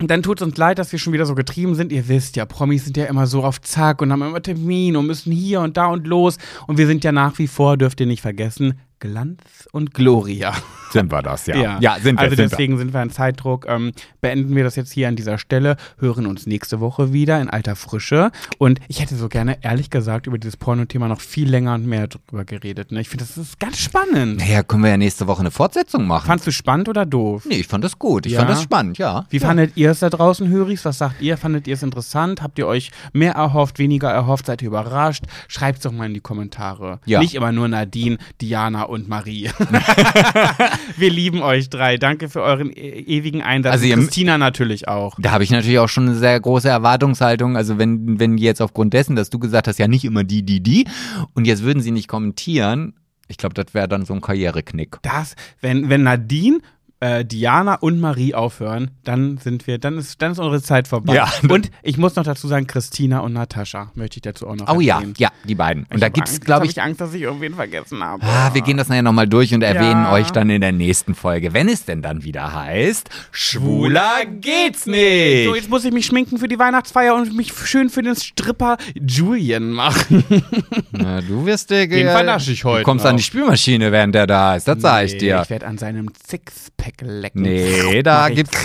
Dann 0.00 0.24
tut 0.24 0.40
es 0.40 0.46
uns 0.46 0.56
leid, 0.56 0.78
dass 0.80 0.90
wir 0.90 0.98
schon 0.98 1.12
wieder 1.12 1.24
so 1.24 1.36
getrieben 1.36 1.76
sind. 1.76 1.92
Ihr 1.92 2.08
wisst 2.08 2.34
ja, 2.34 2.46
Promis 2.46 2.84
sind 2.84 2.96
ja 2.96 3.04
immer 3.04 3.28
so 3.28 3.44
auf 3.44 3.60
Zack 3.60 4.02
und 4.02 4.10
haben 4.10 4.22
immer 4.22 4.42
Termin 4.42 4.96
und 4.96 5.06
müssen 5.06 5.30
hier 5.30 5.60
und 5.60 5.76
da 5.76 5.86
und 5.86 6.06
los. 6.06 6.38
Und 6.66 6.78
wir 6.78 6.88
sind 6.88 7.04
ja 7.04 7.12
nach 7.12 7.38
wie 7.38 7.46
vor, 7.46 7.76
dürft 7.76 8.00
ihr 8.00 8.06
nicht 8.06 8.20
vergessen, 8.20 8.74
Glanz 9.00 9.68
und 9.72 9.94
Gloria. 9.94 10.52
Sind 10.92 11.10
wir 11.12 11.22
das, 11.22 11.46
ja. 11.46 11.54
sind 12.00 12.16
wir. 12.16 12.20
also 12.20 12.36
sind 12.36 12.50
deswegen 12.52 12.78
sind 12.78 12.94
wir 12.94 13.02
in 13.02 13.10
Zeitdruck. 13.10 13.66
Ähm, 13.68 13.92
beenden 14.20 14.54
wir 14.54 14.64
das 14.64 14.76
jetzt 14.76 14.92
hier 14.92 15.08
an 15.08 15.16
dieser 15.16 15.38
Stelle, 15.38 15.76
hören 15.98 16.26
uns 16.26 16.46
nächste 16.46 16.80
Woche 16.80 17.12
wieder 17.12 17.40
in 17.40 17.50
alter 17.50 17.76
Frische. 17.76 18.30
Und 18.58 18.80
ich 18.88 19.00
hätte 19.00 19.16
so 19.16 19.28
gerne, 19.28 19.58
ehrlich 19.62 19.90
gesagt, 19.90 20.26
über 20.26 20.38
dieses 20.38 20.56
Porno-Thema 20.56 21.08
noch 21.08 21.20
viel 21.20 21.48
länger 21.48 21.74
und 21.74 21.86
mehr 21.86 22.06
drüber 22.08 22.44
geredet. 22.44 22.92
Ne? 22.92 23.00
Ich 23.00 23.08
finde, 23.08 23.24
das 23.24 23.36
ist 23.36 23.58
ganz 23.60 23.78
spannend. 23.78 24.40
wir. 24.40 24.46
Naja, 24.46 24.62
können 24.62 24.82
wir 24.82 24.90
ja 24.90 24.96
nächste 24.96 25.26
Woche 25.26 25.40
eine 25.40 25.50
Fortsetzung 25.50 26.06
machen. 26.06 26.26
Fandst 26.26 26.46
du 26.46 26.52
spannend 26.52 26.88
oder 26.88 27.04
doof? 27.06 27.44
nee, 27.46 27.56
ich 27.56 27.66
fand 27.66 27.84
das 27.84 27.98
gut. 27.98 28.26
Ich 28.26 28.32
Ja? 28.32 28.38
fand 28.38 28.50
das 28.50 28.62
spannend, 28.62 28.98
ja. 28.98 29.26
Wie 29.30 29.38
ja. 29.38 29.46
fandet 29.46 29.76
ihr 29.76 29.90
es 29.90 30.00
da 30.00 30.10
draußen, 30.10 30.48
Höris? 30.48 30.84
Was 30.84 30.98
sagt 30.98 31.20
ihr? 31.20 31.36
Fandet 31.36 31.66
ihr 31.66 31.74
es 31.74 31.82
interessant? 31.82 32.42
Habt 32.42 32.58
ihr 32.58 32.66
euch 32.66 32.90
mehr 33.12 33.32
erhofft, 33.34 33.78
weniger 33.78 34.10
erhofft? 34.10 34.46
Seid 34.46 34.62
ihr 34.62 34.68
überrascht? 34.68 35.24
Schreibt's 35.48 35.82
doch 35.82 35.92
mal 35.92 36.06
in 36.06 36.14
die 36.14 36.20
Kommentare. 36.20 37.00
Ja. 37.04 37.20
Nicht 37.20 37.34
immer 37.34 37.52
nur 37.52 37.68
Nadine, 37.68 38.18
Diana 38.40 38.83
und 38.88 39.08
Marie. 39.08 39.50
Wir 40.96 41.10
lieben 41.10 41.42
euch 41.42 41.68
drei. 41.70 41.96
Danke 41.96 42.28
für 42.28 42.42
euren 42.42 42.70
e 42.70 43.00
ewigen 43.00 43.42
Einsatz. 43.42 43.72
Also 43.72 43.86
ihr- 43.86 43.96
Christina 43.96 44.38
natürlich 44.38 44.88
auch. 44.88 45.16
Da 45.18 45.30
habe 45.32 45.44
ich 45.44 45.50
natürlich 45.50 45.78
auch 45.78 45.88
schon 45.88 46.06
eine 46.08 46.16
sehr 46.16 46.38
große 46.40 46.68
Erwartungshaltung. 46.68 47.56
Also 47.56 47.78
wenn, 47.78 48.18
wenn 48.18 48.38
jetzt 48.38 48.60
aufgrund 48.60 48.94
dessen, 48.94 49.16
dass 49.16 49.30
du 49.30 49.38
gesagt 49.38 49.68
hast, 49.68 49.78
ja 49.78 49.88
nicht 49.88 50.04
immer 50.04 50.24
die, 50.24 50.42
die, 50.42 50.60
die, 50.62 50.86
und 51.34 51.46
jetzt 51.46 51.62
würden 51.62 51.82
sie 51.82 51.90
nicht 51.90 52.08
kommentieren, 52.08 52.94
ich 53.26 53.38
glaube, 53.38 53.54
das 53.54 53.72
wäre 53.72 53.88
dann 53.88 54.04
so 54.04 54.12
ein 54.14 54.20
Karriereknick. 54.20 54.98
Das, 55.02 55.34
wenn, 55.60 55.88
wenn 55.88 56.02
Nadine, 56.02 56.58
äh, 57.00 57.24
Diana 57.24 57.74
und 57.74 58.00
Marie 58.00 58.34
aufhören, 58.34 58.92
dann 59.04 59.36
sind 59.38 59.66
wir, 59.66 59.78
dann 59.78 59.98
ist, 59.98 60.22
dann 60.22 60.32
ist 60.32 60.38
unsere 60.38 60.62
Zeit 60.62 60.88
vorbei. 60.88 61.14
Ja. 61.16 61.28
Und 61.48 61.70
ich 61.82 61.98
muss 61.98 62.16
noch 62.16 62.24
dazu 62.24 62.48
sagen, 62.48 62.66
Christina 62.66 63.18
und 63.20 63.32
Natascha 63.34 63.90
möchte 63.94 64.16
ich 64.18 64.22
dazu 64.22 64.46
auch 64.48 64.56
noch 64.56 64.68
Oh 64.74 64.80
ja, 64.80 64.96
erwähnen. 64.96 65.14
ja, 65.18 65.28
die 65.44 65.54
beiden. 65.54 65.84
Und 65.84 65.94
Ich 65.96 66.00
da 66.00 66.08
gibt's, 66.08 66.30
Angst- 66.32 66.44
glaube 66.44 66.64
ich, 66.66 66.70
hab 66.70 66.76
ich 66.78 66.82
Angst, 66.82 67.00
dass 67.00 67.12
ich 67.14 67.22
irgendwen 67.22 67.54
vergessen 67.54 68.02
habe. 68.02 68.22
Ah, 68.24 68.54
wir 68.54 68.62
gehen 68.62 68.76
das 68.76 68.88
nachher 68.88 69.02
nochmal 69.02 69.28
durch 69.28 69.52
und 69.54 69.62
erwähnen 69.62 70.04
Ja. 70.04 70.12
euch 70.12 70.30
dann 70.30 70.48
in 70.50 70.60
der 70.60 70.72
nächsten 70.72 71.14
Folge, 71.14 71.52
wenn 71.52 71.68
es 71.68 71.84
denn 71.84 72.00
dann 72.00 72.24
wieder 72.24 72.54
heißt, 72.54 73.10
Schwuler 73.32 74.24
geht's 74.26 74.86
nicht. 74.86 75.46
So, 75.46 75.54
jetzt 75.54 75.68
muss 75.68 75.84
ich 75.84 75.92
mich 75.92 76.06
schminken 76.06 76.38
für 76.38 76.48
die 76.48 76.58
Weihnachtsfeier 76.58 77.14
und 77.14 77.36
mich 77.36 77.52
schön 77.52 77.90
für 77.90 78.02
den 78.02 78.16
Stripper 78.16 78.76
Julian 78.94 79.70
machen. 79.72 80.24
Na, 80.92 81.20
du 81.20 81.44
wirst 81.44 81.70
dir 81.70 81.86
Den 81.88 82.06
vernasche 82.06 82.52
ich 82.52 82.64
heute 82.64 82.80
Du 82.80 82.84
kommst 82.84 83.04
an 83.04 83.12
noch. 83.12 83.16
die 83.18 83.24
Spülmaschine, 83.24 83.92
während 83.92 84.14
der 84.14 84.26
da 84.26 84.56
ist, 84.56 84.66
das 84.68 84.80
sag 84.80 85.04
ich 85.04 85.18
dir. 85.18 85.40
Ich 85.42 85.50
werde 85.50 85.66
an 85.66 85.76
seinem 85.78 86.08
Sixpack 86.28 86.83
lecken. 87.00 87.42
Nee, 87.42 88.02
da 88.02 88.28
gibt's, 88.28 88.56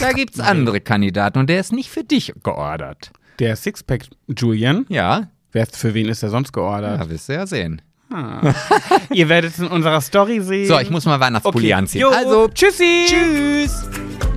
da 0.00 0.12
gibt's 0.12 0.40
andere 0.40 0.80
Kandidaten 0.80 1.38
und 1.38 1.48
der 1.50 1.60
ist 1.60 1.72
nicht 1.72 1.90
für 1.90 2.04
dich 2.04 2.32
geordert. 2.42 3.10
Der 3.38 3.56
Sixpack 3.56 4.04
Julian, 4.28 4.86
Ja, 4.88 5.28
wer, 5.52 5.66
für 5.66 5.94
wen 5.94 6.08
ist 6.08 6.22
der 6.22 6.30
sonst 6.30 6.52
geordert? 6.52 7.00
da 7.00 7.08
wirst 7.10 7.28
du 7.28 7.34
ja 7.34 7.46
sehen. 7.46 7.82
Ihr 9.12 9.28
werdet 9.28 9.52
es 9.52 9.58
in 9.58 9.66
unserer 9.66 10.00
Story 10.00 10.40
sehen. 10.40 10.66
So, 10.68 10.78
ich 10.78 10.90
muss 10.90 11.04
mal 11.06 11.18
Weihnachtspulli 11.18 11.66
okay. 11.66 11.72
anziehen. 11.74 12.02
Jo, 12.02 12.08
Also, 12.10 12.48
tschüssi. 12.48 13.06
tschüss. 13.08 14.35